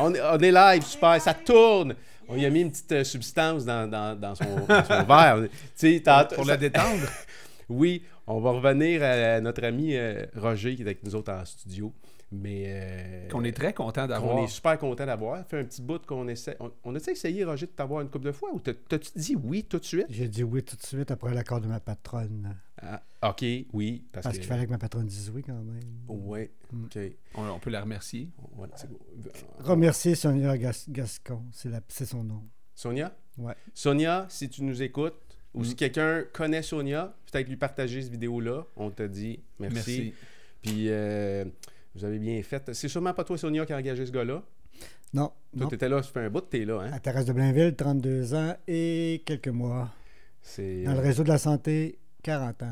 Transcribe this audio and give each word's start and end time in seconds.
On, 0.00 0.14
est- 0.14 0.20
on 0.20 0.38
est 0.38 0.52
live, 0.52 0.82
super, 0.84 1.20
ça 1.20 1.34
tourne. 1.34 1.94
On 2.28 2.36
y 2.36 2.44
a 2.44 2.50
mis 2.50 2.62
une 2.62 2.70
petite 2.70 2.90
euh, 2.92 3.04
substance 3.04 3.64
dans, 3.64 3.88
dans- 3.88 4.18
dans 4.18 4.34
son, 4.34 4.44
dans 4.66 4.84
son 4.84 5.02
verre. 5.08 5.38
Tu 5.42 5.48
sais, 5.76 6.00
tantôt- 6.04 6.34
Pour 6.36 6.46
ça- 6.46 6.52
le 6.52 6.58
détendre? 6.58 7.06
Oui, 7.68 8.02
on 8.28 8.38
va 8.40 8.50
revenir 8.52 9.02
à 9.02 9.40
notre 9.40 9.64
ami 9.64 9.96
euh, 9.96 10.24
Roger 10.36 10.76
qui 10.76 10.82
est 10.82 10.84
avec 10.84 11.02
nous 11.02 11.16
autres 11.16 11.32
en 11.32 11.44
studio. 11.44 11.92
Mais. 12.32 12.64
euh, 12.66 13.28
Qu'on 13.28 13.44
est 13.44 13.52
très 13.56 13.72
content 13.72 14.02
qu'on 14.02 14.08
d'avoir. 14.08 14.38
est 14.40 14.48
super 14.48 14.78
content 14.78 15.06
d'avoir. 15.06 15.46
Fait 15.46 15.60
un 15.60 15.64
petit 15.64 15.80
bout 15.80 16.04
qu'on 16.04 16.26
essaie. 16.28 16.56
On, 16.60 16.72
on 16.84 16.94
a-tu 16.96 17.10
essayé, 17.10 17.44
Roger, 17.44 17.66
de 17.66 17.70
t'avoir 17.72 18.00
une 18.00 18.08
couple 18.10 18.26
de 18.26 18.32
fois 18.32 18.50
ou 18.52 18.58
t'as- 18.58 18.74
t'as-tu 18.74 19.10
dit 19.16 19.36
oui 19.36 19.62
tout 19.64 19.78
de 19.78 19.84
suite? 19.84 20.06
J'ai 20.10 20.28
dit 20.28 20.42
oui 20.42 20.62
tout 20.64 20.76
de 20.76 20.82
suite 20.82 21.10
après 21.10 21.32
l'accord 21.32 21.60
de 21.60 21.68
ma 21.68 21.78
patronne. 21.80 22.56
Ah, 22.82 23.00
ok, 23.30 23.44
oui. 23.72 24.04
Parce, 24.12 24.28
qu'il 24.36 24.44
fallait 24.44 24.66
que 24.66 24.70
ma 24.70 24.78
patronne 24.78 25.06
dise 25.06 25.30
oui 25.34 25.42
quand 25.42 25.54
même. 25.54 25.80
Ouais, 26.08 26.50
Mm. 26.72 26.84
ok. 26.84 26.98
On, 27.36 27.48
on 27.48 27.58
peut 27.60 27.70
la 27.70 27.80
remercier. 27.82 28.28
Remercier 29.60 30.14
Sonia 30.14 30.56
Gas- 30.58 30.86
Gascon, 30.88 31.42
c'est 31.52 32.04
son 32.06 32.24
nom. 32.24 32.42
Sonia? 32.74 33.14
Ouais. 33.38 33.54
Sonia, 33.74 34.26
si 34.28 34.48
tu 34.48 34.62
nous 34.62 34.82
écoutes, 34.82 35.14
ou 35.54 35.60
Mm. 35.60 35.64
si 35.64 35.76
quelqu'un 35.76 36.24
connaît 36.32 36.62
Sonia, 36.62 37.14
peut-être 37.30 37.48
lui 37.48 37.56
partager 37.56 38.02
cette 38.02 38.10
vidéo-là. 38.12 38.66
On 38.76 38.90
te 38.90 39.02
dit 39.04 39.40
merci. 39.58 39.74
Merci. 39.74 40.14
Puis 40.62 40.86
euh, 40.90 41.44
vous 41.96 42.04
avez 42.04 42.18
bien 42.18 42.40
fait. 42.42 42.70
C'est 42.74 42.88
sûrement 42.88 43.12
pas 43.14 43.24
toi, 43.24 43.36
Sonia, 43.38 43.64
qui 43.66 43.72
a 43.72 43.76
engagé 43.76 44.04
ce 44.06 44.12
gars-là? 44.12 44.42
Non, 45.14 45.26
Toi, 45.28 45.34
non. 45.64 45.68
t'étais 45.68 45.88
là, 45.88 46.02
ça 46.02 46.10
fait 46.12 46.20
un 46.20 46.30
bout, 46.30 46.40
t'es 46.42 46.64
là, 46.64 46.80
hein? 46.82 46.90
À 46.92 46.98
Thérèse 47.00 47.24
de 47.26 47.32
Blainville, 47.32 47.74
32 47.74 48.34
ans 48.34 48.54
et 48.68 49.22
quelques 49.24 49.48
mois. 49.48 49.90
C'est 50.42 50.82
Dans 50.84 50.92
le 50.92 50.98
euh, 50.98 51.02
réseau 51.02 51.22
de 51.22 51.28
la 51.28 51.38
santé, 51.38 51.98
40 52.22 52.62
ans. 52.62 52.66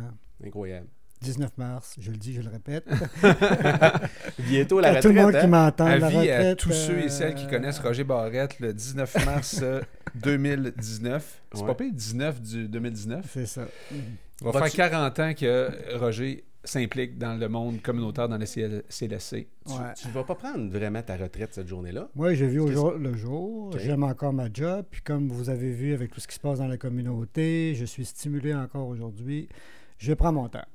incroyable. 0.44 0.86
19 1.22 1.56
mars, 1.56 1.94
je 1.98 2.10
le 2.10 2.18
dis, 2.18 2.34
je 2.34 2.42
le 2.42 2.50
répète. 2.50 2.84
Bientôt 4.40 4.80
la 4.80 4.90
à 4.90 5.00
tout 5.00 5.08
le 5.08 5.14
monde 5.14 5.26
retraite, 5.26 5.40
qui 5.42 5.46
hein? 5.46 5.48
m'entend, 5.64 5.84
la 5.86 6.06
Avis 6.06 6.16
à 6.30 6.38
retraite, 6.38 6.58
tous 6.58 6.72
ceux 6.72 6.98
et 6.98 7.04
euh, 7.04 7.08
celles 7.08 7.34
qui 7.34 7.46
connaissent 7.46 7.78
Roger 7.78 8.04
Barrette 8.04 8.60
le 8.60 8.74
19 8.74 9.24
mars 9.26 9.60
euh, 9.62 9.80
2019. 10.16 11.40
C'est 11.54 11.60
Ouais. 11.60 11.66
pas 11.66 11.74
pire, 11.74 11.92
19 11.92 12.42
du 12.42 12.68
2019. 12.68 13.24
C'est 13.32 13.46
ça. 13.46 13.66
On 14.42 14.50
va 14.50 14.60
Vas-tu- 14.60 14.76
faire 14.76 14.90
40 14.90 15.18
ans 15.20 15.32
que 15.34 15.96
Roger 15.98 16.44
s'implique 16.64 17.18
dans 17.18 17.38
le 17.38 17.48
monde 17.48 17.80
communautaire 17.82 18.28
dans 18.28 18.38
le 18.38 18.46
CL 18.46 18.82
CLSC. 18.88 19.48
Tu, 19.66 19.72
tu 19.96 20.08
vas 20.08 20.24
pas 20.24 20.34
prendre 20.34 20.70
vraiment 20.70 21.02
ta 21.02 21.16
retraite 21.16 21.54
cette 21.54 21.68
journée-là? 21.68 22.08
Moi, 22.14 22.34
j'ai 22.34 22.46
vu 22.46 22.60
au 22.60 22.70
jour, 22.70 22.92
le 22.92 23.14
jour. 23.14 23.76
J'aime 23.78 24.02
encore 24.02 24.32
ma 24.32 24.52
job. 24.52 24.86
Puis 24.90 25.02
comme 25.02 25.28
vous 25.28 25.50
avez 25.50 25.72
vu 25.72 25.94
avec 25.94 26.12
tout 26.12 26.20
ce 26.20 26.28
qui 26.28 26.34
se 26.34 26.40
passe 26.40 26.58
dans 26.58 26.68
la 26.68 26.76
communauté, 26.76 27.74
je 27.74 27.84
suis 27.84 28.04
stimulé 28.04 28.54
encore 28.54 28.88
aujourd'hui. 28.88 29.48
Je 29.98 30.12
prends 30.12 30.32
mon 30.32 30.48
temps. 30.48 30.66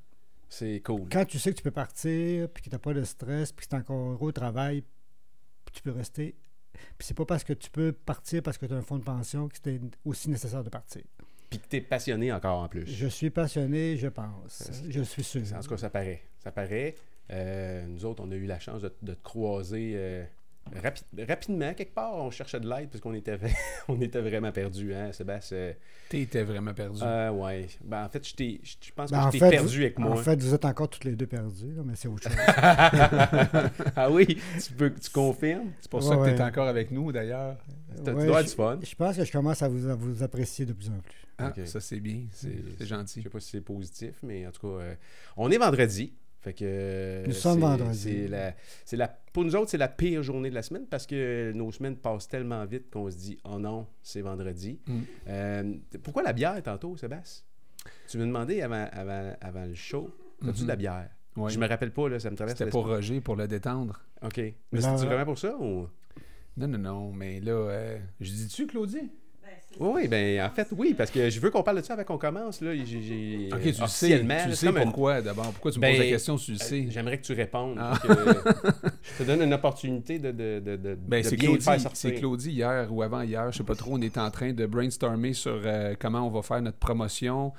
C'est 0.48 0.82
cool. 0.82 1.08
Quand 1.12 1.26
tu 1.26 1.38
sais 1.38 1.52
que 1.52 1.58
tu 1.58 1.64
peux 1.64 1.72
partir, 1.72 2.50
puis 2.50 2.64
que 2.64 2.70
tu 2.70 2.76
n'as 2.76 2.80
pas 2.80 2.94
de 2.94 3.04
stress, 3.04 3.52
puis 3.52 3.66
que 3.66 3.70
tu 3.70 3.76
es 3.76 3.80
encore 3.80 4.12
heureux 4.12 4.30
au 4.30 4.32
travail, 4.32 4.82
puis 5.66 5.74
tu 5.74 5.82
peux 5.82 5.92
rester. 5.92 6.36
Puis 6.98 7.08
c'est 7.08 7.14
pas 7.14 7.26
parce 7.26 7.44
que 7.44 7.54
tu 7.54 7.70
peux 7.70 7.92
partir 7.92 8.42
parce 8.42 8.58
que 8.58 8.66
tu 8.66 8.74
as 8.74 8.78
un 8.78 8.82
fonds 8.82 8.98
de 8.98 9.04
pension 9.04 9.48
que 9.48 9.58
c'est 9.62 9.80
aussi 10.06 10.30
nécessaire 10.30 10.64
de 10.64 10.70
partir. 10.70 11.04
Puis 11.50 11.60
que 11.60 11.68
t'es 11.68 11.82
passionné 11.82 12.32
encore 12.32 12.62
en 12.62 12.68
plus. 12.68 12.86
Je 12.86 13.08
suis 13.08 13.30
passionné, 13.30 13.98
je 13.98 14.08
pense. 14.08 14.72
Je 14.88 15.02
suis 15.02 15.24
sûr. 15.24 15.42
En 15.56 15.62
tout 15.62 15.70
cas, 15.70 15.78
ça 15.78 15.90
paraît. 15.90 16.22
Ça 16.44 16.52
paraît. 16.52 16.96
Euh, 17.32 17.86
nous 17.88 18.06
autres, 18.06 18.24
on 18.26 18.32
a 18.32 18.36
eu 18.36 18.46
la 18.46 18.60
chance 18.60 18.82
de, 18.82 18.94
de 19.02 19.14
te 19.14 19.24
croiser 19.24 19.94
euh, 19.96 20.24
rapi- 20.84 21.28
rapidement. 21.28 21.74
Quelque 21.74 21.94
part, 21.94 22.16
on 22.16 22.32
cherchait 22.32 22.60
de 22.60 22.70
l'aide 22.70 22.90
parce 22.90 23.02
qu'on 23.02 23.14
était, 23.14 23.38
on 23.88 24.00
était 24.02 24.22
vraiment 24.22 24.52
perdus, 24.52 24.94
hein, 24.94 25.12
Sébastien? 25.12 25.74
T'étais 26.10 26.44
vraiment 26.44 26.74
perdu. 26.74 27.00
Euh, 27.04 27.30
ouais. 27.32 27.68
Ben, 27.84 28.06
en 28.06 28.10
fait, 28.10 28.28
je 28.28 28.36
t'ai- 28.36 28.62
je 28.64 28.76
je 28.82 28.92
pense 28.94 29.10
que 29.10 29.16
Ben, 29.16 29.22
je 29.24 29.28
en 29.28 29.32
t'ai 29.32 29.40
perdu 29.40 29.68
vous- 29.78 29.82
avec 29.84 30.00
moi. 30.00 30.12
En 30.12 30.16
fait, 30.18 30.42
vous 30.42 30.54
êtes 30.54 30.66
encore 30.66 30.90
toutes 30.90 31.04
les 31.06 31.16
deux 31.16 31.28
perdus, 31.28 31.74
là, 31.76 31.84
mais 31.86 31.96
c'est 31.96 32.08
autre 32.08 32.24
chose. 32.30 32.38
ah 33.96 34.10
oui? 34.12 34.38
Tu, 34.66 34.74
peux, 34.74 34.94
tu 34.94 35.10
confirmes? 35.10 35.72
C'est 35.82 35.90
pour 35.90 36.02
Ouais, 36.02 36.08
ça 36.10 36.16
que 36.16 36.22
ouais. 36.22 36.36
t'es 36.36 36.44
encore 36.44 36.68
avec 36.68 36.92
nous, 36.92 37.12
d'ailleurs. 37.12 37.58
Ouais, 37.90 38.04
tu 38.06 38.26
dois 38.26 38.42
je- 38.44 38.48
du 38.50 38.54
fun. 38.56 38.80
Je 38.82 38.96
pense 38.96 39.18
que 39.18 39.26
je 39.26 39.32
commence 39.32 39.62
à 39.62 39.68
vous, 39.68 39.90
à 39.90 39.96
vous 39.96 40.24
apprécier 40.24 40.66
de 40.66 40.74
plus 40.74 40.90
en 40.90 41.00
plus. 41.00 41.16
Ah, 41.38 41.54
Ok. 41.56 41.66
Ça, 41.68 41.80
c'est 41.80 42.00
bien. 42.00 42.24
C'est 42.32 42.50
c'est 42.78 42.84
Je 42.84 42.90
gentil. 42.90 43.22
sais 43.24 43.30
pas 43.30 43.40
si 43.40 43.50
c'est 43.52 43.62
positif, 43.62 44.16
mais 44.24 44.46
en 44.46 44.52
tout 44.52 44.62
cas, 44.62 44.84
euh, 44.84 44.96
on 45.38 45.50
est 45.52 45.58
vendredi. 45.58 46.14
Fait 46.42 46.54
que 46.54 47.24
Nous 47.28 47.34
sommes 47.34 47.56
c'est- 47.56 47.60
vendredi. 47.60 48.28
La, 48.30 48.54
c'est 48.86 48.96
la, 48.96 49.08
pour 49.10 49.44
nous 49.44 49.56
autres, 49.56 49.70
c'est 49.72 49.78
la 49.78 49.90
pire 49.90 50.24
journée 50.24 50.50
de 50.50 50.56
la 50.56 50.62
semaine 50.62 50.86
parce 50.90 51.06
que 51.06 51.52
nos 51.54 51.72
semaines 51.72 51.98
passent 51.98 52.28
tellement 52.30 52.64
vite 52.66 52.90
qu'on 52.90 53.10
se 53.12 53.18
dit 53.18 53.38
Oh 53.44 53.60
non, 53.60 53.88
c'est 54.02 54.22
vendredi. 54.22 54.80
Mm. 54.88 55.00
Euh, 55.28 55.74
pourquoi 56.04 56.24
la 56.24 56.32
bière 56.34 56.62
tantôt, 56.64 56.96
Sébastien? 56.96 57.44
Tu 58.10 58.18
me 58.18 58.26
demandais 58.26 58.62
avant, 58.62 58.88
avant, 58.92 59.34
avant 59.42 59.66
le 59.66 59.74
show 59.76 60.10
As-tu 60.42 60.60
Mhm. 60.60 60.64
de 60.64 60.68
la 60.68 60.76
bière? 60.78 61.10
Ouais. 61.36 61.50
Je 61.52 61.60
me 61.60 61.68
rappelle 61.68 61.92
pas, 61.92 62.08
là, 62.08 62.20
ça 62.20 62.30
me 62.32 62.36
traverse 62.38 62.58
C'était 62.58 62.70
pour. 62.72 62.86
Roger, 62.88 63.20
pour 63.22 63.36
le 63.36 63.48
détendre. 63.48 64.02
OK. 64.22 64.38
Mais 64.38 64.82
c'est 64.82 64.88
vraiment 65.06 65.26
pour 65.26 65.38
ça 65.38 65.58
ou? 65.58 65.88
Non, 66.58 66.68
non, 66.68 66.78
non, 66.78 67.12
mais 67.12 67.40
là, 67.42 67.52
euh, 67.52 68.00
je 68.22 68.32
dis-tu, 68.32 68.68
Claudie? 68.68 69.10
Oui, 69.80 70.08
ben 70.10 70.42
en 70.46 70.50
fait, 70.50 70.68
oui, 70.78 70.94
parce 70.94 71.10
que 71.10 71.30
je 71.30 71.40
veux 71.40 71.50
qu'on 71.52 71.64
parle 71.64 71.78
de 71.78 71.84
ça 71.84 71.94
avant 71.94 72.04
qu'on 72.04 72.18
commence. 72.18 72.60
Là. 72.60 72.76
J'ai, 72.76 73.02
j'ai- 73.02 73.50
Ok, 73.54 73.62
tu 73.62 73.68
le 73.82 73.88
sais. 73.88 74.26
Tu 74.48 74.56
sais 74.56 74.74
pourquoi, 74.74 75.22
d'abord. 75.22 75.52
Pourquoi 75.54 75.72
tu 75.72 75.80
me 75.80 75.82
Ben, 75.82 75.92
poses 75.96 76.06
la 76.06 76.12
question, 76.12 76.36
tu 76.36 76.52
le 76.52 76.58
Euh, 76.58 76.60
sais? 76.60 76.86
J'aimerais 76.90 77.18
que 77.18 77.26
tu 77.26 77.34
répondes. 77.34 77.78
Ah. 77.80 77.94
que 78.02 78.08
je 78.10 79.18
te 79.18 79.24
donne 79.24 79.42
une 79.42 79.54
opportunité 79.54 80.20
de, 80.20 80.32
de, 80.32 80.60
de, 80.60 80.76
de, 80.76 80.96
Ben, 80.96 81.24
bien 81.24 81.60
faire 81.60 81.80
sortir. 81.80 81.90
c'est 81.94 82.14
Claudie 82.16 82.52
hier 82.52 82.88
ou 82.92 83.02
avant-hier, 83.04 83.52
je 83.52 83.58
sais 83.58 83.64
pas 83.64 83.76
trop, 83.76 83.92
on 83.94 84.02
est 84.02 84.18
en 84.18 84.30
train 84.30 84.52
de 84.52 84.66
brainstormer 84.66 85.32
sur 85.34 85.62
euh, 85.64 85.96
comment 85.98 86.28
on 86.28 86.30
va 86.30 86.42
faire 86.42 86.62
notre 86.62 86.78
promotion 86.78 87.54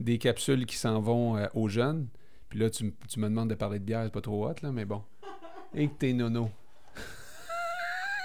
des 0.00 0.16
capsules 0.18 0.64
qui 0.66 0.76
s'en 0.76 1.00
vont 1.00 1.36
euh, 1.36 1.46
aux 1.54 1.68
jeunes. 1.68 2.06
Puis 2.48 2.58
là, 2.58 2.70
tu, 2.70 2.94
tu 3.08 3.20
me 3.20 3.28
demandes 3.28 3.50
de 3.50 3.54
parler 3.54 3.78
de 3.80 3.84
bière, 3.84 4.02
c'est 4.04 4.12
pas 4.12 4.20
trop 4.20 4.46
hot, 4.48 4.54
là, 4.62 4.72
mais 4.72 4.84
bon. 4.86 5.02
Et 5.74 5.88
que 5.88 5.94
t'es 5.98 6.12
nono. 6.14 6.48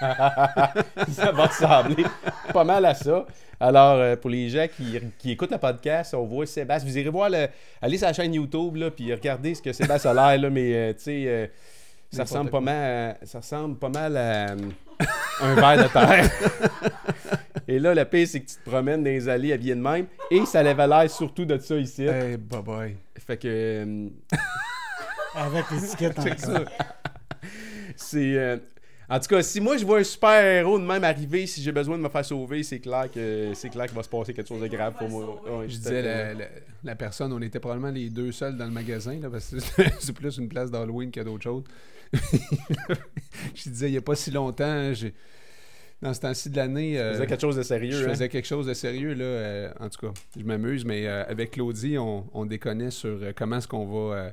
ça 0.00 1.32
va 1.32 1.46
ressembler 1.46 2.04
pas 2.52 2.64
mal 2.64 2.84
à 2.84 2.94
ça. 2.94 3.24
Alors, 3.60 3.94
euh, 3.98 4.16
pour 4.16 4.30
les 4.30 4.48
gens 4.48 4.66
qui, 4.74 4.98
qui 5.18 5.30
écoutent 5.30 5.52
le 5.52 5.58
podcast, 5.58 6.14
on 6.14 6.24
voit 6.24 6.46
Sébastien. 6.46 6.90
Vous 6.90 6.98
irez 6.98 7.10
voir, 7.10 7.30
le, 7.30 7.46
allez 7.80 7.96
sur 7.98 8.08
la 8.08 8.12
chaîne 8.12 8.34
YouTube, 8.34 8.74
là, 8.76 8.90
puis 8.90 9.12
regardez 9.14 9.54
ce 9.54 9.62
que 9.62 9.72
Sébastien 9.72 10.10
a 10.16 10.32
l'air, 10.32 10.42
là, 10.42 10.50
mais 10.50 10.74
euh, 10.74 10.92
tu 10.94 11.02
sais, 11.02 11.24
euh, 11.28 11.46
ça, 12.10 12.24
ressemble 12.24 12.50
pas 12.50 12.60
mal 12.60 13.16
à, 13.22 13.26
ça 13.26 13.38
ressemble 13.38 13.78
pas 13.78 13.88
mal 13.88 14.16
à 14.16 14.50
euh, 14.50 14.56
un 15.40 15.54
verre 15.54 15.84
de 15.84 15.92
terre. 15.92 16.30
Et 17.68 17.78
là, 17.78 17.94
le 17.94 18.04
pire, 18.04 18.26
c'est 18.26 18.40
que 18.40 18.46
tu 18.50 18.56
te 18.56 18.68
promènes 18.68 19.04
dans 19.04 19.10
les 19.10 19.28
allées 19.28 19.52
habillé 19.52 19.74
de 19.76 19.80
même, 19.80 20.06
et 20.30 20.44
ça 20.44 20.60
avait 20.60 20.86
l'air 20.86 21.08
surtout 21.08 21.44
de 21.44 21.56
ça 21.58 21.76
ici. 21.76 22.04
Hey, 22.04 22.36
bye 22.36 22.62
bye. 22.62 22.96
Fait 23.24 23.36
que... 23.36 23.46
euh, 23.46 24.08
Avec 25.36 25.70
l'étiquette 25.70 26.18
en. 26.18 26.24
C'est. 27.96 28.60
En 29.14 29.20
tout 29.20 29.26
cas, 29.28 29.42
si 29.42 29.60
moi 29.60 29.76
je 29.76 29.84
vois 29.84 29.98
un 29.98 30.04
super 30.04 30.42
héros 30.42 30.78
de 30.78 30.84
même 30.86 31.04
arriver, 31.04 31.46
si 31.46 31.62
j'ai 31.62 31.70
besoin 31.70 31.98
de 31.98 32.02
me 32.02 32.08
faire 32.08 32.24
sauver, 32.24 32.62
c'est 32.62 32.78
clair 32.80 33.10
que 33.12 33.50
c'est 33.54 33.68
clair 33.68 33.84
qu'il 33.86 33.94
va 33.94 34.02
se 34.02 34.08
passer 34.08 34.32
quelque 34.32 34.48
chose 34.48 34.62
de 34.62 34.68
grave 34.68 34.94
pour 34.96 35.08
moi. 35.10 35.42
Ouais, 35.44 35.68
Je 35.68 35.76
disais, 35.76 36.00
la, 36.00 36.32
la- 36.32 36.48
la 36.82 36.96
personne, 36.96 37.30
on 37.32 37.42
était 37.42 37.60
probablement 37.60 37.90
les 37.92 38.08
deux 38.08 38.32
seuls 38.32 38.56
dans 38.56 38.64
le 38.64 38.70
magasin, 38.70 39.18
là, 39.20 39.28
parce 39.28 39.50
que 39.50 39.58
c'est- 40.00 40.12
plus 40.14 40.38
une 40.38 40.48
place 40.48 40.70
d'Halloween 40.70 41.10
que 41.10 41.20
d'autres 41.20 41.42
choses. 41.42 41.64
je 43.54 43.68
disais, 43.68 43.88
il 43.88 43.92
n'y 43.92 43.98
a 43.98 44.02
pas 44.02 44.14
si 44.14 44.30
longtemps, 44.30 44.94
j'ai- 44.94 45.12
dans 46.00 46.14
ce 46.14 46.20
temps-ci 46.20 46.48
de 46.50 46.56
l'année, 46.56 46.92
Tu 46.92 46.98
euh, 46.98 47.12
faisais 47.12 47.26
quelque 47.26 47.40
chose 47.42 47.56
de 47.56 47.62
sérieux. 47.62 47.92
je 47.92 48.04
hein? 48.06 48.08
faisais 48.10 48.28
quelque 48.30 48.48
chose 48.48 48.66
de 48.66 48.74
sérieux. 48.74 49.12
Là, 49.14 49.24
euh, 49.24 49.72
en 49.78 49.88
tout 49.90 50.06
cas, 50.06 50.12
je 50.36 50.42
m'amuse, 50.42 50.84
mais 50.86 51.06
euh, 51.06 51.22
avec 51.28 51.50
Claudie, 51.52 51.98
on, 51.98 52.26
on 52.32 52.46
déconnait 52.46 52.90
sur 52.90 53.18
comment 53.36 53.58
est-ce 53.58 53.68
qu'on 53.68 53.86
va 54.10 54.32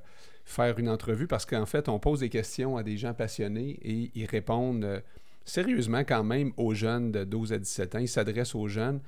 faire 0.50 0.80
une 0.80 0.90
entrevue, 0.90 1.28
parce 1.28 1.46
qu'en 1.46 1.66
fait, 1.66 1.88
on 1.90 2.00
pose 2.00 2.22
des 2.22 2.30
questions 2.30 2.76
à 2.76 2.84
des 2.84 2.98
gens 2.98 3.14
passionnés 3.14 3.80
et 3.84 4.12
ils 4.16 4.26
répondent 4.26 4.84
euh, 4.84 5.00
sérieusement 5.46 6.00
quand 6.04 6.24
même 6.24 6.52
aux 6.58 6.74
jeunes 6.74 7.12
de 7.12 7.24
12 7.24 7.54
à 7.54 7.60
17 7.60 7.96
ans. 7.96 8.00
Ils 8.00 8.08
s'adressent 8.08 8.56
aux 8.56 8.68
jeunes. 8.68 9.00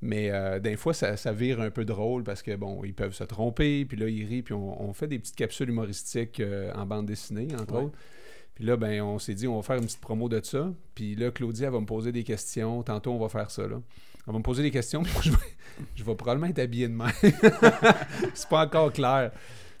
Mais 0.00 0.30
euh, 0.32 0.58
des 0.58 0.76
fois, 0.76 0.92
ça, 0.92 1.16
ça 1.16 1.32
vire 1.32 1.60
un 1.60 1.70
peu 1.70 1.84
drôle 1.84 2.24
parce 2.24 2.42
que, 2.42 2.56
bon, 2.56 2.82
ils 2.84 2.94
peuvent 2.94 3.14
se 3.14 3.22
tromper, 3.22 3.84
puis 3.84 3.96
là, 3.96 4.08
ils 4.08 4.26
rient, 4.26 4.42
puis 4.42 4.54
on, 4.54 4.82
on 4.82 4.92
fait 4.92 5.06
des 5.06 5.20
petites 5.20 5.36
capsules 5.36 5.68
humoristiques 5.68 6.40
euh, 6.40 6.72
en 6.74 6.84
bande 6.86 7.06
dessinée, 7.06 7.46
entre 7.54 7.74
Ouais. 7.74 7.82
autres. 7.84 7.98
Puis 8.56 8.64
là, 8.64 8.76
ben, 8.76 9.00
on 9.02 9.20
s'est 9.20 9.34
dit, 9.34 9.46
on 9.46 9.54
va 9.56 9.62
faire 9.62 9.76
une 9.76 9.84
petite 9.86 10.00
promo 10.00 10.28
de 10.28 10.40
ça. 10.44 10.72
Puis 10.96 11.14
là, 11.14 11.30
Claudie, 11.30 11.62
elle 11.62 11.70
va 11.70 11.80
me 11.80 11.86
poser 11.86 12.10
des 12.10 12.24
questions. 12.24 12.82
Tantôt, 12.82 13.12
on 13.12 13.18
va 13.18 13.28
faire 13.28 13.50
ça, 13.52 13.62
là. 13.68 13.80
Elle 14.26 14.32
va 14.32 14.38
me 14.38 14.42
poser 14.42 14.62
des 14.64 14.72
questions, 14.72 15.02
puis 15.04 15.12
moi, 15.12 15.22
je 15.24 15.30
vais, 15.30 15.36
je 15.94 16.02
vais 16.02 16.14
probablement 16.16 16.48
être 16.48 16.58
habillé 16.58 16.88
de 16.88 16.92
même. 16.94 17.08
c'est 18.34 18.48
pas 18.48 18.64
encore 18.66 18.92
clair. 18.92 19.30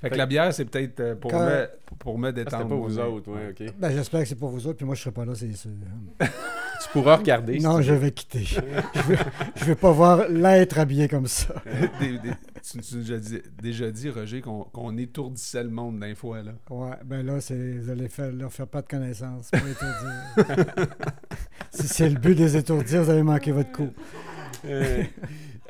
Fait 0.02 0.10
que 0.10 0.16
la 0.16 0.26
bière, 0.26 0.52
c'est 0.52 0.64
peut-être 0.66 1.00
euh, 1.00 1.14
pour, 1.14 1.30
Quand- 1.30 1.46
me, 1.46 1.68
pour 1.98 2.18
me 2.18 2.28
Ah, 2.28 2.32
détendre. 2.32 2.56
C'était 2.64 2.68
pas 2.68 2.74
vous 2.76 2.98
autres, 2.98 3.30
ouais, 3.32 3.54
ok. 3.68 3.74
Ben, 3.78 3.90
J'espère 3.92 4.20
que 4.22 4.28
c'est 4.28 4.34
pour 4.34 4.50
vous 4.50 4.66
autres, 4.66 4.76
puis 4.76 4.84
moi, 4.84 4.94
je 4.94 5.00
serai 5.00 5.12
pas 5.12 5.24
là, 5.24 5.32
c'est 5.34 5.52
sûr. 5.54 5.70
Tu 6.82 6.88
pourras 6.90 7.14
regarder. 7.16 7.60
non, 7.60 7.80
je 7.80 7.92
veux. 7.92 7.98
vais 8.00 8.10
quitter. 8.10 8.40
je 8.44 8.60
veux, 8.60 9.16
je 9.54 9.64
veux 9.66 9.74
pas 9.76 9.92
voir 9.92 10.28
l'être 10.28 10.80
habillé 10.80 11.06
comme 11.06 11.28
ça. 11.28 11.54
Des- 12.00 12.18
des- 12.18 12.32
tu 12.60 12.78
nous 12.78 13.12
as 13.12 13.18
dit- 13.18 13.42
déjà 13.62 13.88
dit, 13.92 14.10
Roger, 14.10 14.40
qu'on 14.40 14.64
qu'on 14.64 14.96
étourdissait 14.98 15.62
le 15.62 15.70
monde 15.70 16.00
d'un 16.00 16.16
fois, 16.16 16.42
là. 16.42 16.52
Ouais, 16.70 16.96
ben 17.04 17.24
là, 17.24 17.40
c'est, 17.40 17.78
vous 17.78 17.88
allez 17.88 18.08
faire, 18.08 18.32
leur 18.32 18.52
faire 18.52 18.66
pas 18.66 18.82
de 18.82 18.88
connaissances 18.88 19.50
pour 19.52 19.60
étourdir. 19.60 20.66
si 21.70 21.86
c'est 21.86 22.08
le 22.08 22.18
but 22.18 22.34
des 22.34 22.56
étourdir, 22.56 23.04
vous 23.04 23.10
allez 23.10 23.22
manquer 23.22 23.52
votre 23.52 23.70
coup. 23.70 23.90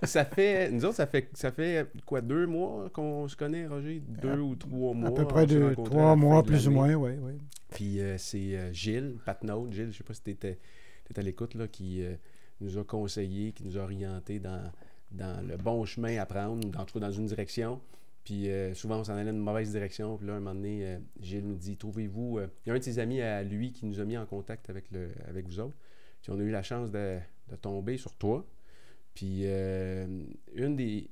Euh, 0.03 0.07
ça 0.07 0.25
fait, 0.25 0.71
nous 0.71 0.85
autres, 0.85 0.97
ça 0.97 1.07
fait, 1.07 1.29
ça 1.35 1.53
fait 1.53 1.87
quoi, 2.05 2.21
deux 2.21 2.47
mois 2.47 2.91
qu'on 2.91 3.29
se 3.29 3.37
connaît, 3.37 3.67
Roger? 3.67 4.01
Deux 4.01 4.39
ou 4.41 4.55
trois 4.57 4.95
mois. 4.95 5.09
À 5.09 5.13
peu 5.13 5.27
près 5.27 5.47
deux, 5.47 5.75
trois 5.75 6.17
mois, 6.17 6.43
de 6.43 6.49
plus 6.49 6.69
ou 6.69 6.73
moins, 6.73 6.95
oui. 6.95 7.13
oui. 7.21 7.33
Puis 7.71 8.01
euh, 8.01 8.17
c'est 8.19 8.57
euh, 8.57 8.73
Gilles, 8.73 9.17
Patnaud, 9.25 9.69
Gilles, 9.71 9.93
je 9.93 9.99
sais 9.99 10.05
pas 10.05 10.15
si 10.15 10.23
tu 10.23 10.31
étais, 10.31 10.59
à 11.17 11.23
l'écoute, 11.23 11.55
là, 11.55 11.69
qui 11.69 12.03
euh, 12.03 12.15
nous 12.61 12.79
a 12.79 12.85
conseillé, 12.85 13.53
qui 13.53 13.65
nous 13.65 13.77
a 13.79 13.83
orienté 13.83 14.39
dans, 14.39 14.71
dans 15.11 15.47
le 15.47 15.57
bon 15.57 15.85
chemin 15.85 16.19
à 16.19 16.27
prendre, 16.27 16.67
ou 16.67 16.81
en 16.81 16.85
tout 16.85 16.95
cas 16.99 17.07
dans 17.07 17.13
une 17.13 17.27
direction. 17.27 17.81
Puis 18.25 18.51
euh, 18.51 18.73
souvent, 18.75 19.01
on 19.01 19.05
s'en 19.05 19.15
allait 19.15 19.25
dans 19.25 19.37
une 19.37 19.43
mauvaise 19.43 19.71
direction. 19.73 20.17
Puis 20.17 20.27
là, 20.27 20.35
un 20.35 20.39
moment 20.41 20.55
donné, 20.55 20.87
euh, 20.87 20.99
Gilles 21.21 21.45
nous 21.47 21.57
dit 21.57 21.77
Trouvez-vous. 21.77 22.39
euh, 22.39 22.47
Il 22.65 22.69
y 22.69 22.73
a 22.73 22.75
un 22.75 22.79
de 22.79 22.83
ses 22.85 22.99
amis 22.99 23.21
à 23.21 23.43
lui 23.43 23.73
qui 23.73 23.85
nous 23.85 24.01
a 24.01 24.05
mis 24.05 24.17
en 24.17 24.27
contact 24.27 24.71
avec, 24.71 24.85
le, 24.93 25.09
avec 25.29 25.47
vous 25.47 25.59
autres. 25.61 25.77
Puis 26.23 26.31
on 26.31 26.39
a 26.39 26.43
eu 26.43 26.51
la 26.51 26.63
chance 26.63 26.91
de, 26.91 27.19
de 27.51 27.57
tomber 27.57 27.97
sur 27.97 28.15
toi. 28.15 28.45
Puis 29.15 29.43
euh, 29.45 30.07
une 30.55 30.77
des. 30.77 31.09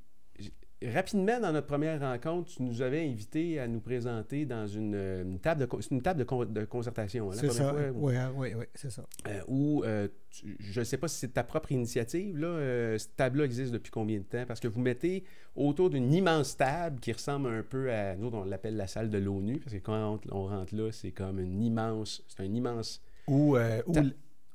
Rapidement, 0.83 1.39
dans 1.41 1.53
notre 1.53 1.67
première 1.67 2.01
rencontre, 2.01 2.49
tu 2.53 2.63
nous 2.63 2.81
avais 2.81 3.07
invité 3.07 3.61
à 3.61 3.69
nous 3.69 3.81
présenter 3.81 4.47
dans 4.47 4.67
une, 4.67 4.95
euh, 4.95 5.23
une 5.25 5.39
table 5.39 5.61
de, 5.61 5.67
co- 5.67 5.83
c'est 5.83 5.91
une 5.91 6.01
table 6.01 6.21
de, 6.21 6.25
con- 6.25 6.47
de 6.47 6.65
concertation. 6.65 7.31
hein, 7.31 7.35
C'est 7.39 7.51
ça. 7.53 7.69
fois, 7.75 7.83
Oui, 7.93 8.15
oui, 8.35 8.55
oui, 8.57 8.65
c'est 8.75 8.91
ça. 8.91 9.05
euh, 9.29 9.43
où 9.47 9.85
euh, 9.85 10.09
tu- 10.31 10.57
je 10.59 10.81
ne 10.81 10.85
sais 10.85 10.97
pas 10.97 11.07
si 11.07 11.19
c'est 11.19 11.35
ta 11.35 11.45
propre 11.45 11.71
initiative, 11.73 12.39
là, 12.39 12.47
euh, 12.47 12.97
cette 12.97 13.15
table-là 13.15 13.45
existe 13.45 13.73
depuis 13.75 13.91
combien 13.91 14.17
de 14.21 14.25
temps? 14.25 14.45
Parce 14.49 14.59
que 14.59 14.69
vous 14.69 14.81
mettez 14.81 15.23
autour 15.55 15.91
d'une 15.91 16.15
immense 16.15 16.57
table 16.57 16.99
qui 16.99 17.13
ressemble 17.13 17.51
un 17.51 17.63
peu 17.63 17.93
à, 17.93 18.17
nous 18.17 18.29
on 18.33 18.45
l'appelle 18.47 18.77
la 18.79 18.87
salle 18.87 19.11
de 19.11 19.19
l'ONU, 19.19 19.59
parce 19.59 19.75
que 19.75 19.81
quand 19.81 20.19
on, 20.31 20.35
on 20.35 20.47
rentre 20.47 20.75
là, 20.75 20.91
c'est 20.93 21.11
comme 21.13 21.41
une 21.41 21.61
immense, 21.63 22.25
c'est 22.27 22.41
un 22.43 22.55
immense... 22.55 23.03
Ou, 23.27 23.55
euh, 23.59 23.83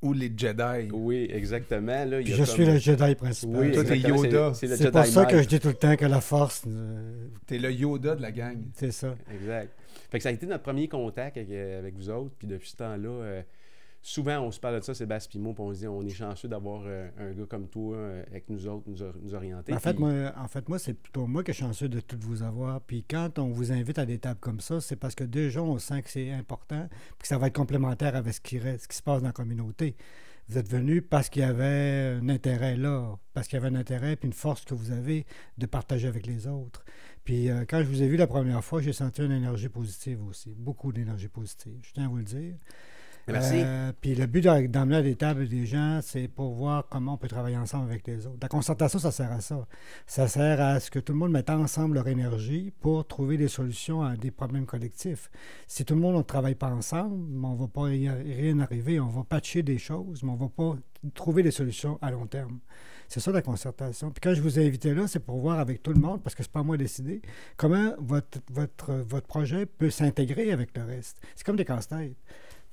ou, 0.06 0.14
les 0.14 0.32
Jedi. 0.36 0.90
Oui, 0.94 1.28
exactement. 1.32 2.06
Là, 2.06 2.20
il 2.22 2.28
y 2.28 2.32
Puis 2.32 2.34
a 2.34 2.36
je 2.38 2.44
comme- 2.46 2.54
suis 2.56 2.66
le 2.66 2.78
Jedi 2.78 3.16
principal. 3.16 3.56
Oui, 3.60 3.72
Toi, 3.72 3.84
t'es 3.84 3.94
exactement, 3.96 4.22
c'est- 4.22 4.28
Yoda. 4.30 4.54
C'est 4.54 4.68
Jedi 4.68 4.92
pour 4.92 5.06
ça 5.06 5.26
que 5.26 5.42
je 5.42 5.48
dis 5.48 5.60
tout 5.60 5.68
le 5.70 5.74
temps 5.74 5.96
que 5.96 6.06
la 6.06 6.22
force, 6.22 6.64
euh, 6.68 7.28
T'es 7.48 7.58
le 7.58 7.72
Yoda 7.72 8.16
de 8.16 8.22
la 8.22 8.32
gang. 8.32 8.58
c'est 8.76 8.92
ça. 8.92 9.16
Exact. 9.34 9.70
Fait 10.12 10.18
que 10.20 10.24
ça 10.24 10.30
a 10.30 10.32
été 10.32 10.46
notre 10.46 10.64
premier 10.64 10.88
contact 10.88 11.38
avec, 11.38 11.50
euh, 11.50 11.80
avec 11.80 11.96
vous 11.96 12.10
autres. 12.10 12.32
Puis 12.38 12.48
depuis 12.48 12.70
ce 12.70 12.76
temps-là, 12.78 13.10
euh, 13.10 13.42
souvent 14.08 14.40
on 14.42 14.52
se 14.52 14.60
parle 14.60 14.80
de 14.80 14.82
ça, 14.86 14.94
Sébastien 14.94 15.32
Pimot, 15.32 15.54
puis 15.54 15.64
on 15.64 15.74
se 15.74 15.80
dit 15.80 15.88
on 15.88 16.04
est 16.04 16.10
chanceux 16.10 16.48
d'avoir 16.48 16.84
euh, 16.86 17.10
un 17.18 17.32
gars 17.34 17.46
comme 17.50 17.68
toi 17.68 17.96
euh, 17.98 18.24
avec 18.30 18.48
nous 18.50 18.68
autres, 18.68 18.84
nous, 18.88 19.02
or- 19.02 19.16
nous 19.20 19.34
orienter. 19.34 19.74
En 19.74 19.80
fait, 19.80 19.94
Puis- 19.96 20.04
moi, 20.04 20.32
en 20.38 20.48
fait, 20.48 20.70
moi, 20.70 20.78
c'est 20.78 20.94
plutôt 20.94 21.26
moi 21.26 21.44
qui 21.44 21.54
suis 21.54 21.64
chanceux 21.64 21.90
de 21.90 22.00
tout 22.00 22.18
vous 22.20 22.44
avoir. 22.44 22.82
Puis 22.82 23.04
quand 23.10 23.40
on 23.40 23.48
vous 23.50 23.72
invite 23.72 23.98
à 23.98 24.06
des 24.06 24.20
tables 24.20 24.40
comme 24.40 24.60
ça, 24.60 24.80
c'est 24.80 24.96
parce 24.96 25.16
que 25.16 25.24
déjà, 25.24 25.64
on 25.64 25.80
sent 25.80 26.04
que 26.04 26.10
c'est 26.12 26.32
important, 26.32 26.88
puis 26.90 27.18
que 27.24 27.28
ça 27.28 27.40
va 27.40 27.48
être 27.48 27.56
complémentaire 27.56 28.16
avec 28.16 28.34
ce 28.36 28.42
qui, 28.42 28.60
reste, 28.60 28.84
ce 28.84 28.88
qui 28.88 28.96
se 28.98 29.02
passe 29.04 29.22
dans 29.22 29.28
la 29.30 29.34
communauté. 29.34 29.96
Vous 30.48 30.60
êtes 30.60 30.70
venu 30.70 31.02
parce 31.02 31.30
qu'il 31.30 31.42
y 31.42 31.46
avait 31.46 32.20
un 32.22 32.30
intérêt 32.30 32.78
là, 32.78 33.16
parce 33.34 33.48
qu'il 33.48 33.58
y 33.60 33.66
avait 33.66 33.76
un 33.76 33.80
intérêt 33.80 34.16
puis 34.16 34.28
une 34.28 34.34
force 34.34 34.64
que 34.66 34.76
vous 34.76 34.92
avez 34.92 35.26
de 35.58 35.66
partager 35.66 36.08
avec 36.08 36.28
les 36.28 36.46
autres. 36.46 36.86
Puis 37.24 37.50
euh, 37.50 37.66
quand 37.68 37.80
je 37.80 37.86
vous 37.88 38.04
ai 38.04 38.08
vu 38.08 38.16
la 38.18 38.28
première 38.28 38.64
fois, 38.64 38.80
j'ai 38.84 38.94
senti 38.94 39.24
une 39.24 39.32
énergie 39.32 39.70
positive 39.70 40.24
aussi, 40.24 40.54
beaucoup 40.56 40.94
d'énergie 40.94 41.30
positive. 41.30 41.80
Je 41.82 41.92
tiens 41.94 42.06
à 42.06 42.10
vous 42.10 42.18
le 42.18 42.24
dire. 42.24 42.54
Merci. 43.28 43.56
Euh, 43.58 43.92
puis 44.00 44.14
le 44.14 44.28
but 44.28 44.44
d'emmener 44.44 44.98
à 44.98 45.02
des 45.02 45.16
tables 45.16 45.48
des 45.48 45.66
gens, 45.66 46.00
c'est 46.04 46.28
pour 46.28 46.54
voir 46.54 46.88
comment 46.90 47.14
on 47.14 47.18
peut 47.18 47.28
travailler 47.28 47.58
ensemble 47.58 47.90
avec 47.90 48.06
les 48.06 48.28
autres. 48.28 48.38
La 48.42 48.48
concertation, 48.48 49.00
ça 49.00 49.12
sert 49.12 49.32
à 49.32 49.42
ça. 49.42 49.68
Ça 50.06 50.28
sert 50.28 50.62
à 50.62 50.80
ce 50.80 50.92
que 50.92 51.00
tout 51.00 51.14
le 51.14 51.20
monde 51.20 51.32
mette 51.32 51.50
ensemble 51.50 51.96
leur 51.96 52.08
énergie 52.08 52.72
pour 52.82 53.08
trouver 53.08 53.38
des 53.38 53.48
solutions 53.48 54.04
à 54.04 54.16
des 54.16 54.32
problèmes 54.32 54.66
collectifs. 54.66 55.32
Si 55.68 55.86
tout 55.86 55.96
le 55.96 56.02
monde 56.02 56.18
ne 56.18 56.22
travaille 56.22 56.56
pas 56.56 56.70
ensemble, 56.70 57.26
on 57.44 57.54
ne 57.54 57.58
va 57.58 57.68
pas 57.68 57.90
y 57.90 58.10
rien 58.10 58.60
arriver. 58.60 59.00
On 59.00 59.08
va 59.08 59.24
patcher 59.24 59.64
des 59.64 59.80
choses, 59.80 60.22
mais 60.22 60.30
on 60.30 60.36
ne 60.36 60.40
va 60.40 60.50
pas 60.50 60.76
trouver 61.14 61.42
des 61.42 61.52
solutions 61.52 61.98
à 62.02 62.12
long 62.12 62.28
terme. 62.28 62.60
C'est 63.08 63.20
ça 63.20 63.32
la 63.32 63.42
concertation. 63.42 64.12
Puis 64.12 64.22
quand 64.22 64.34
je 64.34 64.42
vous 64.42 64.60
ai 64.60 64.66
invité 64.66 64.94
là, 64.94 65.08
c'est 65.08 65.20
pour 65.20 65.40
voir 65.40 65.60
avec 65.60 65.82
tout 65.84 65.94
le 65.94 66.00
monde, 66.00 66.22
parce 66.22 66.36
que 66.36 66.44
c'est 66.44 66.52
pas 66.52 66.64
moi 66.64 66.78
décider, 66.78 67.22
comment 67.58 67.94
votre, 68.00 68.40
votre, 68.52 68.94
votre 68.94 69.28
projet 69.28 69.66
peut 69.66 69.90
s'intégrer 69.90 70.52
avec 70.52 70.76
le 70.76 70.84
reste. 70.84 71.22
C'est 71.36 71.46
comme 71.46 71.56
des 71.56 71.66
casse-têtes. 71.66 72.18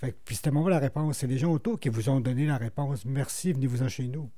Fait 0.03 0.11
que- 0.13 0.17
puis 0.25 0.35
c'était 0.37 0.51
moi 0.51 0.69
la 0.69 0.79
réponse. 0.79 1.19
C'est 1.19 1.27
les 1.27 1.39
gens 1.39 1.53
autour 1.53 1.79
qui 1.79 1.89
vous 1.89 2.09
ont 2.09 2.21
donné 2.21 2.45
la 2.47 2.57
réponse. 2.59 3.05
Merci, 3.05 3.53
venez-vous-en 3.53 3.89
chez 3.89 4.09
nous. 4.09 4.29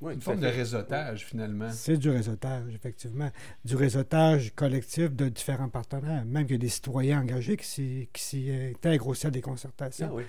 Ouais, 0.00 0.14
Une 0.14 0.20
forme 0.20 0.40
de 0.40 0.48
réseautage, 0.48 1.24
finalement. 1.26 1.68
C'est 1.70 1.96
du 1.96 2.10
réseautage, 2.10 2.74
effectivement. 2.74 3.30
Du 3.64 3.76
réseautage 3.76 4.52
collectif 4.56 5.12
de 5.14 5.28
différents 5.28 5.68
partenaires. 5.68 6.24
Même 6.24 6.44
qu'il 6.44 6.54
y 6.56 6.58
a 6.58 6.58
des 6.58 6.68
citoyens 6.68 7.20
engagés 7.20 7.56
qui 7.56 8.08
s'y- 8.18 8.50
intègrent 8.74 9.06
aussi 9.06 9.28
à 9.28 9.30
des 9.30 9.40
concertations. 9.42 10.08
Ah 10.10 10.14
oui. 10.14 10.24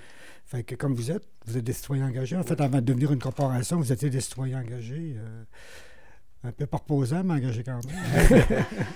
Fait 0.46 0.64
que 0.64 0.76
comme 0.76 0.94
vous 0.94 1.10
êtes, 1.10 1.24
vous 1.48 1.58
êtes 1.58 1.64
des 1.64 1.74
citoyens 1.74 2.08
engagés. 2.08 2.36
En 2.36 2.44
fait, 2.44 2.60
avant 2.62 2.78
de 2.82 2.86
devenir 2.86 3.12
une 3.14 3.20
corporation, 3.20 3.78
vous 3.78 3.92
étiez 3.92 4.12
des 4.12 4.22
citoyens 4.22 4.60
engagés. 4.62 5.16
euh, 5.18 5.44
un 6.46 6.52
peu 6.52 6.66
par 6.66 6.82
posant, 6.84 7.24
mais 7.24 7.36
engagés 7.36 7.64
quand 7.64 7.80
même. 7.88 8.44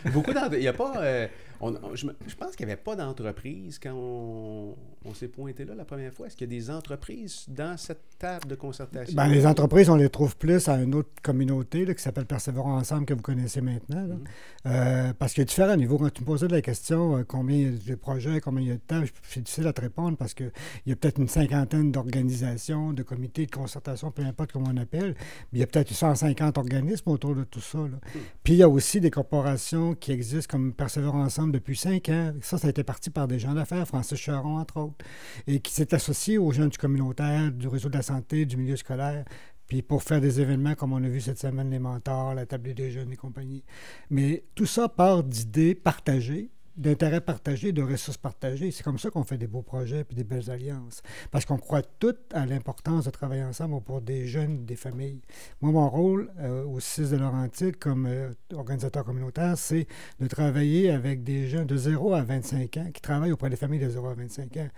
Beaucoup 0.14 0.34
d'entre- 0.34 0.56
Il 0.56 0.64
y 0.64 0.68
a 0.68 0.74
pas. 0.74 0.94
euh, 1.02 1.28
on- 1.62 1.74
on- 1.76 1.96
je, 1.96 2.06
pense 2.38 2.56
qu'il 2.56 2.66
n'y 2.66 2.72
avait 2.72 2.82
pas 2.82 2.96
d'entreprise 2.96 3.80
quand 3.82 3.94
on, 3.94 4.76
on 5.06 5.14
s'est 5.14 5.28
pointé 5.28 5.66
là 5.66 5.74
la 5.76 5.86
première 5.86 6.14
fois. 6.14 6.28
Est-ce 6.28 6.36
qu'il 6.38 6.52
y 6.52 6.56
a 6.56 6.60
des 6.60 6.70
entreprises 6.70 7.46
dans 7.48 7.78
cette 7.78 8.02
table 8.20 8.48
de 8.48 8.56
concertation? 8.56 9.16
Ben, 9.16 9.28
les 9.28 9.46
entreprises, 9.46 9.90
on 9.90 9.96
les 9.96 10.10
trouve 10.10 10.36
plus 10.38 10.68
à 10.70 10.76
une 10.82 10.94
autre 10.96 11.10
communauté 11.24 11.86
là, 11.86 11.94
qui 11.94 12.02
s'appelle 12.04 12.26
Persévérons 12.26 12.74
Ensemble, 12.78 13.06
que 13.06 13.14
vous 13.14 13.22
connaissez 13.22 13.62
maintenant. 13.62 14.06
là. 14.08 14.16
Mhm. 14.16 14.24
Euh, 14.68 15.14
parce 15.18 15.34
qu'il 15.34 15.42
y 15.42 15.46
a 15.46 15.46
différents 15.46 15.76
niveaux. 15.78 15.98
Quand 15.98 16.10
tu 16.14 16.22
me 16.22 16.26
posais 16.28 16.48
la 16.48 16.62
question, 16.62 17.18
euh, 17.18 17.24
combien 17.24 17.58
il 17.58 17.64
y 17.88 17.92
a 17.92 17.92
de 17.92 17.96
projets, 17.96 18.42
combien 18.42 18.62
il 18.62 18.68
y 18.68 18.72
a 18.72 18.76
de 18.76 18.80
temps, 18.80 19.04
je- 19.06 19.12
c'est 19.24 19.42
difficile 19.42 19.68
à 19.68 19.74
te 19.74 19.82
répondre 19.82 20.18
parce 20.18 20.34
qu'il 20.34 20.52
y 20.86 20.92
a 20.92 20.96
peut-être 20.96 21.20
une 21.20 21.28
cinquantaine 21.28 21.92
d'organisations, 21.92 22.94
de 22.94 23.04
comités 23.04 23.46
de 23.46 23.52
concertation, 23.52 24.12
peu 24.12 24.24
importe 24.24 24.52
comment 24.52 24.70
on 24.74 24.78
appelle. 24.78 25.16
Mais 25.52 25.58
il 25.58 25.60
y 25.60 25.64
a 25.64 25.68
peut-être 25.68 25.92
150 25.94 26.58
organismes 26.58 27.10
autour 27.10 27.36
de 27.36 27.44
tout 27.44 27.62
ça. 27.62 27.78
là. 27.80 27.98
Puis 28.44 28.54
il 28.54 28.58
y 28.58 28.64
a 28.64 28.70
aussi 28.70 29.00
des 29.00 29.10
corporations 29.12 29.96
qui 29.96 30.12
existent 30.12 30.52
comme 30.52 30.74
Persévérons 30.74 31.22
Ensemble 31.24 31.47
depuis 31.52 31.76
cinq 31.76 32.10
ans. 32.10 32.34
Ça, 32.42 32.58
ça 32.58 32.68
a 32.68 32.70
été 32.70 32.84
parti 32.84 33.10
par 33.10 33.28
des 33.28 33.40
gens 33.40 33.54
d'affaires, 33.54 33.88
Francis 33.88 34.18
Charon, 34.18 34.58
entre 34.58 34.78
autres, 34.78 35.06
et 35.48 35.60
qui 35.60 35.74
s'est 35.74 35.94
associé 35.94 36.38
aux 36.38 36.52
jeunes 36.52 36.70
du 36.70 36.78
communautaire, 36.78 37.52
du 37.52 37.68
réseau 37.68 37.90
de 37.90 37.96
la 37.96 38.02
santé, 38.02 38.46
du 38.46 38.58
milieu 38.58 38.76
scolaire. 38.76 39.26
Puis 39.68 39.82
pour 39.82 40.02
faire 40.02 40.22
des 40.22 40.40
événements 40.40 40.76
comme 40.76 40.94
on 40.94 41.04
a 41.04 41.10
vu 41.10 41.20
cette 41.20 41.40
semaine, 41.40 41.70
les 41.70 41.80
mentors, 41.80 42.34
la 42.34 42.46
table 42.46 42.74
des 42.74 42.90
jeunes 42.90 43.12
et 43.12 43.18
compagnie. 43.18 43.64
Mais 44.10 44.46
tout 44.56 44.66
ça 44.66 44.88
part 44.88 45.24
d'idées 45.24 45.76
partagées, 45.76 46.52
d'intérêts 46.78 47.22
partagés, 47.22 47.72
de 47.72 47.82
ressources 47.82 48.18
partagées. 48.18 48.72
C'est 48.72 48.84
comme 48.84 49.00
ça 49.00 49.10
qu'on 49.10 49.24
fait 49.24 49.38
des 49.38 49.48
beaux 49.48 49.62
projets 49.62 50.06
et 50.10 50.16
des 50.16 50.24
belles 50.24 50.50
alliances. 50.50 51.02
Parce 51.32 51.46
qu'on 51.46 51.58
croit 51.58 51.82
toutes 51.82 52.34
à 52.34 52.46
l'importance 52.46 53.06
de 53.06 53.10
travailler 53.10 53.44
ensemble 53.44 53.82
pour 53.82 54.02
des 54.02 54.28
jeunes, 54.28 54.66
des 54.66 54.76
familles. 54.76 55.22
Moi, 55.62 55.72
mon 55.72 55.90
rôle 55.90 56.32
euh, 56.40 56.64
au 56.64 56.80
6 56.80 57.12
de 57.12 57.18
Laurentide 57.18 57.78
comme 57.78 58.06
euh, 58.06 58.32
organisateur 58.54 59.04
communautaire, 59.04 59.58
c'est 59.58 59.88
de 60.20 60.28
travailler 60.28 60.92
avec 60.92 61.24
des 61.24 61.48
jeunes 61.48 61.68
de 61.68 61.78
0 61.78 62.14
à 62.14 62.24
25 62.24 62.78
ans 62.78 62.92
qui 62.94 63.02
travaillent 63.02 63.32
auprès 63.32 63.50
des 63.50 63.56
familles 63.56 63.80
de 63.80 63.90
0 63.90 64.08
à 64.08 64.14
25 64.14 64.58
ans. 64.58 64.70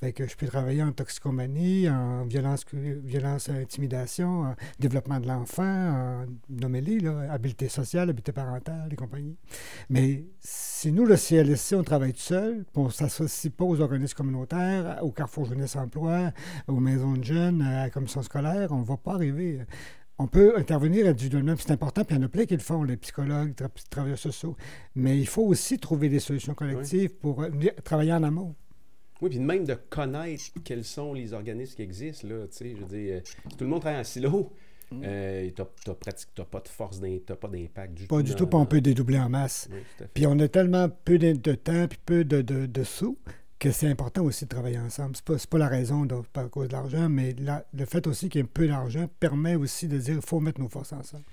Fait 0.00 0.12
que 0.12 0.26
je 0.26 0.36
peux 0.36 0.46
travailler 0.46 0.82
en 0.82 0.92
toxicomanie, 0.92 1.88
en 1.88 2.24
violence, 2.26 2.64
violence 2.72 3.48
intimidation, 3.48 4.42
en 4.42 4.54
développement 4.78 5.20
de 5.20 5.28
l'enfant, 5.28 5.62
en 5.62 6.26
nommez-les, 6.50 7.00
là, 7.00 7.32
habileté 7.32 7.68
sociale, 7.68 8.10
habileté 8.10 8.32
parentale 8.32 8.88
et 8.92 8.96
compagnie. 8.96 9.36
Mais 9.88 10.24
si 10.40 10.90
nous, 10.92 11.06
le 11.06 11.16
CLSC, 11.16 11.74
on 11.74 11.84
travaille 11.84 12.12
tout 12.12 12.18
seul, 12.20 12.64
on 12.74 12.86
ne 12.86 12.90
s'associe 12.90 13.52
pas 13.52 13.64
aux 13.64 13.80
organismes 13.80 14.16
communautaires, 14.16 14.98
au 15.02 15.10
Carrefour 15.12 15.46
Jeunesse 15.46 15.76
Emploi, 15.76 16.32
aux 16.68 16.80
maisons 16.80 17.12
de 17.14 17.24
jeunes, 17.24 17.62
à 17.62 17.84
la 17.84 17.90
commission 17.90 18.22
scolaire, 18.22 18.72
on 18.72 18.80
ne 18.80 18.84
va 18.84 18.96
pas 18.96 19.14
arriver. 19.14 19.60
On 20.18 20.26
peut 20.28 20.56
intervenir 20.56 21.06
individuellement, 21.08 21.54
puis 21.54 21.64
c'est 21.66 21.72
important, 21.72 22.04
puis 22.04 22.14
il 22.14 22.20
y 22.20 22.22
en 22.22 22.26
a 22.26 22.28
plein 22.28 22.44
qui 22.46 22.54
le 22.54 22.60
font, 22.60 22.84
les 22.84 22.96
psychologues, 22.96 23.48
les 23.58 23.66
tra- 23.66 23.88
travailleurs 23.90 24.18
sociaux. 24.18 24.56
Mais 24.94 25.18
il 25.18 25.26
faut 25.26 25.42
aussi 25.42 25.78
trouver 25.78 26.08
des 26.08 26.20
solutions 26.20 26.54
collectives 26.54 27.14
pour 27.16 27.42
euh, 27.42 27.50
travailler 27.82 28.12
en 28.12 28.22
amont. 28.22 28.54
Oui, 29.24 29.30
puis 29.30 29.38
même 29.40 29.64
de 29.64 29.72
connaître 29.88 30.44
quels 30.64 30.84
sont 30.84 31.14
les 31.14 31.32
organismes 31.32 31.76
qui 31.76 31.82
existent, 31.82 32.28
là, 32.28 32.46
tu 32.46 32.56
sais, 32.58 32.70
je 32.76 32.84
veux 32.84 32.86
dire, 32.86 33.14
euh, 33.16 33.20
si 33.24 33.56
tout 33.56 33.64
le 33.64 33.70
monde 33.70 33.80
travaille 33.80 34.00
en 34.00 34.04
silo, 34.04 34.52
euh, 34.92 35.50
t'as, 35.56 35.64
t'as 35.82 35.94
pratique- 35.94 36.28
t'as 36.34 36.44
pas 36.44 36.60
de 36.60 36.68
force, 36.68 37.00
t'as 37.24 37.34
pas 37.36 37.48
d'impact 37.48 37.94
du 37.94 38.02
tout. 38.06 38.14
Pas 38.14 38.22
du 38.22 38.34
tout, 38.34 38.46
puis 38.46 38.56
on 38.56 38.66
peut 38.66 38.82
dédoubler 38.82 39.18
en 39.18 39.30
masse. 39.30 39.68
Oui. 39.72 39.78
Puis 40.12 40.26
on 40.26 40.38
a 40.40 40.46
tellement 40.46 40.90
peu 40.90 41.16
de, 41.18 41.32
de 41.32 41.54
temps 41.54 41.88
puis 41.88 41.98
peu 42.04 42.22
de, 42.24 42.42
de- 42.42 42.66
de 42.66 42.84
sous 42.84 43.16
que 43.64 43.72
c'est 43.72 43.88
important 43.88 44.22
aussi 44.22 44.44
de 44.44 44.50
travailler 44.50 44.78
ensemble. 44.78 45.16
C'est 45.16 45.24
pas, 45.24 45.36
pas 45.50 45.58
la 45.58 45.68
raison 45.68 46.04
de, 46.04 46.14
pas 46.32 46.42
à 46.42 46.48
cause 46.48 46.68
de 46.68 46.72
l'argent, 46.74 47.08
mais 47.08 47.34
la- 47.38 47.64
le 47.72 47.86
fait 47.86 48.06
aussi 48.06 48.28
qu'il 48.28 48.42
y 48.42 48.44
ait 48.44 48.46
peu 48.46 48.68
d'argent 48.68 49.08
permet 49.20 49.54
aussi 49.54 49.88
de 49.88 49.96
dire 49.96 50.14
qu'il 50.18 50.26
faut 50.26 50.38
mettre 50.38 50.60
nos 50.60 50.68
forces 50.68 50.92
ensemble. 50.92 51.24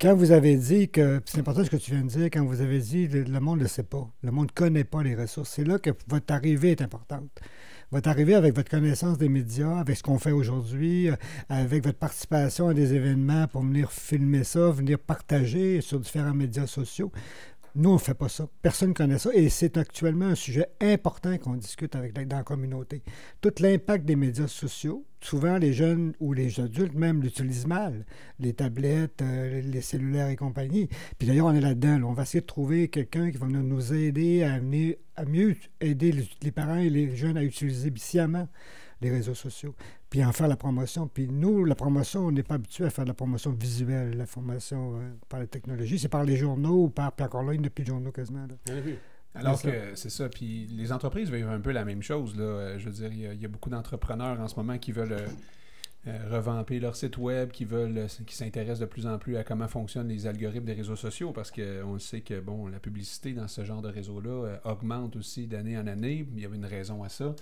Quand 0.00 0.14
vous 0.14 0.30
avez 0.30 0.56
dit 0.56 0.88
que, 0.88 1.20
c'est 1.26 1.40
important 1.40 1.64
ce 1.64 1.70
que 1.70 1.76
tu 1.76 1.90
viens 1.90 2.02
de 2.02 2.08
dire, 2.08 2.26
quand 2.26 2.44
vous 2.44 2.60
avez 2.60 2.78
dit 2.78 3.08
le, 3.08 3.24
le 3.24 3.40
monde 3.40 3.60
ne 3.60 3.66
sait 3.66 3.82
pas, 3.82 4.08
le 4.22 4.30
monde 4.30 4.46
ne 4.46 4.52
connaît 4.52 4.84
pas 4.84 5.02
les 5.02 5.16
ressources, 5.16 5.50
c'est 5.50 5.64
là 5.64 5.78
que 5.78 5.90
votre 6.06 6.32
arrivée 6.32 6.70
est 6.70 6.82
importante. 6.82 7.28
Votre 7.92 8.08
arrivée 8.08 8.36
avec 8.36 8.54
votre 8.54 8.70
connaissance 8.70 9.18
des 9.18 9.28
médias, 9.28 9.80
avec 9.80 9.96
ce 9.96 10.04
qu'on 10.04 10.20
fait 10.20 10.30
aujourd'hui, 10.30 11.10
euh, 11.10 11.16
avec 11.48 11.82
votre 11.84 11.98
participation 11.98 12.68
à 12.68 12.74
des 12.74 12.94
événements 12.94 13.48
pour 13.48 13.62
venir 13.62 13.90
filmer 13.90 14.44
ça, 14.44 14.70
venir 14.70 14.96
partager 14.96 15.80
sur 15.80 15.98
différents 15.98 16.34
médias 16.34 16.68
sociaux, 16.68 17.10
Nous, 17.74 17.90
on 17.90 17.94
ne 17.94 17.98
fait 17.98 18.14
pas 18.14 18.28
ça. 18.28 18.48
Personne 18.62 18.90
ne 18.90 18.94
connaît 18.94 19.18
ça. 19.18 19.30
Et 19.34 19.48
c'est 19.48 19.76
actuellement 19.76 20.26
un 20.26 20.34
sujet 20.34 20.66
important 20.80 21.36
qu'on 21.38 21.54
discute 21.54 21.94
avec, 21.94 22.12
dans 22.26 22.36
la 22.36 22.42
communauté. 22.42 23.02
Tout 23.40 23.52
l'impact 23.60 24.04
des 24.04 24.16
médias 24.16 24.48
sociaux. 24.48 25.04
Souvent, 25.20 25.58
les 25.58 25.72
jeunes 25.72 26.14
ou 26.18 26.32
les 26.32 26.60
adultes 26.60 26.94
même 26.94 27.22
l'utilisent 27.22 27.66
mal. 27.66 28.06
Les 28.38 28.54
tablettes, 28.54 29.22
euh, 29.22 29.60
les 29.60 29.80
cellulaires 29.82 30.28
et 30.28 30.36
compagnie. 30.36 30.88
Puis 31.18 31.28
d'ailleurs, 31.28 31.46
on 31.46 31.54
est 31.54 31.60
là-dedans. 31.60 32.00
On 32.04 32.12
va 32.12 32.22
essayer 32.22 32.40
de 32.40 32.46
trouver 32.46 32.88
quelqu'un 32.88 33.30
qui 33.30 33.36
va 33.36 33.46
nous 33.46 33.92
aider 33.92 34.42
à, 34.42 34.54
à 35.16 35.24
mieux 35.24 35.56
aider 35.80 36.14
les 36.42 36.50
parents 36.50 36.78
et 36.78 36.90
les 36.90 37.14
jeunes 37.14 37.36
à 37.36 37.44
utiliser 37.44 37.92
sciemment 37.96 38.48
les 39.00 39.10
réseaux 39.10 39.34
sociaux, 39.34 39.74
puis 40.08 40.24
en 40.24 40.32
faire 40.32 40.48
la 40.48 40.56
promotion. 40.56 41.08
Puis 41.08 41.28
nous, 41.28 41.64
la 41.64 41.74
promotion, 41.74 42.26
on 42.26 42.32
n'est 42.32 42.42
pas 42.42 42.56
habitué 42.56 42.84
à 42.84 42.90
faire 42.90 43.04
de 43.04 43.10
la 43.10 43.14
promotion 43.14 43.52
visuelle, 43.52 44.16
la 44.16 44.26
formation 44.26 44.96
euh, 44.96 45.10
par 45.28 45.40
la 45.40 45.46
technologie. 45.46 45.98
C'est 45.98 46.08
par 46.08 46.24
les 46.24 46.36
journaux 46.36 46.84
ou 46.84 46.88
par, 46.88 47.12
puis 47.12 47.24
encore 47.24 47.42
là, 47.42 47.54
il 47.54 47.60
n'y 47.60 47.66
a 47.66 47.70
plus 47.70 47.84
de 47.84 47.88
journaux 47.88 48.12
quasiment. 48.12 48.46
Alors 49.34 49.62
que 49.62 49.94
c'est 49.94 50.10
ça. 50.10 50.28
Puis 50.28 50.66
les 50.70 50.92
entreprises 50.92 51.30
vivent 51.30 51.48
un 51.48 51.60
peu 51.60 51.70
la 51.70 51.84
même 51.84 52.02
chose. 52.02 52.36
Là. 52.36 52.44
Euh, 52.44 52.78
je 52.78 52.86
veux 52.86 52.92
dire, 52.92 53.12
il 53.12 53.40
y, 53.40 53.44
a, 53.44 53.48
beaucoup 53.48 53.70
d'entrepreneurs 53.70 54.40
en 54.40 54.48
ce 54.48 54.56
moment 54.56 54.76
qui 54.76 54.92
veulent 54.92 55.16
euh, 56.06 56.18
revamper 56.28 56.80
leur 56.80 56.96
site 56.96 57.16
web, 57.16 57.50
qui 57.50 57.64
veulent, 57.64 58.06
qui 58.26 58.34
s'intéressent 58.34 58.80
de 58.80 58.86
plus 58.86 59.06
en 59.06 59.18
plus 59.18 59.36
à 59.36 59.44
comment 59.44 59.68
fonctionnent 59.68 60.08
les 60.08 60.26
algorithmes 60.26 60.66
des 60.66 60.74
réseaux 60.74 60.96
sociaux, 60.96 61.32
parce 61.32 61.50
qu'on 61.50 61.98
sait 61.98 62.20
que 62.20 62.40
bon, 62.40 62.66
la 62.66 62.80
publicité 62.80 63.32
dans 63.32 63.48
ce 63.48 63.64
genre 63.64 63.80
de 63.80 63.88
réseau-là 63.88 64.60
augmente 64.64 65.16
aussi 65.16 65.46
d'année 65.46 65.78
en 65.78 65.86
année. 65.86 66.26
Il 66.34 66.40
y 66.42 66.44
avait 66.44 66.56
une 66.56 66.66
raison 66.66 67.02
à 67.02 67.08
ça. 67.08 67.34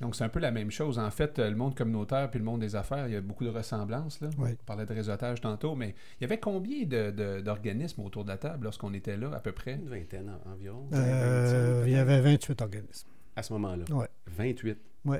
Donc, 0.00 0.16
c'est 0.16 0.24
un 0.24 0.28
peu 0.28 0.40
la 0.40 0.50
même 0.50 0.70
chose. 0.70 0.98
En 0.98 1.10
fait, 1.10 1.38
le 1.38 1.54
monde 1.54 1.76
communautaire 1.76 2.30
puis 2.30 2.38
le 2.38 2.44
monde 2.44 2.60
des 2.60 2.74
affaires, 2.74 3.06
il 3.06 3.12
y 3.12 3.16
a 3.16 3.20
beaucoup 3.20 3.44
de 3.44 3.50
ressemblances. 3.50 4.20
Là. 4.20 4.30
On 4.38 4.46
parlait 4.66 4.86
de 4.86 4.92
réseautage 4.92 5.40
tantôt, 5.40 5.74
mais 5.74 5.94
il 6.20 6.22
y 6.22 6.24
avait 6.24 6.38
combien 6.38 6.84
d'organismes 7.42 8.02
autour 8.02 8.24
de 8.24 8.30
la 8.30 8.38
table 8.38 8.64
lorsqu'on 8.64 8.92
était 8.94 9.16
là, 9.16 9.30
à 9.34 9.40
peu 9.40 9.52
près? 9.52 9.74
Une 9.74 9.88
vingtaine 9.88 10.32
environ. 10.46 10.88
Euh, 10.92 11.84
il 11.86 11.92
y 11.92 11.96
avait 11.96 12.20
28 12.20 12.60
organismes. 12.62 13.08
À 13.36 13.42
ce 13.42 13.52
moment-là? 13.54 13.84
Oui. 13.90 14.06
28? 14.26 14.78
Oui. 15.04 15.18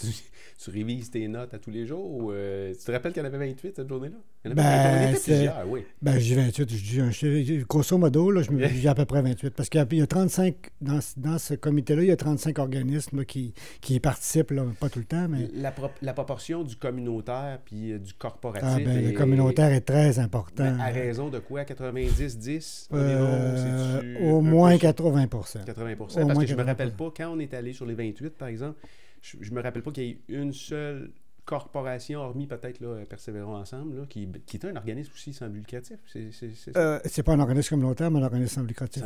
tu 0.58 0.70
révises 0.70 1.10
tes 1.10 1.26
notes 1.28 1.52
à 1.54 1.58
tous 1.58 1.70
les 1.70 1.86
jours? 1.86 2.30
Euh, 2.32 2.72
tu 2.72 2.84
te 2.84 2.92
rappelles 2.92 3.12
qu'il 3.12 3.22
y 3.22 3.24
en 3.24 3.28
avait 3.28 3.46
28 3.48 3.76
cette 3.76 3.88
journée-là? 3.88 4.16
Il 4.44 4.50
y 4.50 4.54
en 4.54 4.56
avait 4.58 5.12
ben, 5.12 5.14
plusieurs, 5.14 5.68
oui. 5.68 5.84
Ben, 6.02 6.18
dis 6.18 6.34
28. 6.34 6.70
Je 6.70 7.42
dis, 7.42 7.64
grosso 7.68 7.98
modo, 7.98 8.30
là, 8.30 8.42
je 8.42 8.50
me 8.50 8.66
dis 8.66 8.88
à 8.88 8.94
peu 8.94 9.04
près 9.04 9.22
28. 9.22 9.50
Parce 9.50 9.68
qu'il 9.68 9.80
y, 9.92 10.02
a 10.02 10.06
35, 10.06 10.54
dans, 10.80 10.98
dans 11.16 11.38
ce 11.38 11.54
comité-là, 11.54 12.02
il 12.02 12.08
y 12.08 12.12
a 12.12 12.16
35 12.16 12.58
organismes 12.58 13.24
qui, 13.24 13.54
qui 13.80 14.00
participent, 14.00 14.54
pas 14.78 14.88
tout 14.88 14.98
le 14.98 15.04
temps, 15.04 15.28
mais... 15.28 15.48
La, 15.54 15.74
la 16.02 16.12
proportion 16.12 16.62
du 16.62 16.76
communautaire 16.76 17.58
puis 17.64 17.92
euh, 17.92 17.98
du 17.98 18.14
corporatif... 18.14 18.68
Ah, 18.68 18.78
ben, 18.78 19.04
le 19.04 19.12
communautaire 19.12 19.72
est 19.72 19.80
très 19.80 20.18
important. 20.18 20.64
Ben, 20.64 20.80
à 20.80 20.86
raison 20.86 21.28
de 21.28 21.38
quoi? 21.38 21.64
90, 21.64 22.38
10? 22.38 22.88
Euh, 22.92 24.20
au 24.20 24.40
moins 24.40 24.78
80 24.78 25.26
80 25.26 25.96
Parce 25.96 26.38
que 26.38 26.46
je 26.46 26.54
me 26.54 26.62
rappelle 26.62 26.92
pas, 26.92 27.12
quand 27.16 27.32
on 27.34 27.38
est 27.38 27.52
allé 27.54 27.72
sur 27.72 27.86
les 27.86 27.94
28, 27.94 28.30
par 28.30 28.48
exemple 28.48 28.78
je, 29.22 29.52
me 29.52 29.62
rappelle 29.62 29.82
pas 29.82 29.90
qu'il 29.90 30.04
y 30.04 30.10
ait 30.10 30.18
une 30.28 30.52
seule 30.52 31.10
corporation, 31.46 32.20
hormis 32.20 32.46
peut-être 32.46 32.80
Persévérons 33.08 33.56
Ensemble, 33.56 34.00
là, 34.00 34.06
qui, 34.08 34.28
qui, 34.44 34.56
est 34.56 34.66
un 34.66 34.76
organisme 34.76 35.12
aussi 35.14 35.32
sans 35.32 35.48
but 35.48 35.60
lucratif. 35.60 35.98
C'est 36.06 36.76
euh, 36.76 36.98
pas 37.24 37.32
un 37.32 37.40
organisme 37.40 37.70
communautaire, 37.70 38.10
mais 38.10 38.18
un 38.18 38.24
organisme 38.24 38.56
sans 38.56 38.60
but 38.62 38.68
lucratif. 38.68 39.02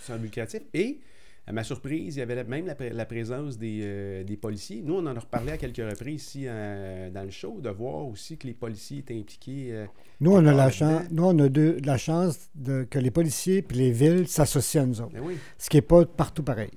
Sans, 0.00 0.16
but 0.16 0.22
lucratif. 0.22 0.62
Et, 0.74 1.00
à 1.46 1.52
ma 1.52 1.64
surprise, 1.64 2.16
il 2.16 2.18
y 2.20 2.22
avait 2.22 2.44
même 2.44 2.66
la, 2.66 3.04
présence 3.04 3.58
euh, 3.60 4.24
des, 4.24 4.36
policiers. 4.36 4.80
Nous, 4.82 4.94
on 4.94 5.06
en 5.06 5.16
a 5.16 5.20
reparlé 5.20 5.52
à 5.52 5.58
quelques 5.58 5.76
reprises 5.76 6.22
ici 6.22 6.44
euh, 6.46 7.10
dans 7.10 7.24
le 7.24 7.30
show, 7.30 7.60
de 7.60 7.68
voir 7.68 8.06
aussi 8.06 8.38
que 8.38 8.46
les 8.46 8.54
policiers 8.54 8.98
étaient 8.98 9.18
impliqués. 9.18 9.86
nous, 10.20 10.32
on 10.32 10.46
a 10.46 10.54
la 10.54 10.70
chance, 10.70 11.02
nous, 11.10 11.24
on 11.24 11.38
a 11.40 11.48
de, 11.48 11.78
la 11.84 11.98
chance 11.98 12.48
de, 12.54 12.84
que 12.88 12.98
les 12.98 13.10
policiers 13.10 13.58
et 13.58 13.74
les 13.74 13.90
villes 13.90 14.28
s'associent 14.28 14.84
à 14.84 14.86
nous 14.86 15.00
autres. 15.02 15.12
Ben 15.12 15.22
oui. 15.22 15.36
Ce 15.58 15.68
qui 15.68 15.76
n'est 15.76 15.82
pas 15.82 16.06
partout 16.06 16.44
pareil. 16.44 16.70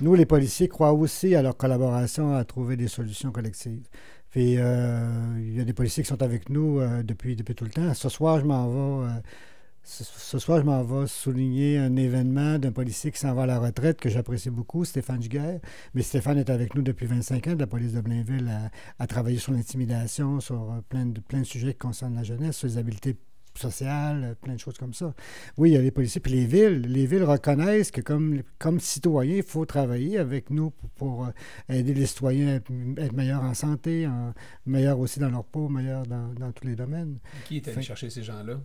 Nous, 0.00 0.14
les 0.14 0.26
policiers, 0.26 0.68
croient 0.68 0.92
aussi 0.92 1.34
à 1.34 1.42
leur 1.42 1.56
collaboration 1.56 2.34
à 2.34 2.44
trouver 2.44 2.76
des 2.76 2.86
solutions 2.86 3.32
collectives. 3.32 3.82
Puis, 4.30 4.56
euh, 4.58 5.08
il 5.38 5.56
y 5.56 5.60
a 5.60 5.64
des 5.64 5.72
policiers 5.72 6.04
qui 6.04 6.08
sont 6.08 6.22
avec 6.22 6.50
nous 6.50 6.78
euh, 6.78 7.02
depuis, 7.02 7.34
depuis 7.34 7.54
tout 7.54 7.64
le 7.64 7.70
temps. 7.70 7.92
Ce 7.94 8.08
soir, 8.08 8.38
je 8.38 8.44
m'en 8.44 8.68
vais. 8.68 9.08
Euh, 9.08 9.20
ce, 9.82 10.38
soir, 10.38 10.58
je 10.58 10.64
m'en 10.64 10.84
vais 10.84 11.06
souligner 11.06 11.78
un 11.78 11.96
événement 11.96 12.58
d'un 12.58 12.72
policier 12.72 13.10
qui 13.10 13.18
s'en 13.18 13.32
va 13.34 13.44
à 13.44 13.46
la 13.46 13.58
retraite 13.58 13.98
que 13.98 14.10
j'apprécie 14.10 14.50
beaucoup, 14.50 14.84
Stéphane 14.84 15.18
Duguerre. 15.18 15.60
Mais 15.94 16.02
Stéphane 16.02 16.38
est 16.38 16.50
avec 16.50 16.74
nous 16.74 16.82
depuis 16.82 17.06
25 17.06 17.46
ans 17.48 17.54
de 17.54 17.60
la 17.60 17.66
police 17.66 17.94
de 17.94 18.00
Blainville 18.02 18.52
à, 18.98 19.06
travailler 19.06 19.38
sur 19.38 19.52
l'intimidation, 19.52 20.40
sur 20.40 20.82
plein 20.90 21.06
de, 21.06 21.20
plein 21.20 21.42
sujets 21.42 21.72
qui 21.72 21.78
concernent 21.78 22.16
la 22.16 22.22
jeunesse, 22.22 22.56
sur 22.56 22.68
les 22.68 22.76
habiletés 22.76 23.16
social, 23.58 24.36
plein 24.40 24.54
de 24.54 24.60
choses 24.60 24.78
comme 24.78 24.94
ça. 24.94 25.14
Oui, 25.56 25.70
il 25.70 25.74
y 25.74 25.76
a 25.76 25.82
les 25.82 25.90
policiers, 25.90 26.20
puis 26.20 26.32
les 26.32 26.46
villes. 26.46 26.82
Les 26.82 27.06
villes 27.06 27.24
reconnaissent 27.24 27.90
que 27.90 28.00
comme, 28.00 28.42
comme 28.58 28.80
citoyens, 28.80 29.36
il 29.36 29.42
faut 29.42 29.66
travailler 29.66 30.18
avec 30.18 30.50
nous 30.50 30.72
pour, 30.96 31.26
euh, 31.26 31.30
aider 31.68 31.94
les 31.94 32.06
citoyens 32.06 32.48
à 32.48 33.02
être 33.02 33.12
meilleurs 33.12 33.42
en 33.42 33.54
santé, 33.54 34.08
meilleurs 34.66 34.98
aussi 34.98 35.20
dans 35.20 35.30
leur 35.30 35.44
peau, 35.44 35.68
meilleurs 35.68 36.06
dans, 36.06 36.32
dans 36.34 36.52
tous 36.52 36.66
les 36.66 36.76
domaines. 36.76 37.18
Qui 37.46 37.58
est 37.58 37.68
allé 37.68 37.82
chercher 37.82 38.10
ces 38.10 38.22
gens-là? 38.22 38.60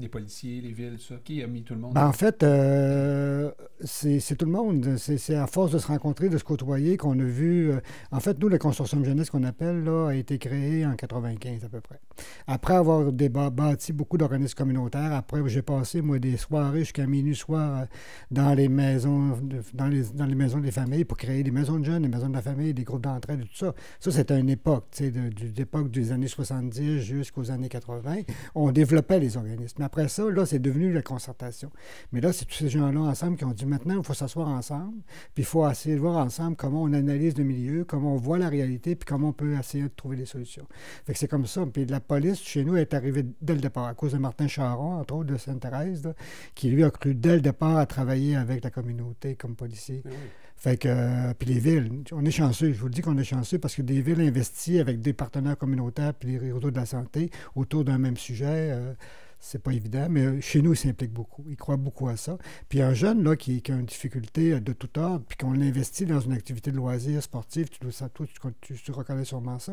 Les 0.00 0.08
policiers, 0.08 0.60
les 0.60 0.72
villes, 0.72 0.98
ça. 0.98 1.16
Qui 1.22 1.42
a 1.42 1.46
mis 1.46 1.62
tout 1.62 1.74
le 1.74 1.80
monde? 1.80 1.94
Ben, 1.94 2.06
en 2.06 2.12
fait, 2.12 2.42
euh, 2.42 3.50
c'est 3.84 4.36
tout 4.36 4.46
le 4.46 4.52
monde. 4.52 4.96
C'est 4.96 5.34
à 5.34 5.46
force 5.46 5.72
de 5.72 5.78
se 5.78 5.86
rencontrer, 5.86 6.28
de 6.28 6.38
se 6.38 6.44
côtoyer 6.44 6.96
qu'on 6.96 7.18
a 7.18 7.24
vu. 7.24 7.70
Euh, 7.70 7.80
en 8.10 8.20
fait, 8.20 8.38
nous, 8.38 8.48
le 8.48 8.58
consortium 8.58 9.04
jeunesse 9.04 9.30
qu'on 9.30 9.44
appelle, 9.44 9.84
là, 9.84 10.08
a 10.08 10.14
été 10.14 10.38
créé 10.38 10.86
en 10.86 10.94
95 10.94 11.64
à 11.64 11.68
peu 11.68 11.80
près. 11.80 12.00
Après 12.46 12.74
avoir 12.74 13.12
bâti 13.12 13.92
beaucoup 13.92 14.16
d'organismes 14.16 14.56
communautaires, 14.56 15.12
après, 15.12 15.40
j'ai 15.46 15.62
passé, 15.62 16.00
moi, 16.00 16.18
des 16.18 16.36
soirées 16.36 16.80
jusqu'à 16.80 17.06
minuit 17.06 17.36
soir 17.36 17.80
euh, 17.80 17.84
dans 18.30 18.54
les 18.54 18.68
maisons 18.68 19.38
dans, 19.74 19.86
les, 19.86 20.02
dans 20.14 20.26
les 20.26 20.34
maisons 20.34 20.58
des 20.58 20.70
familles 20.70 21.04
pour 21.04 21.16
créer 21.16 21.42
des 21.42 21.50
maisons 21.50 21.78
de 21.78 21.84
jeunes, 21.84 22.02
des 22.02 22.08
maisons 22.08 22.28
de 22.28 22.34
la 22.34 22.42
famille, 22.42 22.74
des 22.74 22.84
groupes 22.84 23.02
d'entraide 23.02 23.40
et 23.40 23.44
tout 23.44 23.56
ça. 23.56 23.74
Ça, 23.98 24.10
c'était 24.10 24.38
une 24.38 24.50
époque, 24.50 24.86
tu 24.90 25.04
sais, 25.04 25.10
de, 25.10 25.30
l'époque 25.56 25.90
des 25.90 26.12
années 26.12 26.28
70 26.28 27.00
jusqu'aux 27.00 27.50
années 27.50 27.68
80. 27.68 28.22
On 28.54 28.70
développait 28.72 29.20
les 29.20 29.36
organismes 29.36 29.82
après 29.90 30.06
ça, 30.06 30.30
là, 30.30 30.46
c'est 30.46 30.60
devenu 30.60 30.92
la 30.92 31.02
concertation. 31.02 31.68
Mais 32.12 32.20
là, 32.20 32.32
c'est 32.32 32.44
tous 32.44 32.54
ces 32.54 32.68
gens-là 32.68 33.00
ensemble 33.00 33.36
qui 33.36 33.44
ont 33.44 33.50
dit 33.50 33.66
maintenant, 33.66 33.98
il 33.98 34.04
faut 34.04 34.14
s'asseoir 34.14 34.46
ensemble, 34.46 35.02
puis 35.34 35.42
il 35.42 35.44
faut 35.44 35.68
essayer 35.68 35.96
de 35.96 36.00
voir 36.00 36.16
ensemble 36.18 36.54
comment 36.54 36.84
on 36.84 36.92
analyse 36.92 37.36
le 37.36 37.42
milieu, 37.42 37.84
comment 37.84 38.14
on 38.14 38.16
voit 38.16 38.38
la 38.38 38.48
réalité, 38.48 38.94
puis 38.94 39.04
comment 39.04 39.30
on 39.30 39.32
peut 39.32 39.58
essayer 39.58 39.82
de 39.82 39.88
trouver 39.88 40.16
des 40.16 40.26
solutions. 40.26 40.68
Fait 41.04 41.12
que 41.12 41.18
c'est 41.18 41.26
comme 41.26 41.46
ça. 41.46 41.66
Puis 41.66 41.86
la 41.86 41.98
police, 41.98 42.40
chez 42.40 42.62
nous, 42.62 42.76
est 42.76 42.94
arrivée 42.94 43.26
dès 43.42 43.54
le 43.54 43.60
départ, 43.60 43.86
à 43.86 43.94
cause 43.94 44.12
de 44.12 44.18
Martin 44.18 44.46
Charon, 44.46 45.00
entre 45.00 45.16
autres, 45.16 45.32
de 45.32 45.36
Sainte-Thérèse, 45.36 46.14
qui 46.54 46.70
lui 46.70 46.84
a 46.84 46.90
cru 46.92 47.16
dès 47.16 47.34
le 47.34 47.40
départ 47.40 47.76
à 47.76 47.86
travailler 47.86 48.36
avec 48.36 48.62
la 48.62 48.70
communauté 48.70 49.34
comme 49.34 49.56
policier. 49.56 50.02
Ben 50.04 50.12
fait 50.60 50.76
que, 50.76 50.88
euh, 50.88 51.32
puis 51.38 51.48
les 51.48 51.58
villes, 51.58 52.04
on 52.12 52.22
est 52.22 52.30
chanceux, 52.30 52.74
je 52.74 52.78
vous 52.78 52.88
le 52.88 52.92
dis 52.92 53.00
qu'on 53.00 53.16
est 53.16 53.24
chanceux 53.24 53.58
parce 53.58 53.74
que 53.74 53.80
des 53.80 54.02
villes 54.02 54.20
investissent 54.20 54.78
avec 54.78 55.00
des 55.00 55.14
partenaires 55.14 55.56
communautaires 55.56 56.12
puis 56.12 56.32
les 56.32 56.38
réseaux 56.38 56.70
de 56.70 56.76
la 56.76 56.84
santé 56.84 57.30
autour 57.54 57.82
d'un 57.82 57.96
même 57.96 58.18
sujet. 58.18 58.70
Euh, 58.70 58.92
c'est 59.40 59.62
pas 59.62 59.72
évident, 59.72 60.06
mais 60.10 60.40
chez 60.40 60.60
nous, 60.60 60.74
il 60.74 60.76
s'implique 60.76 61.12
beaucoup. 61.12 61.44
Il 61.48 61.56
croit 61.56 61.78
beaucoup 61.78 62.08
à 62.08 62.16
ça. 62.16 62.36
Puis 62.68 62.82
un 62.82 62.92
jeune 62.92 63.24
là, 63.24 63.36
qui, 63.36 63.62
a 63.68 63.72
une 63.72 63.86
difficulté 63.86 64.60
de 64.60 64.72
tout 64.72 64.98
ordre, 64.98 65.24
puis 65.26 65.36
qu'on 65.38 65.52
l'investit 65.52 66.04
dans 66.04 66.20
une 66.20 66.32
activité 66.32 66.70
de 66.70 66.76
loisir 66.76 67.22
sportif, 67.22 67.70
tu, 67.70 67.90
ça, 67.90 68.08
toi, 68.10 68.26
tu, 68.60 68.74
tu, 68.74 68.92
reconnais 68.92 69.24
sûrement 69.24 69.58
ça. 69.58 69.72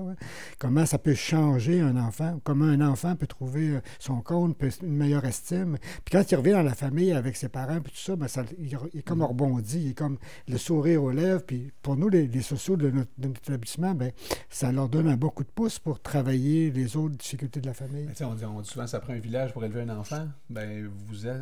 Comment 0.58 0.86
ça 0.86 0.98
peut 0.98 1.14
changer 1.14 1.82
un 1.82 1.98
enfant? 1.98 2.40
Comment 2.44 2.66
un 2.66 2.82
enfant 2.82 3.16
peut 3.16 3.28
trouver 3.28 3.70
euh, 3.70 3.82
son 4.00 4.22
compte, 4.22 4.58
une 4.82 4.96
meilleure 4.96 5.26
estime? 5.26 5.78
Puis 6.06 6.14
quand 6.14 6.32
il 6.32 6.36
revient 6.36 6.52
dans 6.52 6.64
la 6.64 6.76
famille 6.76 7.12
avec 7.12 7.36
ses 7.36 7.50
parents, 7.50 7.82
puis 7.82 7.92
tout 7.92 8.00
ça, 8.00 8.16
ben 8.16 8.28
ça 8.28 8.44
il, 8.58 8.74
est 8.74 9.02
comme 9.02 9.20
mm-hmm. 9.20 9.26
rebondi, 9.26 9.80
il 9.82 9.90
est 9.92 9.94
comme 9.94 10.18
le 10.48 10.58
sourire 10.58 11.04
aux 11.04 11.12
lèvres. 11.12 11.44
Puis 11.44 11.72
pour 11.82 11.98
nous, 11.98 12.08
les, 12.10 12.30
sociaux 12.42 12.78
de 12.78 12.90
notre, 12.90 13.12
établissement, 13.44 13.94
ben, 13.94 14.12
ça 14.50 14.72
leur 14.72 14.88
donne 14.88 15.08
un 15.08 15.18
bon 15.18 15.30
coup 15.30 15.44
de 15.44 15.50
pouce 15.50 15.80
pour 15.80 16.00
travailler 16.00 16.72
les 16.72 16.96
autres 16.96 17.18
difficultés 17.18 17.60
de 17.60 17.68
la 17.68 17.74
famille. 17.74 18.08
on, 18.22 18.34
dit, 18.34 18.46
on 18.46 18.62
dit 18.62 18.70
souvent 18.70 18.88
ça 18.88 19.00
prend 19.00 19.14
un 19.14 19.20
village 19.20 19.54
pour 19.58 19.66
élever 19.66 19.82
un 19.82 19.98
enfant, 19.98 20.28
ben 20.52 20.88
vous 21.08 21.26
êtes, 21.26 21.42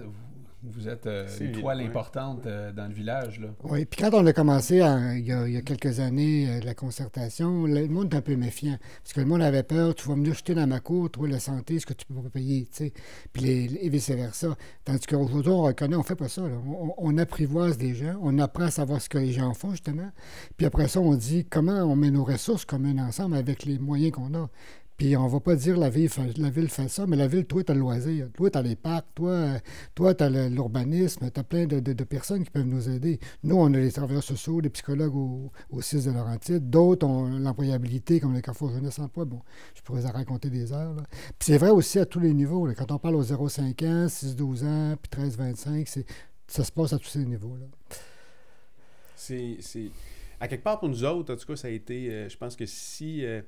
vous 0.64 0.88
êtes 0.88 1.06
euh, 1.06 1.28
une 1.42 1.52
toile 1.52 1.82
importante 1.82 2.46
euh, 2.46 2.72
dans 2.72 2.88
le 2.88 2.94
village. 2.94 3.42
Là. 3.42 3.50
Oui, 3.66 3.84
puis 3.84 4.00
quand 4.00 4.14
on 4.14 4.26
a 4.26 4.32
commencé 4.32 4.76
il, 4.78 5.26
y 5.26 5.58
a, 5.58 5.62
quelques 5.62 6.00
années 6.00 6.48
euh, 6.50 6.62
la 6.64 6.74
concertation, 6.74 7.66
le 7.66 7.90
monde 7.90 8.06
était 8.06 8.16
un 8.16 8.22
peu 8.22 8.38
méfiant. 8.38 8.78
Parce 9.04 9.12
que 9.12 9.20
le 9.20 9.26
monde 9.26 9.42
avait 9.42 9.64
peur, 9.64 9.94
tu 9.96 10.08
vas 10.08 10.16
venir 10.16 10.34
jeter 10.34 10.56
dans 10.56 10.66
ma 10.66 10.80
cour, 10.80 11.12
toi, 11.12 11.28
la 11.28 11.42
santé, 11.42 11.78
ce 11.78 11.86
que 11.86 11.92
tu 11.92 12.06
peux 12.06 12.14
pas 12.14 12.30
payer, 12.30 12.68
tu 12.68 12.86
sais. 12.86 12.94
Puis 13.34 13.42
les, 13.44 13.80
et 13.82 13.90
vice-versa. 13.90 14.56
Tandis 14.86 15.06
qu'aujourd'hui, 15.06 15.52
on 15.52 15.64
reconnaît, 15.64 15.98
on 15.98 16.04
fait 16.04 16.16
pas 16.16 16.30
ça. 16.30 16.44
On, 16.98 17.18
apprivoise 17.18 17.78
des 17.78 17.96
gens, 17.96 18.18
on 18.22 18.40
apprend 18.40 18.64
à 18.64 18.72
savoir 18.72 19.02
ce 19.02 19.10
que 19.10 19.18
les 19.18 19.34
gens 19.34 19.54
font, 19.54 19.72
justement. 19.72 20.10
Puis 20.56 20.66
après 20.66 20.88
ça, 20.88 21.02
on 21.02 21.16
dit 21.16 21.44
comment 21.44 21.82
on 21.82 21.98
met 21.98 22.12
nos 22.12 22.24
ressources 22.24 22.64
communes 22.64 23.02
ensemble 23.02 23.36
avec 23.36 23.66
les 23.66 23.78
moyens 23.78 24.14
qu'on 24.14 24.34
a. 24.36 24.50
Puis 24.98 25.18
on 25.18 25.28
va 25.28 25.42
pas 25.42 25.56
dire 25.56 25.78
la 25.78 25.90
ville, 25.90 26.10
la 26.38 26.50
ville 26.50 26.70
fait 26.70 26.88
ça, 26.88 27.06
mais 27.06 27.18
la 27.18 27.28
ville, 27.28 27.46
toi, 27.46 27.64
tu 27.64 27.72
as 27.72 27.76
le 27.76 27.82
loisir. 27.82 28.30
Toi, 28.34 28.50
tu 28.50 28.58
as 28.58 28.62
les 28.62 28.76
parcs. 28.78 29.08
Toi, 29.14 29.30
euh, 29.32 29.60
toi 29.94 30.14
tu 30.16 30.24
as 30.24 30.30
l'urbanisme. 30.50 31.30
Tu 31.30 31.40
as 31.40 31.44
plein 31.44 31.66
de, 31.66 31.80
de, 31.80 32.04
personnes 32.04 32.44
qui 32.46 32.50
peuvent 32.50 32.66
nous 32.66 32.90
aider. 32.90 33.20
Nous, 33.44 33.56
on 33.56 33.74
a 33.74 33.78
les 33.78 33.92
travailleurs 33.92 34.24
sociaux, 34.24 34.62
les 34.62 34.70
psychologues 34.70 35.16
au, 35.16 35.52
au 35.70 35.82
6 35.82 36.06
de 36.06 36.12
Laurentide. 36.12 36.70
D'autres 36.70 37.06
ont 37.06 37.28
l'employabilité, 37.28 38.22
comme 38.22 38.34
le 38.34 38.42
Carrefour 38.42 38.72
Jeunesse 38.72 39.00
Emploi. 39.00 39.26
Bon, 39.26 39.42
je 39.76 39.82
pourrais 39.82 40.06
en 40.06 40.12
raconter 40.12 40.50
des 40.50 40.72
heures. 40.72 40.96
Puis 41.12 41.48
c'est 41.48 41.58
vrai 41.58 41.72
aussi 41.72 42.00
à 42.00 42.06
tous 42.06 42.20
les 42.20 42.34
niveaux. 42.34 42.68
Quand 42.78 42.92
on 42.92 42.98
parle 42.98 43.16
aux 43.16 43.24
0,5 43.24 43.86
ans, 43.86 44.06
6-12 44.08 44.66
ans, 44.66 44.96
puis 45.02 45.22
13-25, 45.22 46.06
ça 46.48 46.64
se 46.64 46.72
passe 46.72 46.94
à 46.94 47.00
tous 47.00 47.10
ces 47.10 47.26
niveaux-là. 47.26 47.66
C'est 49.16 49.58
à 50.40 50.48
quelque 50.48 50.64
part 50.64 50.80
pour 50.80 50.90
nous 50.90 51.04
autres, 51.04 51.34
en 51.34 51.38
tout 51.38 51.46
cas, 51.46 51.56
ça 51.56 51.68
a 51.68 51.72
été. 51.72 52.12
Euh, 52.12 52.30
je 52.30 52.38
pense 52.38 52.56
que 52.56 52.66
si 52.66 53.26
euh, 53.26 53.42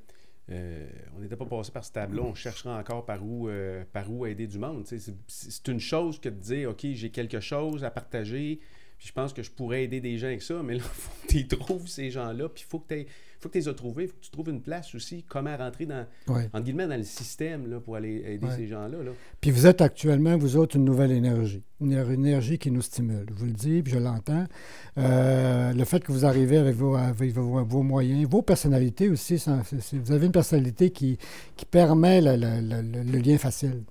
euh, 0.49 0.87
on 1.15 1.19
n'était 1.19 1.35
pas 1.35 1.45
passé 1.45 1.71
par 1.71 1.83
ce 1.83 1.91
tableau, 1.91 2.23
on 2.23 2.35
chercherait 2.35 2.73
encore 2.73 3.05
par 3.05 3.23
où, 3.23 3.49
par 3.91 4.11
où 4.11 4.25
aider 4.25 4.47
du 4.47 4.59
monde. 4.59 4.85
C'est 5.27 5.67
une 5.67 5.79
chose 5.79 6.19
que 6.19 6.29
de 6.29 6.39
dire 6.39 6.71
OK, 6.71 6.85
j'ai 6.93 7.09
quelque 7.09 7.39
chose 7.39 7.83
à 7.83 7.91
partager, 7.91 8.59
puis 8.97 9.07
je 9.07 9.13
pense 9.13 9.33
que 9.33 9.43
je 9.43 9.51
pourrais 9.51 9.83
aider 9.83 10.01
des 10.01 10.17
gens 10.17 10.27
avec 10.27 10.41
ça, 10.41 10.61
mais 10.63 10.75
là, 10.75 10.81
il 10.83 10.89
faut 10.89 11.27
que 11.27 11.33
tu 11.33 11.47
trouves 11.47 11.87
ces 11.87 12.11
gens-là, 12.11 12.49
puis 12.49 12.63
il 12.65 12.69
faut 12.69 12.79
que 12.79 12.93
tu 12.93 13.07
faut 13.39 13.49
que 13.49 13.57
les 13.57 13.69
aies 13.69 13.73
trouvés, 13.75 14.03
il 14.05 14.09
faut 14.09 14.15
que 14.15 14.25
tu 14.25 14.31
trouves 14.31 14.49
une 14.49 14.61
place 14.61 14.95
aussi, 14.95 15.23
comment 15.27 15.55
rentrer 15.55 15.85
dans, 15.85 16.05
entre 16.27 16.61
guillemets, 16.61 16.87
dans 16.87 16.97
le 16.97 17.03
système 17.03 17.69
là, 17.69 17.79
pour 17.79 17.95
aller 17.95 18.23
aider 18.25 18.47
ces 18.55 18.67
gens-là. 18.67 19.03
Là. 19.03 19.11
Puis 19.39 19.51
vous 19.51 19.67
êtes 19.67 19.81
actuellement, 19.81 20.37
vous 20.37 20.57
autres, 20.57 20.75
une 20.75 20.85
nouvelle 20.85 21.11
énergie, 21.11 21.61
une 21.79 21.93
énergie 21.93 22.57
qui 22.57 22.71
nous 22.71 22.81
stimule. 22.81 23.27
Je 23.29 23.33
vous 23.35 23.45
le 23.45 23.51
dis, 23.51 23.83
puis 23.83 23.93
je 23.93 23.99
l'entends. 23.99 24.45
Euh, 24.97 25.71
le 25.71 25.85
fait 25.85 26.03
que 26.03 26.11
vous 26.11 26.25
arrivez 26.25 26.57
avec 26.57 26.75
vos, 26.75 26.95
avec 26.95 27.31
vos, 27.33 27.83
moyens, 27.83 28.27
vos 28.27 28.41
personnalités 28.41 29.07
aussi, 29.07 29.39
vous 29.93 30.11
avez 30.11 30.25
une 30.25 30.31
personnalité 30.31 30.89
qui, 30.89 31.19
qui 31.55 31.65
permet 31.65 32.21
le 32.21 33.19
lien 33.19 33.37
facile 33.37 33.83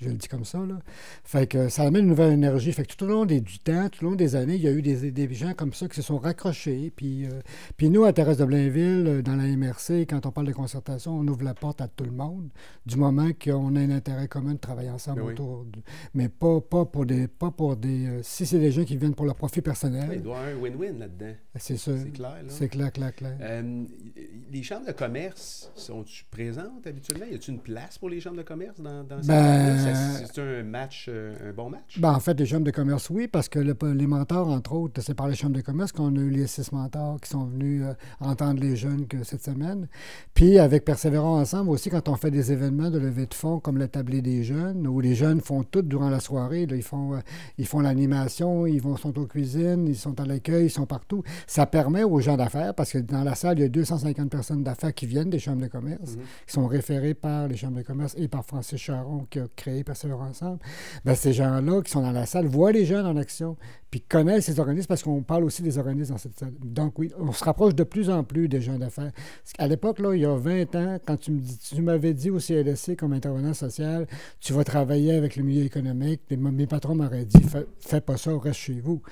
je 0.00 0.08
le 0.08 0.14
dis 0.14 0.28
comme 0.28 0.44
ça. 0.44 0.58
Là. 0.58 0.78
Fait 1.24 1.46
que 1.46 1.68
ça 1.68 1.82
amène 1.82 2.02
une 2.02 2.08
nouvelle 2.08 2.32
énergie. 2.32 2.72
Fait 2.72 2.84
que 2.84 2.94
tout 2.94 3.04
au 3.04 3.08
long 3.08 3.24
des, 3.24 3.40
du 3.40 3.58
temps, 3.58 3.88
tout 3.88 4.04
au 4.04 4.10
long 4.10 4.16
des 4.16 4.36
années, 4.36 4.56
il 4.56 4.62
y 4.62 4.68
a 4.68 4.72
eu 4.72 4.82
des, 4.82 5.10
des 5.10 5.34
gens 5.34 5.54
comme 5.54 5.72
ça 5.72 5.88
qui 5.88 5.94
se 5.96 6.02
sont 6.02 6.18
raccrochés. 6.18 6.92
Puis, 6.94 7.26
euh, 7.26 7.40
puis 7.76 7.90
nous, 7.90 8.04
à 8.04 8.12
Thérèse 8.12 8.38
de 8.38 8.44
Blainville, 8.44 9.06
euh, 9.06 9.22
dans 9.22 9.36
la 9.36 9.44
MRC, 9.44 10.06
quand 10.08 10.26
on 10.26 10.30
parle 10.32 10.48
de 10.48 10.52
concertation, 10.52 11.16
on 11.16 11.26
ouvre 11.28 11.44
la 11.44 11.54
porte 11.54 11.80
à 11.80 11.88
tout 11.88 12.04
le 12.04 12.10
monde, 12.10 12.48
du 12.86 12.96
moment 12.96 13.28
qu'on 13.42 13.76
a 13.76 13.80
un 13.80 13.90
intérêt 13.90 14.28
commun 14.28 14.54
de 14.54 14.58
travailler 14.58 14.90
ensemble 14.90 15.22
ben 15.22 15.32
autour. 15.32 15.66
Mais 16.12 16.28
pas, 16.28 16.60
pas 16.60 16.84
pour 16.84 17.06
des. 17.06 17.28
Pas 17.28 17.50
pour 17.50 17.76
des 17.76 18.06
euh, 18.06 18.20
si 18.22 18.46
c'est 18.46 18.58
des 18.58 18.72
gens 18.72 18.84
qui 18.84 18.96
viennent 18.96 19.14
pour 19.14 19.26
leur 19.26 19.36
profit 19.36 19.62
personnel. 19.62 20.10
il 20.12 20.22
doit 20.22 20.36
y 20.36 20.38
avoir 20.38 20.54
un 20.54 20.60
win-win 20.60 20.98
là-dedans. 20.98 21.34
C'est 21.56 21.76
ça. 21.76 21.92
C'est 21.96 22.10
clair. 22.10 22.36
C'est 22.48 22.68
clair, 22.68 22.92
clair, 22.92 23.14
clair. 23.14 23.36
les 24.52 24.62
chambres 24.62 24.86
de 24.86 24.92
commerce 24.92 25.70
sont-tu 25.76 26.24
présentes 26.30 26.86
habituellement? 26.86 27.26
Y 27.26 27.34
a-t-il 27.34 27.54
une 27.54 27.60
place 27.60 27.98
pour 27.98 28.10
les 28.10 28.20
chambres 28.20 28.38
de 28.38 28.42
commerce 28.42 28.80
dans, 28.80 29.04
dans 29.04 29.20
ben, 29.20 29.83
c'est 29.84 30.40
un 30.40 30.62
match, 30.62 31.06
euh, 31.08 31.50
un 31.50 31.52
bon 31.52 31.70
match? 31.70 31.98
Ben, 31.98 32.12
en 32.12 32.20
fait, 32.20 32.38
les 32.38 32.46
chambres 32.46 32.64
de 32.64 32.70
commerce, 32.70 33.10
oui, 33.10 33.28
parce 33.28 33.48
que 33.48 33.58
les 33.58 34.06
mentors, 34.06 34.48
entre 34.48 34.72
autres, 34.72 35.00
c'est 35.00 35.14
par 35.14 35.28
les 35.28 35.34
chambres 35.34 35.56
de 35.56 35.60
commerce 35.60 35.92
qu'on 35.92 36.14
a 36.16 36.20
eu 36.20 36.30
les 36.30 36.46
six 36.46 36.72
mentors 36.72 37.20
qui 37.20 37.30
sont 37.30 37.44
venus 37.44 37.82
euh, 37.84 37.94
entendre 38.20 38.60
les 38.60 38.76
jeunes 38.76 39.06
que 39.06 39.22
cette 39.24 39.42
semaine. 39.42 39.88
Puis, 40.34 40.58
avec 40.58 40.84
Persévérons 40.84 41.40
Ensemble 41.40 41.70
aussi, 41.70 41.90
quand 41.90 42.08
on 42.08 42.16
fait 42.16 42.30
des 42.30 42.52
événements 42.52 42.90
de 42.90 42.98
levée 42.98 43.26
de 43.26 43.34
fonds 43.34 43.60
comme 43.60 43.78
le 43.78 43.88
tablé 43.88 44.22
des 44.22 44.44
jeunes, 44.44 44.86
où 44.86 45.00
les 45.00 45.14
jeunes 45.14 45.40
font 45.40 45.62
tout 45.64 45.82
durant 45.82 46.10
la 46.10 46.20
soirée, 46.20 46.66
ils 46.70 46.82
font 46.82 47.14
euh, 47.14 47.18
ils 47.58 47.66
font 47.66 47.80
l'animation, 47.80 48.66
ils 48.66 48.80
vont, 48.80 48.96
sont 48.96 49.18
aux 49.18 49.26
cuisines, 49.26 49.86
ils 49.86 49.96
sont 49.96 50.18
à 50.20 50.24
l'accueil, 50.24 50.66
ils 50.66 50.70
sont 50.70 50.86
partout. 50.86 51.22
Ça 51.46 51.66
permet 51.66 52.04
aux 52.04 52.20
gens 52.20 52.36
d'affaires, 52.36 52.74
parce 52.74 52.92
que 52.92 52.98
dans 52.98 53.24
la 53.24 53.34
salle, 53.34 53.58
il 53.58 53.62
y 53.62 53.64
a 53.64 53.68
250 53.68 54.30
personnes 54.30 54.62
d'affaires 54.62 54.94
qui 54.94 55.06
viennent 55.06 55.30
des 55.30 55.38
chambres 55.38 55.62
de 55.62 55.68
commerce, 55.68 56.12
mm-hmm. 56.12 56.46
qui 56.46 56.52
sont 56.52 56.66
référées 56.66 57.14
par 57.14 57.48
les 57.48 57.56
chambres 57.56 57.78
de 57.78 57.82
commerce 57.82 58.14
et 58.16 58.28
par 58.28 58.44
Francis 58.44 58.78
Charon, 58.78 59.26
qui 59.30 59.40
a 59.40 59.46
créé 59.56 59.73
Persévérons 59.82 60.24
ensemble, 60.24 60.58
ben, 61.04 61.14
ces 61.14 61.32
gens-là 61.32 61.82
qui 61.82 61.90
sont 61.90 62.02
dans 62.02 62.12
la 62.12 62.26
salle 62.26 62.46
voient 62.46 62.72
les 62.72 62.84
jeunes 62.84 63.06
en 63.06 63.16
action, 63.16 63.56
puis 63.90 64.00
connaissent 64.00 64.44
ces 64.44 64.60
organismes 64.60 64.88
parce 64.88 65.02
qu'on 65.02 65.22
parle 65.22 65.44
aussi 65.44 65.62
des 65.62 65.78
organismes 65.78 66.12
dans 66.12 66.18
cette 66.18 66.38
salle. 66.38 66.52
Donc 66.62 66.98
oui, 66.98 67.10
on 67.18 67.32
se 67.32 67.42
rapproche 67.44 67.74
de 67.74 67.84
plus 67.84 68.10
en 68.10 68.24
plus 68.24 68.48
des 68.48 68.60
gens 68.60 68.78
d'affaires. 68.78 69.12
À 69.58 69.66
l'époque, 69.66 69.98
là, 69.98 70.14
il 70.14 70.20
y 70.20 70.26
a 70.26 70.36
20 70.36 70.74
ans, 70.76 70.98
quand 71.04 71.16
tu, 71.16 71.40
tu 71.74 71.82
m'avais 71.82 72.14
dit 72.14 72.30
au 72.30 72.38
CLSC 72.38 72.96
comme 72.96 73.12
intervenant 73.12 73.54
social, 73.54 74.06
tu 74.40 74.52
vas 74.52 74.64
travailler 74.64 75.14
avec 75.14 75.36
le 75.36 75.42
milieu 75.42 75.64
économique, 75.64 76.20
mes 76.30 76.66
patrons 76.66 76.94
m'auraient 76.94 77.24
dit, 77.24 77.42
fais 77.80 78.00
pas 78.00 78.16
ça, 78.16 78.36
reste 78.38 78.60
chez 78.60 78.80
vous. 78.80 79.02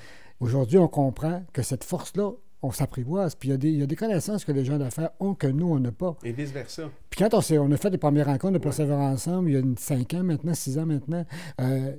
Aujourd'hui, 0.41 0.79
on 0.79 0.89
comprend 0.89 1.45
que 1.53 1.63
cette 1.63 1.85
force-là, 1.85 2.33
on 2.63 2.71
s'apprivoise. 2.71 3.35
Puis 3.35 3.51
il 3.51 3.79
y, 3.79 3.83
a 3.83 3.87
des 3.87 3.97
connaissances 3.97 4.45
que 4.45 4.53
les 4.53 4.65
gens 4.65 4.79
d'affaires 4.79 5.11
ont 5.21 5.35
que 5.35 5.47
nous, 5.47 5.67
on 5.67 5.79
n'a 5.79 5.93
pas. 5.93 6.17
Et 6.25 6.33
vice-versa. 6.33 6.91
Puis 7.11 7.19
quand 7.19 7.35
on, 7.35 7.61
on, 7.61 7.73
a 7.73 7.77
fait 7.77 7.91
les 7.91 7.99
premières 7.99 8.27
rencontres 8.27 8.55
de 8.55 8.59
Persévérance 8.59 9.27
ensemble, 9.27 9.51
il 9.51 9.55
y 9.55 9.59
a 9.59 9.63
cinq 9.79 10.15
ans 10.15 10.23
maintenant, 10.23 10.55
six 10.55 10.79
ans 10.79 10.87
maintenant, 10.87 11.25
euh, 11.61 11.93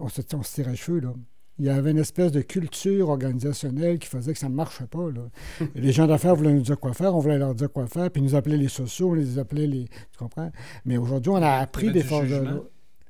on, 0.00 0.08
se, 0.08 0.22
on 0.34 0.42
se 0.42 0.54
tirait 0.54 0.76
cheveux, 0.76 1.00
là 1.00 1.12
il 1.60 1.66
y 1.66 1.68
avait 1.68 1.90
une 1.90 1.98
espèce 1.98 2.32
de 2.32 2.40
culture 2.40 3.10
organisationnelle 3.10 3.98
qui 3.98 4.08
faisait 4.08 4.32
que 4.32 4.38
ça 4.38 4.48
ne 4.48 4.54
marchait 4.54 4.86
pas. 4.86 5.04
les 5.74 5.92
gens 5.92 6.06
d'affaires 6.06 6.34
voulaient 6.34 6.54
nous 6.54 6.62
dire 6.62 6.80
quoi 6.80 6.94
faire, 6.94 7.14
on 7.14 7.20
voulait 7.20 7.36
leur 7.36 7.54
dire 7.54 7.70
quoi 7.70 7.86
faire, 7.86 8.10
puis 8.10 8.22
ils 8.22 8.24
nous 8.24 8.34
appelaient 8.34 8.56
les 8.56 8.68
sociaux, 8.68 9.10
on 9.10 9.14
les 9.14 9.38
appelait 9.38 9.66
les. 9.66 9.84
Tu 9.84 10.18
comprends? 10.18 10.50
Mais 10.86 10.96
aujourd'hui, 10.96 11.30
on 11.30 11.42
a 11.42 11.50
appris 11.50 11.92
des 11.92 12.02
forces 12.02 12.28
de, 12.28 12.62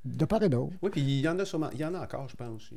de 0.05 0.25
part 0.25 0.43
et 0.43 0.49
d'autre. 0.49 0.73
Oui, 0.83 0.91
puis 0.91 1.01
il 1.01 1.21
y 1.21 1.29
en 1.29 1.39
a 1.39 1.45
sûrement. 1.45 1.71
Il 1.73 1.79
y 1.79 1.85
en 1.85 1.95
a 1.95 2.01
encore, 2.01 2.29
je 2.29 2.35
pense. 2.35 2.71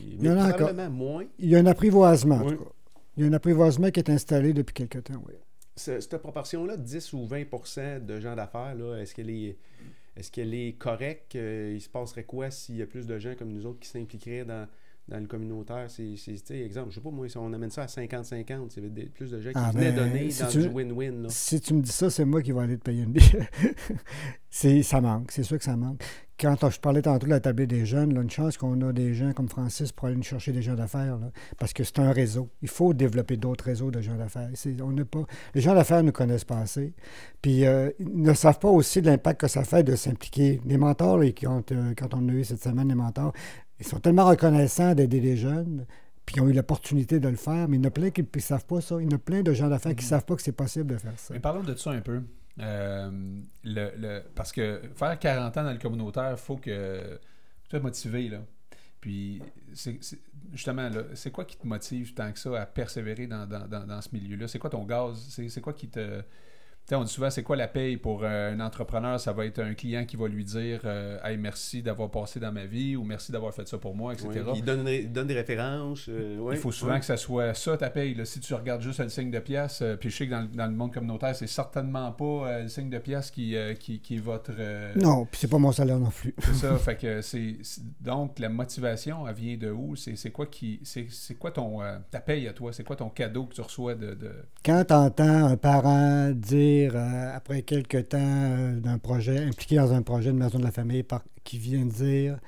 Il, 0.00 0.26
y 0.26 0.28
en 0.28 0.36
a 0.36 0.48
encore. 0.52 0.74
moins. 0.90 1.24
Il 1.38 1.48
y 1.48 1.54
a 1.54 1.60
un 1.60 1.66
apprivoisement, 1.66 2.36
en 2.36 2.50
tout 2.50 2.56
cas. 2.56 2.70
Il 3.16 3.24
y 3.24 3.26
a 3.26 3.28
un 3.28 3.32
apprivoisement 3.32 3.90
qui 3.90 4.00
est 4.00 4.10
installé 4.10 4.52
depuis 4.52 4.74
quelque 4.74 4.98
temps, 4.98 5.22
oui. 5.26 5.34
Cette 5.76 6.18
proportion-là, 6.18 6.76
10 6.76 7.12
ou 7.14 7.26
20% 7.26 8.04
de 8.04 8.20
gens 8.20 8.36
d'affaires, 8.36 8.76
est-ce 8.98 9.14
qu'elle 9.14 9.30
est, 9.30 9.56
est, 10.16 10.30
qu'elle 10.30 10.52
est 10.52 10.76
correcte? 10.78 11.36
Euh, 11.36 11.72
il 11.74 11.80
se 11.80 11.88
passerait 11.88 12.24
quoi 12.24 12.50
s'il 12.50 12.76
y 12.76 12.82
a 12.82 12.86
plus 12.86 13.06
de 13.06 13.18
gens 13.18 13.34
comme 13.34 13.50
nous 13.52 13.66
autres 13.66 13.80
qui 13.80 13.88
s'impliqueraient 13.88 14.44
dans, 14.44 14.68
dans 15.08 15.18
le 15.18 15.26
communautaire? 15.26 15.86
C'est, 15.88 16.14
exemple, 16.50 16.90
je 16.90 16.96
sais 16.96 17.00
pas, 17.00 17.10
moi, 17.10 17.28
si 17.28 17.36
on 17.38 17.52
amène 17.52 17.70
ça 17.70 17.82
à 17.82 17.86
50-50, 17.86 18.66
c'est 18.70 18.80
plus 19.12 19.30
de 19.30 19.40
gens 19.40 19.50
qui 19.50 19.58
ah, 19.58 19.70
venaient 19.72 19.92
ben, 19.92 20.08
donner 20.08 20.28
dans 20.38 20.48
du 20.48 20.68
win-win. 20.68 21.26
Si 21.28 21.60
tu 21.60 21.74
me 21.74 21.82
dis 21.82 21.92
ça, 21.92 22.10
c'est 22.10 22.24
moi 22.24 22.42
qui 22.42 22.52
vais 22.52 22.60
aller 22.60 22.78
te 22.78 22.84
payer 22.84 23.02
une 23.02 23.12
bille. 23.12 24.82
ça 24.82 25.00
manque, 25.00 25.30
c'est 25.32 25.42
sûr 25.42 25.58
que 25.58 25.64
ça 25.64 25.76
manque 25.76 26.02
quand 26.40 26.70
je 26.70 26.80
parlais 26.80 27.02
tantôt 27.02 27.26
de 27.26 27.30
la 27.30 27.40
tablée 27.40 27.66
des 27.66 27.84
jeunes, 27.84 28.14
là, 28.14 28.22
une 28.22 28.30
chance 28.30 28.56
qu'on 28.56 28.80
a 28.80 28.92
des 28.92 29.14
gens 29.14 29.32
comme 29.32 29.48
Francis 29.48 29.92
pour 29.92 30.06
aller 30.06 30.16
nous 30.16 30.22
chercher 30.22 30.52
des 30.52 30.62
gens 30.62 30.74
d'affaires, 30.74 31.18
parce 31.58 31.72
que 31.72 31.84
c'est 31.84 31.98
un 31.98 32.12
réseau. 32.12 32.48
Il 32.62 32.68
faut 32.68 32.94
développer 32.94 33.36
d'autres 33.36 33.64
réseaux 33.64 33.90
de 33.90 34.00
gens 34.00 34.16
d'affaires. 34.16 34.48
On 34.82 34.94
pas, 35.04 35.24
les 35.54 35.60
gens 35.60 35.74
d'affaires 35.74 36.02
ne 36.02 36.10
connaissent 36.10 36.44
pas 36.44 36.58
assez. 36.58 36.94
Puis 37.42 37.66
euh, 37.66 37.90
ils 37.98 38.22
ne 38.22 38.32
savent 38.32 38.58
pas 38.58 38.70
aussi 38.70 39.00
l'impact 39.00 39.42
que 39.42 39.48
ça 39.48 39.64
fait 39.64 39.82
de 39.82 39.94
s'impliquer. 39.96 40.60
Les 40.64 40.78
mentors, 40.78 41.20
qui 41.34 41.46
ont, 41.46 41.64
euh, 41.72 41.94
quand 41.96 42.14
on 42.14 42.28
a 42.28 42.32
eu 42.32 42.44
cette 42.44 42.62
semaine 42.62 42.88
les 42.88 42.94
mentors, 42.94 43.32
ils 43.80 43.86
sont 43.86 44.00
tellement 44.00 44.26
reconnaissants 44.26 44.94
d'aider 44.94 45.20
les 45.20 45.36
jeunes 45.36 45.86
puis 46.30 46.36
ils 46.36 46.42
ont 46.42 46.48
eu 46.48 46.52
l'opportunité 46.52 47.18
de 47.18 47.28
le 47.28 47.34
faire, 47.34 47.68
mais 47.68 47.76
il 47.76 47.80
y 47.80 47.84
en 47.84 47.88
a 47.88 47.90
plein 47.90 48.10
qui 48.10 48.22
ne 48.22 48.40
savent 48.40 48.64
pas 48.64 48.80
ça. 48.80 48.96
Il 49.00 49.10
y 49.10 49.12
en 49.12 49.16
a 49.16 49.18
plein 49.18 49.42
de 49.42 49.52
gens 49.52 49.68
d'affaires 49.68 49.96
qui 49.96 49.96
ne 49.96 50.02
mm-hmm. 50.02 50.10
savent 50.10 50.24
pas 50.24 50.36
que 50.36 50.42
c'est 50.42 50.52
possible 50.52 50.94
de 50.94 50.96
faire 50.96 51.18
ça. 51.18 51.34
Mais 51.34 51.40
parlons 51.40 51.64
de 51.64 51.74
ça 51.74 51.90
un 51.90 52.00
peu. 52.00 52.22
Euh, 52.60 53.10
le, 53.64 54.20
parce 54.36 54.52
que 54.52 54.80
faire 54.94 55.18
40 55.18 55.56
ans 55.56 55.64
dans 55.64 55.72
le 55.72 55.78
communautaire, 55.78 56.30
il 56.30 56.36
faut 56.36 56.56
que 56.56 57.18
tu 57.64 57.70
sois 57.70 57.80
motivé. 57.80 58.28
Là. 58.28 58.38
Puis, 59.00 59.42
c'est, 59.72 59.98
justement, 60.52 60.88
c'est 61.14 61.32
quoi 61.32 61.44
qui 61.44 61.56
te 61.56 61.66
motive 61.66 62.14
tant 62.14 62.30
que 62.30 62.38
ça 62.38 62.60
à 62.60 62.66
persévérer 62.66 63.26
dans, 63.26 63.48
dans 63.48 64.00
ce 64.00 64.10
milieu-là? 64.12 64.46
C'est 64.46 64.60
quoi 64.60 64.70
ton 64.70 64.84
gaz? 64.84 65.18
C'est, 65.30 65.60
quoi 65.60 65.72
qui 65.72 65.88
te 65.88 66.22
on 66.96 67.04
dit 67.04 67.12
souvent, 67.12 67.30
c'est 67.30 67.42
quoi 67.42 67.56
la 67.56 67.68
paye 67.68 67.96
pour 67.96 68.22
euh, 68.22 68.52
un 68.52 68.60
entrepreneur? 68.60 69.18
Ça 69.20 69.32
va 69.32 69.46
être 69.46 69.60
un 69.60 69.74
client 69.74 70.04
qui 70.04 70.16
va 70.16 70.28
lui 70.28 70.44
dire 70.44 70.80
euh, 70.84 71.18
Hey, 71.24 71.36
merci 71.36 71.82
d'avoir 71.82 72.10
passé 72.10 72.40
dans 72.40 72.52
ma 72.52 72.64
vie 72.64 72.96
ou 72.96 73.04
merci 73.04 73.32
d'avoir 73.32 73.54
fait 73.54 73.66
ça 73.68 73.78
pour 73.78 73.94
moi, 73.94 74.12
etc. 74.12 74.28
il, 74.54 74.64
donne, 74.64 75.26
des 75.26 75.34
références. 75.34 76.06
Euh, 76.08 76.50
il 76.52 76.58
faut 76.58 76.72
souvent 76.72 76.98
que 76.98 77.04
ça 77.04 77.16
soit 77.16 77.54
ça, 77.54 77.76
ta 77.76 77.90
paye. 77.90 78.16
Si 78.24 78.40
tu 78.40 78.54
regardes 78.54 78.82
juste 78.82 79.00
le 79.00 79.08
signe 79.08 79.30
de 79.30 79.38
pièce, 79.38 79.82
puis 80.00 80.10
je 80.10 80.16
sais 80.16 80.26
que 80.26 80.32
dans, 80.32 80.66
le 80.66 80.72
monde 80.72 80.92
communautaire, 80.92 81.34
c'est 81.34 81.46
certainement 81.46 82.12
pas 82.12 82.60
le 82.62 82.68
signe 82.68 82.90
de 82.90 82.98
pièce 82.98 83.30
qui, 83.30 83.56
qui, 83.78 84.16
est 84.16 84.18
votre. 84.18 84.52
non, 84.96 85.26
puis 85.26 85.40
c'est 85.40 85.48
pas 85.48 85.58
mon 85.58 85.72
salaire 85.72 85.98
non 85.98 86.10
plus. 86.10 86.34
c'est 86.38 86.54
ça. 86.54 86.76
fait 86.78 86.96
que 86.96 87.20
c'est. 87.20 87.56
Donc, 88.00 88.38
la 88.38 88.48
motivation, 88.48 89.28
elle 89.28 89.34
vient 89.34 89.56
de 89.56 89.70
où? 89.70 89.96
C'est 89.96 90.30
quoi 90.30 90.46
qui. 90.46 90.80
C'est 90.82 91.34
quoi 91.38 91.50
ton. 91.50 91.80
ta 92.10 92.20
paye 92.20 92.48
à 92.48 92.52
toi? 92.52 92.72
C'est 92.72 92.84
quoi 92.84 92.96
ton 92.96 93.10
cadeau 93.10 93.44
que 93.44 93.54
tu 93.54 93.60
reçois 93.60 93.94
de. 93.94 94.14
de... 94.14 94.32
Quand 94.64 94.84
tu 94.84 94.94
entends 94.94 95.46
un 95.46 95.56
parent 95.56 96.30
dire 96.30 96.79
euh, 96.94 97.36
après 97.36 97.62
quelques 97.62 98.08
temps 98.08 98.18
euh, 98.20 98.80
d'un 98.80 98.98
projet, 98.98 99.38
impliqué 99.38 99.76
dans 99.76 99.92
un 99.92 100.02
projet 100.02 100.32
de 100.32 100.36
maison 100.36 100.58
de 100.58 100.64
la 100.64 100.70
famille, 100.70 101.04
qui 101.44 101.58
vient 101.58 101.84
dire 101.84 102.38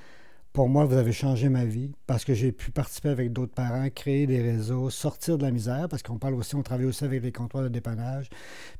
Pour 0.52 0.68
moi, 0.68 0.84
vous 0.84 0.96
avez 0.96 1.12
changé 1.12 1.48
ma 1.48 1.64
vie 1.64 1.92
parce 2.06 2.24
que 2.24 2.34
j'ai 2.34 2.52
pu 2.52 2.70
participer 2.70 3.08
avec 3.08 3.32
d'autres 3.32 3.54
parents, 3.54 3.88
créer 3.90 4.26
des 4.26 4.40
réseaux, 4.40 4.90
sortir 4.90 5.38
de 5.38 5.44
la 5.44 5.50
misère, 5.50 5.88
parce 5.88 6.02
qu'on 6.02 6.18
parle 6.18 6.34
aussi, 6.34 6.54
on 6.54 6.62
travaille 6.62 6.86
aussi 6.86 7.04
avec 7.04 7.22
les 7.22 7.32
comptoirs 7.32 7.64
de 7.64 7.68
dépannage, 7.68 8.28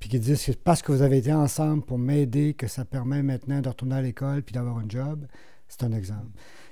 puis 0.00 0.08
qui 0.08 0.18
disent 0.18 0.44
que 0.44 0.52
parce 0.52 0.82
que 0.82 0.92
vous 0.92 1.02
avez 1.02 1.18
été 1.18 1.32
ensemble 1.32 1.82
pour 1.82 1.98
m'aider, 1.98 2.54
que 2.54 2.66
ça 2.66 2.84
permet 2.84 3.22
maintenant 3.22 3.60
de 3.60 3.68
retourner 3.68 3.96
à 3.96 4.02
l'école 4.02 4.42
puis 4.42 4.52
d'avoir 4.52 4.78
un 4.78 4.86
job. 4.88 5.26
C'est 5.68 5.84
un 5.84 5.92
exemple. 5.92 6.30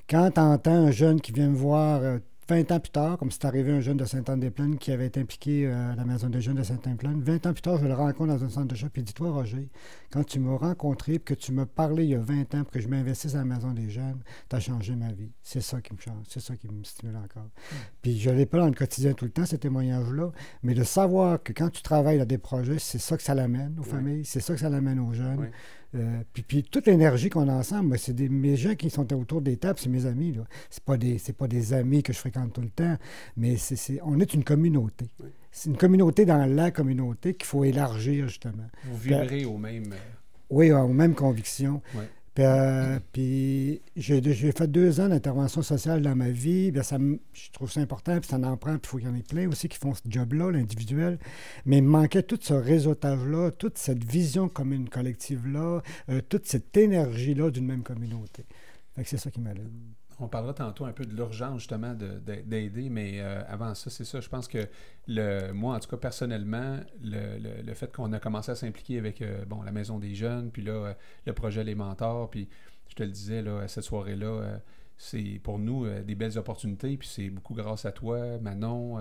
Quand 0.09 0.31
tu 0.33 0.41
entends 0.41 0.87
un 0.87 0.91
jeune 0.91 1.21
qui 1.21 1.33
vient 1.33 1.49
me 1.49 1.57
voir, 1.57 2.03
euh, 2.03 2.19
20 2.51 2.73
ans 2.73 2.81
plus 2.81 2.91
tard, 2.91 3.17
comme 3.17 3.31
c'est 3.31 3.45
arrivé 3.45 3.71
un 3.71 3.81
jeune 3.81 3.97
de 3.97 4.05
Saint-Anne-des-Plaines 4.05 4.77
qui 4.77 4.91
avait 4.91 5.07
été 5.07 5.21
impliqué 5.21 5.69
euh, 5.69 5.93
à 5.93 5.95
la 5.95 6.05
maison 6.05 6.29
des 6.29 6.41
jeunes 6.41 6.57
de 6.57 6.65
Saint-Anne-des-Plaines, 6.65 7.23
20 7.23 7.47
ans 7.47 7.53
plus 7.53 7.63
tard, 7.63 7.79
je 7.79 7.87
le 7.87 7.95
rencontre 7.95 8.35
dans 8.35 8.45
un 8.45 8.49
centre 8.49 8.67
de 8.67 8.75
shop 8.75 8.89
et 8.97 9.03
dis-toi, 9.03 9.31
Roger, 9.31 9.69
quand 10.11 10.25
tu 10.25 10.41
m'as 10.41 10.57
rencontré 10.57 11.15
et 11.15 11.19
que 11.21 11.33
tu 11.33 11.53
m'as 11.53 11.67
parlé 11.67 12.03
il 12.03 12.11
y 12.11 12.15
a 12.17 12.19
20 12.19 12.57
ans 12.57 12.65
pour 12.65 12.73
que 12.73 12.81
je 12.81 12.89
m'investisse 12.89 13.37
à 13.37 13.39
la 13.39 13.45
maison 13.45 13.71
des 13.71 13.89
jeunes, 13.89 14.19
tu 14.49 14.57
as 14.57 14.59
changé 14.59 14.97
ma 14.97 15.13
vie. 15.13 15.31
C'est 15.45 15.61
ça 15.61 15.81
qui 15.81 15.95
me 15.95 15.99
change, 16.01 16.25
c'est 16.29 16.41
ça 16.41 16.57
qui 16.57 16.67
me 16.69 16.83
stimule 16.83 17.15
encore. 17.19 17.45
Hmm. 17.45 17.77
Puis 18.03 18.19
je 18.19 18.31
ne 18.31 18.35
l'ai 18.35 18.47
pas 18.47 18.59
dans 18.59 18.67
le 18.67 18.75
quotidien 18.75 19.13
tout 19.13 19.27
le 19.27 19.31
temps, 19.31 19.47
ces 19.47 19.59
témoignages-là, 19.59 20.33
mais 20.65 20.75
de 20.75 20.83
savoir 20.83 21.41
que 21.41 21.53
quand 21.53 21.71
tu 21.71 21.83
travailles 21.83 22.19
dans 22.19 22.27
des 22.27 22.39
projets, 22.39 22.81
c'est 22.81 22.99
ça 22.99 23.17
que 23.17 23.23
ça 23.23 23.37
l'amène 23.37 23.77
aux 23.79 23.85
familles, 23.85 24.25
c'est 24.25 24.41
ça 24.41 24.55
que 24.55 24.61
ça 24.61 24.69
l'amène 24.69 24.99
aux 24.99 25.13
jeunes. 25.13 25.51
Euh, 25.95 26.23
puis, 26.33 26.43
puis, 26.43 26.63
toute 26.63 26.87
l'énergie 26.87 27.31
qu'on 27.31 27.49
a 27.49 27.53
ensemble, 27.53 27.99
c'est 27.99 28.13
des, 28.13 28.29
mes 28.29 28.57
gens 28.57 28.75
qui 28.75 28.91
sont 28.91 29.13
autour 29.13 29.41
des 29.41 29.57
tables, 29.57 29.79
c'est 29.79 29.89
mes 29.89 30.07
amis. 30.07 30.37
Ce 30.71 30.81
pas 30.81 30.97
des, 30.97 31.19
pas 31.37 31.49
des 31.49 31.73
amis 31.73 32.03
que 32.03 32.13
je 32.13 32.19
fréquente 32.19 32.53
tout 32.53 32.61
le 32.61 32.71
temps, 32.71 32.97
mais 33.37 33.57
c'est, 33.57 34.01
on 34.05 34.21
est 34.21 34.35
une 34.35 34.45
communauté. 34.45 35.07
C'est 35.51 35.71
une 35.71 35.77
communauté 35.77 36.25
dans 36.25 36.47
la 36.47 36.71
communauté 36.71 37.35
qu'il 37.35 37.47
faut 37.47 37.65
élargir, 37.65 38.29
justement. 38.29 38.69
Vous 38.85 38.99
vibrez 38.99 39.45
au 39.45 39.59
même... 39.59 39.93
Euh, 39.93 39.97
oui, 40.51 40.73
aux 40.73 40.89
mêmes 40.89 41.15
convictions. 41.15 41.81
Euh, 42.41 42.99
puis 43.13 43.83
j'ai 43.97 44.53
fait 44.53 44.67
deux 44.71 45.01
ans 45.01 45.09
d'intervention 45.09 45.63
sociale 45.63 46.03
dans 46.03 46.15
ma 46.17 46.31
vie. 46.31 46.71
Bien, 46.71 46.83
ça 46.83 46.99
je 47.33 47.51
trouve 47.51 47.71
ça 47.71 47.81
important, 47.81 48.19
puis 48.21 48.29
ça 48.29 48.37
en 48.37 48.57
prend, 48.57 48.79
puis 48.79 48.81
il 48.85 48.89
faut 48.89 48.99
qu'il 48.99 49.07
y 49.07 49.11
en 49.11 49.15
ait 49.15 49.23
plein 49.23 49.49
aussi 49.49 49.69
qui 49.69 49.79
font 49.79 49.95
ce 49.95 50.03
job-là, 50.07 50.51
l'individuel. 50.51 51.19
Mais 51.67 51.79
il 51.79 51.85
manquait 51.85 52.23
tout 52.23 52.39
ce 52.41 52.55
réseautage-là, 52.55 53.51
toute 53.53 53.79
cette 53.79 54.05
vision 54.05 54.49
commune 54.49 54.89
collective-là, 54.89 55.83
euh, 56.09 56.21
toute 56.29 56.47
cette 56.47 56.77
énergie-là 56.77 57.51
d'une 57.51 57.67
même 57.67 57.83
communauté. 57.83 58.47
c'est 59.05 59.19
ça 59.19 59.31
qui 59.31 59.41
m'allait. 59.41 59.63
On 60.23 60.29
parlera 60.29 60.53
tantôt 60.53 60.85
un 60.85 60.93
peu 60.93 61.07
de 61.07 61.15
l'urgence 61.17 61.61
justement 61.61 61.95
d'aider, 61.95 62.91
mais 62.91 63.21
euh, 63.21 63.43
avant 63.49 63.75
ça, 63.75 63.89
c'est 63.89 64.05
ça. 64.05 64.21
Je 64.21 64.29
pense 64.29 64.49
que 64.49 64.69
le, 65.09 65.51
moi, 65.53 65.77
en 65.77 65.81
tout 65.81 65.89
cas 65.89 65.97
personnellement, 65.97 66.79
le, 67.03 67.75
fait 67.75 67.91
qu'on 67.91 68.13
a 68.13 68.21
commencé 68.21 68.53
à 68.53 68.55
s'impliquer 68.55 68.99
avec 68.99 69.23
euh, 69.23 69.45
bon, 69.47 69.63
la 69.63 69.73
Maison 69.73 69.99
des 69.99 70.15
Jeunes, 70.15 70.51
puis 70.51 70.63
là, 70.63 70.73
euh, 70.73 70.95
le 71.25 71.33
projet 71.33 71.65
Les 71.65 71.75
Mentors, 71.75 72.29
puis 72.29 72.49
je 72.89 72.95
te 72.95 73.03
le 73.03 73.09
disais, 73.09 73.41
là, 73.41 73.67
cette 73.67 73.85
soirée-là, 73.85 74.61
c'est 74.99 75.41
pour 75.43 75.59
nous 75.59 75.89
des 76.03 76.15
belles 76.15 76.37
opportunités, 76.37 76.97
puis 76.99 77.09
c'est 77.09 77.31
beaucoup 77.31 77.55
grâce 77.55 77.87
à 77.87 77.93
toi, 77.93 78.39
Manon, 78.39 79.01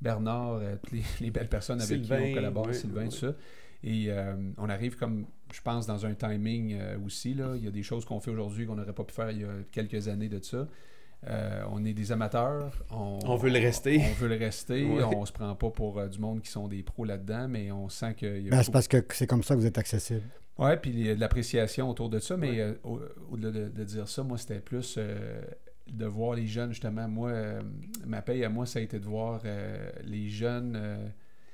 Bernard, 0.00 0.60
les, 0.92 1.02
les, 1.20 1.30
belles 1.30 1.48
personnes 1.48 1.82
avec 1.82 2.02
qui 2.02 2.12
on 2.12 2.32
collabore, 2.32 2.72
Sylvain, 2.72 3.08
tout 3.08 3.16
ça. 3.16 3.34
Et 3.84 4.10
on 4.56 4.68
arrive 4.68 4.96
comme 4.96 5.26
je 5.52 5.60
pense, 5.60 5.86
dans 5.86 6.06
un 6.06 6.14
timing 6.14 6.74
euh, 6.74 6.98
aussi. 7.04 7.34
Là. 7.34 7.54
Il 7.56 7.64
y 7.64 7.68
a 7.68 7.70
des 7.70 7.82
choses 7.82 8.04
qu'on 8.04 8.20
fait 8.20 8.30
aujourd'hui 8.30 8.66
qu'on 8.66 8.74
n'aurait 8.74 8.92
pas 8.92 9.04
pu 9.04 9.14
faire 9.14 9.30
il 9.30 9.40
y 9.40 9.44
a 9.44 9.48
quelques 9.70 10.08
années 10.08 10.28
de 10.28 10.42
ça. 10.42 10.68
Euh, 11.26 11.62
on 11.70 11.84
est 11.84 11.94
des 11.94 12.12
amateurs. 12.12 12.84
On, 12.90 13.36
veut 13.36 13.50
le 13.50 13.58
rester. 13.58 14.00
On, 14.08 14.12
veut 14.14 14.28
le 14.28 14.36
rester. 14.36 14.84
On 15.16 15.26
se 15.26 15.32
prend 15.32 15.52
pas 15.56 15.70
pour 15.70 15.98
euh, 15.98 16.06
du 16.06 16.18
monde 16.20 16.42
qui 16.42 16.50
sont 16.50 16.68
des 16.68 16.82
pros 16.82 17.04
là-dedans, 17.04 17.48
mais 17.48 17.72
on 17.72 17.88
sent 17.88 18.14
qu'il 18.14 18.42
y 18.42 18.48
a. 18.48 18.50
Ben, 18.50 18.62
c'est 18.62 18.70
parce 18.70 18.86
que 18.86 19.04
c'est 19.10 19.26
comme 19.26 19.42
ça 19.42 19.54
que 19.54 19.60
vous 19.60 19.66
êtes 19.66 19.78
accessible. 19.78 20.22
Oui, 20.58 20.70
puis 20.80 20.90
il 20.90 21.06
y 21.06 21.10
a 21.10 21.16
de 21.16 21.20
l'appréciation 21.20 21.90
autour 21.90 22.08
de 22.08 22.18
ça, 22.20 22.36
mais 22.36 22.74
au-delà 23.30 23.50
de, 23.50 23.84
dire 23.84 24.08
ça, 24.08 24.22
moi, 24.24 24.38
c'était 24.38 24.60
plus 24.60 24.98
de 25.88 26.04
voir 26.04 26.34
les 26.34 26.46
jeunes, 26.46 26.70
justement. 26.70 27.06
Moi, 27.06 27.32
ma 28.04 28.22
paye 28.22 28.44
à 28.44 28.48
moi, 28.48 28.66
ça 28.66 28.80
a 28.80 28.82
été 28.82 28.98
de 28.98 29.04
voir 29.04 29.40
les 30.04 30.28
jeunes 30.28 30.76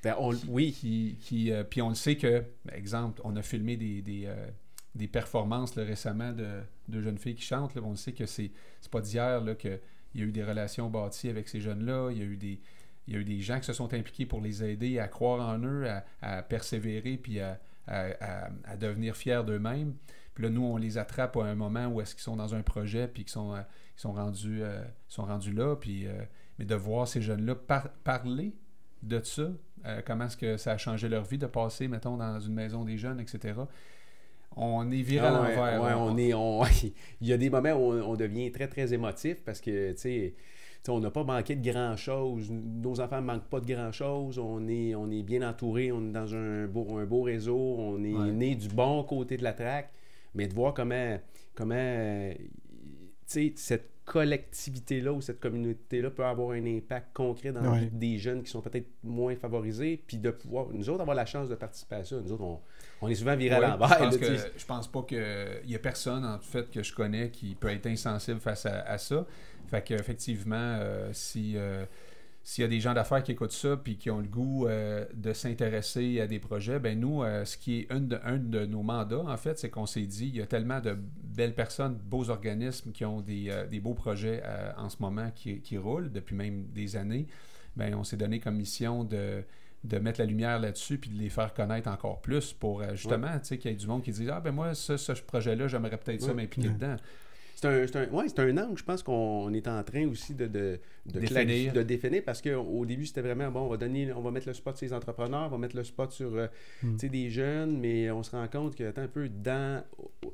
ben, 0.04 0.16
oui. 0.48 0.72
Qui, 1.20 1.50
euh, 1.50 1.64
puis 1.64 1.80
on 1.80 1.88
le 1.88 1.94
sait 1.94 2.16
que, 2.16 2.44
ben, 2.66 2.74
exemple, 2.74 3.22
on 3.24 3.34
a 3.36 3.42
filmé 3.42 3.76
des, 3.76 4.02
des, 4.02 4.26
euh, 4.26 5.06
performances 5.10 5.76
récemment 5.76 6.32
de, 6.32 6.60
de, 6.88 7.00
jeunes 7.00 7.18
filles 7.18 7.34
qui 7.34 7.42
chantent. 7.42 7.76
on 7.78 7.90
le 7.90 7.96
sait 7.96 8.12
que 8.12 8.26
c'est, 8.26 8.52
c'est 8.80 8.90
pas 8.90 9.00
d'hier 9.00 9.42
qu'il 9.58 9.80
y 10.14 10.20
a 10.20 10.24
eu 10.24 10.32
des 10.32 10.44
relations 10.44 10.90
bâties 10.90 11.30
avec 11.30 11.48
ces 11.48 11.60
jeunes-là. 11.60 12.10
Il 12.12 12.18
y 12.18 12.20
a 12.20 12.24
eu 12.24 12.36
des. 12.36 12.60
Il 13.06 13.12
y 13.12 13.16
a 13.16 13.20
eu 13.20 13.24
des 13.24 13.40
gens 13.40 13.58
qui 13.58 13.66
se 13.66 13.74
sont 13.74 13.92
impliqués 13.92 14.24
pour 14.24 14.40
les 14.40 14.64
aider 14.64 14.98
à 14.98 15.08
croire 15.08 15.46
en 15.46 15.58
eux, 15.62 15.86
à, 16.22 16.42
persévérer, 16.42 17.18
puis 17.18 17.38
à, 17.38 17.60
à, 17.86 18.76
devenir 18.78 19.14
fiers 19.14 19.42
d'eux-mêmes. 19.46 19.94
Puis 20.32 20.44
là, 20.44 20.48
nous, 20.48 20.62
on 20.62 20.78
les 20.78 20.96
attrape 20.96 21.36
à 21.36 21.44
un 21.44 21.54
moment 21.54 21.86
où 21.88 22.00
est-ce 22.00 22.14
qu'ils 22.14 22.22
sont 22.22 22.36
dans 22.36 22.54
un 22.54 22.62
projet, 22.62 23.06
puis 23.06 23.24
qu'ils 23.24 23.32
sont, 23.32 23.54
euh, 23.54 23.60
ils 23.98 24.00
sont, 24.00 24.14
rendus, 24.14 24.62
sont 25.06 25.26
rendus 25.26 25.52
là. 25.52 25.76
Puis, 25.76 26.06
mais 26.58 26.64
de 26.64 26.74
voir 26.74 27.06
ces 27.06 27.20
jeunes-là 27.20 27.56
parler 28.04 28.54
de 29.02 29.22
ça, 29.22 29.50
euh, 29.86 30.00
comment 30.06 30.26
est-ce 30.26 30.36
que 30.36 30.56
ça 30.56 30.72
a 30.72 30.78
changé 30.78 31.08
leur 31.08 31.24
vie 31.24 31.38
de 31.38 31.46
passer, 31.46 31.88
mettons, 31.88 32.16
dans 32.16 32.40
une 32.40 32.54
maison 32.54 32.84
des 32.84 32.96
jeunes, 32.96 33.20
etc. 33.20 33.54
On 34.56 34.90
est 34.90 35.02
viré 35.02 35.26
à 35.26 35.34
ah 35.34 35.76
l'envers. 35.76 36.00
on 36.00 36.16
est, 36.16 36.32
Il 37.20 37.26
y 37.26 37.32
a 37.32 37.36
des 37.36 37.50
moments 37.50 37.72
où 37.72 37.92
on, 37.92 38.14
devient 38.14 38.52
très, 38.52 38.68
très 38.68 38.92
émotif 38.94 39.42
parce 39.44 39.60
que, 39.60 39.92
tu 39.92 39.98
sais, 39.98 40.34
on 40.88 41.00
n'a 41.00 41.10
pas 41.10 41.24
manqué 41.24 41.56
de 41.56 41.70
grand-chose. 41.70 42.50
Nos 42.50 43.00
enfants 43.00 43.20
ne 43.20 43.26
manquent 43.26 43.48
pas 43.48 43.60
de 43.60 43.66
grand-chose. 43.66 44.38
On 44.38 44.68
est, 44.68 44.94
on 44.94 45.10
est 45.10 45.22
bien 45.22 45.48
entouré. 45.48 45.90
On 45.90 46.08
est 46.08 46.12
dans 46.12 46.34
un 46.34 46.66
beau, 46.66 46.98
un 46.98 47.04
beau 47.04 47.22
réseau. 47.22 47.56
On 47.56 48.02
est 48.04 48.32
né 48.32 48.54
du 48.54 48.68
bon 48.68 49.02
côté 49.02 49.36
de 49.36 49.42
la 49.42 49.54
traque. 49.54 49.90
Mais 50.34 50.46
de 50.46 50.54
voir 50.54 50.74
comment, 50.74 51.18
comment 51.54 51.74
euh, 51.76 52.34
cette 53.26 53.93
collectivité-là 54.04 55.12
ou 55.12 55.20
cette 55.20 55.40
communauté-là 55.40 56.10
peut 56.10 56.24
avoir 56.24 56.50
un 56.50 56.66
impact 56.66 57.08
concret 57.14 57.52
dans 57.52 57.62
des 57.92 58.18
jeunes 58.18 58.42
qui 58.42 58.50
sont 58.50 58.60
peut-être 58.60 58.88
moins 59.02 59.34
favorisés, 59.34 60.02
puis 60.06 60.18
de 60.18 60.30
pouvoir, 60.30 60.66
nous 60.72 60.88
autres, 60.90 61.00
avoir 61.00 61.16
la 61.16 61.26
chance 61.26 61.48
de 61.48 61.54
participer 61.54 61.96
à 61.96 62.04
ça. 62.04 62.16
Nous 62.16 62.32
autres, 62.32 62.60
on, 63.00 63.08
est 63.08 63.14
souvent 63.14 63.36
virés 63.36 63.56
à 63.56 63.60
l'envers. 63.60 64.12
Je, 64.12 64.18
pense 64.18 64.46
je 64.56 64.66
pense 64.66 64.88
pas 64.88 65.02
qu'il 65.02 65.70
y 65.70 65.74
a 65.74 65.78
personne, 65.78 66.24
en 66.24 66.38
fait, 66.38 66.70
que 66.70 66.82
je 66.82 66.94
connais 66.94 67.30
qui 67.30 67.54
peut 67.54 67.68
être 67.68 67.86
insensible 67.86 68.40
face 68.40 68.66
à, 68.66 68.98
ça. 68.98 69.26
Fait 69.68 69.82
qu'effectivement, 69.82 70.56
euh, 70.56 71.10
si... 71.12 71.54
Euh, 71.56 71.86
s'il 72.46 72.61
y 72.61 72.64
a 72.66 72.68
des 72.68 72.78
gens 72.78 72.92
d'affaires 72.92 73.22
qui 73.22 73.33
écoutent 73.33 73.52
ça 73.52 73.74
puis 73.74 73.96
qui 73.96 74.11
ont 74.11 74.20
le 74.20 74.28
goût 74.28 74.66
euh, 74.66 75.07
de 75.14 75.33
s'intéresser 75.33 76.20
à 76.20 76.26
des 76.26 76.38
projets, 76.38 76.78
ben 76.78 77.00
nous, 77.00 77.22
euh, 77.22 77.46
ce 77.46 77.57
qui 77.57 77.80
est 77.80 77.90
un 77.90 78.00
de, 78.00 78.20
un 78.22 78.37
de 78.37 78.66
nos 78.66 78.83
mandats, 78.83 79.24
en 79.26 79.37
fait, 79.38 79.59
c'est 79.59 79.70
qu'on 79.70 79.87
s'est 79.87 80.02
dit, 80.02 80.28
il 80.28 80.37
y 80.37 80.42
a 80.42 80.46
tellement 80.46 80.80
de 80.80 80.94
belles 81.22 81.54
personnes, 81.54 81.94
beaux 81.94 82.28
organismes 82.28 82.92
qui 82.92 83.07
ont 83.07 83.22
des, 83.22 83.46
euh, 83.48 83.80
beaux 83.80 83.94
projets 83.94 84.42
en 84.76 84.90
ce 84.90 84.96
moment 85.00 85.30
qui, 85.35 85.61
qui, 85.62 85.78
roulent 85.78 86.12
depuis 86.12 86.37
même 86.37 86.66
des 86.66 86.96
années. 86.96 87.26
Ben, 87.76 87.94
on 87.94 88.04
s'est 88.04 88.18
donné 88.18 88.40
comme 88.40 88.57
mission 88.57 89.04
de, 89.04 89.42
de 89.83 89.98
mettre 89.98 90.20
la 90.20 90.26
lumière 90.26 90.61
là-dessus 90.61 90.98
puis 90.98 91.11
de 91.11 91.18
les 91.18 91.30
faire 91.30 91.54
connaître 91.54 91.88
encore 91.88 92.20
plus 92.20 92.52
pour 92.52 92.83
justement 92.92 93.33
tu 93.38 93.46
sais 93.46 93.59
qu'il 93.59 93.70
y 93.70 93.74
ait 93.74 93.76
du 93.76 93.87
monde 93.87 94.02
qui 94.02 94.12
dise 94.12 94.30
ah 94.33 94.40
ben 94.40 94.52
moi 94.52 94.74
ce, 94.74 94.96
ce 94.96 95.12
projet-là 95.12 95.66
j'aimerais 95.66 95.98
peut-être 95.98 96.22
ça 96.22 96.33
m'impliquer 96.33 96.68
dedans 96.68 96.96
c'est 97.64 97.96
un, 97.96 98.03
un, 98.03 98.09
ouais, 98.11 98.27
un 98.37 98.59
angle, 98.59 98.79
je 98.79 98.85
pense 98.85 99.03
qu'on 99.03 99.53
est 99.55 99.66
en 99.68 99.83
train 99.83 100.07
aussi 100.09 100.35
de, 100.35 100.46
de, 100.46 100.79
de, 101.07 101.20
définir. 101.20 101.72
de 101.72 101.83
définir 101.83 102.22
parce 102.22 102.42
qu'au 102.42 102.85
début, 102.85 103.07
c'était 103.07 103.22
vraiment 103.22 103.50
bon, 103.50 103.61
on 103.61 103.68
va 103.68 103.77
donner, 103.77 104.12
on 104.12 104.20
va 104.20 104.31
mettre 104.31 104.48
le 104.48 104.55
spot 104.55 104.77
sur 104.77 104.87
les 104.87 104.92
entrepreneurs, 104.92 105.46
on 105.46 105.48
va 105.48 105.59
mettre 105.59 105.77
le 105.77 105.85
spot 105.85 106.12
sur 106.12 106.35
euh, 106.35 106.46
hmm. 106.83 106.96
des 106.96 107.31
jeunes, 107.31 107.79
mais 107.79 108.11
on 108.11 108.22
se 108.22 108.33
rend 108.33 108.46
compte 108.48 108.77
que 108.77 108.92
un 108.98 109.09
peu 109.09 109.29
dans, 109.29 109.83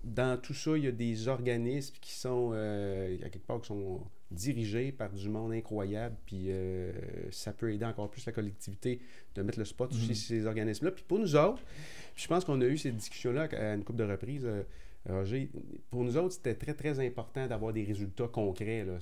dans 0.04 0.40
tout 0.40 0.54
ça, 0.54 0.76
il 0.76 0.84
y 0.84 0.88
a 0.88 0.92
des 0.92 1.28
organismes 1.28 1.94
qui 2.00 2.12
sont 2.12 2.50
euh, 2.52 3.16
à 3.24 3.28
quelque 3.28 3.46
part 3.46 3.60
qui 3.60 3.68
sont 3.68 4.00
dirigés 4.30 4.92
par 4.92 5.10
du 5.10 5.28
monde 5.28 5.52
incroyable, 5.52 6.16
puis 6.26 6.46
euh, 6.48 6.92
ça 7.30 7.52
peut 7.52 7.72
aider 7.72 7.84
encore 7.84 8.10
plus 8.10 8.26
la 8.26 8.32
collectivité 8.32 9.00
de 9.34 9.42
mettre 9.42 9.58
le 9.58 9.64
spot 9.64 9.92
sur 9.92 10.10
hmm. 10.10 10.14
ces 10.14 10.46
organismes-là. 10.46 10.90
Puis 10.90 11.04
pour 11.06 11.18
nous 11.18 11.36
autres, 11.36 11.62
je 12.16 12.26
pense 12.26 12.44
qu'on 12.44 12.60
a 12.60 12.66
eu 12.66 12.76
cette 12.76 12.96
discussion-là 12.96 13.48
à 13.52 13.74
une 13.74 13.84
couple 13.84 13.98
de 14.00 14.04
reprises. 14.04 14.48
Roger, 15.08 15.50
pour 15.90 16.04
nous 16.04 16.16
autres, 16.18 16.34
c'était 16.34 16.54
très, 16.54 16.74
très 16.74 17.04
important 17.04 17.46
d'avoir 17.46 17.72
des 17.72 17.84
résultats 17.84 18.28
concrets. 18.28 18.84
Euh, 18.86 18.98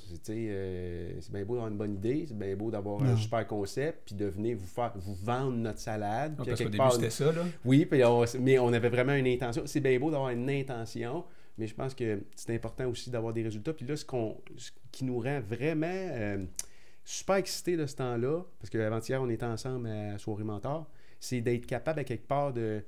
c'est 1.20 1.32
bien 1.32 1.44
beau 1.44 1.54
d'avoir 1.54 1.68
une 1.68 1.76
bonne 1.76 1.94
idée, 1.94 2.24
c'est 2.28 2.38
bien 2.38 2.54
beau 2.54 2.70
d'avoir 2.70 3.02
un 3.02 3.16
super 3.16 3.46
concept, 3.46 4.02
puis 4.06 4.14
de 4.14 4.26
venir 4.26 4.56
vous 4.56 4.66
faire 4.66 4.92
vous 4.96 5.14
vendre 5.14 5.56
notre 5.56 5.80
salade. 5.80 6.36
Ah, 6.38 6.44
parce 6.46 6.62
qu'au 6.62 6.68
début, 6.68 6.84
c'était 6.92 7.10
ça, 7.10 7.32
là. 7.32 7.42
Oui, 7.64 7.88
mais 7.90 8.58
on 8.58 8.72
avait 8.72 8.88
vraiment 8.88 9.14
une 9.14 9.26
intention. 9.26 9.62
C'est 9.66 9.80
bien 9.80 9.98
beau 9.98 10.10
d'avoir 10.10 10.30
une 10.30 10.48
intention, 10.48 11.24
mais 11.58 11.66
je 11.66 11.74
pense 11.74 11.94
que 11.94 12.22
c'est 12.36 12.54
important 12.54 12.86
aussi 12.86 13.10
d'avoir 13.10 13.32
des 13.32 13.42
résultats. 13.42 13.72
Puis 13.72 13.84
là, 13.84 13.96
ce, 13.96 14.04
qu'on, 14.04 14.36
qui 14.92 15.04
nous 15.04 15.18
rend 15.18 15.40
vraiment 15.40 15.86
euh, 15.88 16.44
super 17.04 17.36
excités 17.36 17.76
de 17.76 17.86
ce 17.86 17.96
temps-là, 17.96 18.44
parce 18.60 18.70
qu'avant-hier, 18.70 19.20
on 19.20 19.28
était 19.28 19.46
ensemble 19.46 19.88
à 19.88 20.16
Soirée 20.18 20.44
Mentor, 20.44 20.88
c'est 21.20 21.40
d'être 21.40 21.66
capable 21.66 22.00
à 22.00 22.04
quelque 22.04 22.26
part 22.26 22.52
de, 22.52 22.82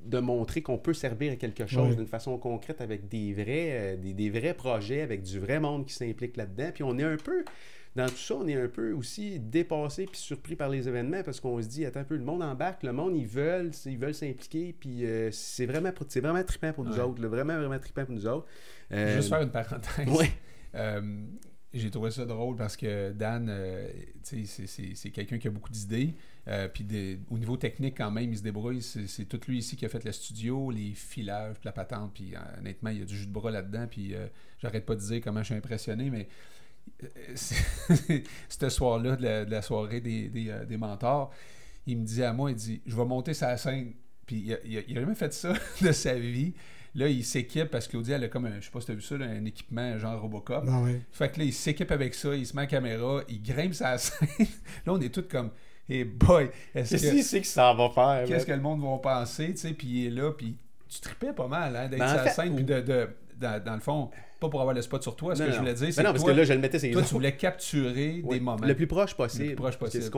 de 0.00 0.18
montrer 0.18 0.62
qu'on 0.62 0.78
peut 0.78 0.94
servir 0.94 1.32
à 1.32 1.36
quelque 1.36 1.66
chose 1.66 1.96
d'une 1.96 2.06
façon 2.06 2.36
concrète 2.38 2.80
avec 2.80 3.08
des 3.08 3.32
vrais, 3.32 3.94
euh, 3.94 3.96
des, 3.96 4.30
vrais 4.30 4.54
projets, 4.54 5.00
avec 5.00 5.22
du 5.22 5.38
vrai 5.38 5.60
monde 5.60 5.86
qui 5.86 5.94
s'implique 5.94 6.36
là-dedans. 6.36 6.70
Puis 6.74 6.82
on 6.82 6.98
est 6.98 7.04
un 7.04 7.16
peu, 7.16 7.44
dans 7.94 8.08
tout 8.08 8.16
ça, 8.16 8.34
on 8.34 8.46
est 8.48 8.60
un 8.60 8.68
peu 8.68 8.92
aussi 8.92 9.38
dépassé 9.38 10.06
puis 10.06 10.20
surpris 10.20 10.56
par 10.56 10.68
les 10.68 10.88
événements 10.88 11.22
parce 11.22 11.40
qu'on 11.40 11.60
se 11.62 11.68
dit, 11.68 11.84
attends 11.86 12.00
un 12.00 12.04
peu, 12.04 12.16
le 12.16 12.24
monde 12.24 12.42
embarque, 12.42 12.82
le 12.82 12.92
monde, 12.92 13.16
ils 13.16 13.26
veulent, 13.26 13.70
ils 13.86 13.98
veulent 13.98 14.14
s'impliquer, 14.14 14.74
puis 14.78 15.06
euh, 15.06 15.30
c'est 15.30 15.66
vraiment, 15.66 15.90
c'est 16.08 16.20
vraiment 16.20 16.42
trippant 16.42 16.72
pour 16.72 16.84
nous 16.84 16.98
autres, 16.98 17.24
vraiment, 17.26 17.56
vraiment 17.56 17.78
trippant 17.78 18.04
pour 18.04 18.14
nous 18.14 18.26
autres. 18.26 18.46
Euh, 18.92 19.16
Juste 19.16 19.28
faire 19.28 19.42
une 19.42 19.50
parenthèse. 19.50 20.08
j'ai 21.74 21.90
trouvé 21.90 22.10
ça 22.10 22.24
drôle 22.24 22.56
parce 22.56 22.76
que 22.76 23.12
Dan, 23.12 23.52
c'est 24.22 25.10
quelqu'un 25.10 25.38
qui 25.38 25.48
a 25.48 25.50
beaucoup 25.50 25.70
d'idées. 25.70 26.14
Euh, 26.46 26.68
puis 26.68 26.86
au 27.30 27.38
niveau 27.38 27.56
technique, 27.56 27.96
quand 27.96 28.10
même, 28.10 28.30
il 28.30 28.38
se 28.38 28.42
débrouille. 28.42 28.82
C'est 28.82 29.24
tout 29.24 29.40
lui 29.48 29.58
ici 29.58 29.76
qui 29.76 29.84
a 29.84 29.88
fait 29.88 30.04
le 30.04 30.12
studio, 30.12 30.70
les 30.70 30.92
filages, 30.92 31.56
la 31.64 31.72
patente. 31.72 32.12
Puis 32.14 32.34
euh, 32.34 32.38
honnêtement, 32.58 32.90
il 32.90 32.98
y 32.98 33.02
a 33.02 33.04
du 33.04 33.16
jus 33.16 33.26
de 33.26 33.32
bras 33.32 33.50
là-dedans. 33.50 33.86
Puis 33.90 34.14
euh, 34.14 34.26
j'arrête 34.58 34.84
pas 34.84 34.94
de 34.94 35.00
dire 35.00 35.20
comment 35.22 35.40
je 35.40 35.46
suis 35.46 35.54
impressionné, 35.54 36.10
mais 36.10 36.28
ce 37.34 38.68
soir-là, 38.68 39.16
de, 39.16 39.50
la, 39.50 39.62
soirée 39.62 40.00
des, 40.00 40.76
mentors, 40.76 41.32
il 41.86 41.98
me 41.98 42.04
dit 42.04 42.22
à 42.22 42.32
moi, 42.32 42.50
il 42.50 42.56
dit, 42.56 42.82
je 42.86 42.94
vais 42.94 43.04
monter 43.04 43.34
sa 43.34 43.56
scène. 43.56 43.94
Puis 44.26 44.54
il 44.64 44.78
a, 44.78 45.00
jamais 45.00 45.14
fait 45.14 45.32
ça 45.32 45.54
de 45.82 45.92
sa 45.92 46.14
vie. 46.14 46.54
Là, 46.96 47.08
il 47.08 47.24
s'équipe 47.24 47.70
parce 47.70 47.86
que 47.86 47.92
Claudia, 47.92 48.16
elle 48.16 48.24
a 48.24 48.28
comme 48.28 48.46
un, 48.46 48.60
je 48.60 48.66
sais 48.66 48.70
pas 48.70 48.80
si 48.80 48.86
tu 48.86 48.92
as 48.92 48.94
vu 48.94 49.02
ça, 49.02 49.16
un 49.16 49.44
équipement 49.44 49.98
genre 49.98 50.20
Robocop. 50.20 50.64
Ah 50.68 50.82
fait 51.10 51.32
que 51.32 51.40
là, 51.40 51.44
il 51.44 51.52
s'équipe 51.52 51.90
avec 51.90 52.14
ça, 52.14 52.34
il 52.34 52.46
se 52.46 52.54
met 52.54 52.62
en 52.62 52.66
caméra, 52.66 53.22
il 53.28 53.42
grimpe 53.42 53.74
sa 53.74 53.98
scène. 53.98 54.28
là, 54.38 54.92
on 54.92 55.00
est 55.00 55.12
tous 55.12 55.22
comme, 55.22 55.50
hey 55.88 56.04
boy, 56.04 56.50
est-ce 56.74 56.96
que. 56.96 57.22
c'est 57.22 57.40
que 57.40 57.46
ça 57.46 57.72
va 57.74 57.90
faire? 57.90 58.24
Qu'est-ce 58.26 58.46
que 58.46 58.52
le 58.52 58.60
monde 58.60 58.80
va 58.80 58.98
penser, 58.98 59.48
tu 59.48 59.56
sais, 59.56 59.72
puis 59.72 59.88
il 59.88 60.06
est 60.06 60.10
là, 60.10 60.30
puis 60.32 60.56
tu 60.88 61.00
tripais 61.00 61.32
pas 61.32 61.48
mal, 61.48 61.74
hein, 61.74 61.88
d'être 61.88 61.98
ben, 61.98 62.08
sa 62.08 62.28
scène, 62.28 62.54
puis 62.54 62.64
de, 62.64 62.80
de 62.80 63.08
dans, 63.36 63.74
le 63.74 63.80
fond, 63.80 64.10
pas 64.40 64.48
pour 64.48 64.60
avoir 64.60 64.74
le 64.74 64.82
spot 64.82 65.02
sur 65.02 65.16
toi, 65.16 65.34
ce 65.34 65.42
que 65.42 65.52
je 65.52 65.58
voulais 65.58 65.74
dire, 65.74 65.92
c'est 65.92 66.02
non, 66.02 66.12
parce 66.12 66.24
que 66.24 66.30
là, 66.30 66.44
je 66.44 66.52
le 66.52 66.60
mettais, 66.60 66.78
c'est 66.78 66.90
Toi, 66.90 67.02
tu 67.02 67.14
voulais 67.14 67.36
capturer 67.36 68.22
des 68.22 68.40
moments. 68.40 68.64
Le 68.64 68.74
plus 68.74 68.86
proche 68.86 69.14
possible. 69.14 69.44
Le 69.44 69.50
plus 69.50 69.56
proche 69.56 69.78
possible. 69.78 70.04
Ce 70.04 70.10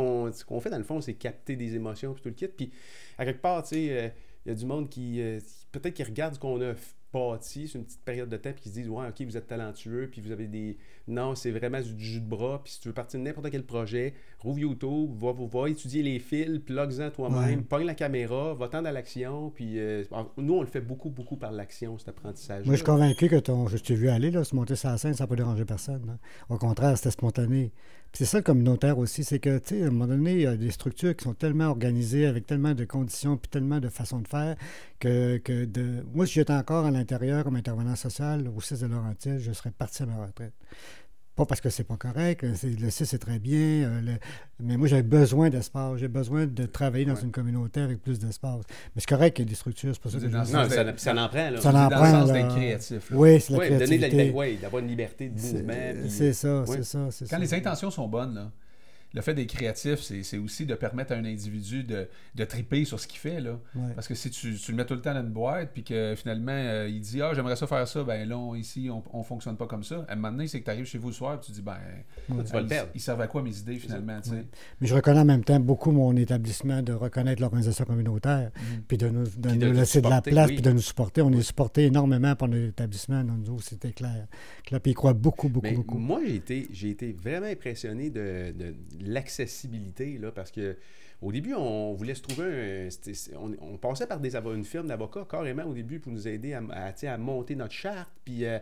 qu'on 0.44 0.60
fait, 0.60 0.70
dans 0.70 0.78
le 0.78 0.84
fond, 0.84 1.00
c'est 1.00 1.14
capter 1.14 1.56
des 1.56 1.74
émotions, 1.74 2.12
puis 2.12 2.22
tout 2.22 2.28
le 2.28 2.34
kit. 2.34 2.48
Puis, 2.48 2.70
à 3.18 3.24
quelque 3.24 3.40
part, 3.40 3.62
tu 3.62 3.70
sais, 3.70 3.88
euh, 3.90 4.08
il 4.44 4.50
y 4.50 4.52
a 4.52 4.54
du 4.54 4.66
monde 4.66 4.88
qui, 4.88 5.20
euh, 5.20 5.40
peut-être 5.80 5.94
qui 5.94 6.02
regarde 6.02 6.34
ce 6.34 6.38
qu'on 6.38 6.60
a 6.60 6.74
bâti 7.12 7.68
sur 7.68 7.78
une 7.78 7.86
petite 7.86 8.04
période 8.04 8.28
de 8.28 8.36
temps, 8.36 8.52
puis 8.52 8.62
qui 8.62 8.68
se 8.68 8.74
disent 8.74 8.88
Ouais, 8.88 9.06
ok, 9.08 9.22
vous 9.26 9.36
êtes 9.36 9.46
talentueux, 9.46 10.08
puis 10.10 10.20
vous 10.20 10.32
avez 10.32 10.46
des. 10.46 10.76
Non, 11.08 11.34
c'est 11.34 11.50
vraiment 11.50 11.80
du 11.80 12.04
jus 12.04 12.20
de 12.20 12.28
bras, 12.28 12.60
puis 12.62 12.72
si 12.72 12.80
tu 12.80 12.88
veux 12.88 12.94
partir 12.94 13.20
de 13.20 13.24
n'importe 13.24 13.50
quel 13.50 13.64
projet, 13.64 14.14
rouvre 14.40 14.58
YouTube, 14.58 15.10
va, 15.16 15.32
va, 15.32 15.68
étudier 15.70 16.02
les 16.02 16.18
fils, 16.18 16.58
plug-en 16.58 17.10
toi-même, 17.10 17.64
pogne 17.64 17.86
la 17.86 17.94
caméra, 17.94 18.54
va-t'en 18.54 18.84
à 18.84 18.92
l'action, 18.92 19.50
puis 19.50 19.78
euh, 19.78 20.04
nous, 20.36 20.54
on 20.54 20.60
le 20.60 20.66
fait 20.66 20.80
beaucoup, 20.80 21.10
beaucoup 21.10 21.36
par 21.36 21.52
l'action, 21.52 21.96
cet 21.98 22.08
apprentissage. 22.08 22.64
Moi, 22.66 22.74
je 22.74 22.78
suis 22.78 22.86
convaincu 22.86 23.28
que 23.28 23.36
ton, 23.36 23.68
je 23.68 23.76
t'ai 23.76 23.94
vu 23.94 24.08
aller, 24.08 24.30
là, 24.30 24.42
se 24.42 24.54
monter 24.54 24.74
sur 24.74 24.88
la 24.88 24.98
scène, 24.98 25.14
ça 25.14 25.24
n'a 25.24 25.28
pas 25.28 25.36
dérangé 25.36 25.64
personne. 25.64 26.02
Hein. 26.10 26.18
Au 26.48 26.58
contraire, 26.58 26.96
c'était 26.96 27.12
spontané 27.12 27.72
c'est 28.16 28.24
ça 28.24 28.38
le 28.38 28.42
communautaire 28.42 28.96
aussi, 28.96 29.24
c'est 29.24 29.38
que, 29.38 29.58
tu 29.58 29.76
sais, 29.76 29.82
à 29.82 29.88
un 29.88 29.90
moment 29.90 30.06
donné, 30.06 30.32
il 30.32 30.40
y 30.40 30.46
a 30.46 30.56
des 30.56 30.70
structures 30.70 31.14
qui 31.14 31.24
sont 31.24 31.34
tellement 31.34 31.66
organisées, 31.66 32.24
avec 32.24 32.46
tellement 32.46 32.72
de 32.72 32.86
conditions, 32.86 33.36
puis 33.36 33.50
tellement 33.50 33.78
de 33.78 33.90
façons 33.90 34.20
de 34.20 34.28
faire, 34.28 34.56
que, 34.98 35.38
de... 35.66 36.02
moi, 36.14 36.26
si 36.26 36.34
j'étais 36.34 36.54
encore 36.54 36.86
à 36.86 36.90
l'intérieur 36.90 37.44
comme 37.44 37.56
intervenant 37.56 37.94
social 37.94 38.48
au 38.48 38.58
6 38.58 38.80
de 38.80 38.86
Laurentides, 38.86 39.38
je 39.38 39.52
serais 39.52 39.70
parti 39.70 40.02
à 40.02 40.06
ma 40.06 40.24
retraite. 40.24 40.54
Pas 41.36 41.44
parce 41.44 41.60
que 41.60 41.68
c'est 41.68 41.84
pas 41.84 41.98
correct, 41.98 42.42
le 42.42 42.90
CIS 42.90 43.04
c'est 43.04 43.18
très 43.18 43.38
bien, 43.38 43.58
euh, 43.58 44.16
mais 44.58 44.78
moi 44.78 44.88
j'ai 44.88 45.02
besoin 45.02 45.50
d'espace, 45.50 45.98
j'ai 45.98 46.08
besoin 46.08 46.46
de 46.46 46.64
travailler 46.64 47.04
dans 47.04 47.14
une 47.14 47.30
communauté 47.30 47.80
avec 47.80 48.02
plus 48.02 48.18
d'espace. 48.18 48.62
Mais 48.94 49.02
c'est 49.02 49.08
correct 49.08 49.36
qu'il 49.36 49.44
y 49.44 49.46
ait 49.46 49.50
des 49.50 49.54
structures, 49.54 49.92
c'est 49.94 50.02
pas 50.02 50.08
ça 50.08 50.18
que 50.18 50.24
Non, 50.32 50.44
ça, 50.44 50.96
ça, 50.96 51.12
en 51.12 51.28
prend. 51.28 51.50
Là. 51.50 51.60
Ça 51.60 51.68
en 51.68 51.88
prend. 51.90 51.90
Dans 51.90 52.04
le 52.04 52.26
sens 52.26 52.32
d'être 52.32 52.54
créatif. 52.54 53.12
Oui, 53.12 53.38
c'est 53.38 53.52
la 53.52 53.58
ouais, 53.58 53.66
créativité. 53.66 54.32
Oui, 54.34 54.56
d'avoir 54.56 54.82
une 54.82 54.88
liberté 54.88 55.28
de 55.28 55.38
mouvement. 55.38 56.08
C'est 56.08 56.32
ça, 56.32 56.64
c'est 56.66 56.84
ça. 56.84 57.26
Quand 57.28 57.38
les 57.38 57.52
intentions 57.52 57.90
sont 57.90 58.08
bonnes, 58.08 58.34
là, 58.34 58.50
le 59.16 59.22
fait 59.22 59.32
d'être 59.32 59.54
créatif, 59.54 60.00
c'est 60.00 60.36
aussi 60.36 60.66
de 60.66 60.74
permettre 60.74 61.14
à 61.14 61.16
un 61.16 61.24
individu 61.24 61.82
de, 61.84 62.06
de 62.34 62.44
triper 62.44 62.84
sur 62.84 63.00
ce 63.00 63.06
qu'il 63.06 63.18
fait. 63.18 63.40
Là. 63.40 63.58
Parce 63.94 64.08
que 64.08 64.14
si 64.14 64.28
tu, 64.28 64.54
tu, 64.56 64.72
le 64.72 64.76
mets 64.76 64.84
tout 64.84 64.92
le 64.92 65.00
temps 65.00 65.14
dans 65.14 65.22
une 65.22 65.32
boîte, 65.32 65.70
puis 65.72 65.82
que 65.82 66.14
finalement, 66.14 66.52
euh, 66.52 66.86
il 66.86 67.00
dit 67.00 67.22
Ah, 67.22 67.32
j'aimerais 67.34 67.56
ça 67.56 67.66
faire 67.66 67.88
ça, 67.88 68.04
ben 68.04 68.28
là, 68.28 68.54
ici, 68.56 68.90
on 68.90 69.18
ne 69.18 69.24
fonctionne 69.24 69.56
pas 69.56 69.66
comme 69.66 69.84
ça. 69.84 70.04
À 70.06 70.12
un 70.12 70.16
moment 70.16 70.32
donné, 70.32 70.48
c'est 70.48 70.60
que 70.60 70.66
tu 70.66 70.70
arrives 70.70 70.84
chez 70.84 70.98
vous 70.98 71.08
le 71.08 71.14
soir, 71.14 71.36
et 71.36 71.40
tu 71.40 71.50
dis 71.50 71.62
Ben, 71.62 71.78
tu 72.28 72.34
vas 72.34 72.60
le 72.60 72.66
perdre. 72.66 72.90
Il, 72.94 73.00
servent 73.00 73.22
à 73.22 73.26
quoi 73.26 73.42
mes 73.42 73.56
idées 73.56 73.78
finalement 73.78 74.20
Mais 74.82 74.86
je 74.86 74.94
reconnais 74.94 75.20
en 75.20 75.24
même 75.24 75.44
temps 75.44 75.60
beaucoup 75.60 75.92
mon 75.92 76.14
établissement 76.14 76.82
de 76.82 76.92
reconnaître 76.92 77.40
l'organisation 77.40 77.86
communautaire, 77.86 78.50
mm. 78.54 78.80
puis 78.86 78.98
de 78.98 79.08
nous, 79.08 79.24
de 79.38 79.66
laisser 79.70 80.02
de 80.02 80.10
la 80.10 80.20
place, 80.20 80.48
puis 80.48 80.60
de 80.60 80.72
nous 80.72 80.82
supporter. 80.82 81.22
On 81.22 81.32
est 81.32 81.40
supporté 81.40 81.84
énormément 81.84 82.36
par 82.36 82.48
notre 82.48 82.66
établissement. 82.68 83.24
Nous, 83.24 83.60
c'était 83.62 83.92
clair. 83.92 84.26
Puis 84.62 84.78
il 84.84 84.94
croit 84.94 85.14
beaucoup, 85.14 85.48
beaucoup, 85.48 85.72
beaucoup. 85.74 85.96
Moi, 85.96 86.20
j'ai 86.26 86.36
été, 86.36 86.68
été 86.90 87.12
vraiment 87.14 87.46
impressionné 87.46 88.10
de 88.10 88.52
l'accessibilité, 89.06 90.18
là, 90.18 90.32
parce 90.32 90.50
que 90.50 90.76
au 91.22 91.32
début, 91.32 91.54
on 91.54 91.94
voulait 91.94 92.14
se 92.14 92.22
trouver 92.22 92.88
un. 93.34 93.52
On, 93.60 93.78
passait 93.78 94.06
par 94.06 94.20
des, 94.20 94.36
une 94.36 94.64
firme 94.64 94.88
d'avocats 94.88 95.26
carrément 95.28 95.64
au 95.64 95.72
début 95.72 95.98
pour 95.98 96.12
nous 96.12 96.28
aider 96.28 96.52
à, 96.52 96.60
à, 96.60 97.16
monter 97.16 97.56
notre 97.56 97.72
charte, 97.72 98.10
puis 98.24 98.44
euh, 98.44 98.58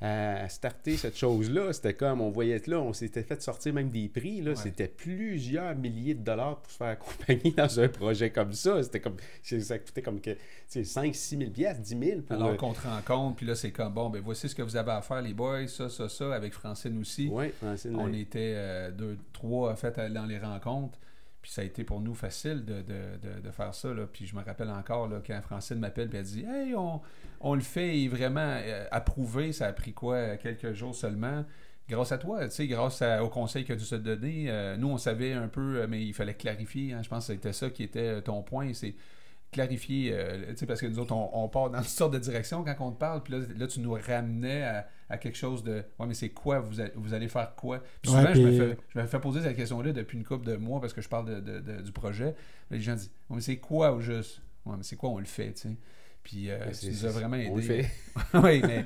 à 0.00 0.46
starter 0.50 0.96
cette 0.98 1.16
chose-là. 1.16 1.72
C'était 1.72 1.94
comme, 1.94 2.20
on 2.20 2.30
voyait 2.30 2.60
là, 2.66 2.80
on 2.80 2.92
s'était 2.92 3.22
fait 3.22 3.40
sortir 3.40 3.72
même 3.72 3.88
des 3.88 4.08
prix. 4.08 4.42
Là, 4.42 4.54
C'était 4.54 4.88
plusieurs 4.88 5.74
milliers 5.74 6.14
de 6.14 6.22
dollars 6.22 6.60
pour 6.60 6.70
se 6.70 6.76
faire 6.76 6.88
accompagner 6.88 7.52
dans 7.52 7.80
un 7.80 7.88
projet 7.88 8.30
comme 8.30 8.52
ça. 8.52 8.82
C'était 8.82 9.00
comme, 9.00 9.16
ça 9.42 9.78
coûtait 9.78 10.02
comme 10.02 10.20
que 10.20 10.36
5 10.68 11.14
6 11.14 11.38
000 11.38 11.50
10 11.50 11.98
000. 11.98 12.20
Alors 12.28 12.48
euh, 12.48 12.54
qu'on 12.56 12.74
te 12.74 12.86
rend 12.86 13.00
compte, 13.06 13.36
puis 13.36 13.46
là, 13.46 13.54
c'est 13.54 13.70
comme, 13.70 13.94
bon, 13.94 14.10
ben 14.10 14.20
voici 14.22 14.48
ce 14.48 14.54
que 14.54 14.62
vous 14.62 14.76
avez 14.76 14.92
à 14.92 15.00
faire, 15.00 15.22
les 15.22 15.32
boys, 15.32 15.66
ça, 15.68 15.88
ça, 15.88 16.08
ça, 16.08 16.34
avec 16.34 16.52
Francine 16.52 17.00
aussi. 17.00 17.28
Oui, 17.30 17.50
Francine. 17.62 17.96
On 17.96 18.12
était 18.12 18.52
euh, 18.56 18.90
deux, 18.90 19.16
trois, 19.32 19.72
en 19.72 19.76
fait, 19.76 19.98
dans 20.12 20.26
les 20.26 20.38
rencontres. 20.38 20.98
Puis 21.46 21.52
ça 21.52 21.62
a 21.62 21.64
été 21.64 21.84
pour 21.84 22.00
nous 22.00 22.14
facile 22.14 22.64
de, 22.64 22.82
de, 22.82 23.40
de, 23.40 23.50
faire 23.52 23.72
ça. 23.72 23.94
Là. 23.94 24.08
Puis 24.12 24.26
je 24.26 24.34
me 24.34 24.42
rappelle 24.42 24.68
encore 24.68 25.06
là, 25.06 25.22
quand 25.24 25.40
Francine 25.42 25.78
m'appelle 25.78 26.10
et 26.12 26.16
elle 26.16 26.24
dit 26.24 26.44
Hey, 26.44 26.74
on, 26.74 27.00
on, 27.48 27.54
le 27.54 27.60
fait 27.60 27.98
et 27.98 28.08
vraiment 28.08 28.40
euh, 28.40 28.84
approuvé. 28.90 29.52
Ça 29.52 29.66
a 29.66 29.72
pris 29.72 29.92
quoi 29.92 30.36
Quelques 30.36 30.72
jours 30.72 30.94
seulement? 30.94 31.44
Grâce 31.88 32.10
à 32.10 32.18
toi, 32.18 32.44
tu 32.48 32.50
sais, 32.50 32.66
grâce 32.66 33.00
au 33.22 33.28
conseil 33.28 33.64
que 33.64 33.72
tu 33.72 33.84
se 33.84 33.94
donné, 33.94 34.46
euh, 34.48 34.76
nous 34.76 34.88
on 34.88 34.98
savait 34.98 35.32
un 35.34 35.46
peu, 35.46 35.82
euh, 35.82 35.86
mais 35.88 36.04
il 36.04 36.12
fallait 36.12 36.34
clarifier. 36.34 36.92
Hein. 36.92 37.02
je 37.04 37.08
pense 37.08 37.28
que 37.28 37.34
c'était 37.34 37.52
ça 37.52 37.70
qui 37.70 37.84
était 37.84 38.20
ton 38.22 38.42
point. 38.42 38.72
C'est 38.74 38.96
clarifier, 39.52 40.10
euh, 40.12 40.52
parce 40.66 40.80
que 40.80 40.86
nous 40.86 40.98
autres, 40.98 41.14
on, 41.14 41.48
part 41.48 41.70
dans 41.70 41.78
toutes 41.82 41.86
sortes 41.86 42.12
de 42.12 42.18
directions 42.18 42.64
quand 42.64 42.74
on 42.80 42.90
te 42.90 42.98
parle, 42.98 43.22
puis 43.22 43.34
là, 43.56 43.66
tu 43.68 43.78
nous 43.78 43.92
ramenais 43.92 44.84
à, 45.08 45.18
quelque 45.18 45.36
chose 45.36 45.62
de 45.62 45.84
Ouais, 46.00 46.06
mais 46.08 46.14
c'est 46.14 46.30
quoi 46.30 46.58
vous, 46.58 46.82
vous 46.96 47.14
allez 47.14 47.28
faire 47.28 47.54
quoi? 47.54 47.80
Puis 48.02 48.10
souvent, 48.10 48.34
je, 48.34 48.74
me 48.98 49.06
fais, 49.06 49.20
poser 49.20 49.42
cette 49.42 49.56
question-là 49.56 49.92
depuis 49.92 50.18
une 50.18 50.24
couple 50.24 50.44
de 50.44 50.56
mois 50.56 50.80
parce 50.80 50.92
que 50.92 51.00
je 51.00 51.08
parle 51.08 51.40
de, 51.40 51.80
du 51.82 51.92
projet. 51.92 52.34
Les 52.72 52.80
gens 52.80 52.96
disent 52.96 53.12
Ouais, 53.30 53.36
mais 53.36 53.42
c'est 53.42 53.58
quoi 53.58 53.92
au 53.92 54.00
juste? 54.00 54.42
Ouais, 54.64 54.74
mais 54.76 54.82
c'est 54.82 54.96
quoi 54.96 55.10
on 55.10 55.18
le 55.18 55.24
fait, 55.24 55.52
tu 55.52 55.68
sais? 55.68 55.76
Puis 56.26 56.50
euh, 56.50 56.58
ça 56.72 56.88
nous 56.88 57.06
a 57.06 57.08
vraiment 57.10 57.36
aidé. 57.36 57.50
On 57.52 57.56
le 57.56 57.62
fait. 57.62 57.86
oui, 58.34 58.60
mais 58.66 58.84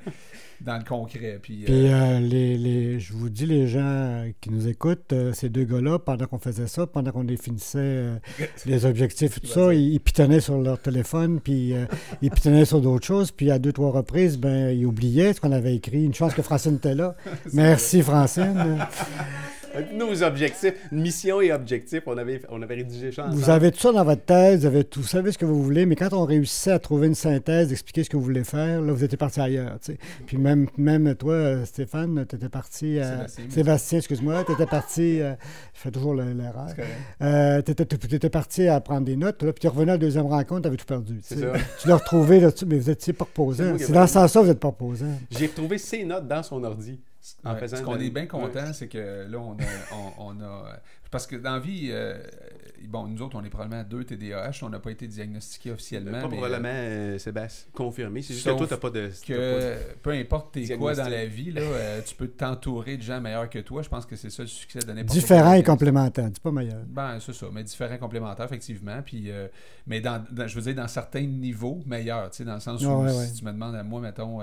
dans 0.61 0.77
le 0.77 0.85
concret. 0.85 1.39
Puis, 1.41 1.63
puis 1.65 1.87
euh, 1.89 1.91
euh, 1.91 2.21
les, 2.21 2.59
les, 2.59 3.01
je 3.01 3.15
vous 3.15 3.31
dis, 3.31 3.47
les 3.47 3.67
gens 3.67 4.27
qui 4.43 4.51
nous 4.51 4.69
écoutent, 4.69 5.15
ces 5.33 5.49
deux 5.49 5.65
gars-là, 5.65 5.99
pendant 5.99 6.27
qu'on 6.27 6.39
faisait 6.39 6.67
ça, 6.67 6.87
pendant 6.87 7.13
qu'on 7.13 7.25
définissait 7.25 8.21
les 8.67 8.85
objectifs 8.85 9.39
et 9.39 9.41
tout 9.41 9.47
ça, 9.47 9.73
ils, 9.73 10.01
pitonnaient 10.01 10.41
sur 10.41 10.59
leur 10.59 10.79
téléphone, 10.83 11.41
puis 11.41 11.73
ils 12.21 12.31
pitonnaient 12.31 12.67
sur 12.67 12.83
d'autres 12.83 13.07
choses. 13.07 13.31
Puis 13.31 13.51
à 13.51 13.59
deux, 13.59 13.73
trois 13.73 13.91
reprises, 13.91 14.37
ben, 14.37 14.69
ils 14.69 14.85
oubliaient 14.85 15.33
ce 15.33 15.41
qu'on 15.41 15.53
avait 15.53 15.75
écrit. 15.75 16.05
Une 16.05 16.15
chance 16.15 16.35
que 16.35 16.43
Francine 16.43 16.75
était 16.75 16.95
là. 16.95 17.17
Merci, 17.55 18.03
Francine. 18.03 18.85
nos 19.95 20.23
objectifs, 20.23 20.75
mission 20.93 21.41
et 21.41 21.53
objectifs, 21.53 22.03
on 22.07 22.17
avait, 22.17 22.41
on 22.49 22.61
avait 22.63 22.77
rédigé 22.77 23.13
ça 23.13 23.27
Vous 23.31 23.51
avez 23.51 23.71
tout 23.71 23.81
ça 23.81 23.93
dans 23.93 24.05
votre 24.05 24.25
thèse, 24.25 24.61
vous, 24.61 24.67
avez 24.67 24.85
tout, 24.85 25.03
savez 25.03 25.33
ce 25.33 25.39
que 25.39 25.45
vous 25.45 25.63
voulez, 25.63 25.87
mais 25.87 25.97
quand 25.97 26.13
on 26.13 26.25
réussissait 26.25 26.73
à 26.73 26.79
trouver 26.79 27.07
une 27.07 27.15
synthèse, 27.15 27.69
d'expliquer 27.69 28.05
ce 28.05 28.11
que 28.11 28.17
vous 28.17 28.23
voulez 28.23 28.45
faire, 28.45 28.81
là, 28.81 28.93
vous 28.93 29.05
étiez 29.05 29.19
parti 29.19 29.41
ailleurs. 29.41 29.79
Puis 30.27 30.37
même, 30.37 30.69
même 30.77 31.15
toi, 31.15 31.65
Stéphane, 31.65 32.27
tu 32.29 32.37
étais 32.37 32.49
parti. 32.49 32.99
à... 32.99 33.27
Sébastien, 33.49 33.99
excuse-moi, 33.99 34.45
tu 34.45 34.53
étais 34.53 34.67
parti. 34.67 35.21
Euh, 35.21 35.35
je 35.75 35.81
fais 35.81 35.91
toujours 35.91 36.15
l'erreur. 36.15 36.69
Euh, 37.23 37.63
tu 37.63 37.73
étais, 37.73 38.31
parti 38.31 38.69
à 38.69 38.81
prendre 38.81 39.07
des 39.07 39.17
notes, 39.17 39.43
là, 39.43 39.53
puis 39.53 39.61
tu 39.61 39.69
revenais 39.69 39.93
à 39.93 39.95
la 39.95 39.99
deuxième 39.99 40.27
rencontre, 40.27 40.63
tu 40.63 40.69
avais 40.69 40.77
tout 40.77 40.87
perdu. 40.87 41.21
Tu 41.29 41.89
l'as 41.89 41.97
retrouvé, 41.97 42.41
là, 42.41 42.51
mais 42.67 42.79
vous 42.79 42.91
étiez 42.91 43.13
pas 43.13 43.25
reposant. 43.25 43.77
C'est 43.79 43.93
dans 43.93 44.07
ce 44.07 44.15
sens-là, 44.15 44.43
vous 44.43 44.51
êtes 44.51 44.61
pas 44.61 44.69
reposant. 44.69 45.19
J'ai 45.31 45.47
retrouvé 45.47 45.79
ses 45.79 46.05
notes 46.05 46.27
dans 46.27 46.43
son 46.43 46.63
ordi. 46.65 47.01
Ce 47.23 47.83
qu'on 47.83 47.99
est 47.99 48.11
bien 48.11 48.27
content, 48.27 48.73
c'est 48.73 48.89
que 48.89 49.27
là, 49.29 49.39
on 49.39 49.53
a, 49.53 50.15
on, 50.19 50.41
a, 50.41 50.81
Parce 51.11 51.27
que 51.27 51.37
dans 51.37 51.55
la 51.55 51.59
vie, 51.59 51.89
euh, 51.91 52.17
bon, 52.85 53.07
nous 53.07 53.21
autres, 53.21 53.37
on 53.39 53.45
est 53.45 53.51
probablement 53.51 53.85
deux 53.85 54.05
TDAH, 54.05 54.61
on 54.63 54.71
n'a 54.71 54.79
pas 54.79 54.91
été 54.91 55.07
diagnostiqués 55.07 55.73
officiellement. 55.73 56.23
Pas 56.23 56.29
mais, 56.29 56.37
probablement, 56.39 56.69
euh, 56.73 57.19
Sébastien, 57.19 57.71
confirmé. 57.75 58.23
C'est 58.23 58.33
juste 58.33 58.47
que 58.47 58.57
toi, 58.57 58.67
tu 58.67 58.73
n'as 58.73 58.81
pas 58.81 58.91
de. 58.91 59.11
Que 59.27 59.77
peu 60.03 60.11
importe 60.13 60.53
t'es 60.53 60.79
quoi 60.79 60.95
dans 60.95 61.09
la 61.09 61.27
vie, 61.27 61.51
là, 61.51 61.61
euh, 61.61 62.01
tu 62.03 62.15
peux 62.15 62.29
t'entourer 62.29 62.97
de 62.97 63.03
gens 63.03 63.21
meilleurs 63.21 63.51
que 63.51 63.59
toi. 63.59 63.83
Je 63.83 63.91
pense 63.91 64.07
que 64.07 64.17
c'est 64.17 64.31
ça 64.31 64.43
le 64.43 64.49
succès 64.49 64.79
de 64.79 64.91
n'importe 64.91 65.19
Différent 65.19 65.53
et 65.53 65.63
complémentaire, 65.63 66.31
dis 66.31 66.41
pas 66.41 66.53
meilleur. 66.53 66.83
Ben, 66.87 67.19
c'est 67.21 67.35
ça, 67.35 67.47
mais 67.53 67.65
différent 67.65 67.95
et 67.95 67.99
complémentaire, 67.99 68.47
effectivement. 68.47 69.03
Puis, 69.05 69.31
mais 69.87 70.01
dans, 70.01 70.25
je 70.47 70.55
veux 70.55 70.63
dire, 70.63 70.75
dans 70.75 70.89
certains 70.89 71.27
niveaux, 71.27 71.81
meilleurs, 71.85 72.31
dans 72.41 72.55
le 72.55 72.61
sens 72.61 72.83
où 72.83 73.09
si 73.27 73.35
tu 73.35 73.45
me 73.45 73.53
demandes 73.53 73.75
à 73.75 73.83
moi, 73.83 74.01
mettons 74.01 74.41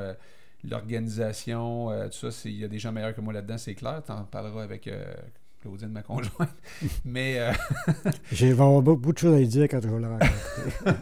l'organisation, 0.70 1.92
euh, 1.92 2.08
tout 2.08 2.32
ça, 2.32 2.50
il 2.50 2.60
y 2.60 2.64
a 2.64 2.68
des 2.68 2.80
gens 2.80 2.92
meilleurs 2.92 3.16
que 3.16 3.22
moi 3.22 3.34
là-dedans, 3.34 3.58
c'est 3.58 3.76
clair. 3.76 4.02
Tu 4.06 4.12
en 4.12 4.24
parleras 4.24 4.64
avec 4.64 4.88
euh, 4.88 5.14
Claudine, 5.62 5.90
ma 5.90 6.02
conjointe. 6.02 6.50
Mais. 7.06 7.40
Euh... 7.40 7.52
J'ai 8.32 8.54
beaucoup 8.54 9.14
de 9.14 9.18
choses 9.18 9.36
à 9.36 9.40
lui 9.40 9.48
dire 9.48 9.64
quand 9.64 9.82
je 9.82 9.88
vais 9.88 10.00
la 10.00 10.10
rencontrer. 10.10 10.94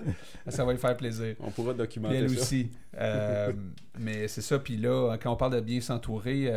ça 0.48 0.64
va 0.64 0.72
lui 0.72 0.80
faire 0.80 0.96
plaisir. 0.96 1.36
On 1.40 1.52
pourra 1.52 1.74
documenter 1.74 2.18
elle 2.18 2.26
aussi. 2.26 2.72
Euh, 2.98 3.52
mais 4.00 4.28
c'est 4.28 4.42
ça. 4.42 4.60
Puis 4.60 4.78
là, 4.78 5.18
quand 5.22 5.32
on 5.32 5.36
parle 5.36 5.56
de 5.56 5.62
bien 5.62 5.82
s'entourer, 5.82 6.52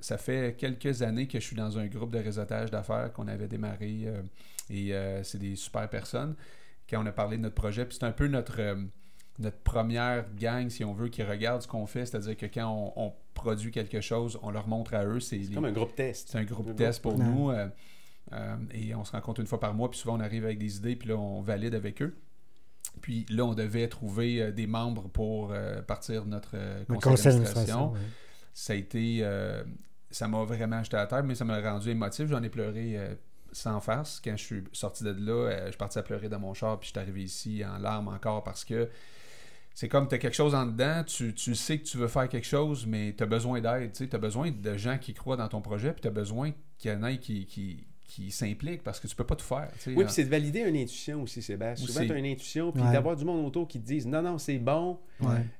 ça 0.00 0.18
fait 0.18 0.56
quelques 0.58 1.02
années 1.02 1.26
que 1.28 1.38
je 1.38 1.46
suis 1.46 1.56
dans 1.56 1.78
un 1.78 1.86
groupe 1.86 2.12
de 2.12 2.18
réseautage 2.18 2.70
d'affaires 2.70 3.12
qu'on 3.12 3.28
avait 3.28 3.48
démarré. 3.48 4.08
et 4.68 4.92
c'est 5.22 5.38
des 5.38 5.56
super 5.56 5.88
personnes. 5.88 6.34
Quand 6.90 7.02
on 7.02 7.06
a 7.06 7.12
parlé 7.12 7.36
de 7.38 7.42
notre 7.42 7.54
projet, 7.54 7.86
puis 7.86 7.96
c'est 7.98 8.06
un 8.06 8.12
peu 8.12 8.26
notre 8.26 8.60
notre 9.38 9.58
première 9.58 10.26
gang, 10.34 10.68
si 10.68 10.84
on 10.84 10.92
veut, 10.92 11.08
qui 11.08 11.22
regarde 11.22 11.62
ce 11.62 11.68
qu'on 11.68 11.86
fait. 11.86 12.06
C'est-à-dire 12.06 12.36
que 12.36 12.46
quand 12.46 12.92
on, 12.96 13.12
produis 13.34 13.70
quelque 13.70 14.00
chose, 14.02 14.38
on 14.42 14.50
leur 14.50 14.68
montre 14.68 14.94
à 14.94 15.04
eux. 15.06 15.18
C'est 15.18 15.36
les- 15.38 15.54
comme 15.54 15.64
un 15.64 15.72
groupe 15.72 15.94
test. 15.94 16.28
c'est 16.30 16.38
un 16.38 16.44
groupe 16.44 16.68
Un 16.68 16.74
test 16.74 17.00
pour 17.02 17.16
nous. 17.18 17.50
euh, 17.50 17.66
euh, 18.32 18.56
et 18.72 18.94
on 18.94 19.04
se 19.04 19.12
rencontre 19.12 19.40
une 19.40 19.46
fois 19.46 19.58
par 19.58 19.72
mois, 19.74 19.90
puis 19.90 19.98
souvent 19.98 20.16
on 20.16 20.20
arrive 20.20 20.44
avec 20.44 20.58
des 20.58 20.76
idées, 20.76 20.96
puis 20.96 21.08
là 21.08 21.16
on 21.16 21.40
valide 21.40 21.74
avec 21.74 22.02
eux. 22.02 22.14
Puis 23.00 23.24
là, 23.30 23.46
on 23.46 23.54
devait 23.54 23.88
trouver 23.88 24.42
euh, 24.42 24.52
des 24.52 24.66
membres 24.66 25.08
pour 25.08 25.50
euh, 25.52 25.80
partir 25.80 26.24
de 26.24 26.28
notre 26.30 26.50
euh, 26.54 26.84
conseil 27.00 27.10
d'administration. 27.40 27.92
Ça 28.52 28.74
a 28.74 28.76
été. 28.76 29.18
euh, 29.22 29.64
ça 30.10 30.28
m'a 30.28 30.44
vraiment 30.44 30.76
acheté 30.76 30.98
à 30.98 31.06
terre, 31.06 31.24
mais 31.24 31.34
ça 31.34 31.46
m'a 31.46 31.58
rendu 31.60 31.88
émotif. 31.88 32.28
J'en 32.28 32.42
ai 32.42 32.50
pleuré 32.50 32.98
euh, 32.98 33.14
sans 33.50 33.80
farce. 33.80 34.20
Quand 34.22 34.36
je 34.36 34.44
suis 34.44 34.64
sorti 34.72 35.04
de 35.04 35.10
là, 35.12 35.32
euh, 35.48 35.64
je 35.64 35.70
suis 35.70 35.78
parti 35.78 35.98
à 35.98 36.02
pleurer 36.02 36.28
dans 36.28 36.38
mon 36.38 36.52
char, 36.52 36.78
puis 36.78 36.88
je 36.88 36.90
suis 36.92 37.00
arrivé 37.00 37.22
ici 37.22 37.62
en 37.64 37.78
larmes 37.78 38.08
encore 38.08 38.44
parce 38.44 38.62
que 38.64 38.90
c'est 39.74 39.88
comme 39.88 40.08
tu 40.08 40.14
as 40.14 40.18
quelque 40.18 40.34
chose 40.34 40.54
en 40.54 40.66
dedans, 40.66 41.02
tu, 41.04 41.34
tu 41.34 41.54
sais 41.54 41.78
que 41.78 41.84
tu 41.84 41.96
veux 41.96 42.08
faire 42.08 42.28
quelque 42.28 42.46
chose, 42.46 42.86
mais 42.86 43.14
tu 43.16 43.22
as 43.22 43.26
besoin 43.26 43.60
d'aide. 43.60 43.92
Tu 43.92 44.08
as 44.12 44.18
besoin 44.18 44.50
de 44.50 44.76
gens 44.76 44.98
qui 44.98 45.14
croient 45.14 45.36
dans 45.36 45.48
ton 45.48 45.60
projet, 45.60 45.92
puis 45.92 46.02
tu 46.02 46.08
as 46.08 46.12
besoin 46.12 46.52
qu'il 46.78 46.90
y 46.90 46.94
en 46.94 47.02
ait 47.04 47.18
qui, 47.18 47.46
qui, 47.46 47.86
qui 48.06 48.30
s'impliquent 48.30 48.82
parce 48.82 49.00
que 49.00 49.06
tu 49.06 49.16
peux 49.16 49.24
pas 49.24 49.36
tout 49.36 49.46
faire. 49.46 49.70
Oui, 49.86 50.04
puis 50.04 50.12
c'est 50.12 50.24
de 50.24 50.28
valider 50.28 50.60
une 50.60 50.76
intuition 50.76 51.22
aussi, 51.22 51.40
Sébastien. 51.40 51.86
Souvent, 51.86 52.04
tu 52.04 52.12
as 52.12 52.18
une 52.18 52.26
intuition, 52.26 52.70
puis 52.70 52.82
Ouais. 52.82 52.92
d'avoir 52.92 53.16
du 53.16 53.24
monde 53.24 53.46
autour 53.46 53.66
qui 53.66 53.80
te 53.80 53.86
disent 53.86 54.06
non, 54.06 54.20
non, 54.20 54.36
c'est 54.36 54.58
bon, 54.58 54.98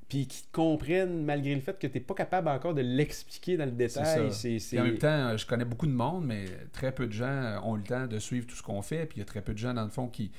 puis 0.07 0.27
qui 0.27 0.43
te 0.43 0.51
comprennent 0.51 1.23
malgré 1.25 1.55
le 1.55 1.61
fait 1.61 1.79
que 1.79 1.87
tu 1.87 1.95
n'es 1.95 1.99
pas 2.03 2.13
capable 2.13 2.49
encore 2.49 2.75
de 2.75 2.81
l'expliquer 2.81 3.57
dans 3.57 3.65
le 3.65 3.71
détail. 3.71 4.31
C'est, 4.31 4.59
c'est... 4.59 4.79
En 4.79 4.83
même 4.83 4.99
temps, 4.99 5.35
je 5.35 5.47
connais 5.47 5.65
beaucoup 5.65 5.87
de 5.87 5.91
monde, 5.91 6.25
mais 6.27 6.45
très 6.71 6.91
peu 6.91 7.07
de 7.07 7.13
gens 7.13 7.59
ont 7.63 7.75
eu 7.77 7.79
le 7.79 7.85
temps 7.85 8.05
de 8.05 8.19
suivre 8.19 8.45
tout 8.45 8.55
ce 8.55 8.61
qu'on 8.61 8.83
fait. 8.83 9.07
Puis 9.07 9.17
il 9.17 9.19
y 9.21 9.23
a 9.23 9.25
très 9.25 9.41
peu 9.41 9.53
de 9.53 9.57
gens, 9.57 9.73
dans 9.73 9.83
le 9.85 9.89
fond, 9.89 10.07
qui, 10.07 10.31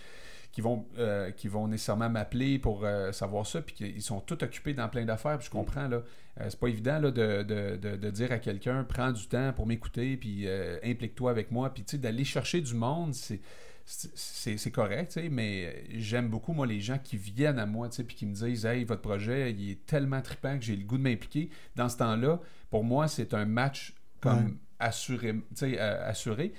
qui, 0.54 0.60
vont, 0.60 0.86
euh, 0.98 1.32
qui 1.32 1.48
vont 1.48 1.66
nécessairement 1.66 2.08
m'appeler 2.08 2.60
pour 2.60 2.84
euh, 2.84 3.10
savoir 3.10 3.44
ça. 3.44 3.60
Puis 3.60 3.74
qu'ils 3.74 4.02
sont 4.02 4.20
tous 4.20 4.40
occupés 4.44 4.72
dans 4.72 4.88
plein 4.88 5.04
d'affaires. 5.04 5.36
Puis 5.36 5.46
je 5.46 5.50
comprends, 5.50 5.88
là. 5.88 6.02
euh, 6.40 6.46
c'est 6.48 6.60
pas 6.60 6.68
évident 6.68 7.00
là, 7.00 7.10
de, 7.10 7.42
de, 7.42 7.76
de, 7.76 7.96
de 7.96 8.10
dire 8.10 8.30
à 8.30 8.38
quelqu'un 8.38 8.84
prends 8.84 9.10
du 9.10 9.26
temps 9.26 9.52
pour 9.52 9.66
m'écouter, 9.66 10.16
puis 10.16 10.46
implique-toi 10.84 11.32
avec 11.32 11.50
moi. 11.50 11.74
Puis 11.74 11.82
tu 11.82 11.92
sais, 11.92 11.98
d'aller 11.98 12.24
chercher 12.24 12.60
du 12.60 12.74
monde, 12.74 13.14
c'est. 13.14 13.40
C'est 13.86 14.56
c'est 14.56 14.70
correct, 14.70 15.12
tu 15.12 15.20
sais, 15.20 15.28
mais 15.28 15.84
j'aime 15.90 16.30
beaucoup, 16.30 16.54
moi, 16.54 16.66
les 16.66 16.80
gens 16.80 16.96
qui 16.96 17.18
viennent 17.18 17.58
à 17.58 17.66
moi, 17.66 17.90
tu 17.90 17.96
sais, 17.96 18.04
puis 18.04 18.16
qui 18.16 18.24
me 18.24 18.32
disent 18.32 18.64
Hey, 18.64 18.82
votre 18.84 19.02
projet, 19.02 19.50
il 19.52 19.72
est 19.72 19.84
tellement 19.84 20.22
trippant 20.22 20.56
que 20.58 20.64
j'ai 20.64 20.74
le 20.74 20.84
goût 20.84 20.96
de 20.96 21.02
m'impliquer. 21.02 21.50
Dans 21.76 21.90
ce 21.90 21.98
temps-là, 21.98 22.40
pour 22.70 22.82
moi, 22.82 23.08
c'est 23.08 23.34
un 23.34 23.44
match 23.44 23.92
comme 24.20 24.44
Ouais. 24.46 24.52
assuré, 24.78 25.34
tu 25.34 25.42
sais, 25.54 25.78
assuré. 25.78 26.54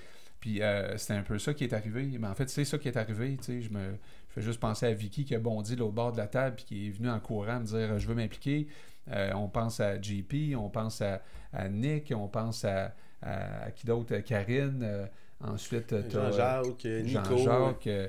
Puis 0.45 0.61
euh, 0.61 0.95
c'était 0.97 1.15
un 1.15 1.23
peu 1.23 1.39
ça 1.39 1.55
qui 1.55 1.63
est 1.63 1.73
arrivé. 1.73 2.05
Mais 2.19 2.27
en 2.27 2.35
fait, 2.35 2.47
c'est 2.51 2.65
ça 2.65 2.77
qui 2.77 2.87
est 2.87 2.97
arrivé. 2.97 3.35
Tu 3.37 3.43
sais, 3.45 3.61
je 3.63 3.71
me 3.71 3.93
je 4.29 4.33
fais 4.35 4.41
juste 4.43 4.59
penser 4.59 4.85
à 4.85 4.93
Vicky 4.93 5.25
qui 5.25 5.33
a 5.33 5.39
bondi 5.39 5.73
de 5.73 5.79
l'autre 5.79 5.93
bord 5.93 6.11
de 6.11 6.17
la 6.17 6.27
table 6.27 6.57
puis 6.57 6.65
qui 6.65 6.87
est 6.87 6.91
venu 6.91 7.09
en 7.09 7.19
courant 7.19 7.59
me 7.61 7.65
dire 7.65 7.97
je 7.97 8.07
veux 8.07 8.13
m'impliquer. 8.13 8.67
Euh, 9.11 9.31
on 9.33 9.47
pense 9.49 9.79
à 9.79 9.99
JP, 9.99 10.55
on 10.55 10.69
pense 10.69 11.01
à, 11.01 11.23
à 11.51 11.67
Nick, 11.67 12.13
on 12.15 12.27
pense 12.27 12.63
à, 12.63 12.93
à, 13.23 13.63
à 13.63 13.71
qui 13.71 13.87
d'autre? 13.87 14.15
Karine. 14.19 14.81
euh, 14.83 15.07
ensuite, 15.39 15.87
t'as, 15.87 15.95
euh, 15.95 16.09
Jean-Jacques, 16.11 16.85
Nico. 16.85 17.37
Jean-Jacques 17.37 17.87
euh, 17.87 18.07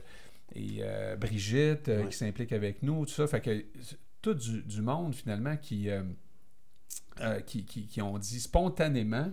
et 0.54 0.80
euh, 0.82 1.16
Brigitte 1.16 1.88
euh, 1.88 2.02
Ouais. 2.02 2.08
qui 2.10 2.16
s'implique 2.18 2.52
avec 2.52 2.82
nous, 2.82 3.06
tout 3.06 3.12
ça. 3.12 3.26
Fait 3.26 3.40
que 3.40 3.64
tout 4.20 4.34
du, 4.34 4.62
du 4.62 4.82
monde 4.82 5.14
finalement 5.14 5.56
qui, 5.56 5.88
euh, 5.88 6.02
euh, 7.22 7.40
qui, 7.40 7.64
qui, 7.64 7.86
qui 7.86 8.02
ont 8.02 8.18
dit 8.18 8.40
spontanément 8.40 9.32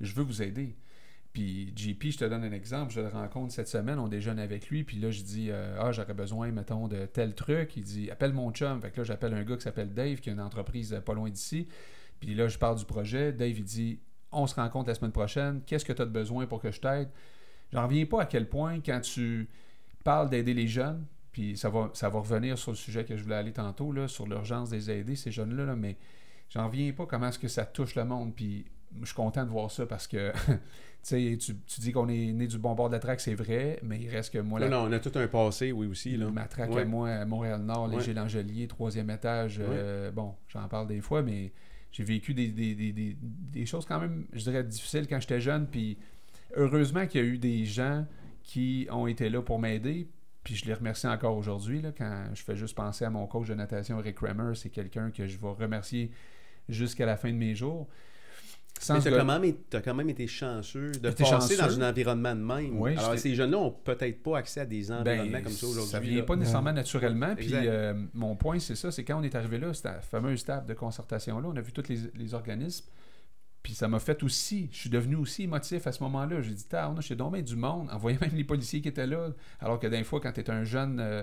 je 0.00 0.12
veux 0.14 0.22
vous 0.24 0.42
aider. 0.42 0.76
Puis 1.32 1.72
JP, 1.74 2.10
je 2.10 2.18
te 2.18 2.24
donne 2.26 2.44
un 2.44 2.52
exemple, 2.52 2.92
je 2.92 3.00
le 3.00 3.08
rencontre 3.08 3.54
cette 3.54 3.68
semaine, 3.68 3.98
on 3.98 4.08
déjeune 4.08 4.38
avec 4.38 4.68
lui, 4.68 4.84
puis 4.84 4.98
là 4.98 5.10
je 5.10 5.22
dis 5.22 5.48
euh, 5.50 5.78
Ah, 5.80 5.90
j'aurais 5.90 6.12
besoin, 6.12 6.50
mettons, 6.50 6.88
de 6.88 7.06
tel 7.06 7.34
truc. 7.34 7.74
Il 7.76 7.84
dit 7.84 8.10
Appelle 8.10 8.34
mon 8.34 8.50
chum. 8.52 8.80
Fait 8.82 8.90
que 8.90 8.98
là, 8.98 9.04
j'appelle 9.04 9.32
un 9.32 9.42
gars 9.42 9.56
qui 9.56 9.62
s'appelle 9.62 9.94
Dave, 9.94 10.20
qui 10.20 10.28
a 10.28 10.32
une 10.32 10.40
entreprise 10.40 10.92
euh, 10.92 11.00
pas 11.00 11.14
loin 11.14 11.30
d'ici. 11.30 11.68
Puis 12.20 12.34
là, 12.34 12.48
je 12.48 12.58
parle 12.58 12.76
du 12.76 12.84
projet. 12.84 13.32
Dave, 13.32 13.58
il 13.58 13.64
dit 13.64 14.00
On 14.30 14.46
se 14.46 14.54
rencontre 14.54 14.88
la 14.88 14.94
semaine 14.94 15.12
prochaine. 15.12 15.62
Qu'est-ce 15.66 15.86
que 15.86 15.92
tu 15.94 16.02
as 16.02 16.06
de 16.06 16.10
besoin 16.10 16.46
pour 16.46 16.60
que 16.60 16.70
je 16.70 16.80
t'aide? 16.80 17.08
J'en 17.72 17.84
reviens 17.86 18.04
pas 18.04 18.22
à 18.22 18.26
quel 18.26 18.46
point, 18.46 18.80
quand 18.80 19.00
tu 19.00 19.48
parles 20.04 20.28
d'aider 20.28 20.52
les 20.52 20.68
jeunes, 20.68 21.06
puis 21.32 21.56
ça 21.56 21.70
va, 21.70 21.90
ça 21.94 22.10
va 22.10 22.18
revenir 22.18 22.58
sur 22.58 22.72
le 22.72 22.76
sujet 22.76 23.06
que 23.06 23.16
je 23.16 23.22
voulais 23.22 23.36
aller 23.36 23.52
tantôt, 23.52 23.94
sur 24.06 24.26
l'urgence 24.26 24.68
des 24.68 24.90
aider, 24.90 25.16
ces 25.16 25.30
jeunes-là, 25.30 25.64
là, 25.64 25.76
mais 25.76 25.96
j'en 26.50 26.66
reviens 26.66 26.92
pas 26.92 27.06
comment 27.06 27.28
est-ce 27.28 27.38
que 27.38 27.48
ça 27.48 27.64
touche 27.64 27.94
le 27.94 28.04
monde. 28.04 28.34
Puis 28.34 28.66
je 29.00 29.06
suis 29.06 29.14
content 29.14 29.44
de 29.44 29.50
voir 29.50 29.70
ça 29.70 29.86
parce 29.86 30.06
que 30.06 30.32
tu 31.02 31.38
tu, 31.38 31.80
dis 31.80 31.92
qu'on 31.92 32.08
est 32.08 32.32
né 32.32 32.46
du 32.46 32.58
bon 32.58 32.74
bord 32.74 32.88
de 32.88 32.94
la 32.94 33.00
traque, 33.00 33.20
c'est 33.20 33.34
vrai, 33.34 33.78
mais 33.82 33.98
il 34.00 34.08
reste 34.08 34.32
que 34.32 34.38
moi, 34.38 34.60
Non, 34.60 34.66
la, 34.66 34.70
non, 34.76 34.82
on 34.88 34.92
a 34.92 34.98
tout 35.00 35.12
un 35.18 35.26
passé, 35.26 35.72
oui, 35.72 35.86
aussi. 35.86 36.16
Là. 36.16 36.30
ma 36.30 36.46
traque 36.46 36.70
Ouais. 36.72 36.82
à 36.82 36.84
moi, 36.84 37.08
à 37.10 37.24
Montréal-Nord, 37.24 37.88
Ouais. 37.88 37.96
Léger 37.96 38.14
Langelier, 38.14 38.68
troisième 38.68 39.10
étage, 39.10 39.58
euh, 39.60 40.10
bon, 40.10 40.34
j'en 40.48 40.68
parle 40.68 40.86
des 40.86 41.00
fois, 41.00 41.22
mais 41.22 41.52
j'ai 41.90 42.04
vécu 42.04 42.34
des, 42.34 42.48
des, 42.48 42.74
des, 42.74 42.92
des, 42.92 43.16
des 43.20 43.66
choses 43.66 43.84
quand 43.84 43.98
même, 44.00 44.26
je 44.32 44.42
dirais, 44.42 44.62
difficiles 44.64 45.06
quand 45.08 45.20
j'étais 45.20 45.40
jeune, 45.40 45.66
puis 45.66 45.98
heureusement 46.56 47.06
qu'il 47.06 47.20
y 47.20 47.24
a 47.24 47.26
eu 47.26 47.38
des 47.38 47.64
gens 47.64 48.06
qui 48.42 48.86
ont 48.90 49.06
été 49.06 49.28
là 49.28 49.42
pour 49.42 49.58
m'aider, 49.58 50.08
puis 50.44 50.56
je 50.56 50.64
les 50.66 50.74
remercie 50.74 51.06
encore 51.06 51.36
aujourd'hui, 51.36 51.80
là, 51.82 51.92
quand 51.96 52.26
je 52.34 52.42
fais 52.42 52.56
juste 52.56 52.74
penser 52.74 53.04
à 53.04 53.10
mon 53.10 53.26
coach 53.26 53.48
de 53.48 53.54
natation, 53.54 53.98
Rick 53.98 54.16
Kramer, 54.16 54.54
c'est 54.54 54.70
quelqu'un 54.70 55.10
que 55.10 55.26
je 55.26 55.38
vais 55.38 55.48
remercier 55.48 56.10
jusqu'à 56.68 57.06
la 57.06 57.16
fin 57.16 57.30
de 57.30 57.36
mes 57.36 57.54
jours. 57.54 57.88
Sans 58.80 58.94
Mais 58.94 59.00
tu 59.00 59.08
as, 59.08 59.18
quand 59.18 59.24
même 59.24 59.44
été- 59.44 59.62
t'as 59.70 59.80
quand 59.80 59.94
même 59.94 60.08
été 60.10 60.26
chanceux 60.26 60.90
de 60.90 61.10
passer 61.10 61.24
chanceux. 61.24 61.56
dans 61.56 61.80
un 61.80 61.88
environnement 61.90 62.34
de 62.34 62.40
même. 62.40 62.80
Oui, 62.80 62.96
Alors, 62.96 63.16
ces 63.16 63.34
jeunes-là 63.34 63.56
n'ont 63.56 63.70
peut-être 63.70 64.22
pas 64.24 64.38
accès 64.38 64.60
à 64.60 64.66
des 64.66 64.90
environnements 64.90 65.30
Ben, 65.38 65.42
comme 65.44 65.52
ça 65.52 65.66
aujourd'hui. 65.66 65.90
Ça 65.92 66.00
vient 66.00 66.16
là. 66.16 66.22
pas 66.24 66.34
nécessairement 66.36 66.72
naturellement. 66.72 67.34
Puis 67.36 67.50
euh, 67.52 67.94
mon 68.12 68.34
point, 68.34 68.58
c'est 68.58 68.74
ça, 68.74 68.90
c'est 68.90 69.04
quand 69.04 69.20
on 69.20 69.22
est 69.22 69.34
arrivé 69.36 69.58
là, 69.58 69.70
la 69.84 70.00
fameuse 70.00 70.44
table 70.44 70.66
de 70.66 70.74
concertation-là, 70.74 71.48
on 71.52 71.56
a 71.56 71.60
vu 71.60 71.70
tous 71.72 71.88
les, 71.88 71.98
les 72.16 72.34
organismes. 72.34 72.86
Puis 73.62 73.74
ça 73.74 73.86
m'a 73.86 74.00
fait 74.00 74.20
aussi, 74.24 74.68
je 74.72 74.78
suis 74.78 74.90
devenu 74.90 75.14
aussi 75.14 75.44
émotif 75.44 75.86
à 75.86 75.92
ce 75.92 76.02
moment-là. 76.02 76.40
J'ai 76.40 76.50
dit, 76.52 76.66
on 76.72 76.96
a 76.96 77.00
chez 77.00 77.14
Domaine 77.14 77.44
du 77.44 77.54
monde, 77.54 77.88
en 77.92 77.98
voyant 77.98 78.18
même 78.20 78.34
les 78.34 78.42
policiers 78.42 78.80
qui 78.80 78.88
étaient 78.88 79.06
là. 79.06 79.28
Alors 79.60 79.78
que 79.78 79.86
des 79.86 80.02
fois, 80.02 80.20
quand 80.20 80.32
tu 80.32 80.40
es 80.40 80.50
un 80.50 80.64
jeune 80.64 80.98
euh, 80.98 81.22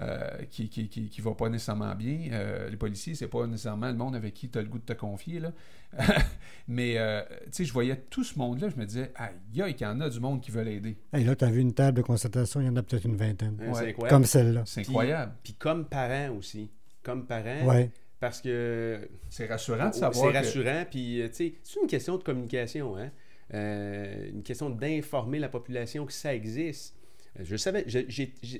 euh, 0.00 0.28
qui, 0.50 0.68
qui, 0.68 0.88
qui, 0.88 1.08
qui 1.08 1.20
va 1.20 1.32
pas 1.34 1.48
nécessairement 1.48 1.94
bien, 1.94 2.28
euh, 2.32 2.68
les 2.70 2.76
policiers, 2.76 3.14
c'est 3.14 3.26
pas 3.28 3.46
nécessairement 3.46 3.88
le 3.88 3.94
monde 3.96 4.14
avec 4.14 4.34
qui 4.34 4.48
tu 4.48 4.58
as 4.58 4.62
le 4.62 4.68
goût 4.68 4.78
de 4.78 4.84
te 4.84 4.92
confier. 4.92 5.40
Là. 5.40 5.52
Mais, 6.68 6.98
euh, 6.98 7.22
tu 7.46 7.48
sais, 7.52 7.64
je 7.64 7.72
voyais 7.72 7.96
tout 8.10 8.22
ce 8.24 8.38
monde-là, 8.38 8.68
je 8.68 8.76
me 8.76 8.84
disais, 8.86 9.10
aïe, 9.16 9.62
aïe, 9.62 9.74
qu'il 9.74 9.86
y 9.86 9.90
en 9.90 10.00
a 10.00 10.08
du 10.10 10.20
monde 10.20 10.40
qui 10.40 10.50
veut 10.50 10.62
l'aider. 10.62 10.96
Et 11.14 11.24
là, 11.24 11.34
tu 11.34 11.44
as 11.44 11.50
vu 11.50 11.60
une 11.60 11.72
table 11.72 11.96
de 11.96 12.02
concertation, 12.02 12.60
il 12.60 12.66
y 12.66 12.68
en 12.68 12.76
a 12.76 12.82
peut-être 12.82 13.04
une 13.04 13.16
vingtaine. 13.16 13.56
C'est 13.58 13.64
Ouais. 13.64 13.88
incroyable. 13.90 14.08
Comme 14.08 14.24
celle-là. 14.24 14.62
C'est 14.66 14.80
incroyable. 14.80 15.32
Puis 15.42 15.54
comme 15.54 15.86
parent 15.86 16.34
aussi. 16.36 16.70
Comme 17.02 17.26
parent. 17.26 17.64
Ouais. 17.66 17.90
Parce 18.20 18.40
que 18.40 19.08
C'est 19.30 19.46
rassurant 19.46 19.88
de 19.90 19.94
savoir. 19.94 20.26
C'est 20.26 20.32
que- 20.32 20.36
rassurant. 20.36 20.84
Puis, 20.90 21.22
tu 21.28 21.34
sais, 21.34 21.54
c'est 21.62 21.80
une 21.80 21.86
question 21.86 22.18
de 22.18 22.22
communication, 22.22 22.96
hein? 22.96 23.10
Euh, 23.54 24.28
une 24.30 24.42
question 24.42 24.68
d'informer 24.68 25.38
la 25.38 25.48
population 25.48 26.04
que 26.04 26.12
ça 26.12 26.34
existe. 26.34 26.94
Je 27.42 27.56
savais, 27.56 27.84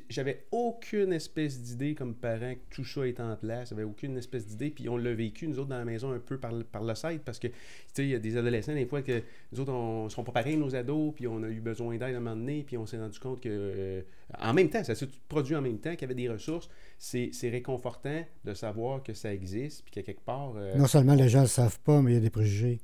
j'avais 0.09 0.45
aucune 0.53 1.13
espèce 1.13 1.61
d'idée 1.61 1.95
comme 1.95 2.15
parent 2.15 2.55
que 2.55 2.75
tout 2.75 2.85
ça 2.85 3.07
est 3.09 3.19
en 3.19 3.35
place. 3.37 3.71
J'avais 3.71 3.83
aucune 3.83 4.17
espèce 4.17 4.47
d'idée. 4.47 4.71
Puis 4.71 4.89
on 4.89 4.97
l'a 4.97 5.13
vécu, 5.15 5.49
nous 5.49 5.59
autres, 5.59 5.69
dans 5.71 5.79
la 5.79 5.85
maison, 5.85 6.13
un 6.13 6.21
peu 6.21 6.39
par, 6.39 6.53
le- 6.53 6.95
site. 6.95 7.23
Parce 7.25 7.39
que, 7.39 7.49
tu 7.49 7.55
sais, 7.93 8.05
il 8.05 8.11
y 8.11 8.15
a 8.15 8.19
des 8.21 8.37
adolescents, 8.37 8.75
des 8.75 8.87
fois, 8.87 9.03
que 9.03 9.23
nous 9.53 9.61
autres, 9.61 9.73
on 9.73 10.05
ne 10.05 10.09
sont 10.09 10.23
pas 10.23 10.33
nos 10.57 10.77
ados. 10.77 11.13
Puis 11.15 11.27
on 11.27 11.43
a 11.43 11.49
eu 11.49 11.61
besoin 11.61 11.97
d'aide 11.97 12.15
à 12.15 12.19
un 12.19 12.21
moment 12.21 12.37
donné. 12.37 12.63
Puis 12.67 12.77
on 12.77 12.87
s'est 12.87 12.99
rendu 12.99 13.19
compte 13.19 13.41
que, 13.41 13.49
euh, 13.51 14.03
en 14.39 14.55
même 14.55 14.71
temps, 14.71 14.85
ça 14.85 14.95
s'est 14.95 15.09
produit 15.29 15.57
en 15.57 15.63
même 15.63 15.79
temps, 15.79 15.91
qu'il 15.93 16.03
y 16.03 16.05
avait 16.05 16.15
des 16.15 16.29
ressources. 16.29 16.69
C'est 16.99 17.31
c'est 17.33 17.51
réconfortant 17.51 18.25
de 18.45 18.55
savoir 18.55 19.03
que 19.03 19.13
ça 19.13 19.33
existe. 19.35 19.83
Puis 19.85 19.93
qu'à 19.93 20.03
quelque 20.03 20.25
part. 20.25 20.55
euh, 20.57 20.77
Non 20.77 20.87
seulement 20.87 21.15
les 21.15 21.29
gens 21.29 21.39
ne 21.41 21.45
le 21.45 21.49
savent 21.49 21.81
pas, 21.81 22.01
mais 22.01 22.13
il 22.13 22.15
y 22.15 22.19
a 22.19 22.21
des 22.21 22.31
préjugés. 22.31 22.79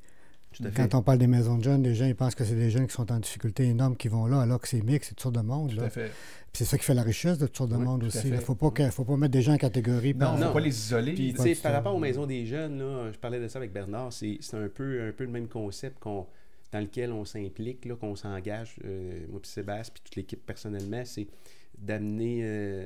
Tout 0.57 0.65
à 0.65 0.71
fait. 0.71 0.89
Quand 0.89 0.99
on 0.99 1.03
parle 1.03 1.19
des 1.19 1.27
maisons 1.27 1.59
de 1.59 1.65
jeunes, 1.65 1.83
les 1.83 1.95
gens 1.95 2.07
ils 2.07 2.15
pensent 2.15 2.35
que 2.35 2.45
c'est 2.45 2.55
des 2.55 2.71
jeunes 2.71 2.87
qui 2.87 2.95
sont 2.95 3.11
en 3.13 3.19
difficulté 3.19 3.65
énorme 3.65 3.97
qui 3.97 4.09
vont 4.09 4.27
là, 4.27 4.41
alors 4.41 4.61
que 4.61 4.69
c'est 4.69 4.81
mix, 4.83 5.09
c'est 5.09 5.15
toutes 5.15 5.23
sortes 5.23 5.35
de 5.37 5.41
monde. 5.43 5.71
Tout 5.71 5.77
Là. 5.77 5.85
à 5.85 5.91
fait. 5.91 6.07
Puis 6.53 6.65
c'est 6.65 6.65
ça 6.67 6.79
qui 6.79 6.85
fait 6.85 6.95
la 6.95 7.03
richesse 7.03 7.39
de 7.39 7.47
toutes 7.47 7.57
sortes 7.57 7.71
de 7.71 7.77
monde 7.77 8.05
aussi. 8.05 8.21
Il 8.29 8.33
ne 8.35 8.39
faut, 8.39 8.55
pas 8.55 8.71
que- 8.71 8.89
faut 8.91 9.05
pas 9.05 9.17
mettre 9.17 9.33
des 9.33 9.43
gens 9.43 9.55
en 9.55 9.59
catégorie. 9.59 10.15
Non, 10.15 10.35
il 10.37 10.41
ne 10.41 10.47
faut 10.47 10.53
pas 10.53 10.61
les 10.61 10.69
isoler. 10.79 11.13
Puis, 11.15 11.35
par 11.63 11.73
rapport 11.73 11.95
aux 11.95 11.99
maisons 11.99 12.27
des 12.27 12.47
jeunes, 12.47 12.79
là, 12.79 13.11
je 13.13 13.19
parlais 13.19 13.41
de 13.41 13.49
ça 13.49 13.59
avec 13.59 13.73
Bernard, 13.73 14.13
c'est 14.13 14.39
un 14.53 14.69
peu, 14.69 15.09
un 15.09 15.13
peu 15.13 15.25
le 15.25 15.31
même 15.31 15.49
concept 15.49 15.99
qu'on 15.99 16.27
dans 16.73 16.81
lequel 16.81 17.13
on 17.13 17.25
s'implique, 17.25 17.87
qu'on 18.01 18.17
s'engage, 18.17 18.75
euh, 18.85 19.21
moi 19.31 19.39
puis 19.41 19.49
Sébastien, 19.49 19.93
puis 19.95 20.03
toute 20.05 20.17
l'équipe 20.17 20.45
personnellement, 20.45 21.03
c'est 21.05 21.29
d'amener 21.79 22.41
euh, 22.43 22.85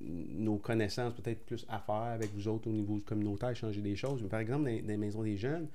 nos 0.00 0.56
connaissances 0.56 1.12
peut-être 1.14 1.40
plus 1.46 1.64
à 1.68 1.78
faire 1.78 1.94
avec 2.14 2.30
vous 2.34 2.48
autres 2.48 2.68
au 2.68 2.72
niveau 2.72 2.98
communautaire, 3.06 3.54
changer 3.54 3.80
des 3.80 3.94
choses. 3.96 4.20
Mais 4.22 4.28
par 4.28 4.40
exemple, 4.40 4.64
dans, 4.64 4.76
dans 4.80 4.88
les 4.88 4.96
maisons 4.96 5.22
des 5.22 5.36
jeunes, 5.36 5.66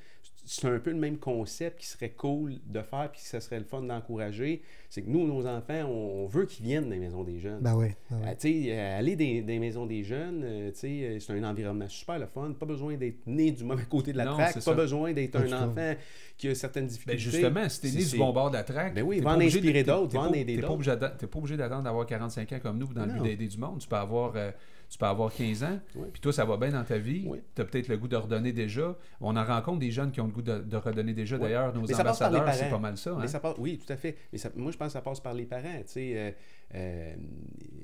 c'est 0.50 0.66
un 0.68 0.80
peu 0.80 0.92
le 0.92 0.98
même 0.98 1.18
concept 1.18 1.82
qui 1.82 1.88
serait 1.88 2.12
cool 2.12 2.54
de 2.68 2.82
faire, 2.82 3.10
puis 3.12 3.22
que 3.22 3.28
ça 3.28 3.42
serait 3.42 3.60
le 3.60 3.66
fun 3.66 3.82
d'encourager. 3.82 4.62
C'est 4.90 5.02
que 5.02 5.10
nous, 5.10 5.28
nos 5.28 5.46
enfants, 5.46 5.84
on, 5.90 6.24
on 6.24 6.28
veut 6.28 6.46
qu'ils 6.46 6.64
viennent 6.66 6.86
dans 6.86 6.92
les 6.92 7.00
maisons 7.00 7.24
des 7.26 7.38
jeunes. 7.40 7.60
Ben 7.60 7.76
oui. 7.76 7.88
ben 8.10 8.18
oui. 8.22 8.28
Euh, 8.30 8.32
tu 8.40 8.64
sais, 8.64 8.72
euh, 8.72 8.98
aller 9.00 9.18
des, 9.18 9.42
des 9.42 9.60
maisons 9.60 9.86
des 9.86 10.04
jeunes, 10.06 10.44
euh, 10.46 10.72
euh, 10.86 11.18
c'est 11.20 11.34
un 11.34 11.44
environnement 11.44 11.90
super 11.90 12.18
le 12.18 12.28
fun. 12.28 12.54
Pas 12.58 12.66
besoin 12.66 12.96
d'être 12.96 13.28
né 13.28 13.52
du 13.52 13.66
mauvais 13.66 13.84
côté 13.90 14.14
de 14.14 14.18
la 14.18 14.24
Non, 14.26 14.36
traque. 14.36 14.54
Pas 14.54 14.62
ça. 14.62 14.74
besoin 14.74 15.12
d'être 15.12 15.36
un 15.36 15.52
enfant 15.68 15.94
qui 16.38 16.48
a 16.48 16.56
certaines 16.56 16.88
difficultés. 16.88 17.18
Ben 17.18 17.20
justement, 17.20 17.68
si 17.70 17.82
t'es 17.82 17.92
né 17.92 18.02
C'est- 18.04 18.12
du 18.14 18.18
bon 18.18 18.32
bord 18.32 18.50
de 18.50 18.56
la 18.56 18.64
traque, 18.64 18.94
Ben 18.94 19.04
oui, 19.04 19.20
va 19.20 19.32
en 19.36 19.42
inspirer 19.42 19.84
d'autres, 19.84 20.14
va 20.14 20.22
pas- 20.22 20.28
en 20.30 20.34
aider 20.34 20.56
T'es 20.56 20.62
pas 20.62 20.68
d'autres. 20.68 20.74
obligé 20.76 20.92
d'attendre- 20.92 21.18
t'es 21.18 21.28
pas 21.28 21.40
obligé 21.40 21.58
d'attendre 21.58 21.84
d'avoir 21.84 22.06
45 22.06 22.54
ans 22.54 22.60
comme 22.62 22.78
nous 22.78 22.94
dans 22.94 23.06
le 23.06 23.12
but 23.12 23.18
Non. 23.18 23.24
d'aider 23.26 23.48
du 23.48 23.58
monde. 23.58 23.80
Tu 23.80 23.88
peux 23.90 23.96
avoir, 23.98 24.32
euh, 24.38 24.52
tu 24.90 24.98
peux 24.98 25.06
avoir 25.06 25.34
15 25.34 25.64
ans, 25.64 25.80
Oui. 25.96 26.08
puis 26.14 26.22
toi, 26.22 26.32
ça 26.32 26.46
va 26.46 26.56
bien 26.58 26.70
dans 26.72 26.84
ta 26.84 26.98
vie. 26.98 27.24
Oui. 27.28 27.40
Tu 27.56 27.62
as 27.62 27.66
peut-être 27.66 27.88
le 27.90 27.98
goût 27.98 28.08
de 28.08 28.16
redonner 28.16 28.54
déjà. 28.54 28.98
On 29.22 29.36
en 29.36 29.44
rencontre 29.44 29.80
des 29.80 29.92
jeunes 29.92 30.12
qui 30.12 30.22
ont 30.22 30.28
le 30.28 30.32
goût 30.32 30.42
de, 30.42 30.60
de 30.60 30.78
redonner 30.78 31.14
déjà. 31.14 31.36
Oui. 31.36 31.42
D'ailleurs, 31.42 31.74
nos 31.74 31.82
Mais 31.82 31.88
les 31.88 31.96
ambassadeurs, 32.00 32.54
c'est 32.54 32.70
pas 32.70 32.80
mal 32.80 32.98
ça. 32.98 33.12
hein? 33.12 33.18
Mais 33.22 33.28
ça 33.28 33.40
passe, 33.40 33.56
oui, 33.58 33.78
tout 33.86 33.92
à 33.92 33.98
fait. 33.98 34.16
Mais 34.32 34.38
ça- 34.38 34.52
moi, 34.56 34.72
je 34.72 34.78
pense 34.78 34.88
que 34.88 34.94
ça 34.94 35.02
passe 35.02 35.20
par 35.20 35.34
les 35.34 35.46
parents. 35.46 35.82
Euh, 35.98 36.32
euh, 36.76 37.16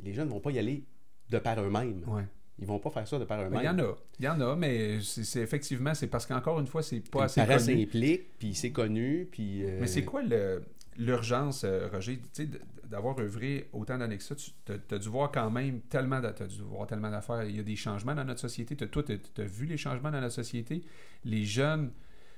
les 0.04 0.14
jeunes 0.14 0.28
ne 0.28 0.32
vont 0.34 0.40
pas 0.40 0.52
y 0.52 0.60
aller 0.60 0.84
de 1.30 1.40
par 1.40 1.60
eux-mêmes. 1.62 2.04
Ouais. 2.08 2.24
Ils 2.60 2.68
vont 2.68 2.78
pas 2.80 2.92
faire 2.92 3.08
ça 3.08 3.18
de 3.18 3.26
par 3.26 3.42
eux-mêmes. 3.42 3.60
Il 3.62 3.66
y 3.66 3.70
en 3.70 3.80
a. 3.80 3.96
Il 4.20 4.26
y 4.26 4.30
en 4.30 4.40
a, 4.40 4.56
mais 4.56 5.00
c'est 5.02 5.42
effectivement, 5.42 5.94
c'est 5.96 6.08
parce 6.08 6.28
qu'encore 6.28 6.60
une 6.60 6.68
fois, 6.68 6.84
c'est 6.84 7.00
pas 7.10 7.24
assez 7.24 7.42
les 7.42 7.48
parents 7.48 7.60
s'impliquent, 7.60 8.38
puis 8.38 8.54
c'est 8.54 8.72
connu, 8.72 9.28
puis... 9.32 9.64
euh, 9.66 9.80
Mais 9.82 9.88
c'est 9.88 10.04
quoi 10.06 10.22
le- 10.22 10.62
l'urgence, 10.98 11.64
euh, 11.64 11.88
Roger, 11.92 12.18
tu 12.18 12.24
sais, 12.34 12.46
d- 12.46 12.60
d'avoir 12.86 13.18
œuvré 13.20 13.70
autant 13.74 13.98
d'années 13.98 14.18
que 14.18 14.24
ça? 14.24 14.36
Tu 14.36 14.52
as, 14.92 14.98
dû 15.00 15.10
voir 15.10 15.32
quand 15.32 15.50
même 15.50 15.82
tellement 15.82 16.20
dû 16.20 16.62
voir 16.62 16.88
tellement 16.88 17.10
d'affaires. 17.12 17.44
Il 17.44 17.56
y 17.56 17.60
a 17.60 17.64
des 17.64 17.76
changements 17.76 18.16
dans 18.16 18.24
notre 18.26 18.40
société. 18.42 18.76
Toi, 18.76 19.04
tu 19.04 19.14
as, 19.42 19.46
vu 19.46 19.66
les 19.66 19.78
changements 19.78 20.12
dans 20.12 20.22
notre 20.22 20.34
société. 20.36 20.84
Les 21.26 21.46
jeunes, 21.46 21.92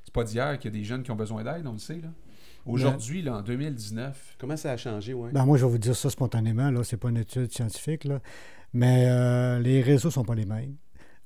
c'est 0.04 0.14
pas 0.14 0.24
d'hier 0.24 0.58
qu'il 0.60 0.72
y 0.74 0.76
a 0.76 0.80
des 0.80 0.86
jeunes 0.86 1.04
qui 1.04 1.12
ont 1.12 1.16
besoin 1.16 1.44
d'aide, 1.44 1.68
on 1.68 1.74
le 1.74 1.80
sait. 1.80 2.00
là. 2.02 2.10
Aujourd'hui, 2.66 3.22
là, 3.22 3.38
en 3.38 3.42
2019, 3.42 4.38
Comment 4.40 4.58
ça 4.58 4.72
a 4.72 4.78
changé, 4.78 5.14
ouais? 5.14 5.32
Ben, 5.32 5.46
moi, 5.46 5.58
je 5.58 5.66
vais 5.66 5.72
vous 5.72 5.78
dire 5.78 5.96
ça 5.96 6.10
spontanément, 6.10 6.72
là, 6.72 6.84
c'est 6.84 6.98
pas 6.98 7.10
une 7.10 7.18
étude 7.18 7.52
scientifique, 7.52 8.06
là, 8.06 8.20
mais 8.74 9.06
euh, 9.08 9.60
les 9.60 9.82
réseaux 9.82 10.10
sont 10.10 10.24
pas 10.24 10.34
les 10.36 10.46
mêmes. 10.46 10.76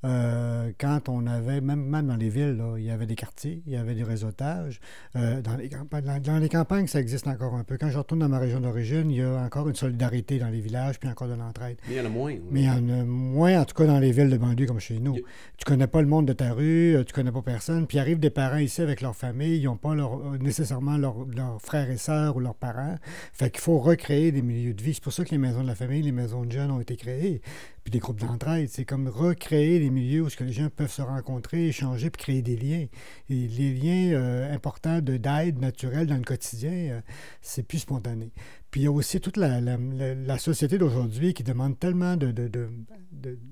Euh, 0.06 0.72
quand 0.80 1.10
on 1.10 1.28
avait, 1.28 1.60
même, 1.62 1.84
même 1.84 2.08
dans 2.08 2.16
les 2.16 2.30
villes, 2.30 2.56
là, 2.58 2.76
il 2.78 2.86
y 2.86 2.90
avait 2.92 3.06
des 3.06 3.16
quartiers, 3.16 3.62
il 3.66 3.74
y 3.74 3.76
avait 3.76 3.96
des 3.96 4.04
réseautages. 4.04 4.80
Euh, 5.16 5.42
dans, 5.42 5.58
les 5.58 5.68
campagnes, 5.70 6.06
dans, 6.06 6.20
dans 6.22 6.38
les 6.40 6.48
campagnes, 6.50 6.88
ça 6.88 7.00
existe 7.02 7.28
encore 7.28 7.56
un 7.56 7.64
peu. 7.66 7.78
Quand 7.78 7.90
je 7.90 7.98
retourne 7.98 8.22
dans 8.22 8.30
ma 8.30 8.40
région 8.40 8.62
d'origine, 8.62 9.12
il 9.12 9.18
y 9.18 9.22
a 9.22 9.42
encore 9.44 9.68
une 9.68 9.76
solidarité 9.76 10.40
dans 10.40 10.48
les 10.48 10.62
villages, 10.62 11.00
puis 11.00 11.10
encore 11.10 11.28
de 11.28 11.34
l'entraide. 11.34 11.78
Mais 11.88 11.96
il 11.96 11.98
y 11.98 12.02
en 12.02 12.06
a 12.06 12.10
moins. 12.10 12.32
ouais. 12.32 12.42
Mais 12.50 12.62
il 12.62 12.66
y 12.66 12.70
en 12.70 12.90
a 12.90 13.04
moins, 13.04 13.60
en 13.60 13.66
tout 13.66 13.76
cas, 13.76 13.86
dans 13.88 14.00
les 14.00 14.12
villes 14.12 14.30
de 14.30 14.38
banlieue 14.38 14.66
comme 14.68 14.80
chez 14.80 15.00
nous. 15.00 15.16
Il- 15.18 15.24
Tu 15.58 15.66
connais 15.66 15.88
pas 15.88 16.02
le 16.02 16.08
monde 16.08 16.26
de 16.28 16.34
ta 16.34 16.54
rue, 16.54 16.96
euh, 16.96 17.04
tu 17.04 17.12
connais 17.14 17.32
pas 17.34 17.42
personne, 17.42 17.86
puis 17.86 18.00
arrivent 18.00 18.20
des 18.20 18.30
parents 18.30 18.58
ici 18.58 18.82
avec 18.82 19.02
leur 19.02 19.16
famille, 19.16 19.58
ils 19.60 19.66
n'ont 19.66 19.76
pas 19.76 19.96
leur- 19.96 20.22
nécessairement 20.40 20.98
leurs 20.98 21.26
leurs 21.36 21.62
frères 21.62 21.90
et 21.92 21.98
sœurs 21.98 22.38
ou 22.38 22.40
leurs 22.40 22.56
parents. 22.56 22.96
Fait 23.34 23.50
qu'il 23.50 23.60
faut 23.60 23.80
recréer 23.80 24.32
des 24.32 24.42
milieux 24.42 24.74
de 24.74 24.82
vie. 24.82 24.94
C'est 24.94 25.04
pour 25.04 25.12
ça 25.14 25.26
que 25.26 25.32
les 25.32 25.38
maisons 25.38 25.62
de 25.64 25.68
la 25.68 25.76
famille, 25.76 26.02
les 26.02 26.12
maisons 26.14 26.46
de 26.46 26.52
jeunes 26.52 26.72
ont 26.72 26.80
été 26.80 26.96
créées. 26.96 27.42
Puis 27.84 27.92
des 27.92 28.00
groupes 28.00 28.20
d'entraide, 28.20 28.70
c'est 28.70 28.86
comme 28.86 29.08
recréer 29.08 29.80
des 29.80 29.90
milieux 29.90 30.24
où 30.24 30.30
ce 30.30 30.36
que 30.38 30.44
les 30.44 30.52
gens 30.54 30.70
peuvent 30.76 30.92
se 30.92 31.02
rencontrer, 31.02 31.68
échanger, 31.68 32.10
puis 32.10 32.22
créer 32.22 32.42
des 32.42 32.56
liens. 32.58 32.86
Et 33.30 33.48
les 33.48 33.74
liens 33.74 34.14
euh, 34.14 34.54
importants 34.54 35.02
de- 35.02 35.18
d'aide 35.18 35.60
naturelle 35.60 36.08
dans 36.08 36.18
le 36.18 36.24
quotidien, 36.24 36.72
euh, 36.72 37.02
c'est 37.42 37.64
plus 37.64 37.80
spontané. 37.80 38.32
Puis 38.72 38.82
il 38.82 38.84
y 38.84 38.88
a 38.88 38.92
aussi 38.92 39.20
toute 39.20 39.38
la, 39.38 39.60
la- 39.62 39.78
la- 40.16 40.38
société 40.38 40.78
d'aujourd'hui 40.78 41.34
qui 41.34 41.44
demande 41.44 41.78
tellement 41.80 42.16
de, 42.18 42.32
de, 42.32 42.48
de- 42.48 42.70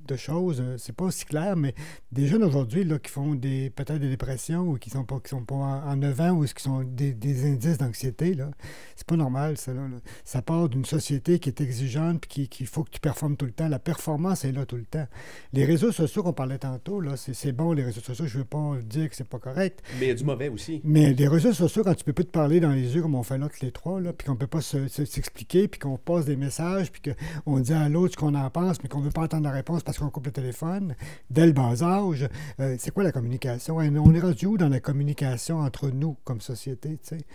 de- 0.07 0.15
choses. 0.15 0.61
euh, 0.61 0.75
C'est 0.77 0.95
pas 0.95 1.05
aussi 1.05 1.25
clair, 1.25 1.55
mais 1.57 1.73
des 2.11 2.27
jeunes 2.27 2.43
aujourd'hui 2.43 2.83
là, 2.83 2.97
qui 2.99 3.11
font 3.11 3.35
des 3.35 3.69
peut-être 3.69 3.99
des 3.99 4.09
dépressions 4.09 4.61
ou 4.69 4.77
qui 4.77 4.89
sont 4.89 5.03
pas 5.03 5.19
qui 5.19 5.29
sont 5.29 5.43
pas 5.43 5.55
en, 5.55 5.89
en 5.91 5.95
9 5.97 6.21
ans 6.21 6.31
ou 6.31 6.45
qui 6.45 6.63
sont 6.63 6.83
des, 6.83 7.13
des 7.13 7.45
indices 7.51 7.77
d'anxiété, 7.77 8.33
là, 8.33 8.49
c'est 8.95 9.05
pas 9.05 9.17
normal, 9.17 9.57
ça. 9.57 9.73
Là, 9.73 9.81
là. 9.87 9.97
Ça 10.23 10.41
part 10.41 10.69
d'une 10.69 10.85
société 10.85 11.39
qui 11.39 11.49
est 11.49 11.59
exigeante 11.61 12.21
puis 12.21 12.29
qui- 12.29 12.47
qu'il 12.47 12.67
faut 12.67 12.83
que 12.83 12.91
tu 12.91 12.99
performes 12.99 13.35
tout 13.35 13.45
le 13.45 13.51
temps. 13.51 13.67
La 13.67 13.79
performance 13.79 14.45
est 14.45 14.51
là 14.53 14.65
tout 14.65 14.77
le 14.77 14.85
temps. 14.85 15.07
Les 15.53 15.65
réseaux 15.65 15.91
sociaux 15.91 16.23
qu'on 16.23 16.33
parlait 16.33 16.59
tantôt, 16.59 17.01
là, 17.01 17.17
c'est 17.17 17.33
c'est 17.33 17.51
bon, 17.51 17.73
les 17.73 17.83
réseaux 17.83 18.01
sociaux. 18.01 18.25
Je 18.27 18.37
veux 18.39 18.45
pas 18.45 18.75
dire 18.85 19.09
que 19.09 19.15
c'est 19.15 19.27
pas 19.27 19.39
correct. 19.39 19.81
Mais 19.99 20.05
il 20.05 20.09
y 20.09 20.11
a 20.11 20.15
du 20.15 20.23
mauvais 20.23 20.47
aussi. 20.49 20.79
Mais 20.83 21.13
les 21.13 21.27
réseaux 21.27 21.53
sociaux, 21.53 21.83
quand 21.83 21.95
tu 21.95 22.03
peux 22.05 22.13
plus 22.13 22.25
te 22.25 22.31
parler 22.31 22.59
dans 22.59 22.71
les 22.71 22.95
yeux 22.95 23.01
comme 23.01 23.15
on 23.15 23.23
fait 23.23 23.37
là, 23.37 23.49
tous 23.49 23.63
les 23.65 23.71
trois, 23.71 23.99
là, 23.99 24.13
puis 24.13 24.25
qu'on 24.27 24.35
peut 24.37 24.47
pas 24.47 24.61
se- 24.61 24.87
se- 24.87 25.05
s'expliquer, 25.11 25.67
puis 25.67 25.79
qu'on 25.79 25.97
passe 25.97 26.25
des 26.25 26.35
messages, 26.35 26.91
puis 26.91 27.13
qu'on 27.45 27.59
dit 27.59 27.73
à 27.73 27.89
l'autre 27.89 28.13
ce 28.13 28.17
qu'on 28.17 28.35
en 28.35 28.49
pense, 28.49 28.81
mais 28.83 28.89
qu'on 28.89 29.01
veut 29.01 29.09
pas 29.11 29.23
entendre 29.23 29.43
la 29.45 29.51
réponse 29.51 29.83
parce 29.83 29.97
qu'on 29.99 30.09
coupe 30.09 30.25
le 30.27 30.31
téléphone, 30.31 30.95
dès 31.29 31.45
le 31.45 31.53
bas 31.53 31.81
âge, 31.83 32.27
euh, 32.59 32.75
c'est 32.79 32.91
quoi 32.91 33.03
la 33.03 33.11
communication? 33.11 33.79
Hein, 33.79 33.95
On 33.97 34.13
est 34.13 34.19
rendu 34.19 34.45
où 34.45 34.57
dans 34.57 34.69
la 34.69 34.79
communication 34.79 35.59
entre 35.59 35.89
nous 35.89 36.17
comme 36.23 36.41
société, 36.41 36.97
tu 36.97 37.17
sais? 37.17 37.25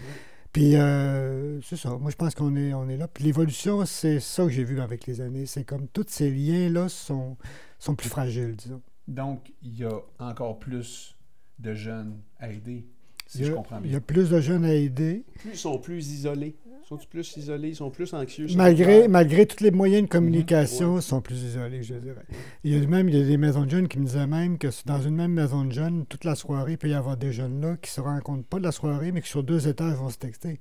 Puis, 0.53 0.77
euh, 0.77 1.61
c'est 1.63 1.77
ça. 1.77 1.97
Moi, 1.97 2.11
je 2.11 2.17
pense 2.17 2.35
qu'on 2.35 2.55
est, 2.57 2.75
on 2.75 2.87
est 2.89 2.99
là. 2.99 3.09
Puis 3.09 3.25
l'évolution, 3.25 3.87
c'est 3.87 4.21
ça 4.21 4.43
que 4.45 4.51
j'ai 4.51 4.65
vu 4.65 4.81
avec 4.83 5.07
les 5.07 5.23
années. 5.23 5.47
C'est 5.47 5.65
comme 5.65 5.89
tous 5.89 6.05
ces 6.09 6.31
liens-là 6.31 6.91
sont, 6.91 7.39
sont 7.79 7.95
plus 7.95 8.11
fragiles, 8.11 8.55
disons. 8.55 8.83
donc, 9.09 9.51
il 9.63 9.79
y 9.79 9.85
a 9.85 9.99
encore 10.19 10.59
plus 10.59 11.17
de 11.59 11.73
jeunes 11.75 12.19
à 12.39 12.51
aider, 12.51 12.87
si 13.27 13.39
Il 13.39 13.45
y, 13.45 13.47
je 13.47 13.53
a, 13.53 13.55
comprends 13.55 13.79
il 13.81 13.87
y 13.87 13.89
bien. 13.91 13.99
a 13.99 14.01
plus 14.03 14.29
de 14.29 14.41
jeunes 14.41 14.65
à 14.67 14.75
aider. 14.75 15.25
Plus, 15.39 15.51
ils 15.53 15.57
sont 15.57 15.79
plus 15.79 16.11
isolés. 16.13 16.55
Ils 16.85 16.89
sont 16.89 16.99
plus 17.09 17.37
isolés, 17.37 17.69
ils 17.71 17.77
sont 17.77 17.91
plus 17.91 18.13
anxieux. 18.13 18.47
Malgré, 18.57 19.09
malgré 19.09 19.47
tous 19.47 19.63
les 19.63 19.71
moyens 19.71 20.03
de 20.03 20.09
communication, 20.09 20.95
Ouais. 20.95 21.01
ils 21.01 21.03
sont 21.03 21.21
plus 21.21 21.43
isolés, 21.43 21.83
je 21.83 21.95
dirais. 21.95 22.25
Il 22.65 22.73
y 22.77 22.83
a 22.83 22.87
même 22.87 23.09
il 23.09 23.17
y 23.17 23.23
a 23.23 23.25
des 23.25 23.37
maisons 23.37 23.65
de 23.65 23.71
jeunes 23.71 23.89
qui 23.89 23.99
me 23.99 24.05
disaient 24.05 24.27
même 24.27 24.59
que 24.59 24.69
dans 24.85 25.01
une 25.01 25.15
même 25.15 25.33
maison 25.33 25.65
de 25.65 25.73
jeunes, 25.73 26.05
toute 26.07 26.25
la 26.25 26.35
soirée, 26.35 26.73
il 26.73 26.79
peut 26.79 26.89
y 26.89 26.95
avoir 26.95 27.17
des 27.17 27.33
jeunes 27.33 27.61
là 27.61 27.77
qui 27.77 27.91
se 27.91 28.01
rencontrent 28.01 28.47
pas 28.47 28.59
de 28.59 28.65
la 28.65 28.73
soirée, 28.73 29.13
mais 29.13 29.23
qui 29.23 29.29
sur 29.29 29.43
deux 29.43 29.69
étages 29.69 29.95
vont 29.97 30.11
se 30.11 30.19
texter. 30.19 30.61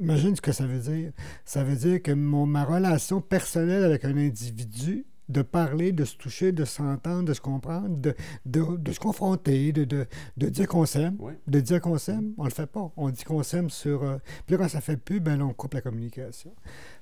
Imagine 0.00 0.34
ce 0.34 0.40
que 0.40 0.52
ça 0.52 0.66
veut 0.66 0.80
dire. 0.80 1.12
Ça 1.44 1.62
veut 1.62 1.76
dire 1.76 2.02
que 2.02 2.10
mon, 2.12 2.44
ma 2.46 2.64
relation 2.64 3.20
personnelle 3.20 3.84
avec 3.84 4.04
un 4.04 4.16
individu, 4.16 5.06
de 5.28 5.42
parler, 5.42 5.92
de 5.92 6.04
se 6.04 6.16
toucher, 6.16 6.52
de 6.52 6.64
s'entendre, 6.64 7.24
de 7.24 7.34
se 7.34 7.40
comprendre, 7.40 7.96
de, 7.96 8.14
de, 8.46 8.76
de 8.76 8.92
se 8.92 9.00
confronter, 9.00 9.72
de, 9.72 9.84
de, 9.84 10.06
de 10.36 10.48
dire 10.48 10.66
qu'on 10.66 10.86
s'aime, 10.86 11.18
de 11.46 11.60
dire 11.60 11.80
qu'on 11.80 11.98
s'aime, 11.98 12.32
on 12.38 12.44
le 12.44 12.50
fait 12.50 12.66
pas. 12.66 12.90
On 12.96 13.10
dit 13.10 13.24
qu'on 13.24 13.42
s'aime 13.42 13.70
sur... 13.70 14.02
euh, 14.02 14.18
Puis 14.46 14.56
là, 14.56 14.62
quand 14.62 14.68
ça 14.68 14.80
fait 14.80 14.96
plus, 14.96 15.20
ben 15.20 15.36
là, 15.38 15.44
on 15.44 15.52
coupe 15.52 15.74
la 15.74 15.80
communication. 15.82 16.54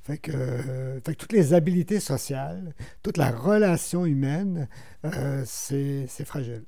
Fait 0.02 0.18
que, 0.18 0.32
euh, 0.32 1.00
fait 1.04 1.14
que 1.14 1.18
toutes 1.18 1.32
les 1.32 1.54
habiletés 1.54 2.00
sociales, 2.00 2.74
toute 3.02 3.16
la 3.16 3.30
relation 3.30 4.06
humaine, 4.06 4.68
euh, 5.04 5.42
c'est 5.46 6.06
fragile. 6.24 6.64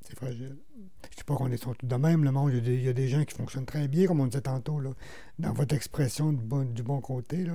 C'est 0.00 0.16
fragile. 0.16 0.56
Je 0.76 0.80
ne 0.82 1.16
dis 1.16 1.24
pas 1.24 1.34
qu'on 1.36 1.50
est 1.50 1.58
tous 1.58 1.74
de 1.82 1.96
même, 1.96 2.22
le 2.24 2.30
monde. 2.30 2.50
Il 2.52 2.56
y, 2.56 2.58
a 2.58 2.60
des, 2.62 2.74
il 2.74 2.84
y 2.84 2.88
a 2.88 2.92
des 2.92 3.08
gens 3.08 3.24
qui 3.24 3.34
fonctionnent 3.34 3.64
très 3.64 3.88
bien, 3.88 4.06
comme 4.06 4.20
on 4.20 4.26
disait 4.26 4.40
tantôt, 4.40 4.78
là, 4.80 4.90
dans 5.38 5.52
votre 5.52 5.74
expression 5.74 6.32
du 6.32 6.44
bon, 6.44 6.64
du 6.64 6.82
bon 6.82 7.00
côté, 7.00 7.44
là, 7.44 7.54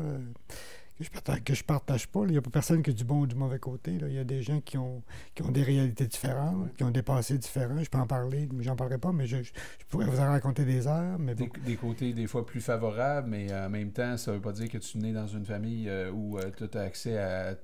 je 1.02 1.10
partage, 1.10 1.44
que 1.44 1.54
je 1.54 1.64
partage 1.64 2.08
pas. 2.08 2.22
Il 2.26 2.32
n'y 2.32 2.38
a 2.38 2.42
pas 2.42 2.50
personne 2.50 2.82
qui 2.84 2.90
a 2.90 2.94
du 2.94 3.04
bon 3.04 3.22
ou 3.22 3.28
du 3.28 3.36
mauvais 3.36 3.60
côté. 3.60 3.98
là. 4.00 4.08
Il 4.08 4.14
y 4.14 4.20
a 4.20 4.24
des 4.24 4.42
gens 4.42 4.62
qui 4.62 4.78
ont, 4.78 5.02
qui 5.36 5.42
ont 5.44 5.52
des 5.52 5.64
réalités 5.64 6.08
différentes, 6.08 6.56
Ouais. 6.66 6.70
qui 6.78 6.84
ont 6.84 6.92
des 6.92 7.02
passés 7.04 7.38
différents. 7.38 7.82
Je 7.84 7.90
peux 7.90 7.98
en 7.98 8.08
parler, 8.08 8.48
mais 8.54 8.64
j'en 8.64 8.76
parlerai 8.76 8.98
pas, 8.98 9.12
mais 9.12 9.26
je, 9.28 9.44
je- 9.44 9.52
pourrais 9.90 10.06
vous 10.06 10.20
en 10.20 10.28
raconter 10.30 10.64
des 10.66 10.88
heures. 10.88 11.18
Mais 11.20 11.36
bon. 11.36 11.48
Des, 11.66 11.72
des 11.72 11.76
côtés 11.76 12.14
des 12.14 12.28
fois 12.28 12.46
plus 12.46 12.62
favorables, 12.62 13.30
mais 13.30 13.52
euh, 13.52 13.68
en 13.68 13.70
même 13.70 13.92
temps, 13.92 14.16
ça 14.18 14.32
veut 14.32 14.42
pas 14.42 14.52
dire 14.54 14.70
que 14.70 14.78
tu 14.78 14.98
nais 15.00 15.14
dans 15.14 15.28
une 15.28 15.46
famille 15.46 15.90
euh, 15.90 16.12
où 16.12 16.38
tu 16.58 16.78
as 16.78 16.82
accès 16.82 17.18
à, 17.18 17.56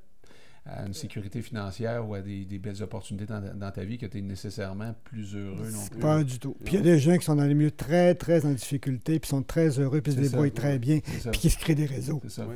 à 0.65 0.85
une 0.85 0.93
sécurité 0.93 1.41
financière 1.41 2.05
ou 2.09 2.13
à 2.13 2.19
des, 2.21 2.43
des 2.43 2.59
belles 2.59 2.83
opportunités 2.83 3.25
dans, 3.25 3.39
dans 3.55 3.71
ta 3.71 3.85
vie 3.85 3.97
que 3.97 4.05
tu 4.05 4.17
es 4.17 4.21
nécessairement 4.21 4.93
plus 5.05 5.33
heureux 5.33 5.69
non 5.71 5.85
plus. 5.89 5.99
Pas 5.99 6.23
du 6.25 6.39
tout. 6.39 6.57
Puis 6.65 6.73
il 6.73 6.77
y 6.77 6.79
a 6.79 6.83
des 6.83 6.99
gens 6.99 7.17
qui 7.17 7.23
sont 7.23 7.35
dans 7.37 7.45
les 7.45 7.53
milieux 7.53 7.71
très, 7.71 8.13
très 8.15 8.45
en 8.45 8.51
difficulté, 8.51 9.17
puis 9.19 9.29
sont 9.29 9.43
très 9.43 9.79
heureux, 9.79 10.01
puis 10.01 10.11
se 10.11 10.17
ça, 10.17 10.23
débrouillent 10.23 10.47
ouais. 10.49 10.51
très 10.51 10.77
bien, 10.77 10.99
puis 10.99 11.39
qui 11.39 11.49
se 11.49 11.57
créent 11.57 11.75
des 11.75 11.85
réseaux. 11.85 12.19
C'est 12.23 12.31
ça. 12.31 12.45
Ouais. 12.47 12.55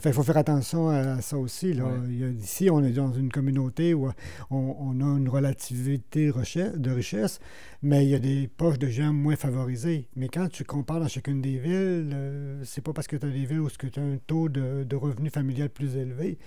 Qu'il 0.00 0.12
faut 0.12 0.22
faire 0.22 0.36
attention 0.36 0.88
à 0.88 1.20
ça 1.20 1.38
aussi. 1.38 1.72
Là. 1.72 1.84
Ouais. 1.84 1.98
Il 2.08 2.40
ici, 2.40 2.68
on 2.70 2.82
est 2.84 2.92
dans 2.92 3.12
une 3.12 3.30
communauté 3.30 3.94
où 3.94 4.08
on, 4.50 4.76
on 4.78 5.00
a 5.00 5.18
une 5.18 5.28
relativité 5.28 6.30
de 6.30 6.90
richesse, 6.90 7.40
mais 7.82 8.04
il 8.04 8.10
y 8.10 8.14
a 8.14 8.18
des 8.18 8.48
poches 8.48 8.78
de 8.78 8.88
gens 8.88 9.12
moins 9.12 9.36
favorisés. 9.36 10.08
Mais 10.16 10.28
quand 10.28 10.48
tu 10.48 10.64
compares 10.64 11.00
dans 11.00 11.08
chacune 11.08 11.40
des 11.40 11.58
villes, 11.58 12.10
euh, 12.12 12.62
c'est 12.64 12.82
pas 12.82 12.92
parce 12.92 13.06
que 13.06 13.16
tu 13.16 13.26
as 13.26 13.30
des 13.30 13.46
villes 13.46 13.60
où 13.60 13.70
tu 13.70 13.90
as 13.96 14.02
un 14.02 14.18
taux 14.26 14.48
de, 14.48 14.84
de 14.84 14.96
revenu 14.96 15.30
familial 15.30 15.70
plus 15.70 15.96
élevé 15.96 16.38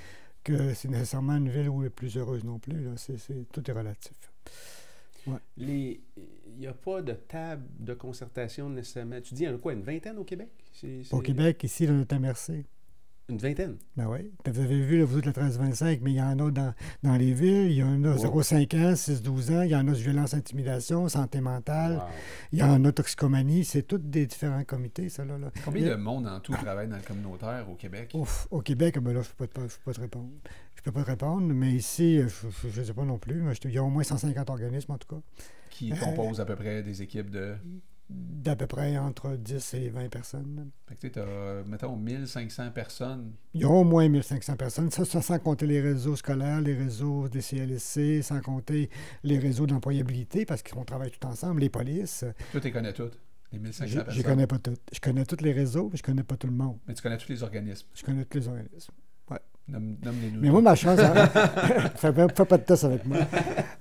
que 0.43 0.73
c'est 0.73 0.87
nécessairement 0.87 1.33
une 1.37 1.49
ville 1.49 1.69
où 1.69 1.81
elle 1.81 1.87
est 1.87 1.89
plus 1.89 2.15
heureuse 2.17 2.43
non 2.43 2.57
plus. 2.59 2.81
Là. 2.81 2.91
Tout 3.51 3.69
est 3.69 3.73
relatif. 3.73 4.13
Les... 5.57 6.01
Il 6.45 6.61
n'y 6.61 6.67
a 6.67 6.73
pas 6.73 7.01
de 7.03 7.13
table 7.13 7.63
de 7.79 7.93
concertation 7.93 8.69
nécessairement. 8.69 9.21
Tu 9.21 9.35
dis, 9.35 9.43
il 9.43 9.45
y 9.45 9.49
en 9.49 9.55
a 9.55 9.57
quoi, 9.59 9.73
une 9.73 9.83
vingtaine 9.83 10.17
au 10.17 10.23
Québec? 10.23 10.49
Au 11.11 11.19
Québec, 11.19 11.63
ici, 11.63 11.83
est 11.83 12.13
à 12.13 12.19
Mercé. 12.19 12.65
Une 13.29 13.37
vingtaine. 13.39 13.75
Ben 13.97 14.07
oui. 14.07 14.31
Vous 14.45 14.59
avez 14.61 14.81
vu, 14.81 14.99
là, 14.99 15.03
vous 15.03 15.17
êtes 15.19 15.25
le 15.25 15.33
13-25, 15.33 15.99
mais 16.01 16.11
il 16.11 16.15
y 16.15 16.21
en 16.21 16.39
a 16.39 16.49
dans, 16.49 16.73
dans 17.03 17.15
les 17.17 17.33
villes. 17.33 17.71
Il 17.71 17.77
y 17.77 17.83
en 17.83 18.01
a 18.05 18.11
Ouais. 18.11 18.17
0,5 18.17 18.73
ans, 18.77 18.93
6-12 18.95 19.51
ans. 19.53 19.61
Il 19.63 19.69
y 19.71 19.75
en 19.75 19.85
a 19.87 19.91
violence, 19.91 20.33
intimidation, 20.33 21.09
santé 21.09 21.41
mentale. 21.41 21.95
Wow. 21.97 22.01
Il 22.53 22.59
y 22.59 22.63
en 22.63 22.85
a 22.85 22.91
toxicomanie. 22.93 23.65
C'est 23.65 23.81
tous 23.83 23.97
des 23.97 24.25
différents 24.27 24.63
comités, 24.63 25.09
ça. 25.09 25.25
Là, 25.25 25.37
là. 25.37 25.51
Combien 25.65 25.89
de 25.89 25.95
monde 25.95 26.25
en 26.25 26.39
tout 26.39 26.53
travaille 26.53 26.87
dans 26.87 26.95
le 26.95 27.01
communautaire 27.01 27.69
au 27.69 27.75
Québec? 27.75 28.11
Ouf, 28.13 28.47
au 28.49 28.61
Québec, 28.61 28.97
ben 28.99 29.13
là, 29.13 29.21
je 29.21 29.27
ne 29.29 29.33
peux, 29.35 29.47
pas- 29.47 29.67
je 29.67 29.75
peux 29.75 29.83
pas 29.91 29.93
te 29.93 29.99
répondre. 30.01 30.29
Je 30.75 30.81
peux 30.83 30.91
pas 30.93 31.01
te 31.03 31.07
répondre, 31.09 31.53
mais 31.53 31.71
ici, 31.73 32.19
je 32.21 32.79
ne 32.79 32.85
sais 32.85 32.93
pas 32.93 33.03
non 33.03 33.17
plus. 33.17 33.41
mais 33.41 33.53
je 33.53 33.59
te- 33.59 33.67
Il 33.67 33.73
y 33.73 33.77
a 33.77 33.83
au 33.83 33.89
moins 33.89 34.03
150 34.03 34.49
organismes, 34.49 34.93
en 34.93 34.97
tout 34.97 35.13
cas. 35.15 35.21
Qui 35.69 35.91
Euh, 35.91 35.95
composent 35.97 36.39
à 36.39 36.45
peu 36.45 36.55
près 36.55 36.81
des 36.81 37.01
équipes 37.01 37.29
de. 37.29 37.55
D'à 38.09 38.55
peu 38.55 38.67
près 38.67 38.97
entre 38.97 39.35
10 39.35 39.73
et 39.73 39.89
20 39.89 40.07
personnes. 40.09 40.69
Fait 40.87 40.95
que 40.95 41.07
tu 41.13 41.19
as, 41.19 41.63
mettons, 41.65 41.97
1500 41.97 42.71
personnes. 42.71 43.33
Il 43.53 43.61
y 43.61 43.63
a 43.65 43.69
au 43.69 43.83
moins 43.83 44.07
1500 44.07 44.55
personnes. 44.55 44.89
Ça, 44.91 45.03
ça 45.03 45.21
sans 45.21 45.39
compter 45.39 45.67
les 45.67 45.81
réseaux 45.81 46.15
scolaires, 46.15 46.61
les 46.61 46.73
réseaux 46.73 47.27
des 47.27 47.41
CLSC, 47.41 48.21
sans 48.23 48.39
compter 48.39 48.89
les 49.23 49.37
réseaux 49.37 49.67
d'employabilité, 49.67 50.45
parce 50.45 50.63
qu'on 50.63 50.85
travaille 50.85 51.11
tout 51.11 51.27
ensemble, 51.27 51.59
les 51.59 51.69
polices. 51.69 52.23
Toi, 52.53 52.61
tu 52.61 52.67
les 52.67 52.71
connais 52.71 52.93
toutes. 52.93 53.19
Les 53.51 53.59
1500 53.59 53.85
Je, 53.87 53.91
je 53.91 54.03
personnes. 54.03 54.23
connais 54.23 54.47
pas 54.47 54.59
tout. 54.59 54.73
Je 54.93 54.99
connais 55.01 55.25
tous 55.25 55.43
les 55.43 55.51
réseaux, 55.51 55.89
mais 55.91 55.97
je 55.97 56.03
connais 56.03 56.23
pas 56.23 56.37
tout 56.37 56.47
le 56.47 56.53
monde. 56.53 56.77
Mais 56.87 56.93
tu 56.93 57.01
connais 57.03 57.17
tous 57.17 57.29
les 57.29 57.43
organismes. 57.43 57.87
Je 57.93 58.03
connais 58.03 58.23
tous 58.23 58.37
les 58.37 58.47
organismes. 58.47 58.93
Nomme- 59.69 59.97
Nomme-les-nous. 60.01 60.39
Mais 60.39 60.49
moi, 60.49 60.61
ma 60.61 60.75
chance, 60.75 60.97
à... 60.97 61.27
fais, 61.97 62.13
fais 62.13 62.45
pas 62.45 62.57
de 62.57 62.63
test 62.63 62.85
avec 62.85 63.03
moi. 63.05 63.17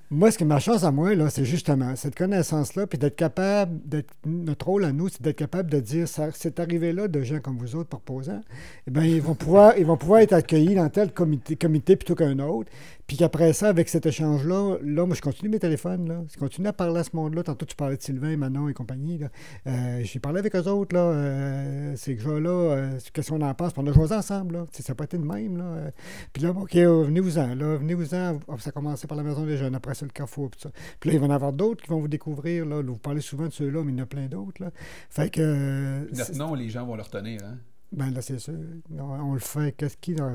Moi, 0.09 0.31
ce 0.31 0.39
que 0.39 0.45
ma 0.45 0.61
chance 0.61 0.85
à 0.85 0.93
moi, 0.93 1.17
là, 1.17 1.31
c'est 1.31 1.45
justement 1.45 1.97
cette 1.97 2.15
connaissance-là, 2.15 2.87
puis 2.87 2.97
d'être 2.97 3.17
capable, 3.17 3.81
d'être, 3.85 4.15
notre 4.25 4.67
rôle 4.67 4.85
à 4.85 4.93
nous, 4.93 5.09
c'est 5.09 5.21
d'être 5.21 5.37
capable 5.37 5.69
de 5.69 5.81
dire, 5.81 6.07
ça, 6.07 6.29
c'est 6.33 6.61
arrivé 6.61 6.93
là 6.93 7.09
de 7.09 7.23
gens 7.23 7.41
comme 7.41 7.59
vous 7.59 7.75
autres 7.75 7.89
proposants, 7.89 8.41
eh 8.87 8.91
bien, 8.93 9.03
ils 9.03 9.21
vont 9.21 9.35
pouvoir, 9.35 9.77
ils 9.77 9.85
vont 9.85 9.97
pouvoir 9.97 10.21
être 10.21 10.33
accueillis 10.33 10.77
dans 10.77 10.89
tel 10.91 11.13
comité, 11.13 11.57
comité 11.57 11.97
plutôt 11.97 12.15
qu'un 12.15 12.39
autre. 12.39 12.71
Puis 13.07 13.17
qu'après 13.17 13.53
ça, 13.53 13.69
avec 13.69 13.89
cet 13.89 14.05
échange-là, 14.07 14.79
là, 14.83 15.07
moi, 15.07 15.15
je 15.15 15.21
continue 15.21 15.49
mes 15.49 15.61
téléphones, 15.61 16.09
là. 16.09 16.25
Je 16.33 16.37
continue 16.39 16.67
à 16.67 16.73
parler 16.73 17.01
à 17.01 17.05
ce 17.05 17.15
monde-là. 17.15 17.45
Tantôt, 17.45 17.65
tu 17.65 17.77
parlais 17.77 17.97
de 17.97 18.03
Sylvain, 18.03 18.37
Manon 18.37 18.69
et 18.69 18.75
compagnie, 18.75 19.19
là. 19.19 19.29
Euh, 19.69 20.01
j'ai 20.03 20.19
parlé 20.19 20.41
avec 20.41 20.57
eux 20.57 20.69
autres, 20.69 20.95
là. 20.95 21.03
Euh, 21.03 21.97
ces 21.97 22.19
gens-là, 22.19 22.51
euh, 22.51 22.99
qu'est-ce 23.13 23.31
qu'on 23.31 23.43
en 23.43 23.55
pense? 23.55 23.73
Puis 23.73 23.83
on 23.85 23.87
a 23.87 23.93
joué 23.93 24.13
ensemble, 24.13 24.55
là. 24.55 24.67
Ça 24.73 24.83
n'a 24.89 24.95
pas 24.97 25.05
été 25.05 25.19
de 25.19 25.25
même, 25.25 25.57
là. 25.57 25.93
Puis 26.33 26.43
là, 26.43 26.51
OK, 26.51 26.75
euh, 26.75 27.05
venez-vous-en, 27.05 27.55
là. 27.55 27.77
Venez-vous-en. 27.77 28.41
Ah, 28.49 28.55
ça 28.59 28.71
a 28.71 28.73
commencé 28.73 29.07
par 29.07 29.17
la 29.17 29.23
Maison 29.23 29.47
des 29.47 29.57
Jeunes, 29.57 29.75
après 29.77 29.95
ça, 29.95 30.05
le 30.05 30.11
Carrefour, 30.11 30.51
puis 30.51 30.61
ça. 30.63 30.71
Puis 30.99 31.11
là, 31.11 31.17
il 31.17 31.21
va 31.21 31.27
y 31.27 31.29
en 31.29 31.35
avoir 31.35 31.53
d'autres 31.53 31.85
qui 31.85 31.91
vont 31.91 32.01
vous 32.01 32.09
découvrir, 32.09 32.67
là. 32.67 32.83
Vous 32.83 32.99
parlez 32.99 33.21
souvent 33.21 33.47
de 33.47 33.53
ceux-là, 33.53 33.85
mais 33.85 33.93
il 33.93 33.99
y 33.99 34.01
en 34.01 34.05
a 34.05 34.07
plein 34.07 34.27
d'autres, 34.27 34.61
là. 34.61 34.71
Fait 35.11 35.31
que... 35.31 36.09
Notre 36.13 36.35
nom, 36.35 36.55
les 36.55 36.71
gens 36.71 36.85
vont 36.85 36.97
le 36.97 37.03
retenir. 37.03 37.41
Hein? 37.45 37.59
Ben 37.97 38.11
là, 38.11 38.21
c'est 38.23 38.39
sûr. 38.39 38.55
On, 38.97 39.03
on 39.03 39.33
le 39.35 39.41
fait. 39.41 39.75
Qu'est-ce 39.77 39.97
qui... 39.97 40.15
dans- 40.15 40.33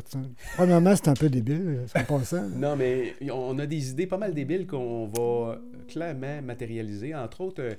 Premièrement, 0.55 0.95
c'est 0.95 1.07
un 1.07 1.13
peu 1.13 1.29
débile, 1.29 1.81
en 1.95 2.03
passant. 2.03 2.49
Non, 2.49 2.75
mais 2.75 3.13
on 3.31 3.57
a 3.59 3.65
des 3.65 3.91
idées 3.91 4.07
pas 4.07 4.17
mal 4.17 4.33
débiles 4.33 4.65
qu'on 4.67 5.05
va 5.07 5.59
clairement 5.87 6.41
matérialiser. 6.41 7.13
Entre 7.15 7.41
autres, 7.41 7.61
euh, 7.61 7.75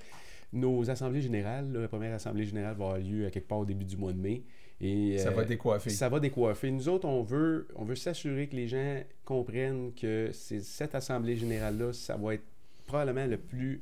nos 0.52 0.88
assemblées 0.88 1.22
générales, 1.22 1.72
la 1.72 1.88
première 1.88 2.14
assemblée 2.14 2.44
générale 2.46 2.76
va 2.76 2.84
avoir 2.86 2.98
lieu 2.98 3.26
à 3.26 3.30
quelque 3.30 3.48
part 3.48 3.58
au 3.58 3.64
début 3.64 3.84
du 3.84 3.96
mois 3.96 4.12
de 4.12 4.18
mai. 4.20 4.42
Et, 4.80 5.18
Ça 5.18 5.28
euh, 5.28 5.32
va 5.32 5.44
décoiffer. 5.44 5.90
Ça 5.90 6.08
va 6.08 6.20
décoiffer. 6.20 6.70
Nous 6.70 6.88
autres, 6.88 7.06
on 7.08 7.22
veut, 7.22 7.68
on 7.76 7.84
veut 7.84 7.94
s'assurer 7.96 8.48
que 8.48 8.56
les 8.56 8.68
gens 8.68 9.00
comprennent 9.24 9.92
que 9.94 10.30
c'est 10.32 10.60
cette 10.60 10.94
assemblée 10.94 11.36
générale-là, 11.36 11.92
ça 11.92 12.16
va 12.16 12.34
être 12.34 12.42
probablement 12.86 13.26
le 13.26 13.36
plus 13.38 13.80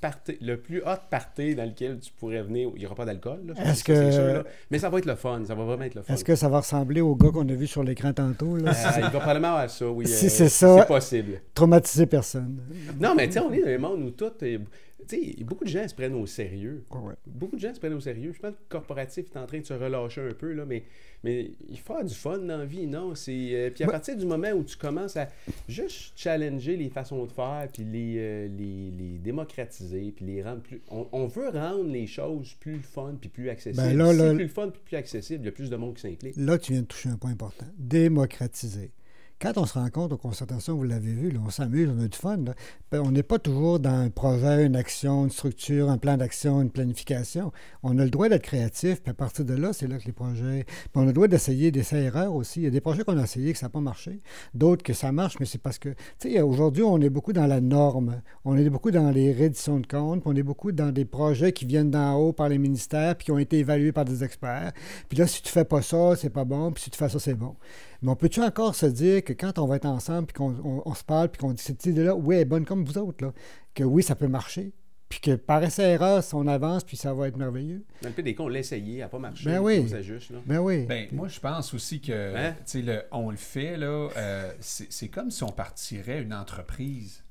party- 0.00 0.38
le 0.40 0.56
plus 0.56 0.80
hot 0.82 0.98
party 1.10 1.54
dans 1.54 1.64
lequel 1.64 1.98
tu 1.98 2.10
pourrais 2.12 2.42
venir. 2.42 2.70
Il 2.74 2.80
n'y 2.80 2.86
aura 2.86 2.94
pas 2.94 3.04
d'alcool, 3.04 3.54
Est-ce 3.56 3.84
que- 3.84 4.10
sûr. 4.10 4.44
Mais 4.70 4.78
ça 4.78 4.88
va 4.88 4.98
être 4.98 5.06
le 5.06 5.14
fun. 5.14 5.42
Ça 5.46 5.54
va 5.54 5.64
vraiment 5.64 5.84
être 5.84 5.94
le 5.94 6.02
fun. 6.02 6.14
Est-ce 6.14 6.24
que 6.24 6.34
ça 6.34 6.48
va 6.48 6.58
ressembler 6.60 7.00
au 7.00 7.14
gars 7.14 7.30
qu'on 7.30 7.48
a 7.48 7.52
vu 7.54 7.66
sur 7.66 7.82
l'écran 7.82 8.12
tantôt, 8.12 8.56
là? 8.56 8.70
Euh, 8.70 8.90
il 8.96 9.02
va 9.02 9.10
probablement 9.10 9.48
avoir 9.48 9.70
ça, 9.70 9.88
oui. 9.88 10.06
Si 10.06 10.26
euh, 10.26 10.28
c'est 10.28 10.48
ça- 10.48 10.78
C'est 10.80 10.86
possible. 10.86 11.40
Traumatiser 11.54 12.06
personne. 12.06 12.60
Non, 13.00 13.14
mais 13.14 13.26
tu 13.26 13.34
sais, 13.34 13.40
on 13.40 13.52
est 13.52 13.60
dans 13.62 13.68
un 13.68 13.78
monde 13.78 14.02
où 14.02 14.10
tout. 14.10 14.30
est- 14.42 14.60
Tu 15.08 15.16
sais, 15.36 15.44
beaucoup 15.44 15.64
de 15.64 15.68
gens 15.70 15.86
se 15.88 15.94
prennent 15.94 16.14
au 16.14 16.26
sérieux. 16.26 16.84
Ouais. 16.90 17.14
Beaucoup 17.26 17.56
de 17.56 17.60
gens 17.60 17.74
se 17.74 17.80
prennent 17.80 17.94
au 17.94 18.00
sérieux. 18.00 18.32
Je 18.32 18.38
pense 18.40 18.52
que 18.52 18.60
le 18.60 18.68
corporatif 18.68 19.26
est 19.34 19.38
en 19.38 19.46
train 19.46 19.58
de 19.60 19.64
se 19.66 19.74
relâcher 19.74 20.20
un 20.20 20.32
peu, 20.34 20.52
là, 20.52 20.64
mais, 20.66 20.84
mais 21.24 21.50
il 21.68 21.78
faut 21.78 21.92
avoir 21.94 22.06
du 22.06 22.14
fun 22.14 22.38
dans 22.38 22.58
la 22.58 22.64
vie, 22.64 22.86
non? 22.86 23.14
C'est, 23.14 23.50
euh, 23.54 23.70
puis 23.70 23.84
à 23.84 23.86
Ouais. 23.86 23.92
partir 23.92 24.16
du 24.16 24.26
moment 24.26 24.50
où 24.52 24.62
tu 24.64 24.76
commences 24.76 25.16
à 25.16 25.28
juste 25.68 26.12
challenger 26.16 26.76
les 26.76 26.88
façons 26.90 27.24
de 27.24 27.32
faire, 27.32 27.68
puis 27.72 27.84
les, 27.84 28.14
euh, 28.18 28.48
les, 28.48 28.90
les 28.90 29.18
démocratiser, 29.18 30.12
puis 30.14 30.24
les 30.26 30.42
rendre 30.42 30.62
plus... 30.62 30.80
On, 30.90 31.06
on 31.12 31.26
veut 31.26 31.48
rendre 31.48 31.90
les 31.90 32.06
choses 32.06 32.54
plus 32.60 32.78
fun, 32.80 33.16
puis 33.20 33.28
plus 33.28 33.48
accessibles. 33.48 33.84
Ben 33.86 33.96
là, 33.96 34.12
si 34.12 34.18
là- 34.18 34.28
c'est 34.30 34.34
plus 34.36 34.48
fun, 34.48 34.68
puis 34.70 34.80
plus 34.84 34.96
accessible, 34.96 35.42
il 35.42 35.46
y 35.46 35.48
a 35.48 35.52
plus 35.52 35.70
de 35.70 35.76
monde 35.76 35.94
qui 35.94 36.02
s'implique. 36.02 36.34
Là, 36.36 36.58
tu 36.58 36.72
viens 36.72 36.82
de 36.82 36.86
toucher 36.86 37.08
un 37.08 37.16
point 37.16 37.30
important. 37.32 37.66
Démocratiser. 37.78 38.90
Quand 39.40 39.56
on 39.56 39.64
se 39.64 39.72
rencontre 39.72 40.16
aux 40.16 40.18
concertations, 40.18 40.76
vous 40.76 40.84
l'avez 40.84 41.14
vu, 41.14 41.32
on 41.42 41.48
s'amuse, 41.48 41.88
on 41.88 42.04
a 42.04 42.08
du 42.08 42.18
fun. 42.18 42.36
Ben, 42.92 43.00
on 43.00 43.10
n'est 43.10 43.22
pas 43.22 43.38
toujours 43.38 43.80
dans 43.80 43.88
un 43.88 44.10
projet, 44.10 44.66
une 44.66 44.76
action, 44.76 45.24
une 45.24 45.30
structure, 45.30 45.88
un 45.88 45.96
plan 45.96 46.18
d'action, 46.18 46.60
une 46.60 46.68
planification. 46.68 47.50
On 47.82 47.98
a 47.98 48.04
le 48.04 48.10
droit 48.10 48.28
d'être 48.28 48.42
créatif, 48.42 49.00
puis 49.00 49.10
à 49.10 49.14
partir 49.14 49.46
de 49.46 49.54
là, 49.54 49.72
c'est 49.72 49.86
là 49.86 49.96
que 49.96 50.04
les 50.04 50.12
projets. 50.12 50.66
Puis 50.66 50.90
on 50.94 51.04
a 51.04 51.06
le 51.06 51.12
droit 51.14 51.26
d'essayer 51.26 51.70
des 51.70 51.94
erreurs 51.94 52.34
aussi. 52.34 52.60
Il 52.60 52.64
y 52.64 52.66
a 52.66 52.70
des 52.70 52.82
projets 52.82 53.02
qu'on 53.02 53.16
a 53.16 53.22
essayés 53.22 53.54
que 53.54 53.58
ça 53.58 53.64
n'a 53.66 53.70
pas 53.70 53.80
marché, 53.80 54.20
d'autres 54.52 54.82
que 54.82 54.92
ça 54.92 55.10
marche, 55.10 55.36
mais 55.40 55.46
c'est 55.46 55.56
parce 55.56 55.78
que, 55.78 55.88
tu 56.18 56.32
sais, 56.32 56.42
aujourd'hui, 56.42 56.82
on 56.82 57.00
est 57.00 57.08
beaucoup 57.08 57.32
dans 57.32 57.46
la 57.46 57.62
norme. 57.62 58.20
On 58.44 58.58
est 58.58 58.68
beaucoup 58.68 58.90
dans 58.90 59.10
les 59.10 59.32
redditions 59.32 59.80
de 59.80 59.86
comptes, 59.86 60.20
puis 60.20 60.30
on 60.30 60.36
est 60.36 60.42
beaucoup 60.42 60.70
dans 60.70 60.92
des 60.92 61.06
projets 61.06 61.54
qui 61.54 61.64
viennent 61.64 61.90
d'en 61.90 62.14
haut 62.16 62.34
par 62.34 62.50
les 62.50 62.58
ministères, 62.58 63.16
puis 63.16 63.24
qui 63.24 63.32
ont 63.32 63.38
été 63.38 63.60
évalués 63.60 63.92
par 63.92 64.04
des 64.04 64.22
experts. 64.22 64.72
Puis 65.08 65.16
là, 65.16 65.26
si 65.26 65.40
tu 65.40 65.50
fais 65.50 65.64
pas 65.64 65.80
ça, 65.80 66.14
c'est 66.14 66.28
pas 66.28 66.44
bon, 66.44 66.72
puis 66.72 66.82
si 66.82 66.90
tu 66.90 66.98
fais 66.98 67.08
ça, 67.08 67.18
c'est 67.18 67.32
bon. 67.32 67.56
Mais 68.02 68.10
on 68.10 68.16
peut-tu 68.16 68.40
encore 68.42 68.74
se 68.74 68.86
dire 68.86 69.22
que 69.24 69.32
quand 69.32 69.58
on 69.58 69.66
va 69.66 69.76
être 69.76 69.86
ensemble, 69.86 70.26
puis 70.26 70.34
qu'on 70.34 70.54
on- 70.64 70.82
on 70.84 70.94
se 70.94 71.04
parle, 71.04 71.28
puis 71.28 71.40
qu'on 71.40 71.52
dit 71.52 71.62
cette 71.62 71.84
idée-là, 71.86 72.14
oui, 72.16 72.36
elle 72.36 72.42
est 72.42 72.44
bonne 72.46 72.64
comme 72.64 72.84
vous 72.84 72.98
autres, 72.98 73.24
là, 73.24 73.32
que 73.74 73.84
oui, 73.84 74.02
ça 74.02 74.14
peut 74.14 74.26
marcher, 74.28 74.72
puis 75.08 75.20
que 75.20 75.34
par 75.34 75.62
essai-erreur, 75.62 76.22
on 76.32 76.46
avance, 76.46 76.82
puis 76.84 76.96
ça 76.96 77.12
va 77.12 77.28
être 77.28 77.36
merveilleux? 77.36 77.84
Dans 78.02 78.08
le 78.08 78.14
pire 78.14 78.24
des 78.24 78.34
cas, 78.34 78.42
on 78.44 78.48
l'a 78.48 78.60
essayé, 78.60 78.98
ça 78.98 79.04
n'a 79.04 79.08
pas 79.08 79.18
marché. 79.18 79.44
Ben 79.44 79.58
oui. 79.58 79.82
On 79.84 79.88
s'ajuste, 79.88 80.30
là. 80.30 80.38
Ben 80.46 80.58
oui. 80.60 80.86
Ben, 80.86 81.08
moi, 81.12 81.28
je 81.28 81.40
pense 81.40 81.74
aussi 81.74 82.00
que, 82.00 82.34
Hein? 82.36 82.52
tu 82.58 82.62
sais, 82.64 82.82
le- 82.82 83.02
on 83.12 83.30
le 83.30 83.36
fait, 83.36 83.76
là, 83.76 84.08
euh, 84.16 84.52
c'est 84.60 84.90
c'est 84.92 85.08
comme 85.08 85.30
si 85.30 85.42
on 85.42 85.50
partirait 85.52 86.22
une 86.22 86.32
entreprise. 86.32 87.22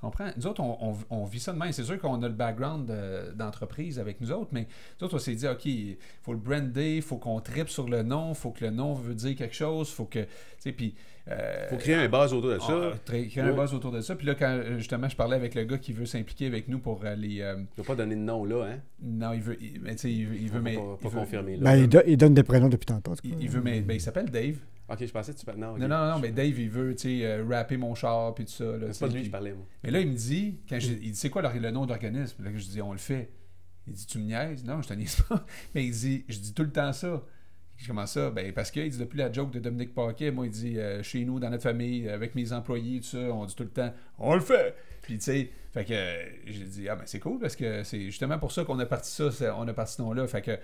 Comprends? 0.00 0.28
Nous 0.36 0.46
autres, 0.46 0.60
on, 0.62 0.76
on- 0.90 0.96
on 1.22 1.24
vit 1.24 1.40
ça 1.40 1.52
de 1.52 1.58
même. 1.58 1.72
C'est 1.72 1.82
sûr 1.82 1.98
qu'on 1.98 2.22
a 2.22 2.28
le 2.28 2.34
background 2.34 2.86
de- 2.86 3.32
d'entreprise 3.34 3.98
avec 3.98 4.20
nous 4.20 4.30
autres, 4.30 4.50
mais 4.52 4.66
nous 5.00 5.06
autres, 5.06 5.16
on 5.16 5.18
s'est 5.18 5.34
dit, 5.34 5.48
OK, 5.48 5.64
il 5.64 5.96
faut 6.22 6.32
le 6.32 6.38
brander, 6.38 6.96
il 6.96 7.02
faut 7.02 7.16
qu'on 7.16 7.40
tripe 7.40 7.68
sur 7.70 7.88
le 7.88 8.02
nom, 8.02 8.28
il 8.30 8.34
faut 8.34 8.50
que 8.50 8.64
le 8.64 8.70
nom 8.70 8.92
veut 8.92 9.14
dire 9.14 9.34
quelque 9.34 9.54
chose, 9.54 9.88
il 9.90 9.94
faut 9.94 10.04
que, 10.04 10.18
tu 10.20 10.26
sais, 10.58 10.72
puis... 10.72 10.94
euh, 11.28 11.66
faut 11.70 11.76
créer 11.78 11.94
un 11.94 12.08
base 12.08 12.32
autour 12.34 12.50
de 12.50 12.58
ça. 12.58 12.90
ah, 12.92 12.96
très- 13.04 13.26
créer 13.26 13.42
un 13.42 13.52
buzz 13.54 13.72
autour 13.74 13.90
de 13.90 14.00
ça. 14.02 14.14
Puis 14.14 14.26
là, 14.26 14.34
quand 14.34 14.46
euh, 14.50 14.76
justement, 14.78 15.08
je 15.08 15.16
parlais 15.16 15.34
avec 15.36 15.54
le 15.54 15.64
gars 15.64 15.78
qui 15.78 15.92
veut 15.94 16.06
s'impliquer 16.06 16.46
avec 16.46 16.68
nous 16.68 16.78
pour 16.78 17.00
euh, 17.04 17.14
les... 17.16 17.40
euh, 17.40 17.56
Je 17.76 17.80
ne 17.82 17.86
pas 17.86 17.94
donner 17.96 18.14
de 18.16 18.20
nom, 18.20 18.44
là, 18.44 18.64
hein? 18.66 18.78
non, 19.02 19.32
il 19.32 19.40
veut... 19.40 19.56
il- 19.60 19.80
mais 19.80 19.92
tu 19.94 20.02
sais, 20.02 20.12
il 20.12 20.26
veut... 20.26 20.36
Il 20.36 20.50
veut, 20.50 20.58
Pas- 20.58 20.70
mais- 20.70 20.76
pas, 20.76 20.96
il 21.00 21.02
pas 21.02 21.08
veut- 21.08 21.20
confirmer, 21.20 21.56
là. 21.56 21.62
Ben, 21.72 21.76
il, 21.78 21.88
do- 21.88 22.00
il 22.06 22.16
donne 22.18 22.34
des 22.34 22.42
prénoms 22.44 22.68
depuis 22.68 22.86
tantôt. 22.86 23.14
il, 23.24 23.34
il 23.40 23.48
veut, 23.48 23.62
mais, 23.62 23.80
ben, 23.80 23.94
il 23.94 24.00
s'appelle 24.00 24.30
Dave. 24.30 24.56
Ok, 24.88 25.04
je 25.04 25.10
pensais 25.12 25.32
que 25.34 25.38
tu 25.38 25.44
parlais. 25.46 25.60
Non. 25.60 25.76
Non, 25.76 25.88
non, 25.88 26.10
non, 26.12 26.18
mais 26.20 26.30
Dave, 26.30 26.58
il 26.58 26.70
veut, 26.70 26.94
tu 26.94 27.02
sais, 27.20 27.24
euh, 27.26 27.44
rapper 27.48 27.76
mon 27.76 27.94
char, 27.94 28.34
puis 28.34 28.44
tout 28.44 28.52
ça. 28.52 28.64
C'est 28.92 29.00
pas 29.00 29.08
de 29.08 29.14
lui 29.14 29.20
que 29.22 29.26
je 29.26 29.30
parlais, 29.32 29.52
moi. 29.52 29.66
Mais 29.82 29.90
là, 29.90 30.00
il 30.00 30.08
me 30.08 30.14
dit, 30.14 30.60
quand 30.68 30.78
je- 30.78 30.92
il 30.92 31.10
dit, 31.10 31.16
c'est 31.16 31.30
quoi 31.30 31.42
le, 31.42 31.58
le 31.58 31.70
nom 31.72 31.86
d'organisme? 31.86 32.44
Là, 32.44 32.50
je 32.54 32.64
dis, 32.66 32.80
on 32.80 32.92
le 32.92 32.98
fait. 32.98 33.30
Il 33.88 33.92
dit, 33.94 34.06
tu 34.06 34.18
me 34.18 34.24
niaises? 34.24 34.64
Non, 34.64 34.80
je 34.82 34.88
te 34.88 34.94
niaise 34.94 35.20
pas. 35.28 35.44
Mais 35.74 35.84
il 35.84 35.90
dit, 35.92 36.24
je 36.28 36.38
dis 36.38 36.54
tout 36.54 36.62
le 36.62 36.70
temps 36.70 36.92
ça. 36.92 37.22
Je 37.76 37.86
commence 37.88 38.12
ça? 38.12 38.30
Ben, 38.30 38.52
parce 38.54 38.70
qu'il 38.70 38.88
dit, 38.88 38.96
depuis 38.98 39.18
la 39.18 39.30
joke 39.30 39.50
de 39.50 39.58
Dominique 39.58 39.92
Paquet, 39.94 40.30
moi, 40.30 40.46
il 40.46 40.52
dit, 40.52 40.78
euh, 40.78 41.02
chez 41.02 41.24
nous, 41.24 41.38
dans 41.40 41.50
notre 41.50 41.62
famille, 41.64 42.08
avec 42.08 42.34
mes 42.34 42.52
employés, 42.52 43.00
tout 43.00 43.06
ça, 43.08 43.18
on 43.18 43.44
dit 43.44 43.54
tout 43.54 43.64
le 43.64 43.70
temps, 43.70 43.92
on 44.18 44.34
le 44.34 44.40
fait! 44.40 44.74
Puis, 45.02 45.18
tu 45.18 45.24
sais, 45.24 45.50
fait 45.72 45.84
que 45.84 45.92
euh, 45.92 46.24
j'ai 46.46 46.64
dit, 46.64 46.88
ah, 46.88 46.96
ben, 46.96 47.02
c'est 47.06 47.20
cool, 47.20 47.38
parce 47.38 47.54
que 47.54 47.82
c'est 47.84 48.00
justement 48.06 48.38
pour 48.38 48.50
ça 48.50 48.64
qu'on 48.64 48.78
a 48.78 48.86
parti 48.86 49.10
ça, 49.10 49.28
on 49.58 49.68
a 49.68 49.74
parti 49.74 49.94
ce 49.94 50.02
nom-là. 50.02 50.26
Fait 50.26 50.40
que, 50.42 50.58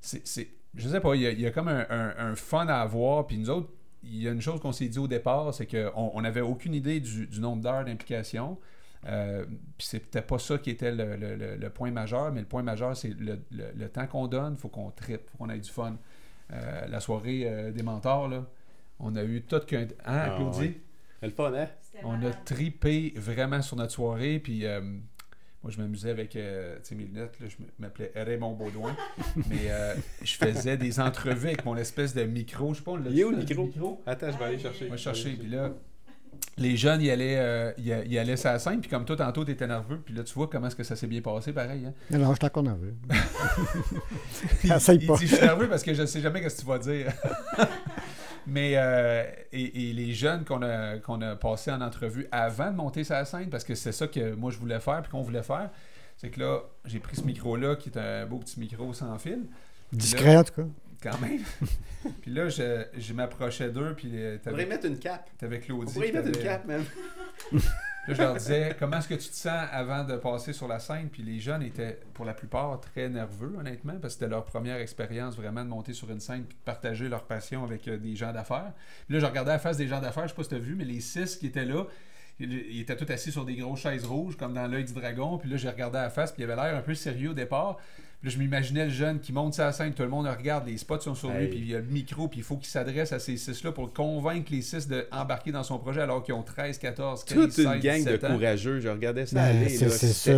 c'est, 0.00 0.26
c'est- 0.26 0.48
je 0.74 0.88
sais 0.88 1.00
pas, 1.00 1.14
il 1.14 1.22
y 1.22 1.26
a, 1.26 1.30
il 1.30 1.40
y 1.40 1.46
a 1.46 1.50
comme 1.50 1.68
un, 1.68 1.86
un- 1.90 2.14
un 2.18 2.34
fun 2.34 2.66
à 2.68 2.76
avoir, 2.80 3.26
puis 3.26 3.38
nous 3.38 3.50
autres, 3.50 3.68
il 4.02 4.22
y 4.22 4.28
a 4.28 4.30
une 4.32 4.40
chose 4.40 4.60
qu'on 4.60 4.72
s'est 4.72 4.88
dit 4.88 4.98
au 4.98 5.08
départ, 5.08 5.52
c'est 5.52 5.66
qu'on 5.66 6.10
on 6.14 6.20
n'avait 6.22 6.40
aucune 6.40 6.74
idée 6.74 7.00
du, 7.00 7.26
du 7.26 7.40
nombre 7.40 7.62
d'heures 7.62 7.84
d'implication. 7.84 8.58
Euh, 9.06 9.44
puis 9.76 9.86
c'était 9.86 10.22
pas 10.22 10.38
ça 10.38 10.58
qui 10.58 10.70
était 10.70 10.90
le, 10.92 11.16
le- 11.16 11.36
le- 11.36 11.56
le 11.56 11.70
point 11.70 11.90
majeur, 11.90 12.32
mais 12.32 12.40
le 12.40 12.46
point 12.46 12.62
majeur, 12.62 12.96
c'est 12.96 13.10
le, 13.18 13.38
le- 13.50 13.70
le 13.76 13.88
temps 13.88 14.06
qu'on 14.06 14.26
donne, 14.26 14.54
il 14.54 14.58
faut 14.60 14.68
qu'on 14.68 14.90
tripe, 14.90 15.28
faut 15.30 15.38
qu'on 15.38 15.50
ait 15.50 15.58
du 15.58 15.70
fun. 15.70 15.96
Euh, 16.52 16.86
la 16.88 16.98
soirée 17.00 17.42
euh, 17.46 17.70
des 17.72 17.82
mentors, 17.82 18.28
là, 18.28 18.44
on 18.98 19.14
a 19.16 19.22
eu 19.22 19.42
tout 19.42 19.60
qu'un. 19.60 19.82
Hein, 19.82 19.86
Ah, 20.04 20.32
Claudie? 20.36 20.58
ouais. 20.60 20.80
C'est 21.20 21.26
le 21.26 21.32
fun, 21.32 21.52
hein? 21.54 21.68
On 22.04 22.22
a 22.24 22.30
tripé 22.32 23.12
vraiment 23.16 23.60
sur 23.62 23.76
notre 23.76 23.92
soirée, 23.92 24.38
puis 24.38 24.64
euh, 24.66 24.80
moi, 25.62 25.72
je 25.72 25.80
m'amusais 25.80 26.10
avec 26.10 26.36
euh, 26.36 26.76
tu 26.76 26.90
sais, 26.90 26.94
mes 26.94 27.04
lunettes, 27.04 27.38
là, 27.40 27.46
je 27.48 27.56
m'appelais 27.80 28.12
Raymond 28.14 28.52
Baudouin, 28.54 28.94
mais 29.48 29.70
euh, 29.70 29.94
je 30.22 30.34
faisais 30.34 30.76
des 30.76 31.00
entrevues 31.00 31.48
avec 31.48 31.64
mon 31.64 31.76
espèce 31.76 32.14
de 32.14 32.22
micro, 32.22 32.72
je 32.74 32.78
sais 32.78 32.84
pas, 32.84 32.92
on 32.92 32.96
l'a 32.96 33.10
Il 33.10 33.18
est 33.18 33.24
où, 33.24 33.30
le 33.30 33.38
micro? 33.38 34.00
Attends, 34.06 34.30
je 34.30 34.38
vais 34.38 34.44
aller 34.44 34.58
chercher. 34.58 34.86
moi, 34.86 34.96
je 34.96 35.02
cherchais, 35.02 35.30
puis 35.30 35.48
là, 35.48 35.72
les 36.56 36.76
jeunes, 36.76 37.02
ils 37.02 37.10
allaient, 37.10 37.38
euh, 37.38 37.72
ils, 37.76 38.04
ils 38.06 38.18
allaient 38.18 38.36
sur 38.36 38.50
la 38.50 38.60
scène, 38.60 38.80
puis 38.80 38.88
comme 38.88 39.04
toi, 39.04 39.16
tantôt, 39.16 39.44
t'étais 39.44 39.66
nerveux, 39.66 39.98
puis 40.04 40.14
là, 40.14 40.22
tu 40.22 40.32
vois 40.34 40.48
comment 40.48 40.68
est-ce 40.68 40.76
que 40.76 40.84
ça 40.84 40.94
s'est 40.94 41.08
bien 41.08 41.20
passé, 41.22 41.52
pareil. 41.52 41.86
Hein? 41.86 41.94
Non, 42.10 42.18
non, 42.20 42.30
je 42.30 42.36
suis 42.36 42.46
encore 42.46 42.62
nerveux. 42.62 42.94
Il, 44.64 44.72
Essaye 44.72 44.98
il 45.00 45.06
pas. 45.08 45.16
dit, 45.16 45.26
je 45.26 45.34
suis 45.34 45.44
nerveux 45.44 45.68
parce 45.68 45.82
que 45.82 45.92
je 45.92 46.06
sais 46.06 46.20
jamais 46.20 46.48
ce 46.48 46.54
que 46.54 46.60
tu 46.60 46.66
vas 46.66 46.78
dire. 46.78 47.12
Mais, 48.50 48.72
euh, 48.76 49.24
et, 49.52 49.90
et 49.90 49.92
les 49.92 50.12
jeunes 50.14 50.44
qu'on 50.44 50.62
a, 50.62 50.98
qu'on 50.98 51.20
a 51.20 51.36
passés 51.36 51.70
en 51.70 51.80
entrevue 51.82 52.26
avant 52.32 52.70
de 52.70 52.76
monter 52.76 53.04
sur 53.04 53.14
la 53.14 53.24
scène, 53.24 53.50
parce 53.50 53.64
que 53.64 53.74
c'est 53.74 53.92
ça 53.92 54.06
que 54.06 54.34
moi, 54.34 54.50
je 54.50 54.58
voulais 54.58 54.80
faire, 54.80 55.02
puis 55.02 55.10
qu'on 55.10 55.22
voulait 55.22 55.42
faire, 55.42 55.70
c'est 56.16 56.30
que 56.30 56.40
là, 56.40 56.60
j'ai 56.84 56.98
pris 56.98 57.16
ce 57.16 57.22
micro-là, 57.22 57.76
qui 57.76 57.90
est 57.90 57.98
un 57.98 58.26
beau 58.26 58.38
petit 58.38 58.58
micro 58.58 58.92
sans 58.92 59.18
fil, 59.18 59.40
Discret, 59.92 60.36
en 60.36 60.44
tout 60.44 60.54
cas. 60.54 60.66
quand 61.10 61.20
même. 61.20 61.40
puis 62.22 62.30
là, 62.32 62.48
je, 62.48 62.84
je 62.96 63.12
m'approchais 63.12 63.70
d'eux, 63.70 63.94
puis 63.96 64.10
euh, 64.14 64.36
On 64.36 64.38
pourrait 64.50 64.62
t'avais, 64.64 64.66
mettre 64.66 64.86
une 64.86 64.98
cape. 64.98 65.30
t'avais 65.38 65.58
On 65.58 65.60
Claudie. 65.60 65.92
pourrait 65.92 66.08
y 66.08 66.12
mettre 66.12 66.28
une 66.28 66.38
cape, 66.42 66.66
même. 66.66 66.84
Je 68.14 68.22
leur 68.22 68.34
disais, 68.34 68.74
comment 68.78 68.98
est-ce 68.98 69.08
que 69.08 69.14
tu 69.14 69.28
te 69.28 69.34
sens 69.34 69.68
avant 69.70 70.02
de 70.02 70.16
passer 70.16 70.52
sur 70.54 70.66
la 70.66 70.78
scène? 70.78 71.08
Puis 71.10 71.22
les 71.22 71.40
jeunes 71.40 71.62
étaient, 71.62 72.00
pour 72.14 72.24
la 72.24 72.32
plupart, 72.32 72.80
très 72.80 73.08
nerveux, 73.08 73.54
honnêtement, 73.58 73.94
parce 74.00 74.14
que 74.14 74.20
c'était 74.20 74.30
leur 74.30 74.44
première 74.44 74.78
expérience 74.78 75.36
vraiment 75.36 75.62
de 75.62 75.68
monter 75.68 75.92
sur 75.92 76.10
une 76.10 76.20
scène 76.20 76.44
puis 76.44 76.56
de 76.56 76.62
partager 76.64 77.08
leur 77.08 77.24
passion 77.24 77.64
avec 77.64 77.86
euh, 77.86 77.98
des 77.98 78.16
gens 78.16 78.32
d'affaires. 78.32 78.72
Puis 79.06 79.14
là, 79.14 79.20
je 79.20 79.26
regardais 79.26 79.52
la 79.52 79.58
face 79.58 79.76
des 79.76 79.88
gens 79.88 80.00
d'affaires, 80.00 80.24
je 80.24 80.28
sais 80.28 80.34
pas 80.34 80.42
si 80.42 80.48
tu 80.48 80.54
as 80.54 80.58
vu, 80.58 80.74
mais 80.74 80.84
les 80.84 81.00
six 81.00 81.36
qui 81.36 81.46
étaient 81.46 81.66
là, 81.66 81.84
il, 82.40 82.52
il 82.52 82.80
était 82.80 82.96
tout 82.96 83.06
assis 83.12 83.30
sur 83.30 83.44
des 83.44 83.56
grosses 83.56 83.80
chaises 83.80 84.06
rouges, 84.06 84.36
comme 84.36 84.54
dans 84.54 84.66
l'œil 84.66 84.84
du 84.84 84.94
dragon. 84.94 85.36
Puis 85.36 85.50
là, 85.50 85.56
j'ai 85.56 85.68
regardé 85.68 85.98
la 85.98 86.08
face, 86.08 86.32
puis 86.32 86.42
il 86.42 86.50
avait 86.50 86.56
l'air 86.56 86.76
un 86.76 86.82
peu 86.82 86.94
sérieux 86.94 87.30
au 87.30 87.34
départ. 87.34 87.78
Puis 88.20 88.30
là, 88.30 88.34
je 88.34 88.38
m'imaginais 88.40 88.84
le 88.86 88.90
jeune 88.90 89.20
qui 89.20 89.32
monte 89.32 89.54
sa 89.54 89.70
scène, 89.70 89.94
tout 89.94 90.02
le 90.02 90.08
monde 90.08 90.26
le 90.26 90.32
regarde, 90.32 90.66
les 90.66 90.76
spots 90.76 90.98
sont 91.00 91.14
sur 91.14 91.30
lui, 91.30 91.44
Hey. 91.44 91.48
puis 91.50 91.58
il 91.60 91.68
y 91.68 91.74
a 91.76 91.78
le 91.78 91.84
micro, 91.86 92.26
puis 92.26 92.40
il 92.40 92.42
faut 92.42 92.56
qu'il 92.56 92.66
s'adresse 92.66 93.12
à 93.12 93.20
ces 93.20 93.36
six-là 93.36 93.70
pour 93.70 93.92
convaincre 93.92 94.50
les 94.50 94.60
six 94.62 94.88
d'embarquer 94.88 95.52
dans 95.52 95.62
son 95.62 95.78
projet 95.78 96.00
alors 96.00 96.24
qu'ils 96.24 96.34
ont 96.34 96.42
13, 96.42 96.78
14, 96.78 97.22
15, 97.24 97.38
Toute 97.38 97.52
16, 97.52 97.64
une 97.66 97.70
gang 97.78 97.98
de 97.98 98.04
17 98.10 98.24
ans. 98.24 98.34
courageux. 98.34 98.80
Je 98.80 98.88
regardais 98.88 99.24
ça 99.26 99.36
Ben, 99.36 99.56
aller. 99.56 99.68
c'est- 99.68 100.30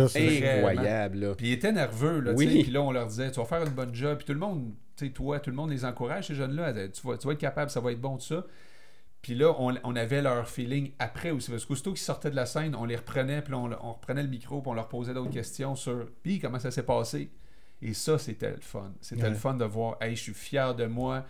incroyable. 0.57 1.17
Là. 1.19 1.35
Puis 1.35 1.47
il 1.47 1.53
était 1.53 1.71
nerveux, 1.71 2.19
là, 2.19 2.33
Oui. 2.35 2.61
Puis 2.63 2.71
là, 2.71 2.81
on 2.81 2.91
leur 2.91 3.07
disait, 3.07 3.31
tu 3.31 3.39
vas 3.39 3.45
faire 3.45 3.63
une 3.63 3.73
bonne 3.73 3.95
job. 3.95 4.17
Puis 4.17 4.27
tout 4.27 4.33
le 4.33 4.39
monde, 4.39 4.73
tu 4.95 5.07
sais, 5.07 5.11
toi, 5.11 5.39
tout 5.39 5.49
le 5.49 5.55
monde 5.55 5.71
les 5.71 5.83
encourage, 5.85 6.27
ces 6.27 6.35
jeunes-là. 6.35 6.73
Tu 6.89 7.05
vas, 7.07 7.17
tu 7.17 7.25
vas 7.27 7.33
être 7.33 7.39
capable, 7.39 7.71
ça 7.71 7.79
va 7.79 7.91
être 7.91 8.01
bon, 8.01 8.17
tout 8.17 8.25
ça. 8.25 8.45
Puis 9.23 9.35
là, 9.35 9.53
on, 9.59 9.73
on 9.83 9.95
avait 9.95 10.21
leur 10.21 10.47
feeling 10.47 10.91
après 10.99 11.31
aussi. 11.31 11.51
Parce 11.51 11.65
qu'aussitôt 11.65 11.91
qu'ils 11.91 11.99
sortaient 12.01 12.31
de 12.31 12.35
la 12.35 12.45
scène, 12.47 12.75
on 12.75 12.85
les 12.85 12.95
reprenait, 12.95 13.41
puis 13.41 13.51
là, 13.53 13.57
on, 13.59 13.71
on 13.81 13.93
reprenait 13.93 14.23
le 14.23 14.29
micro, 14.29 14.61
puis 14.61 14.69
on 14.71 14.73
leur 14.73 14.87
posait 14.87 15.13
d'autres 15.13 15.31
questions 15.31 15.75
sur, 15.75 16.07
puis 16.23 16.39
comment 16.39 16.59
ça 16.59 16.71
s'est 16.71 16.83
passé? 16.83 17.29
Et 17.81 17.93
ça, 17.93 18.17
c'était 18.19 18.49
le 18.51 18.59
fun. 18.61 18.91
C'était 19.01 19.23
Ouais. 19.23 19.29
le 19.29 19.35
fun 19.35 19.53
de 19.55 19.65
voir, 19.65 19.97
hey, 20.01 20.15
je 20.15 20.21
suis 20.21 20.33
fier 20.33 20.75
de 20.75 20.85
moi. 20.85 21.25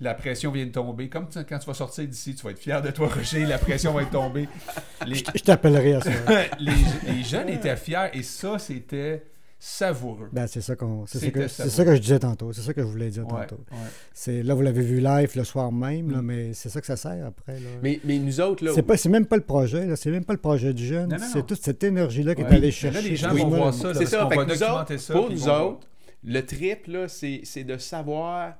La 0.00 0.12
pression 0.14 0.50
vient 0.50 0.66
de 0.66 0.72
tomber. 0.72 1.08
Comme 1.08 1.28
tu- 1.28 1.42
quand 1.44 1.58
tu 1.58 1.66
vas 1.66 1.72
sortir 1.74 2.06
d'ici, 2.06 2.34
tu 2.34 2.42
vas 2.44 2.50
être 2.50 2.58
fier 2.58 2.82
de 2.82 2.90
toi, 2.90 3.08
Roger. 3.08 3.46
La 3.46 3.56
pression 3.58 3.92
va 3.92 4.02
être 4.02 4.10
tombée. 4.10 4.46
Les, 5.06 5.16
Je 5.16 5.42
t'appellerai 5.42 5.94
à 5.94 6.00
ça. 6.02 6.10
les, 6.58 6.72
les 7.14 7.24
jeunes 7.24 7.48
étaient 7.48 7.76
fiers 7.76 8.08
et 8.12 8.22
ça, 8.22 8.58
c'était 8.58 9.22
savoureux. 9.58 10.28
Ben, 10.32 10.46
c'est 10.46 10.60
ça, 10.60 10.76
qu'on, 10.76 11.06
c'est, 11.06 11.18
ça 11.18 11.30
que, 11.30 11.48
c'est 11.48 11.70
ça 11.70 11.84
que 11.84 11.94
je 11.94 12.00
disais 12.00 12.18
tantôt. 12.18 12.52
C'est 12.52 12.60
ça 12.60 12.72
que 12.74 12.82
je 12.82 12.86
voulais 12.86 13.08
dire 13.10 13.24
Ouais, 13.26 13.46
tantôt. 13.46 13.62
ouais. 13.72 13.78
C'est, 14.12 14.42
là, 14.42 14.54
vous 14.54 14.62
l'avez 14.62 14.82
vu 14.82 15.00
live 15.00 15.32
le 15.34 15.44
soir 15.44 15.72
même, 15.72 16.10
là, 16.10 16.18
Mm. 16.22 16.26
mais 16.26 16.52
c'est 16.52 16.68
ça 16.68 16.80
que 16.80 16.86
ça 16.86 16.96
sert 16.96 17.24
après. 17.26 17.54
Là. 17.54 17.68
Mais, 17.82 18.00
mais 18.04 18.18
nous 18.18 18.40
autres, 18.40 18.64
là, 18.64 18.72
c'est, 18.74 18.82
pas, 18.82 18.96
c'est 18.96 19.08
même 19.08 19.26
pas 19.26 19.36
le 19.36 19.42
projet, 19.42 19.86
là, 19.86 19.96
c'est 19.96 20.10
même 20.10 20.24
pas 20.24 20.34
le 20.34 20.40
projet 20.40 20.72
du 20.74 20.84
jeune. 20.86 21.08
Non, 21.10 21.16
non, 21.18 21.24
c'est 21.32 21.46
toute 21.46 21.62
cette 21.62 21.82
énergie-là 21.82 22.34
qui 22.34 22.42
Ouais. 22.42 22.50
est 22.50 22.54
allée 22.54 22.70
chercher. 22.70 23.00
là, 23.02 23.08
les 23.08 23.16
gens 23.16 23.32
Oui. 23.32 23.40
vont 23.42 23.48
voir 23.48 23.74
ça. 23.74 23.94
c'est 23.94 24.06
ça. 24.06 24.24
qu'on 24.24 24.30
Fait 24.30 24.36
va 24.36 24.44
que 24.44 24.52
nous 24.52 24.58
documenter 24.58 24.94
autres, 24.94 25.02
ça. 25.02 25.14
pour 25.14 25.30
nous 25.30 25.48
autres, 25.48 25.88
le 26.24 26.40
trip, 26.44 26.86
là, 26.88 27.08
c'est, 27.08 27.40
c'est 27.44 27.64
de 27.64 27.78
savoir. 27.78 28.54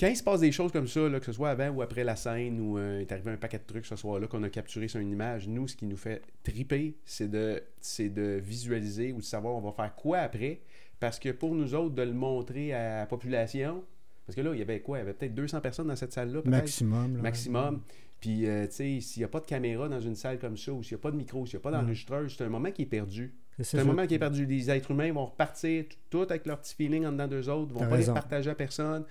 Quand 0.00 0.08
il 0.08 0.16
se 0.16 0.22
passe 0.24 0.40
des 0.40 0.50
choses 0.50 0.72
comme 0.72 0.88
ça, 0.88 1.08
là, 1.08 1.20
que 1.20 1.26
ce 1.26 1.32
soit 1.32 1.50
avant 1.50 1.68
ou 1.68 1.82
après 1.82 2.02
la 2.02 2.16
scène, 2.16 2.58
où 2.60 2.78
euh, 2.78 2.98
il 2.98 3.02
est 3.02 3.12
arrivé 3.12 3.30
un 3.30 3.36
paquet 3.36 3.58
de 3.58 3.62
trucs 3.64 3.86
ce 3.86 3.94
soir-là 3.96 4.26
qu'on 4.26 4.42
a 4.42 4.50
capturé 4.50 4.88
sur 4.88 4.98
une 5.00 5.10
image, 5.12 5.46
nous, 5.46 5.68
ce 5.68 5.76
qui 5.76 5.86
nous 5.86 5.96
fait 5.96 6.20
triper, 6.42 6.96
c'est 7.04 7.30
de, 7.30 7.62
c'est 7.80 8.08
de 8.08 8.40
visualiser 8.42 9.12
ou 9.12 9.18
de 9.18 9.24
savoir 9.24 9.54
on 9.54 9.60
va 9.60 9.70
faire 9.72 9.94
quoi 9.94 10.18
après. 10.18 10.60
Parce 10.98 11.18
que 11.20 11.28
pour 11.30 11.54
nous 11.54 11.74
autres, 11.74 11.94
de 11.94 12.02
le 12.02 12.12
montrer 12.12 12.72
à 12.72 12.98
la 13.00 13.06
population, 13.06 13.84
parce 14.26 14.34
que 14.34 14.40
là, 14.40 14.50
il 14.54 14.58
y 14.58 14.62
avait 14.62 14.80
quoi? 14.80 14.98
Il 14.98 15.00
y 15.00 15.02
avait 15.02 15.12
peut-être 15.14 15.34
200 15.34 15.60
personnes 15.60 15.86
dans 15.88 15.96
cette 15.96 16.12
salle-là, 16.12 16.40
Maximum. 16.44 17.16
là. 17.16 17.22
maximum. 17.22 17.82
Puis, 18.20 18.46
euh, 18.48 18.66
tu 18.66 18.72
sais, 18.72 19.00
s'il 19.00 19.20
n'y 19.20 19.24
a 19.24 19.28
pas 19.28 19.40
de 19.40 19.46
caméra 19.46 19.86
dans 19.88 20.00
une 20.00 20.14
salle 20.16 20.38
comme 20.38 20.56
ça, 20.56 20.72
ou 20.72 20.82
s'il 20.82 20.96
n'y 20.96 21.00
a 21.00 21.02
pas 21.02 21.10
de 21.10 21.16
micro, 21.16 21.44
s'il 21.46 21.56
n'y 21.56 21.60
a 21.60 21.62
pas 21.62 21.70
d'enregistreuse, 21.70 22.34
c'est 22.36 22.44
un 22.44 22.48
moment 22.48 22.70
qui 22.70 22.82
est 22.82 22.86
perdu. 22.86 23.34
C'est 23.60 23.78
un 23.78 23.84
moment 23.84 24.06
qui 24.06 24.14
est 24.14 24.18
perdu. 24.18 24.46
Les 24.46 24.70
êtres 24.70 24.90
humains 24.90 25.12
vont 25.12 25.26
repartir 25.26 25.84
tout 26.10 26.22
avec 26.22 26.46
leur 26.46 26.58
petit 26.60 26.74
feeling 26.74 27.04
en 27.06 27.12
dedans 27.12 27.28
d'eux 27.28 27.48
autres, 27.50 27.72
vont 27.72 27.80
T'as 27.80 27.86
pas 27.86 27.94
raison. 27.96 28.12
les 28.14 28.20
partager 28.20 28.50
à 28.50 28.54
personne. 28.54 29.04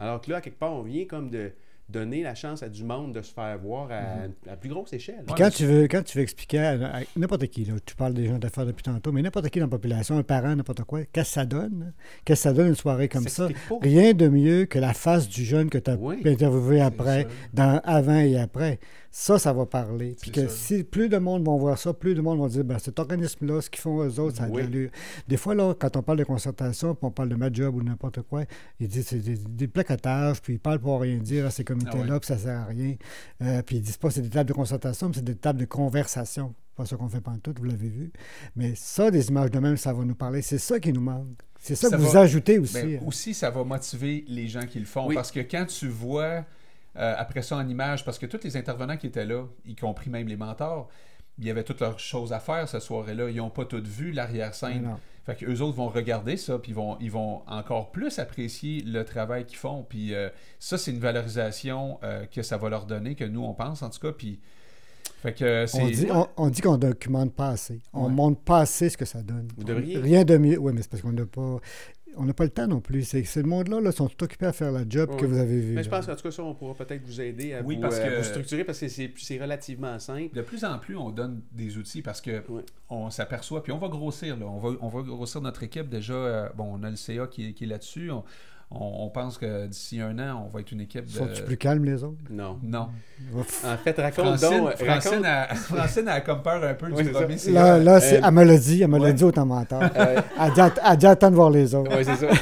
Alors 0.00 0.20
que 0.20 0.30
là, 0.30 0.40
quelque 0.40 0.58
part, 0.58 0.72
on 0.72 0.82
vient 0.82 1.04
comme 1.04 1.30
de 1.30 1.52
donner 1.88 2.22
la 2.22 2.36
chance 2.36 2.62
à 2.62 2.68
du 2.68 2.84
monde 2.84 3.12
de 3.12 3.20
se 3.20 3.32
faire 3.34 3.58
voir 3.58 3.88
à, 3.90 4.50
à 4.52 4.56
plus 4.56 4.68
grosse 4.70 4.92
échelle. 4.92 5.24
Puis 5.26 5.34
quand, 5.36 5.50
tu 5.50 5.66
veux, 5.66 5.88
quand 5.88 6.04
tu 6.04 6.16
veux 6.18 6.22
expliquer 6.22 6.60
à, 6.60 6.98
à 6.98 7.00
n'importe 7.16 7.48
qui, 7.48 7.64
là, 7.64 7.74
tu 7.84 7.96
parles 7.96 8.14
des 8.14 8.26
gens 8.28 8.38
d'affaires 8.38 8.64
depuis 8.64 8.84
tantôt, 8.84 9.10
mais 9.10 9.22
n'importe 9.22 9.48
qui 9.50 9.58
dans 9.58 9.64
la 9.66 9.70
population, 9.70 10.16
un 10.16 10.22
parent, 10.22 10.54
n'importe 10.54 10.84
quoi, 10.84 11.00
qu'est-ce 11.12 11.30
que 11.30 11.34
ça 11.34 11.44
donne? 11.46 11.92
Qu'est-ce 12.24 12.42
que 12.42 12.48
ça 12.48 12.52
donne 12.52 12.68
une 12.68 12.74
soirée 12.76 13.08
comme 13.08 13.26
ça? 13.26 13.48
Rien 13.82 14.12
de 14.12 14.28
mieux 14.28 14.66
que 14.66 14.78
la 14.78 14.94
face 14.94 15.28
du 15.28 15.44
jeune 15.44 15.68
que 15.68 15.78
tu 15.78 15.90
as 15.90 15.96
Oui. 15.96 16.22
interviewé 16.24 16.80
après, 16.80 17.26
dans 17.54 17.80
avant 17.82 18.20
et 18.20 18.38
après. 18.38 18.78
Ça, 19.12 19.38
ça 19.40 19.52
va 19.52 19.66
parler. 19.66 20.16
Puis 20.20 20.30
que 20.30 20.46
ça. 20.46 20.54
si 20.54 20.84
plus 20.84 21.08
de 21.08 21.18
monde 21.18 21.44
vont 21.44 21.56
voir 21.56 21.76
ça, 21.78 21.92
plus 21.92 22.14
de 22.14 22.20
monde 22.20 22.38
vont 22.38 22.46
dire 22.46 22.62
ben, 22.64 22.78
cet 22.78 22.98
organisme-là, 23.00 23.60
ce 23.60 23.68
qu'ils 23.68 23.80
font 23.80 24.02
eux 24.04 24.20
autres, 24.20 24.36
ça 24.36 24.44
a 24.44 24.46
de 24.48 24.52
Oui. 24.52 24.62
l'allure. 24.62 24.90
Des 25.26 25.36
fois, 25.36 25.54
là, 25.56 25.74
quand 25.76 25.96
on 25.96 26.02
parle 26.02 26.18
de 26.18 26.24
concertation, 26.24 26.94
puis 26.94 27.04
on 27.06 27.10
parle 27.10 27.28
de 27.28 27.34
ma 27.34 27.52
job 27.52 27.74
ou 27.74 27.82
n'importe 27.82 28.22
quoi, 28.22 28.44
ils 28.78 28.86
disent 28.86 29.08
c'est 29.08 29.18
des, 29.18 29.34
des 29.36 29.66
placotages, 29.68 30.40
puis 30.40 30.54
ils 30.54 30.58
parlent 30.60 30.78
pour 30.78 31.00
rien 31.00 31.16
dire 31.18 31.46
à 31.46 31.50
ces 31.50 31.64
comités-là, 31.64 32.14
Ah 32.14 32.20
puis 32.20 32.26
ça 32.28 32.38
sert 32.38 32.60
à 32.60 32.64
rien. 32.66 32.94
Euh, 33.42 33.62
puis 33.62 33.76
ils 33.76 33.82
disent 33.82 33.96
pas 33.96 34.10
c'est 34.10 34.22
des 34.22 34.28
tables 34.30 34.48
de 34.48 34.54
concertation, 34.54 35.08
mais 35.08 35.14
c'est 35.14 35.24
des 35.24 35.34
tables 35.34 35.58
de 35.58 35.64
conversation. 35.64 36.54
Pas 36.76 36.86
ça 36.86 36.96
qu'on 36.96 37.08
fait 37.08 37.20
tout, 37.42 37.52
vous 37.58 37.64
l'avez 37.64 37.88
vu. 37.88 38.12
Mais 38.54 38.74
ça, 38.76 39.10
des 39.10 39.28
images 39.28 39.50
de 39.50 39.58
même, 39.58 39.76
ça 39.76 39.92
va 39.92 40.04
nous 40.04 40.14
parler. 40.14 40.40
C'est 40.40 40.58
ça 40.58 40.78
qui 40.78 40.92
nous 40.92 41.00
manque. 41.00 41.26
C'est 41.58 41.74
ça, 41.74 41.90
Ça 41.90 41.96
que 41.96 42.00
vous 42.02 42.10
va- 42.10 42.20
ajoutez 42.20 42.58
aussi. 42.58 42.74
Ben, 42.74 43.00
aussi, 43.04 43.34
ça 43.34 43.50
va 43.50 43.64
motiver 43.64 44.24
les 44.28 44.46
gens 44.46 44.64
qui 44.66 44.78
le 44.78 44.86
font. 44.86 45.08
Oui. 45.08 45.14
Parce 45.16 45.30
que 45.32 45.40
quand 45.40 45.66
tu 45.66 45.88
vois, 45.88 46.44
euh, 46.96 47.14
après 47.16 47.42
ça 47.42 47.56
en 47.56 47.68
image, 47.68 48.04
parce 48.04 48.18
que 48.18 48.26
tous 48.26 48.42
les 48.44 48.56
intervenants 48.56 48.96
qui 48.96 49.06
étaient 49.06 49.26
là, 49.26 49.44
y 49.64 49.74
compris 49.76 50.10
même 50.10 50.26
les 50.28 50.36
mentors, 50.36 50.88
il 51.38 51.46
y 51.46 51.50
avait 51.50 51.64
toutes 51.64 51.80
leurs 51.80 51.98
choses 51.98 52.32
à 52.32 52.40
faire 52.40 52.68
cette 52.68 52.82
soirée-là. 52.82 53.30
Ils 53.30 53.36
n'ont 53.36 53.48
pas 53.50 53.64
toutes 53.64 53.86
vu 53.86 54.12
l'arrière-scène. 54.12 54.96
Fait 55.24 55.36
que 55.36 55.46
eux 55.46 55.62
autres 55.62 55.76
vont 55.76 55.88
regarder 55.88 56.36
ça, 56.36 56.58
puis 56.58 56.72
ils 56.72 56.74
vont, 56.74 56.98
ils 57.00 57.10
vont 57.10 57.42
encore 57.46 57.92
plus 57.92 58.18
apprécier 58.18 58.82
le 58.82 59.04
travail 59.04 59.44
qu'ils 59.46 59.58
font. 59.58 59.84
Puis 59.88 60.14
euh, 60.14 60.28
ça, 60.58 60.76
c'est 60.76 60.90
une 60.90 60.98
valorisation 60.98 61.98
euh, 62.02 62.26
que 62.26 62.42
ça 62.42 62.56
va 62.56 62.68
leur 62.68 62.86
donner, 62.86 63.14
que 63.14 63.24
nous, 63.24 63.42
on 63.42 63.54
pense 63.54 63.82
en 63.82 63.90
tout 63.90 64.00
cas. 64.00 64.12
Puis, 64.12 64.40
fait 65.22 65.34
que 65.34 65.66
c'est... 65.66 65.82
On 65.82 65.86
dit, 65.88 66.06
on, 66.10 66.26
on 66.36 66.48
dit 66.48 66.60
qu'on 66.62 66.78
documente 66.78 67.34
pas 67.34 67.48
assez. 67.50 67.80
On 67.92 68.04
Ouais. 68.06 68.10
montre 68.10 68.40
pas 68.40 68.60
assez 68.60 68.88
ce 68.88 68.96
que 68.96 69.04
ça 69.04 69.22
donne. 69.22 69.48
Vous 69.56 69.64
devriez. 69.64 69.98
Rien 69.98 70.24
de 70.24 70.36
mieux. 70.38 70.58
Oui, 70.58 70.72
mais 70.74 70.82
c'est 70.82 70.90
parce 70.90 71.02
qu'on 71.02 71.12
n'a 71.12 71.26
pas. 71.26 71.58
On 72.16 72.24
n'a 72.24 72.34
pas 72.34 72.44
le 72.44 72.50
temps 72.50 72.66
non 72.66 72.80
plus. 72.80 73.04
C'est 73.04 73.36
le 73.36 73.48
monde-là, 73.48 73.80
là, 73.80 73.92
sont 73.92 74.08
tout 74.08 74.24
occupés 74.24 74.46
à 74.46 74.52
faire 74.52 74.72
la 74.72 74.82
job 74.88 75.16
que 75.16 75.24
vous 75.24 75.38
avez 75.38 75.60
vu. 75.60 75.74
Mais 75.74 75.82
je 75.82 75.88
pense 75.88 76.06
qu'en 76.06 76.16
tout 76.16 76.22
cas, 76.22 76.30
ça, 76.30 76.42
on 76.42 76.54
pourra 76.54 76.74
peut-être 76.74 77.02
vous 77.04 77.20
aider 77.20 77.54
à, 77.54 77.62
Oui, 77.62 77.76
vous, 77.76 77.80
parce 77.82 77.98
euh, 77.98 78.04
que- 78.10 78.16
vous 78.18 78.24
structurer 78.24 78.64
parce 78.64 78.80
que 78.80 78.88
c'est 78.88 79.38
relativement 79.40 79.98
simple. 79.98 80.34
De 80.34 80.42
plus 80.42 80.64
en 80.64 80.78
plus, 80.78 80.96
on 80.96 81.10
donne 81.10 81.40
des 81.52 81.78
outils 81.78 82.02
parce 82.02 82.20
que 82.20 82.42
on 82.88 83.10
s'aperçoit, 83.10 83.62
puis 83.62 83.72
on 83.72 83.78
va 83.78 83.88
grossir. 83.88 84.36
Là. 84.36 84.46
On, 84.46 84.58
va, 84.58 84.76
on 84.80 84.88
va 84.88 85.02
grossir 85.02 85.40
notre 85.40 85.62
équipe 85.62 85.88
déjà. 85.88 86.12
euh, 86.14 86.48
bon, 86.56 86.68
on 86.78 86.82
a 86.82 86.90
le 86.90 86.96
CA 86.96 87.26
qui, 87.26 87.48
est- 87.48 87.52
qui 87.52 87.64
est 87.64 87.68
là-dessus. 87.68 88.10
On, 88.10 88.24
on- 88.70 89.04
on 89.06 89.10
pense 89.10 89.36
que 89.38 89.66
d'ici 89.66 90.00
un 90.00 90.18
an, 90.18 90.44
on 90.46 90.48
va 90.48 90.60
être 90.60 90.70
une 90.72 90.80
équipe 90.80 91.04
de. 91.06 91.10
Sont-ils 91.10 91.44
plus 91.44 91.56
calmes, 91.56 91.84
les 91.84 92.02
autres? 92.04 92.22
Non. 92.30 92.58
Non. 92.62 92.88
En 93.34 93.76
fait, 93.76 93.96
raconte 93.98 94.38
Francine, 94.38 94.58
donc. 94.58 94.76
Francine, 94.76 95.10
raconte- 95.10 95.24
a, 95.24 95.54
Francine 95.54 96.08
a 96.08 96.20
comme 96.20 96.42
peur 96.42 96.62
un 96.62 96.74
peu 96.74 96.86
du 96.90 97.10
premier. 97.10 97.36
Là, 97.48 97.78
là 97.78 98.00
c'est, 98.00 98.18
euh, 98.18 98.26
elle 98.26 98.34
me 98.34 98.44
l'a 98.44 98.58
dit, 98.58 98.82
elle 98.82 98.88
me 98.88 98.98
l'a 98.98 99.04
ouais. 99.04 99.12
dit 99.12 99.24
au 99.24 99.32
temps 99.32 99.46
menteur. 99.46 99.82
Euh, 99.96 100.20
Elle 100.40 100.52
dit, 100.52 100.60
elle 100.84 100.96
dit 100.96 101.06
attends 101.06 101.30
de 101.30 101.34
voir 101.36 101.50
les 101.50 101.74
autres. 101.74 101.94
ouais, 101.94 102.04
c'est 102.04 102.16
ça. 102.16 102.28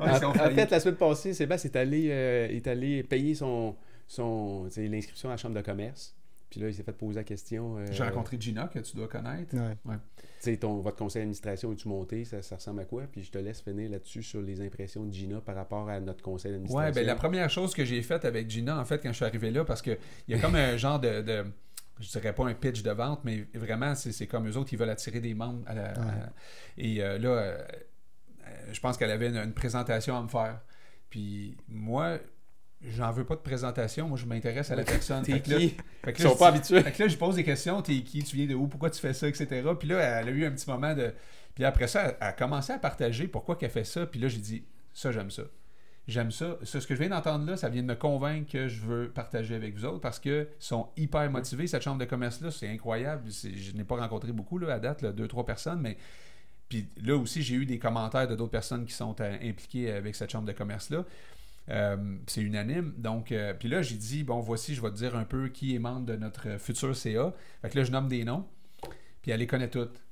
En, 0.00 0.32
fait, 0.50 0.70
la 0.70 0.80
semaine 0.80 0.96
passée, 0.96 1.34
Sébastien 1.34 1.70
est 1.72 1.76
allé, 1.76 2.08
euh, 2.10 2.48
est 2.48 2.66
allé 2.66 3.02
payer 3.02 3.34
son, 3.34 3.74
son, 4.06 4.66
l'inscription 4.76 5.28
à 5.28 5.32
la 5.32 5.36
chambre 5.36 5.54
de 5.54 5.60
commerce. 5.60 6.14
Puis 6.50 6.60
là, 6.60 6.68
il 6.68 6.74
s'est 6.74 6.82
fait 6.82 6.92
poser 6.92 7.16
la 7.16 7.24
question. 7.24 7.76
euh, 7.78 7.86
J'ai 7.92 8.02
rencontré 8.04 8.36
Gina, 8.40 8.68
que 8.72 8.78
tu 8.78 8.96
dois 8.96 9.06
connaître. 9.06 9.54
Ouais. 9.54 9.94
Ton, 10.60 10.80
votre 10.80 10.96
conseil 10.96 11.20
d'administration 11.22 11.72
est-tu 11.72 11.88
monté? 11.88 12.24
Ça, 12.24 12.42
ça 12.42 12.56
ressemble 12.56 12.80
à 12.80 12.84
quoi? 12.84 13.02
Puis 13.10 13.22
je 13.24 13.30
te 13.30 13.38
laisse 13.38 13.60
finir 13.60 13.90
là-dessus 13.90 14.22
sur 14.22 14.40
les 14.40 14.60
impressions 14.60 15.04
de 15.04 15.12
Gina 15.12 15.40
par 15.40 15.54
rapport 15.56 15.88
à 15.88 16.00
notre 16.00 16.22
conseil 16.22 16.52
d'administration. 16.52 16.88
Ouais, 16.88 16.92
ben 16.92 17.06
la 17.06 17.14
première 17.16 17.50
chose 17.50 17.74
que 17.74 17.84
j'ai 17.84 18.00
faite 18.02 18.24
avec 18.24 18.48
Gina, 18.50 18.78
en 18.78 18.84
fait, 18.84 19.02
quand 19.02 19.10
je 19.10 19.16
suis 19.16 19.24
arrivé 19.24 19.50
là, 19.50 19.64
parce 19.64 19.82
qu'il 19.82 19.98
y 20.28 20.34
a 20.34 20.38
comme 20.38 20.54
un 20.54 20.76
genre 20.78 21.00
de, 21.00 21.22
de- 21.22 21.44
je 22.00 22.08
dirais 22.10 22.32
pas 22.32 22.46
un 22.46 22.54
pitch 22.54 22.82
de 22.82 22.90
vente, 22.92 23.20
mais 23.24 23.46
vraiment, 23.54 23.94
c'est 23.94 24.26
comme 24.28 24.48
eux 24.48 24.56
autres, 24.56 24.72
ils 24.72 24.78
veulent 24.78 24.90
attirer 24.90 25.20
des 25.20 25.34
membres. 25.34 25.64
à 25.66 25.74
la- 25.74 25.90
à- 25.92 26.30
et 26.76 27.02
euh, 27.02 27.18
là, 27.18 27.28
euh, 27.30 27.58
euh, 28.46 28.50
je 28.72 28.80
pense 28.80 28.96
qu'elle 28.96 29.10
avait 29.10 29.28
une, 29.28 29.36
une 29.36 29.52
présentation 29.52 30.16
à 30.16 30.22
me 30.22 30.28
faire. 30.28 30.60
Puis 31.10 31.56
moi, 31.68 32.18
j'en 32.82 33.10
veux 33.12 33.24
pas 33.24 33.34
de 33.34 33.40
présentation, 33.40 34.08
moi 34.08 34.16
je 34.18 34.26
m'intéresse 34.26 34.70
à 34.70 34.76
la 34.76 34.84
personne. 34.84 35.22
T'es 35.24 35.32
là- 35.32 35.38
qui? 35.40 35.76
fait 36.04 36.12
que 36.12 36.18
Ils 36.20 36.24
là, 36.24 36.28
sont 36.30 36.34
je 36.34 36.38
pas 36.38 36.50
dis- 36.52 36.56
habitués. 36.58 36.82
Fait 36.82 36.92
que 36.92 37.02
là, 37.02 37.08
je 37.08 37.16
pose 37.16 37.34
des 37.36 37.44
questions. 37.44 37.82
T'es 37.82 38.00
qui? 38.02 38.22
Tu 38.22 38.36
viens 38.36 38.46
de 38.46 38.54
où? 38.54 38.66
Pourquoi 38.68 38.90
tu 38.90 39.00
fais 39.00 39.12
ça? 39.14 39.28
Etc. 39.28 39.46
Puis 39.78 39.88
là, 39.88 39.98
elle 40.00 40.28
a 40.28 40.30
eu 40.30 40.44
un 40.44 40.50
petit 40.50 40.68
moment 40.68 40.94
de. 40.94 41.12
Puis 41.54 41.64
après 41.64 41.88
ça, 41.88 42.08
elle 42.08 42.16
a 42.20 42.32
commencé 42.32 42.72
à 42.72 42.78
partager 42.78 43.26
pourquoi 43.26 43.56
qu'elle 43.56 43.70
fait 43.70 43.84
ça. 43.84 44.06
Puis 44.06 44.20
là, 44.20 44.28
j'ai 44.28 44.38
dit, 44.38 44.64
ça, 44.94 45.10
j'aime 45.10 45.30
ça. 45.30 45.42
J'aime 46.06 46.30
ça. 46.30 46.56
Ce 46.62 46.78
que 46.78 46.94
je 46.94 47.00
viens 47.00 47.10
d'entendre 47.10 47.44
là, 47.44 47.56
ça 47.56 47.68
vient 47.68 47.82
de 47.82 47.88
me 47.88 47.94
convaincre 47.96 48.50
que 48.50 48.66
je 48.68 48.80
veux 48.80 49.10
partager 49.10 49.54
avec 49.56 49.74
vous 49.74 49.84
autres 49.84 50.00
parce 50.00 50.18
qu'ils 50.18 50.46
sont 50.58 50.88
hyper 50.96 51.28
motivés. 51.30 51.66
Cette 51.66 51.82
chambre 51.82 51.98
de 51.98 52.04
commerce-là, 52.06 52.50
c'est 52.50 52.68
incroyable. 52.68 53.28
Je 53.30 53.72
n'ai 53.76 53.84
pas 53.84 53.96
rencontré 53.96 54.32
beaucoup 54.32 54.58
là, 54.58 54.72
à 54.72 54.78
date, 54.78 55.02
là, 55.02 55.12
deux, 55.12 55.28
trois 55.28 55.44
personnes, 55.44 55.80
mais. 55.80 55.96
Puis 56.68 56.86
là 57.02 57.16
aussi, 57.16 57.42
j'ai 57.42 57.54
eu 57.56 57.64
des 57.66 57.78
commentaires 57.78 58.28
de 58.28 58.36
d'autres 58.36 58.50
personnes 58.52 58.84
qui 58.84 58.92
sont 58.94 59.16
euh, 59.20 59.36
impliquées 59.42 59.90
avec 59.90 60.14
cette 60.14 60.30
chambre 60.30 60.46
de 60.46 60.52
commerce-là. 60.52 61.04
Euh, 61.70 61.96
c'est 62.26 62.40
unanime. 62.40 62.94
Donc, 62.96 63.30
euh, 63.32 63.52
puis 63.52 63.68
là, 63.68 63.82
j'ai 63.82 63.96
dit, 63.96 64.24
bon, 64.24 64.40
voici, 64.40 64.74
je 64.74 64.80
vais 64.80 64.90
te 64.90 64.96
dire 64.96 65.14
un 65.16 65.24
peu 65.24 65.48
qui 65.48 65.74
est 65.74 65.78
membre 65.78 66.06
de 66.06 66.16
notre 66.16 66.58
futur 66.58 66.96
CA. 66.96 67.32
Fait 67.62 67.68
que 67.70 67.78
là, 67.78 67.84
je 67.84 67.92
nomme 67.92 68.08
des 68.08 68.24
noms. 68.24 68.46
Puis 69.22 69.30
elle 69.32 69.40
les 69.40 69.46
connaît 69.46 69.68
toutes. 69.68 70.02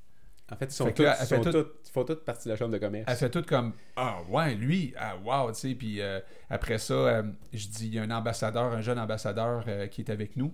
En 0.52 0.56
fait, 0.56 0.66
ils 0.66 0.70
sont, 0.70 0.84
tous, 0.92 1.02
là, 1.02 1.14
sont 1.26 1.40
tout- 1.50 1.66
font 1.92 2.04
toutes 2.04 2.24
partie 2.24 2.46
de 2.48 2.52
la 2.52 2.56
chambre 2.56 2.72
de 2.72 2.78
commerce. 2.78 3.06
Elle 3.08 3.16
fait 3.16 3.30
tout 3.30 3.42
comme 3.42 3.72
Ah, 3.96 4.18
ouais, 4.28 4.54
lui, 4.54 4.94
ah, 4.96 5.16
wow, 5.24 5.50
tu 5.52 5.58
sais. 5.58 5.74
Puis 5.74 6.00
euh, 6.00 6.20
après 6.50 6.78
ça, 6.78 6.94
euh, 6.94 7.22
je 7.52 7.66
dis, 7.66 7.86
il 7.88 7.94
y 7.94 7.98
a 7.98 8.02
un 8.02 8.10
ambassadeur, 8.10 8.72
un 8.72 8.80
jeune 8.80 8.98
ambassadeur 8.98 9.64
euh, 9.66 9.86
qui 9.88 10.02
est 10.02 10.10
avec 10.10 10.36
nous, 10.36 10.52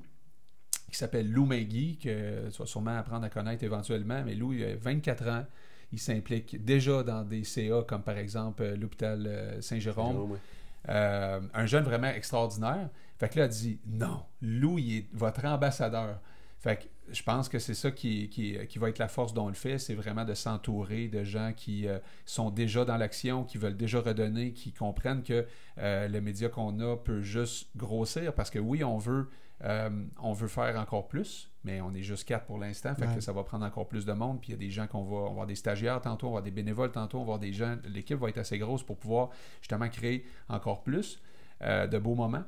qui 0.91 0.97
s'appelle 0.97 1.31
Lou 1.31 1.45
Magui, 1.45 1.99
que 1.99 2.49
tu 2.49 2.59
vas 2.59 2.67
sûrement 2.67 2.97
apprendre 2.97 3.25
à 3.25 3.29
connaître 3.29 3.65
éventuellement. 3.65 4.23
Mais 4.25 4.35
Lou, 4.35 4.53
il 4.55 4.65
a 4.65 4.77
24 4.77 5.29
ans. 5.29 5.45
Il 5.93 5.99
s'implique 5.99 6.65
déjà 6.65 7.03
dans 7.03 7.23
des 7.23 7.45
CA, 7.45 7.83
comme 7.87 8.03
par 8.03 8.17
exemple 8.17 8.65
l'hôpital 8.81 9.59
Saint-Jérôme. 9.61 10.39
Euh, 10.89 11.41
un 11.55 11.67
jeune 11.67 11.85
vraiment 11.85 12.09
extraordinaire. 12.09 12.89
Fait 13.19 13.29
que 13.29 13.39
là, 13.39 13.45
elle 13.45 13.51
dit 13.51 13.79
Non, 13.87 14.25
Lou, 14.41 14.79
il 14.79 14.99
est 14.99 15.07
votre 15.13 15.45
ambassadeur. 15.45 16.21
Fait 16.59 16.77
que 16.77 16.85
je 17.11 17.23
pense 17.23 17.49
que 17.49 17.59
c'est 17.59 17.75
ça 17.75 17.91
qui, 17.91 18.57
va 18.77 18.89
être 18.89 18.99
la 18.99 19.09
force 19.09 19.35
dont 19.35 19.47
on 19.47 19.49
le 19.49 19.55
fait, 19.55 19.79
c'est 19.79 19.95
vraiment 19.95 20.25
de 20.25 20.35
s'entourer 20.35 21.09
de 21.09 21.25
gens 21.25 21.53
qui 21.55 21.89
euh, 21.89 21.99
sont 22.25 22.51
déjà 22.51 22.85
dans 22.85 22.97
l'action, 22.97 23.45
qui 23.45 23.59
veulent 23.59 23.77
déjà 23.77 24.01
redonner, 24.01 24.53
qui 24.53 24.73
comprennent 24.73 25.23
que 25.23 25.47
euh, 25.79 26.09
le 26.09 26.21
média 26.21 26.49
qu'on 26.49 26.79
a 26.81 26.97
peut 26.97 27.21
juste 27.21 27.69
grossir 27.77 28.33
parce 28.33 28.51
que 28.51 28.61
oui, 28.61 28.85
on 28.85 28.99
veut, 28.99 29.29
euh, 29.65 29.91
on 30.21 30.33
veut 30.33 30.49
faire 30.49 30.79
encore 30.79 31.09
plus, 31.09 31.51
mais 31.65 31.81
on 31.81 31.95
est 31.95 32.03
juste 32.03 32.25
quatre 32.27 32.47
pour 32.47 32.59
l'instant, 32.59 32.95
fait 32.95 33.15
que 33.15 33.21
ça 33.21 33.33
va 33.33 33.45
prendre 33.45 33.65
encore 33.65 33.89
plus 33.89 34.05
de 34.05 34.13
monde, 34.13 34.41
puis 34.41 34.51
il 34.51 34.53
y 34.53 34.55
a 34.55 34.59
des 34.59 34.71
gens 34.71 34.87
qu'on 34.87 35.05
va, 35.05 35.17
on 35.17 35.25
va 35.25 35.31
avoir 35.31 35.47
des 35.47 35.55
stagiaires 35.55 36.01
tantôt, 36.01 36.27
on 36.27 36.31
va 36.31 36.39
avoir 36.39 36.45
des 36.45 36.51
bénévoles 36.51 36.93
tantôt, 36.93 37.19
on 37.19 37.25
va 37.25 37.35
avoir 37.35 37.39
des 37.39 37.53
gens, 37.53 37.77
l'équipe 37.85 38.19
va 38.19 38.29
être 38.29 38.39
assez 38.39 38.59
grosse 38.59 38.83
pour 38.83 38.97
pouvoir 38.97 39.31
justement 39.61 39.89
créer 39.89 40.25
encore 40.49 40.83
plus 40.83 41.21
de 41.61 41.99
beaux 41.99 42.17
moments 42.17 42.43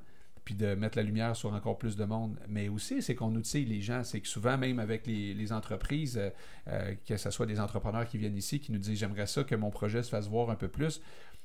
puis 0.45 0.55
de 0.55 0.75
mettre 0.75 0.99
la 0.99 1.05
lumière 1.05 1.35
sur 1.35 1.53
encore 1.55 1.79
plus 1.79 1.97
de 1.97 2.05
monde. 2.05 2.39
Mais 2.49 2.69
aussi, 2.69 3.03
c'est 3.03 3.15
qu'on 3.15 3.35
outille 3.35 3.65
les 3.65 3.81
gens. 3.81 4.05
C'est 4.05 4.21
que 4.21 4.29
souvent, 4.29 4.59
même 4.59 4.79
avec 4.79 5.07
les, 5.07 5.53
entreprises, 5.53 6.19
euh, 6.19 6.31
euh, 6.69 6.95
que 7.07 7.17
ce 7.17 7.31
soit 7.31 7.47
des 7.47 7.61
entrepreneurs 7.61 8.07
qui 8.07 8.19
viennent 8.19 8.37
ici, 8.37 8.61
qui 8.61 8.73
nous 8.73 8.79
disent 8.79 8.99
J'aimerais 8.99 9.27
ça 9.27 9.45
que 9.45 9.55
mon 9.55 9.71
projet 9.71 10.03
se 10.03 10.11
fasse 10.11 10.29
voir 10.29 10.51
un 10.51 10.55
peu 10.55 10.69
plus. 10.69 11.01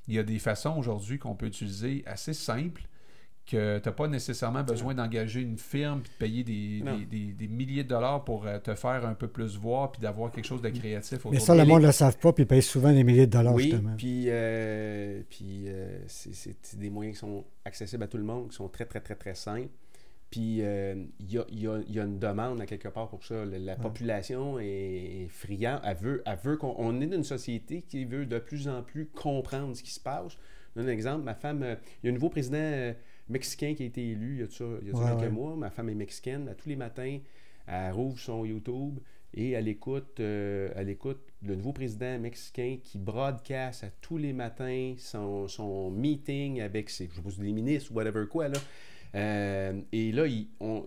Il 0.08 0.16
y 0.16 0.20
a 0.20 0.24
des 0.24 0.40
façons 0.40 0.78
aujourd'hui 0.78 1.20
qu'on 1.20 1.36
peut 1.36 1.46
utiliser 1.46 2.04
assez 2.06 2.34
simples 2.34 2.84
que 3.50 3.80
tu 3.80 3.90
n'as 3.90 3.96
pas 3.96 4.08
nécessairement 4.08 4.64
besoin 4.64 4.94
d'engager 4.94 5.42
une 5.42 5.58
firme 5.58 6.02
puis 6.02 6.12
de 6.12 6.18
payer 6.18 6.44
des, 6.44 7.34
des, 7.34 7.48
milliers 7.48 7.84
de 7.84 7.90
dollars 7.90 8.24
pour 8.24 8.46
euh, 8.46 8.60
te 8.60 8.76
faire 8.76 9.06
un 9.06 9.16
peu 9.16 9.28
plus 9.28 9.58
voir 9.58 9.92
puis 9.92 10.02
d'avoir 10.02 10.32
quelque 10.32 10.46
chose 10.46 10.62
de 10.62 10.70
créatif. 10.70 11.26
Mais 11.32 11.40
ça, 11.40 11.56
le 11.56 11.66
monde 11.66 11.82
ne 11.82 11.88
le 11.88 11.92
savent 11.92 12.18
pas 12.18 12.32
puis 12.32 12.44
ils 12.44 12.48
payent 12.48 12.62
souvent 12.62 12.92
des 12.92 13.04
milliers 13.04 13.26
de 13.26 13.32
dollars, 13.32 13.56
oui, 13.56 13.74
puis, 13.98 14.26
euh, 14.28 15.22
puis 15.30 15.64
euh, 15.68 16.00
c'est 16.08 16.78
des 16.78 16.90
moyens 16.90 17.16
qui 17.16 17.22
sont 17.22 17.44
accessibles 17.66 18.04
à 18.04 18.08
tout 18.08 18.18
le 18.18 18.24
monde, 18.24 18.50
qui 18.50 18.56
sont 18.56 18.70
très, 18.70 18.86
très, 18.86 19.00
très, 19.00 19.16
très 19.16 19.36
simples. 19.36 19.70
Puis 20.30 20.60
il 20.60 21.32
y, 21.32 21.40
a, 21.40 21.46
y, 21.50 21.68
a, 21.68 21.80
y, 21.88 22.00
a, 22.00 22.04
une 22.04 22.20
demande 22.20 22.62
à 22.62 22.68
quelque 22.68 22.88
part 22.88 23.10
pour 23.10 23.26
ça. 23.26 23.46
La, 23.46 23.76
population 23.76 24.60
est 24.60 25.28
friande. 25.30 25.82
Elle 25.84 25.98
veut, 25.98 26.24
elle 26.24 26.38
veut 26.44 26.56
qu'on 26.56 26.76
on 26.78 27.02
est 27.02 27.08
dans 27.08 27.18
une 27.18 27.24
société 27.24 27.82
qui 27.82 28.06
veut 28.06 28.28
de 28.28 28.38
plus 28.38 28.68
en 28.68 28.84
plus 28.84 29.08
comprendre 29.08 29.76
ce 29.76 29.82
qui 29.82 29.90
se 29.90 30.00
passe. 30.00 30.34
Je 30.76 30.82
donne 30.82 30.90
un 30.90 30.94
exemple. 30.94 31.24
Ma 31.24 31.34
femme, 31.34 31.66
il 32.04 32.06
y 32.06 32.10
a 32.10 32.12
un 32.12 32.14
nouveau 32.14 32.30
président 32.30 32.94
Mexicain 33.30 33.74
qui 33.76 33.84
a 33.84 33.86
été 33.86 34.10
élu 34.10 34.36
il 34.36 34.40
y 34.42 34.44
a, 34.44 34.50
ça, 34.50 34.66
il 34.82 34.88
y 34.88 34.92
a 34.92 35.16
quelques 35.16 35.32
mois. 35.32 35.56
Ma 35.56 35.70
femme 35.70 35.90
est 35.90 35.96
mexicaine. 35.96 36.48
À 36.50 36.56
tous 36.56 36.70
les 36.70 36.76
matins, 36.76 37.20
elle 37.68 37.92
rouvre 37.92 38.20
son 38.20 38.46
YouTube 38.46 39.00
et 39.34 39.52
elle 39.52 39.68
écoute, 39.68 40.20
euh, 40.20 40.72
elle 40.76 40.90
écoute 40.90 41.22
le 41.44 41.56
nouveau 41.56 41.72
président 41.72 42.18
mexicain 42.20 42.78
qui 42.84 42.98
broadcast 42.98 43.84
à 43.84 43.90
tous 44.02 44.18
les 44.18 44.34
matins 44.34 44.96
son, 44.98 45.48
son 45.48 45.92
meeting 45.92 46.62
avec 46.62 46.90
ses, 46.90 47.08
je 47.08 47.16
sais 47.16 47.22
pas, 47.22 47.44
les 47.44 47.54
ministres 47.54 47.92
ou 47.92 47.96
whatever 47.96 48.26
quoi. 48.28 48.48
Là. 48.48 48.60
Euh, 49.16 49.82
et 49.92 50.12
là, 50.12 50.28
il, 50.28 50.48
on, 50.60 50.86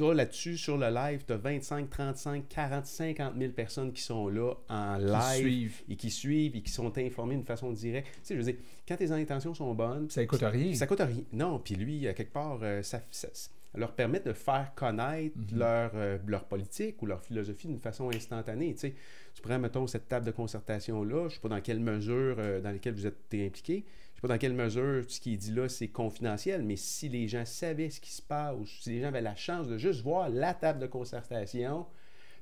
là-dessus, 0.00 0.56
sur 0.56 0.76
le 0.76 0.90
live, 0.90 1.24
tu 1.26 1.32
as 1.32 1.36
25, 1.36 1.88
35, 1.88 2.48
40, 2.48 2.86
50 2.86 3.34
000 3.38 3.52
personnes 3.52 3.92
qui 3.92 4.02
sont 4.02 4.28
là 4.28 4.54
en 4.68 4.96
live 4.98 5.82
et 5.88 5.96
qui 5.96 6.10
suivent 6.10 6.56
et 6.56 6.62
qui 6.62 6.72
sont 6.72 6.96
informées 6.98 7.36
d'une 7.36 7.44
façon 7.44 7.72
directe. 7.72 8.08
Tu 8.14 8.20
sais, 8.22 8.34
je 8.34 8.40
veux 8.40 8.52
dire, 8.52 8.60
quand 8.86 8.96
tes 8.96 9.12
intentions 9.12 9.54
sont 9.54 9.72
bonnes. 9.74 10.10
Ça 10.10 10.24
coûte 10.26 10.42
rien. 10.42 10.74
Ça 10.74 10.86
coûte 10.86 11.00
rien. 11.00 11.22
Non, 11.32 11.58
puis 11.58 11.74
lui, 11.76 12.06
à 12.06 12.12
quelque 12.12 12.32
part, 12.32 12.58
euh, 12.62 12.82
ça, 12.82 13.00
leur 13.74 13.92
permet 13.92 14.20
de 14.20 14.32
faire 14.32 14.72
connaître 14.74 15.36
mhm. 15.36 15.58
leur, 15.58 15.90
euh, 15.94 16.18
leur 16.26 16.44
politique 16.44 17.00
ou 17.02 17.06
leur 17.06 17.22
philosophie 17.22 17.68
d'une 17.68 17.80
façon 17.80 18.10
instantanée. 18.10 18.74
Tu, 18.74 18.80
sais, 18.80 18.94
tu 19.34 19.42
prends, 19.42 19.58
mettons, 19.58 19.86
cette 19.86 20.08
table 20.08 20.26
de 20.26 20.32
concertation-là, 20.32 21.20
je 21.22 21.24
ne 21.24 21.28
sais 21.30 21.40
pas 21.40 21.48
dans 21.48 21.60
quelle 21.60 21.80
mesure 21.80 22.36
dans 22.36 22.70
laquelle 22.70 22.94
vous 22.94 23.06
êtes 23.06 23.34
impliqué 23.34 23.84
dans 24.28 24.38
quelle 24.38 24.54
mesure 24.54 25.04
ce 25.08 25.20
qui 25.20 25.34
est 25.34 25.36
dit 25.36 25.52
là, 25.52 25.68
c'est 25.68 25.88
confidentiel, 25.88 26.62
mais 26.62 26.76
si 26.76 27.08
les 27.08 27.28
gens 27.28 27.44
savaient 27.44 27.90
ce 27.90 28.00
qui 28.00 28.12
se 28.12 28.22
passe, 28.22 28.56
si 28.80 28.90
les 28.90 29.00
gens 29.00 29.08
avaient 29.08 29.20
la 29.20 29.36
chance 29.36 29.68
de 29.68 29.78
juste 29.78 30.02
voir 30.02 30.28
la 30.28 30.54
table 30.54 30.78
de 30.78 30.86
concertation, 30.86 31.86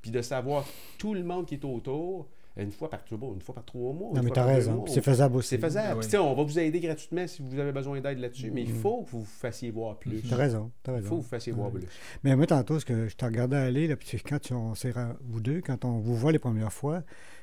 puis 0.01 0.11
de 0.11 0.21
savoir 0.21 0.67
tout 0.99 1.15
le 1.15 1.23
monde 1.23 1.47
qui 1.47 1.55
est 1.55 1.65
autour, 1.65 2.29
une 2.57 2.71
fois 2.71 2.91
par 2.91 3.01
une 3.11 3.41
fois 3.41 3.55
par 3.55 3.65
trois 3.65 3.93
mois. 3.95 4.13
Non, 4.15 4.23
mais 4.23 4.31
t'as 4.31 4.45
raison. 4.45 4.85
C'est 4.87 5.03
faisable 5.03 5.37
aussi. 5.37 5.51
C'est 5.51 5.59
faisable. 5.59 6.03
Ah 6.13 6.23
on 6.23 6.35
va 6.35 6.43
vous 6.43 6.59
aider 6.59 6.81
gratuitement 6.81 7.27
si 7.27 7.41
vous 7.41 7.59
avez 7.59 7.73
besoin 7.73 8.01
d'aide 8.01 8.19
là-dessus, 8.19 8.51
mais 8.51 8.63
il 8.63 8.71
mm-hmm. 8.71 8.81
faut 8.81 9.03
que 9.03 9.11
vous 9.11 9.21
vous 9.21 9.25
fassiez 9.25 9.71
voir 9.71 9.99
plus. 9.99 10.23
T'as 10.29 10.37
raison. 10.37 10.71
As 10.87 10.93
raison. 10.93 11.05
Il 11.05 11.09
faut 11.09 11.17
que 11.17 11.23
vous 11.23 11.29
fassiez 11.29 11.53
voir 11.53 11.71
plus. 11.71 11.87
Mais 12.25 12.37
moi, 12.37 12.47
tantôt, 12.47 12.79
ce 12.79 12.85
que 12.85 13.09
je 13.09 13.17
t'ai 13.17 13.25
regardé 13.25 13.57
aller, 13.57 13.87
là, 13.87 13.97
puis 13.97 14.21
quand 14.29 14.39
tu, 14.39 14.53
on 14.53 14.75
vous 15.23 15.41
deux, 15.41 15.63
quand 15.63 15.85
on 15.85 15.99
vous 15.99 16.15
voit 16.15 16.33
les 16.33 16.39
premières 16.39 16.73
fois, 16.73 17.03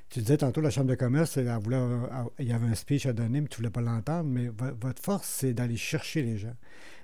tu 0.09 0.19
disais 0.19 0.37
tantôt, 0.37 0.61
la 0.61 0.71
Chambre 0.71 0.87
de 0.87 0.95
commerce, 0.95 1.37
il 1.37 1.45
y 1.45 2.51
avait 2.51 2.65
un 2.65 2.75
speech 2.75 3.05
à 3.05 3.13
donner, 3.13 3.41
mais 3.41 3.47
tu 3.47 3.55
ne 3.55 3.57
voulais 3.57 3.69
pas 3.69 3.81
l'entendre. 3.81 4.27
Mais 4.27 4.49
votre 4.49 5.01
force, 5.01 5.27
c'est 5.27 5.53
d'aller 5.53 5.77
chercher 5.77 6.23
les 6.23 6.37
gens, 6.37 6.55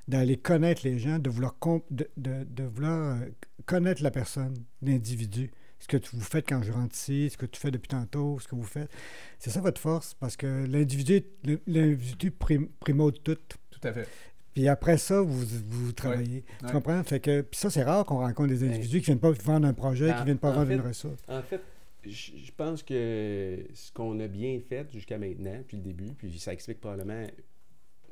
d'aller 0.07 0.37
connaître 0.37 0.81
les 0.83 0.97
gens, 0.97 1.19
de 1.19 1.29
vouloir, 1.29 1.55
de, 1.91 2.07
de, 2.17 2.63
vouloir 2.63 3.17
euh, 3.17 3.25
connaître 3.65 4.01
la 4.01 4.11
personne, 4.11 4.55
l'individu. 4.81 5.51
Ce 5.79 5.87
que 5.87 5.97
vous 6.13 6.21
faites 6.21 6.47
quand 6.49 6.63
je 6.63 6.71
rentre 6.71 6.95
ici, 6.95 7.29
ce 7.29 7.37
que 7.37 7.45
tu 7.45 7.59
fais 7.59 7.69
depuis 7.69 7.89
tantôt, 7.89 8.39
ce 8.39 8.47
que 8.47 8.55
vous 8.55 8.63
faites. 8.63 8.89
C'est 9.37 9.51
ça 9.51 9.61
votre 9.61 9.79
force, 9.79 10.15
parce 10.15 10.35
que 10.35 10.65
l'individu, 10.65 11.21
l'individu 11.67 12.31
primo 12.31 13.11
de 13.11 13.17
tout. 13.17 13.37
Tout 13.69 13.87
à 13.87 13.93
fait. 13.93 14.07
Puis 14.55 14.69
après 14.69 14.97
ça, 14.97 15.21
vous, 15.21 15.43
vous 15.67 15.91
travaillez. 15.91 16.45
Tu 16.65 16.71
comprends? 16.71 17.03
Fait 17.03 17.19
que, 17.19 17.41
puis 17.41 17.59
ça, 17.59 17.69
c'est 17.69 17.83
rare 17.83 18.05
qu'on 18.05 18.19
rencontre 18.19 18.49
des 18.49 18.63
individus 18.63 19.01
qui 19.01 19.11
ne 19.11 19.17
viennent 19.17 19.19
pas 19.19 19.31
vendre 19.43 19.67
un 19.67 19.73
projet, 19.73 20.13
qui 20.13 20.19
ne 20.21 20.25
viennent 20.25 20.37
pas 20.37 20.51
vendre 20.51 20.71
une 20.71 20.79
ressource. 20.79 21.21
En 21.27 21.41
fait, 21.41 21.61
je 22.07 22.51
pense 22.51 22.83
que 22.83 23.65
ce 23.73 23.91
qu'on 23.91 24.19
a 24.19 24.27
bien 24.27 24.59
fait 24.59 24.91
jusqu'à 24.91 25.17
maintenant, 25.17 25.57
depuis 25.57 25.77
le 25.77 25.83
début, 25.83 26.13
puis 26.13 26.37
ça 26.39 26.53
explique 26.53 26.79
probablement 26.79 27.25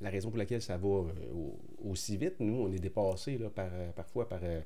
la 0.03 0.09
raison 0.09 0.29
pour 0.29 0.37
laquelle 0.37 0.61
ça 0.61 0.77
va 0.77 0.87
euh, 0.87 1.05
aussi 1.83 2.17
vite. 2.17 2.35
Nous, 2.39 2.53
on 2.53 2.71
est 2.71 2.79
dépassés 2.79 3.37
par, 3.55 3.69
euh, 3.73 3.91
parfois 3.91 4.27
par 4.27 4.39
euh, 4.43 4.61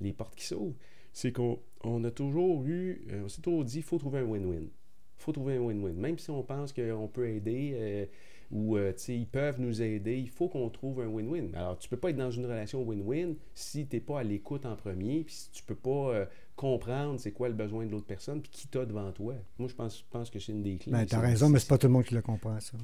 les 0.00 0.12
portes 0.12 0.34
qui 0.34 0.46
s'ouvrent. 0.46 0.76
C'est 1.12 1.32
qu'on 1.32 2.04
a 2.04 2.10
toujours 2.10 2.64
eu, 2.66 3.06
on 3.24 3.28
s'est 3.28 3.42
toujours 3.42 3.64
dit, 3.64 3.78
il 3.78 3.82
faut 3.82 3.98
trouver 3.98 4.20
un 4.20 4.24
win-win. 4.24 4.62
Il 4.62 5.22
faut 5.22 5.32
trouver 5.32 5.56
un 5.56 5.60
win-win. 5.60 5.94
Même 5.94 6.18
si 6.18 6.30
on 6.30 6.42
pense 6.42 6.72
qu'on 6.72 7.08
peut 7.08 7.28
aider 7.28 8.08
ou 8.52 8.78
ils 8.78 9.26
peuvent 9.26 9.58
nous 9.58 9.82
aider, 9.82 10.16
il 10.18 10.28
faut 10.28 10.48
qu'on 10.48 10.68
trouve 10.68 11.00
un 11.00 11.08
win-win. 11.08 11.52
Alors, 11.54 11.76
tu 11.78 11.86
ne 11.86 11.90
peux 11.90 11.96
pas 11.96 12.10
être 12.10 12.16
dans 12.16 12.30
une 12.30 12.44
relation 12.44 12.82
win-win 12.84 13.34
si 13.54 13.88
tu 13.88 13.96
n'es 13.96 14.00
pas 14.00 14.20
à 14.20 14.22
l'écoute 14.22 14.64
en 14.64 14.76
premier, 14.76 15.24
puis 15.24 15.34
si 15.34 15.50
tu 15.50 15.62
ne 15.62 15.66
peux 15.66 15.74
pas 15.74 16.28
comprendre 16.58 17.20
c'est 17.20 17.30
quoi 17.30 17.48
le 17.48 17.54
besoin 17.54 17.86
de 17.86 17.92
l'autre 17.92 18.06
personne, 18.06 18.42
puis 18.42 18.50
qui 18.50 18.66
t'a 18.66 18.84
devant 18.84 19.12
toi. 19.12 19.34
Moi, 19.58 19.68
je 19.68 19.74
pense, 19.74 20.02
pense 20.10 20.28
que 20.28 20.40
c'est 20.40 20.52
une 20.52 20.64
des 20.64 20.76
clés. 20.76 20.92
Ben, 20.92 21.06
t'as 21.06 21.20
raison, 21.20 21.48
mais 21.48 21.60
c'est 21.60 21.68
pas 21.68 21.78
tout 21.78 21.86
le 21.86 21.92
monde 21.92 22.04
qui 22.04 22.14
le 22.14 22.20
comprend, 22.20 22.58
ça. 22.58 22.76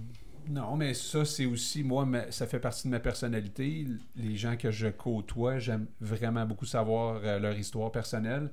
Non, 0.49 0.77
mais 0.77 0.95
ça, 0.95 1.25
c'est 1.25 1.47
aussi, 1.47 1.83
moi, 1.83 2.07
ça 2.31 2.47
fait 2.47 2.61
partie 2.61 2.87
de 2.87 2.93
ma 2.93 3.01
personnalité. 3.01 3.87
Les 4.15 4.37
gens 4.37 4.57
que 4.57 4.71
je 4.71 4.87
côtoie, 4.87 5.59
j'aime 5.59 5.87
vraiment 6.01 6.47
beaucoup 6.47 6.67
savoir 6.67 7.21
euh, 7.25 7.41
leur 7.41 7.59
histoire 7.59 7.91
personnelle. 7.91 8.51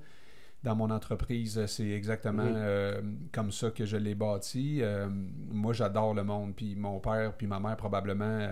Dans 0.63 0.75
mon 0.75 0.89
entreprise, 0.89 1.65
c'est 1.65 1.89
exactement 1.89 2.45
euh, 2.45 3.01
comme 3.31 3.51
ça 3.51 3.69
que 3.69 3.85
je 3.85 3.97
l'ai 3.97 4.15
bâti. 4.15 4.79
Euh, 4.81 5.07
moi, 5.51 5.73
j'adore 5.73 6.15
le 6.15 6.23
monde. 6.23 6.55
Puis 6.55 6.75
mon 6.75 6.99
père, 6.99 7.33
puis 7.35 7.45
ma 7.45 7.59
mère, 7.59 7.77
probablement, 7.77 8.47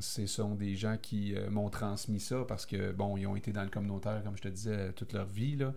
ce 0.00 0.26
sont 0.26 0.54
des 0.54 0.74
gens 0.74 0.96
qui 1.00 1.34
m'ont 1.50 1.70
transmis 1.70 2.20
ça 2.20 2.44
parce 2.46 2.66
que, 2.66 2.92
bon, 2.92 3.16
ils 3.16 3.26
ont 3.26 3.36
été 3.36 3.52
dans 3.52 3.62
le 3.62 3.70
communautaire, 3.70 4.22
comme 4.24 4.36
je 4.36 4.42
te 4.42 4.48
disais, 4.48 4.92
toute 4.92 5.14
leur 5.14 5.26
vie. 5.26 5.56
Là 5.56 5.72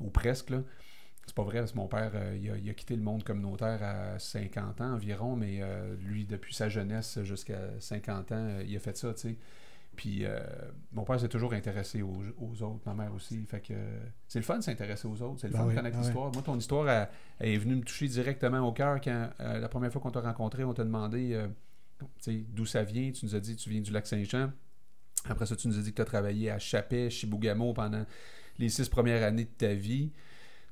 ou 0.00 0.10
presque. 0.10 0.50
Là. 0.50 0.62
C'est 1.26 1.34
pas 1.34 1.42
vrai, 1.42 1.58
parce 1.58 1.72
que 1.72 1.76
mon 1.76 1.88
père, 1.88 2.12
euh, 2.14 2.38
il, 2.40 2.70
a, 2.70 2.74
quitté 2.74 2.94
le 2.94 3.02
monde 3.02 3.24
communautaire 3.24 3.82
à 3.82 4.18
50 4.18 4.80
ans 4.80 4.94
environ, 4.94 5.34
mais 5.34 5.58
euh, 5.60 5.96
lui, 5.96 6.24
depuis 6.24 6.54
sa 6.54 6.68
jeunesse 6.68 7.20
jusqu'à 7.24 7.58
50 7.80 8.32
ans, 8.32 8.36
euh, 8.36 8.64
il 8.64 8.76
a 8.76 8.78
fait 8.78 8.96
ça, 8.96 9.12
tu 9.12 9.20
sais. 9.20 9.36
Puis 9.96 10.26
mon 10.92 11.04
père 11.04 11.18
s'est 11.18 11.28
toujours 11.28 11.54
intéressé 11.54 12.02
aux, 12.02 12.62
autres, 12.62 12.82
ma 12.84 12.92
mère 12.92 13.14
aussi. 13.14 13.42
Fait 13.46 13.62
que 13.62 13.72
c'est 14.28 14.38
le 14.38 14.44
fun 14.44 14.58
de 14.58 14.62
s'intéresser 14.62 15.08
aux 15.08 15.22
autres, 15.22 15.40
c'est 15.40 15.46
le 15.46 15.54
ben 15.54 15.60
fun 15.60 15.68
de 15.70 15.74
connaître 15.74 15.96
ben 15.96 16.02
l'histoire. 16.02 16.30
Moi, 16.34 16.42
ton 16.42 16.58
histoire 16.58 17.08
est 17.40 17.56
venue 17.56 17.76
me 17.76 17.80
toucher 17.80 18.06
directement 18.06 18.60
au 18.60 18.72
cœur 18.72 19.00
quand 19.00 19.30
la 19.38 19.68
première 19.70 19.90
fois 19.90 20.02
qu'on 20.02 20.10
t'a 20.10 20.20
rencontré, 20.20 20.64
on 20.64 20.74
t'a 20.74 20.84
demandé 20.84 21.42
d'où 22.28 22.66
ça 22.66 22.84
vient. 22.84 23.10
Tu 23.10 23.24
nous 23.24 23.34
as 23.34 23.40
dit 23.40 23.56
tu 23.56 23.70
viens 23.70 23.80
du 23.80 23.90
lac 23.90 24.06
Saint-Jean. 24.06 24.52
Après 25.30 25.46
ça, 25.46 25.56
tu 25.56 25.66
nous 25.66 25.78
as 25.78 25.82
dit 25.82 25.92
que 25.92 25.96
tu 25.96 26.02
as 26.02 26.04
travaillé 26.04 26.50
à 26.50 26.58
Chapet, 26.58 27.08
Chibougamau 27.08 27.72
pendant 27.72 28.04
les 28.58 28.68
six 28.68 28.88
premières 28.88 29.22
années 29.22 29.44
de 29.44 29.66
ta 29.66 29.74
vie. 29.74 30.10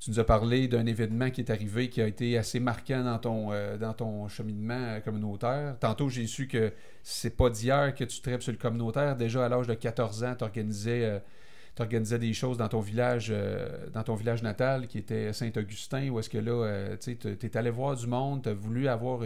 Tu 0.00 0.10
nous 0.10 0.20
as 0.20 0.24
parlé 0.24 0.68
d'un 0.68 0.84
événement 0.84 1.30
qui 1.30 1.40
est 1.40 1.50
arrivé 1.50 1.88
qui 1.88 2.02
a 2.02 2.06
été 2.06 2.36
assez 2.36 2.60
marquant 2.60 3.04
dans 3.04 3.18
ton, 3.18 3.52
euh, 3.52 3.78
dans 3.78 3.94
ton 3.94 4.28
cheminement 4.28 5.00
communautaire. 5.02 5.76
Tantôt, 5.80 6.10
j'ai 6.10 6.26
su 6.26 6.46
que 6.46 6.72
c'est 7.02 7.34
pas 7.34 7.48
d'hier 7.48 7.94
que 7.94 8.04
tu 8.04 8.20
traites 8.20 8.42
sur 8.42 8.52
le 8.52 8.58
communautaire. 8.58 9.16
Déjà 9.16 9.46
à 9.46 9.48
l'âge 9.48 9.66
de 9.66 9.72
14 9.72 10.24
ans, 10.24 10.34
tu 10.36 10.44
organisais, 10.44 11.04
euh, 11.04 12.18
des 12.18 12.32
choses 12.34 12.58
dans 12.58 12.68
ton 12.68 12.80
village 12.80 13.28
euh, 13.30 13.88
dans 13.92 14.02
ton 14.02 14.14
village 14.14 14.42
natal 14.42 14.86
qui 14.88 14.98
était 14.98 15.32
Saint-Augustin, 15.32 16.10
où 16.10 16.18
est-ce 16.18 16.28
que 16.28 16.38
là, 16.38 16.96
tu 16.98 17.10
es 17.10 17.56
allé 17.56 17.70
voir 17.70 17.96
du 17.96 18.06
monde, 18.06 18.42
tu 18.42 18.50
as 18.50 18.54
voulu 18.54 18.88
avoir 18.88 19.22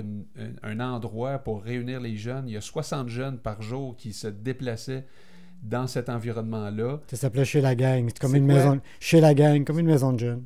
un 0.63 0.81
endroit 0.81 1.39
pour 1.39 1.63
réunir 1.63 2.01
les 2.01 2.17
jeunes. 2.17 2.49
Il 2.49 2.53
y 2.53 2.57
a 2.57 2.61
60 2.61 3.09
jeunes 3.09 3.39
par 3.39 3.61
jour 3.63 3.97
qui 3.97 4.13
se 4.13 4.29
déplaçaient 4.29 5.05
dans 5.63 5.87
cet 5.87 6.09
environnement-là. 6.09 7.01
Ça 7.11 7.17
s'appelait 7.17 7.45
Chez 7.45 7.61
la 7.61 7.75
gang. 7.75 8.09
Comme 8.21 8.35
une 8.35 8.47
maison. 8.47 8.81
Chez 9.01 9.21
la 9.21 9.35
gang, 9.35 9.65
comme 9.65 9.79
une 9.79 9.87
maison 9.87 10.13
de 10.13 10.19
jeunes. 10.19 10.45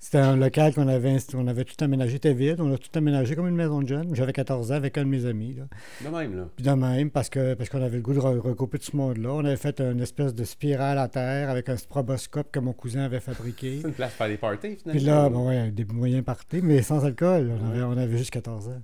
C'était 0.00 0.18
un 0.18 0.36
local 0.36 0.74
qu'on 0.74 0.86
avait, 0.86 1.16
on 1.34 1.46
avait 1.46 1.64
tout 1.64 1.82
aménagé, 1.82 2.14
c'était 2.14 2.34
vide, 2.34 2.56
on 2.60 2.70
a 2.74 2.76
tout 2.76 2.90
aménagé 2.94 3.34
comme 3.34 3.48
une 3.48 3.56
maison 3.56 3.80
de 3.80 3.88
jeunes. 3.88 4.14
J'avais 4.14 4.34
14 4.34 4.70
ans 4.70 4.74
avec 4.74 4.98
un 4.98 5.04
de 5.04 5.08
mes 5.08 5.24
amis. 5.24 5.54
Là. 5.54 5.64
De 6.04 6.14
même, 6.14 6.36
là. 6.36 6.48
Puis 6.54 6.62
de 6.62 6.70
même, 6.72 7.10
parce 7.10 7.30
que 7.30 7.54
parce 7.54 7.70
qu'on 7.70 7.80
avait 7.80 7.96
le 7.96 8.02
goût 8.02 8.12
de 8.12 8.20
re- 8.20 8.38
regrouper 8.38 8.78
tout 8.78 8.90
ce 8.90 8.96
monde-là. 8.98 9.30
On 9.32 9.44
avait 9.46 9.56
fait 9.56 9.80
une 9.80 10.00
espèce 10.00 10.34
de 10.34 10.44
spirale 10.44 10.98
à 10.98 11.08
terre 11.08 11.48
avec 11.48 11.70
un 11.70 11.78
stroboscope 11.78 12.50
que 12.52 12.58
mon 12.60 12.74
cousin 12.74 13.04
avait 13.04 13.20
fabriqué. 13.20 13.78
C'est 13.80 13.88
une 13.88 13.94
place 13.94 14.10
pour 14.10 14.18
faire 14.18 14.28
des 14.28 14.36
parties, 14.36 14.76
finalement. 14.76 14.90
Puis 14.98 15.00
là, 15.06 15.28
bon, 15.30 15.48
ouais, 15.48 15.70
des 15.70 15.86
moyens 15.86 16.22
partis, 16.22 16.60
mais 16.62 16.82
sans 16.82 17.02
alcool. 17.02 17.50
On 17.62 17.70
avait, 17.70 17.82
on 17.82 17.92
avait 17.96 18.18
juste 18.18 18.30
14 18.30 18.68
ans. 18.68 18.82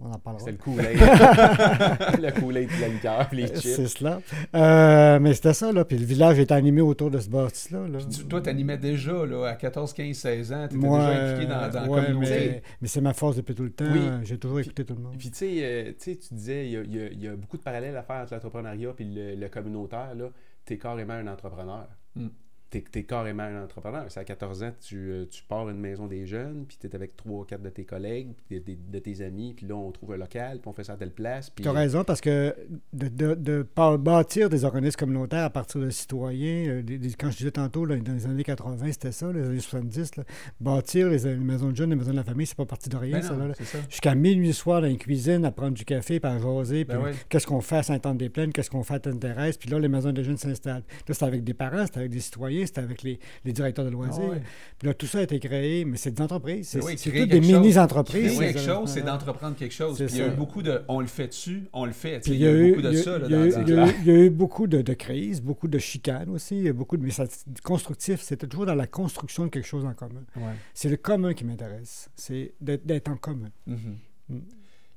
On 0.00 0.10
en 0.12 0.18
parlera. 0.18 0.44
C'était 0.44 0.52
le 0.52 0.58
Kool-Aid. 0.58 0.98
le 2.22 2.30
Kool-Aid, 2.40 2.70
la 2.80 2.88
liqueur, 2.88 3.28
les 3.32 3.46
chips. 3.48 3.74
C'est 3.76 3.86
cela. 3.88 4.20
Euh, 4.54 5.18
mais 5.18 5.32
c'était 5.34 5.54
ça, 5.54 5.72
là. 5.72 5.84
Puis 5.84 5.96
le 5.98 6.04
village 6.04 6.38
était 6.38 6.52
animé 6.54 6.80
autour 6.80 7.10
de 7.10 7.18
ce 7.18 7.28
bâtisse-là. 7.30 7.88
Là. 7.88 7.98
Puis 7.98 8.24
toi, 8.28 8.40
t'animais 8.42 8.76
déjà 8.78 9.24
là, 9.24 9.46
à 9.46 9.54
14, 9.54 9.92
15, 9.94 10.14
16 10.16 10.52
ans. 10.52 10.62
T'étais 10.68 10.76
Moi, 10.76 10.98
déjà 10.98 11.22
impliqué 11.32 11.46
dans, 11.50 11.68
dans 11.70 11.80
la 11.82 11.88
ouais, 11.88 12.04
communauté. 12.06 12.30
mais, 12.30 12.62
mais 12.82 12.88
c'est 12.88 13.00
ma 13.00 13.14
force 13.14 13.36
depuis 13.36 13.54
tout 13.54 13.62
le 13.64 13.72
temps. 13.72 13.84
Oui. 13.90 14.00
J'ai 14.24 14.38
toujours 14.38 14.60
écouté 14.60 14.84
tout 14.84 14.94
le 14.94 15.00
monde. 15.02 15.14
Puis 15.18 15.30
tu 15.30 15.36
sais, 15.38 15.58
euh, 15.62 15.92
tu 15.98 16.12
sais, 16.12 16.16
tu 16.16 16.34
disais, 16.34 16.66
il 16.66 16.72
y 16.72 16.76
a, 16.76 16.82
il 16.82 16.94
y 16.94 17.00
a- 17.00 17.08
il 17.08 17.22
y 17.24 17.28
a 17.28 17.36
beaucoup 17.36 17.56
de 17.56 17.62
parallèles 17.62 17.96
à 17.96 18.02
faire 18.02 18.16
entre 18.16 18.34
l'entrepreneuriat 18.34 18.92
et 18.98 19.04
le, 19.04 19.34
le 19.36 19.48
communautaire. 19.48 20.14
Là. 20.14 20.26
Tu 20.66 20.74
es 20.74 20.78
carrément 20.78 21.14
un 21.14 21.26
entrepreneur. 21.28 21.88
Mm. 22.14 22.26
Tu 22.70 22.84
es, 22.94 23.02
carrément 23.04 23.44
un 23.44 23.64
entrepreneur. 23.64 24.04
C'est 24.08 24.20
à 24.20 24.24
14 24.24 24.62
ans, 24.62 24.72
tu, 24.86 24.96
euh, 25.10 25.24
tu 25.30 25.42
pars 25.42 25.68
une 25.70 25.78
maison 25.78 26.06
des 26.06 26.26
jeunes, 26.26 26.64
puis 26.68 26.76
tu 26.78 26.86
es 26.86 26.94
avec 26.94 27.16
3 27.16 27.40
ou 27.40 27.44
4 27.44 27.62
de 27.62 27.70
tes 27.70 27.84
collègues, 27.84 28.28
puis 28.46 28.60
de, 28.60 28.72
de- 28.72 28.78
de 28.92 28.98
tes 28.98 29.22
amis, 29.24 29.54
puis 29.56 29.66
là, 29.66 29.74
on 29.74 29.90
trouve 29.90 30.12
un 30.12 30.16
local, 30.18 30.58
puis 30.60 30.68
on 30.68 30.72
fait 30.74 30.84
ça 30.84 30.92
à 30.92 30.96
telle 30.96 31.12
place. 31.12 31.48
Puis... 31.48 31.62
Tu 31.62 31.68
as 31.68 31.72
raison, 31.72 32.04
parce 32.04 32.20
que 32.20 32.54
de, 32.92 33.34
de- 33.34 33.66
bâtir 33.96 34.48
des 34.50 34.64
organismes 34.64 34.98
communautaires 34.98 35.44
à 35.44 35.50
partir 35.50 35.80
de 35.80 35.88
citoyens, 35.90 36.68
euh, 36.68 36.82
des- 36.82 36.98
des- 36.98 37.12
quand 37.14 37.30
je 37.30 37.38
disais 37.38 37.50
tantôt, 37.50 37.84
là, 37.86 37.96
dans 37.96 38.12
les 38.12 38.26
années 38.26 38.44
80, 38.44 38.92
c'était 38.92 39.12
ça, 39.12 39.32
les 39.32 39.46
années 39.46 39.60
70, 39.60 40.16
là, 40.16 40.24
bâtir 40.60 41.08
les, 41.08 41.18
les 41.18 41.36
maisons 41.36 41.70
de 41.70 41.76
jeunes, 41.76 41.90
les 41.90 41.96
maisons 41.96 42.12
de 42.12 42.16
la 42.16 42.24
famille, 42.24 42.46
c'est 42.46 42.56
pas 42.56 42.66
parti 42.66 42.88
de 42.88 42.96
rien, 42.96 43.20
Ben 43.20 43.22
ça. 43.22 43.34
c'est. 43.64 43.90
Jusqu'à 43.90 44.14
minuit 44.14 44.52
soir 44.52 44.82
dans 44.82 44.88
une 44.88 44.98
cuisine, 44.98 45.44
à 45.44 45.50
prendre 45.52 45.72
du 45.74 45.84
café, 45.84 46.20
puis 46.20 46.30
à 46.30 46.38
jaser, 46.38 46.84
puis 46.84 46.96
Ben 46.96 47.02
ouais. 47.04 47.12
qu'est-ce 47.28 47.46
qu'on 47.46 47.60
fait 47.60 47.76
à 47.76 47.82
Sainte-Anne-des-Plaines, 47.82 48.52
qu'est-ce 48.52 48.70
qu'on 48.70 48.82
fait 48.82 48.94
à 48.94 49.00
Tente-Thérèse, 49.00 49.56
puis 49.56 49.70
là, 49.70 49.78
les 49.78 49.88
maisons 49.88 50.12
des 50.12 50.22
jeunes 50.24 50.36
s'installent. 50.36 50.82
Là, 51.06 51.14
c'était 51.14 51.24
avec 51.24 51.44
des 51.44 51.54
parents, 51.54 51.86
c'était 51.86 52.00
avec 52.00 52.10
des 52.10 52.20
citoyens, 52.20 52.57
c'était 52.66 52.80
avec 52.80 53.02
les, 53.02 53.18
les 53.44 53.52
directeurs 53.52 53.84
de 53.84 53.90
loisirs. 53.90 54.22
Ah 54.26 54.30
ouais. 54.30 54.42
Puis 54.78 54.88
là, 54.88 54.94
tout 54.94 55.06
ça 55.06 55.18
a 55.18 55.22
été 55.22 55.38
créé, 55.38 55.84
mais 55.84 55.96
c'est 55.96 56.10
des 56.12 56.22
entreprises. 56.22 56.68
C'est 56.68 56.78
Ben 56.78 56.86
oui, 56.86 56.94
c'est 56.96 57.10
toutes 57.10 57.28
des 57.28 57.40
mini-entreprises. 57.40 58.36
Créer 58.36 58.48
ces 58.48 58.54
quelque 58.54 58.60
chose, 58.60 58.90
c'est 58.90 59.02
d'entreprendre 59.02 59.56
quelque 59.56 59.74
chose. 59.74 59.96
Puis 59.96 60.06
il 60.14 60.18
y 60.18 60.22
a 60.22 60.28
eu 60.28 60.30
beaucoup 60.30 60.62
de 60.62 60.82
on 60.88 61.00
le 61.00 61.06
fait 61.06 61.28
dessus, 61.28 61.64
on 61.72 61.84
le 61.84 61.92
fait. 61.92 62.20
Puis 62.20 62.32
Il 62.32 62.40
y 62.40 62.46
a 62.46 62.52
eu 62.52 62.70
beaucoup 62.70 62.82
de 62.82 62.92
ça 62.92 63.18
il 63.24 63.30
y 63.30 63.34
a 63.34 63.62
dans 63.62 63.86
eu- 64.06 64.30
beaucoup 64.30 64.66
de, 64.66 64.92
crises, 64.94 65.40
beaucoup 65.42 65.68
de 65.68 65.78
chicanes 65.78 66.30
aussi, 66.30 66.56
il 66.56 66.64
y 66.64 66.68
a 66.68 66.72
beaucoup 66.72 66.96
de, 66.96 67.04
mais 67.04 67.10
ça, 67.10 67.24
constructif, 67.62 68.20
c'était 68.20 68.46
toujours 68.46 68.66
dans 68.66 68.74
la 68.74 68.86
construction 68.86 69.44
de 69.44 69.50
quelque 69.50 69.66
chose 69.66 69.84
en 69.84 69.94
commun. 69.94 70.22
Ouais. 70.36 70.42
C'est 70.74 70.88
le 70.88 70.96
commun 70.96 71.34
qui 71.34 71.44
m'intéresse, 71.44 72.10
c'est 72.14 72.54
d'être 72.60 73.08
en 73.08 73.16
commun. 73.16 73.50
Mhm. 73.66 73.96
Mm. 74.28 74.38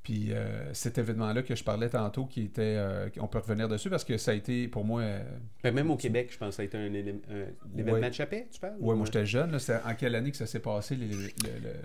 Puis 0.04 0.30
euh, 0.34 0.74
cet 0.74 0.98
événement-là 0.98 1.44
que 1.44 1.56
je 1.56 1.64
parlais 1.64 1.88
tantôt, 1.90 2.26
qui 2.26 2.42
était, 2.42 2.76
euh, 2.78 3.08
on 3.20 3.28
peut 3.28 3.38
revenir 3.38 3.68
dessus 3.70 3.90
parce 3.90 4.04
que 4.04 4.18
ça 4.18 4.32
a 4.32 4.34
été 4.34 4.68
pour 4.68 4.84
moi. 4.84 5.02
euh, 5.02 5.24
Ben, 5.64 5.74
même 5.76 5.92
au 5.92 5.96
Québec, 5.96 6.30
je 6.32 6.38
pense 6.40 6.50
que 6.50 6.56
ça 6.56 6.62
a 6.64 6.66
été 6.66 6.78
un, 6.78 6.90
Ouais. 6.92 8.10
de 8.10 8.14
Chapet, 8.14 8.48
tu 8.52 8.60
parles? 8.60 8.74
ouais, 8.80 8.96
moi 8.96 9.06
j'étais 9.06 9.26
jeune. 9.28 9.52
là, 9.52 9.60
C'est 9.60 9.76
en 9.76 9.94
quelle 9.94 10.16
année 10.16 10.32
que 10.32 10.38
ça 10.38 10.48
s'est 10.48 10.60
passé 10.60 10.96
les- 10.96 11.12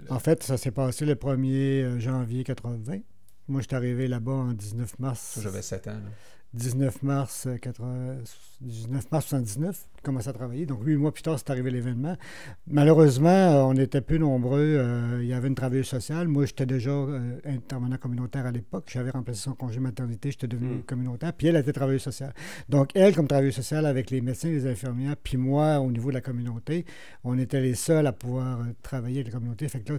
En 0.09 0.19
fait, 0.19 0.43
ça 0.43 0.57
s'est 0.57 0.71
passé 0.71 1.05
le 1.05 1.15
1er 1.15 1.83
euh, 1.83 1.99
janvier 1.99 2.43
80. 2.43 3.01
Moi, 3.49 3.61
je 3.61 3.67
suis 3.69 3.77
arrivé 3.77 4.09
là-bas 4.09 4.33
en 4.33 4.53
19 4.55 4.99
mars. 4.99 5.21
Ça, 5.21 5.41
J'avais 5.43 5.63
7 5.63 5.87
ans. 5.89 5.93
là. 5.93 6.11
19 6.55 7.03
mars, 7.03 7.47
euh, 7.47 7.57
80 7.59 8.17
19 8.63 9.11
mars 9.13 9.27
79, 9.27 9.87
j'ai 9.97 10.03
commencé 10.03 10.29
à 10.29 10.33
travailler. 10.33 10.65
Donc, 10.65 10.83
huit 10.85 10.97
mois 10.97 11.13
plus 11.13 11.23
tard, 11.23 11.39
c'est 11.39 11.51
arrivé 11.51 11.71
l'événement. 11.71 12.17
Malheureusement, 12.69 13.29
euh, 13.29 13.63
on 13.65 13.75
était 13.77 14.01
peu 14.01 14.17
nombreux. 14.17 14.59
euh, 14.79 15.19
il 15.23 15.29
y 15.29 15.35
avait 15.35 15.49
une 15.49 15.55
travailleuse 15.55 15.87
sociale. 15.87 16.29
Moi, 16.29 16.47
j'étais 16.47 16.65
déjà 16.67 16.91
euh, 16.91 17.39
intervenant 17.45 17.97
communautaire 17.99 18.47
à 18.47 18.53
l'époque. 18.53 18.89
J'avais 18.93 19.11
remplacé 19.11 19.41
son 19.43 19.55
congé 19.55 19.81
maternité. 19.81 20.31
J'étais 20.31 20.49
devenu 20.49 20.77
Mm. 20.77 20.83
communautaire. 20.85 21.33
Puis 21.35 21.49
elle 21.49 21.57
était 21.57 21.73
travailleuse 21.73 22.03
sociale. 22.03 22.33
Donc, 22.69 22.91
elle, 22.95 23.15
comme 23.15 23.29
travailleuse 23.29 23.55
sociale, 23.55 23.85
avec 23.87 24.11
les 24.11 24.21
médecins, 24.23 24.49
les 24.49 24.67
infirmières, 24.67 25.17
puis 25.23 25.37
moi, 25.37 25.81
au 25.81 25.91
niveau 25.91 26.09
de 26.09 26.15
la 26.15 26.21
communauté, 26.23 26.87
on 27.25 27.39
était 27.39 27.61
les 27.61 27.75
seuls 27.75 28.07
à 28.07 28.13
pouvoir 28.13 28.61
euh, 28.61 28.65
travailler 28.83 29.21
avec 29.21 29.27
la 29.33 29.39
communauté. 29.39 29.69
Fait 29.69 29.81
que 29.81 29.93
là, 29.95 29.99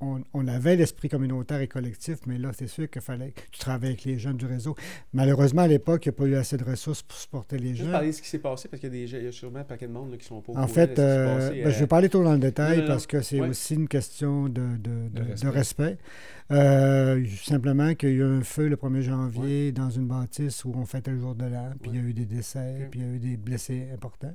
on, 0.00 0.22
on 0.32 0.48
avait 0.48 0.76
l'esprit 0.76 1.08
communautaire 1.08 1.60
et 1.60 1.68
collectif, 1.68 2.18
mais 2.26 2.38
là, 2.38 2.52
c'est 2.54 2.66
sûr 2.66 2.88
qu'il 2.88 3.02
fallait 3.02 3.32
que 3.32 3.42
tu 3.52 3.58
travailles 3.58 3.90
avec 3.90 4.04
les 4.04 4.18
jeunes 4.18 4.36
du 4.38 4.46
réseau. 4.46 4.74
Malheureusement, 5.12 5.62
à 5.62 5.68
l'époque, 5.68 6.06
il 6.06 6.08
n'y 6.08 6.14
a 6.14 6.16
pas 6.18 6.24
eu 6.24 6.34
assez 6.36 6.56
de 6.56 6.64
ressources 6.64 7.02
pour 7.02 7.18
supporter 7.18 7.58
les 7.58 7.70
Juste 7.70 7.82
jeunes. 7.82 7.92
parler 7.92 8.08
de 8.08 8.12
ce 8.12 8.22
qui 8.22 8.28
s'est 8.28 8.38
passé, 8.38 8.68
parce 8.68 8.80
qu'il 8.80 8.94
y 8.94 9.14
a, 9.14 9.18
y 9.28 9.32
sûrement 9.32 9.58
un 9.58 9.64
paquet 9.64 9.86
de 9.86 9.92
monde 9.92 10.10
là, 10.10 10.16
qui 10.16 10.24
sont 10.24 10.40
pas 10.40 10.52
au 10.52 10.56
En 10.56 10.66
fait, 10.66 10.98
euh, 10.98 11.36
passé, 11.50 11.62
ben, 11.62 11.70
je 11.70 11.76
euh, 11.76 11.80
vais 11.80 11.86
parler 11.86 12.08
trop 12.08 12.24
dans 12.24 12.32
le 12.32 12.38
détail 12.38 12.78
non, 12.78 12.82
non, 12.84 12.88
parce 12.88 13.06
que 13.06 13.20
c'est 13.20 13.40
ouais. 13.40 13.48
aussi 13.48 13.74
une 13.74 13.88
question 13.88 14.44
de, 14.48 14.60
de- 14.78 15.08
de- 15.08 15.20
de 15.20 15.48
respect. 15.48 15.48
respect. 15.50 15.98
Euh, 16.50 17.24
simplement 17.44 17.94
qu'il 17.94 18.08
y 18.08 18.12
a 18.12 18.14
eu 18.16 18.22
un 18.24 18.42
feu 18.42 18.68
le 18.68 18.76
1er 18.76 19.02
janvier 19.02 19.72
dans 19.72 19.88
une 19.88 20.06
bâtisse 20.06 20.64
où 20.64 20.72
on 20.76 20.84
fêtait 20.84 21.12
le 21.12 21.20
jour 21.20 21.34
de 21.36 21.44
l'an, 21.44 21.70
puis 21.80 21.92
il 21.94 21.96
y 21.96 22.04
a 22.04 22.08
eu 22.08 22.12
des 22.12 22.26
décès, 22.26 22.88
puis 22.90 23.00
il 23.00 23.06
y 23.06 23.08
a 23.08 23.12
eu 23.14 23.18
des 23.20 23.36
blessés 23.36 23.86
importants. 23.94 24.34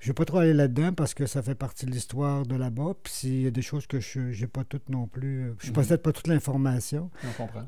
Je 0.00 0.06
ne 0.06 0.10
vais 0.10 0.14
pas 0.14 0.24
trop 0.24 0.38
aller 0.38 0.54
là-dedans 0.54 0.92
parce 0.92 1.14
que 1.14 1.26
ça 1.26 1.40
fait 1.40 1.54
partie 1.54 1.86
de 1.86 1.92
l'histoire 1.92 2.44
de 2.46 2.56
là-bas, 2.56 2.94
puis 3.02 3.12
s'il 3.12 3.42
y 3.42 3.46
a 3.46 3.50
des 3.52 3.62
choses 3.62 3.86
que 3.86 4.00
je 4.00 4.20
n'ai 4.20 4.46
pas 4.48 4.64
toutes 4.64 4.88
non 4.88 5.06
plus, 5.06 5.42
euh, 5.44 5.54
je 5.58 5.66
ne 5.66 5.70
Mhm. 5.70 5.74
possède 5.74 6.02
pas 6.02 6.10
toute 6.12 6.26
l'information. 6.26 7.10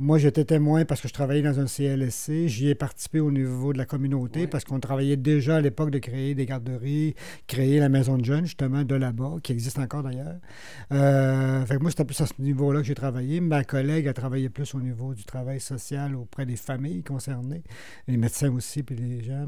Moi, 0.01 0.18
j'étais 0.18 0.45
témoin 0.45 0.84
parce 0.84 1.01
que 1.01 1.07
je 1.07 1.12
travaillais 1.14 1.42
dans 1.42 1.61
un 1.61 1.66
CLSC. 1.68 2.49
J'y 2.49 2.68
ai 2.70 2.74
participé 2.74 3.20
au 3.20 3.30
niveau 3.30 3.72
de 3.72 3.78
la 3.78 3.84
communauté 3.86 4.40
Ouais. 4.40 4.47
parce 4.49 4.64
qu'on 4.64 4.80
travaillait 4.80 5.16
déjà 5.16 5.57
à 5.57 5.61
l'époque 5.61 5.90
de 5.92 5.99
créer 6.01 6.34
des 6.34 6.47
garderies, 6.47 7.14
créer 7.47 7.78
la 7.78 7.88
maison 7.88 8.18
de 8.18 8.24
jeunes, 8.24 8.45
justement, 8.47 8.82
de 8.82 8.95
là-bas, 8.97 9.34
qui 9.42 9.53
existe 9.53 9.78
encore 9.78 10.03
d'ailleurs. 10.03 10.38
Euh, 10.90 11.64
fait 11.64 11.76
que 11.76 11.80
moi, 11.80 11.90
c'était 11.90 12.05
plus 12.05 12.20
à 12.20 12.26
ce 12.26 12.32
niveau-là 12.40 12.80
que 12.80 12.86
j'ai 12.86 12.95
travaillé. 12.97 13.40
Ma 13.40 13.62
collègue 13.62 13.84
a 13.91 14.12
travaillé 14.12 14.49
plus 14.49 14.74
au 14.74 14.80
niveau 14.80 15.14
du 15.14 15.24
travail 15.24 15.61
social 15.61 16.14
auprès 16.16 16.47
des 16.47 16.57
familles 16.57 17.03
concernées, 17.03 17.62
les 18.09 18.16
médecins 18.16 18.51
aussi, 18.53 18.82
puis 18.82 18.97
les 18.97 19.22
gens. 19.22 19.47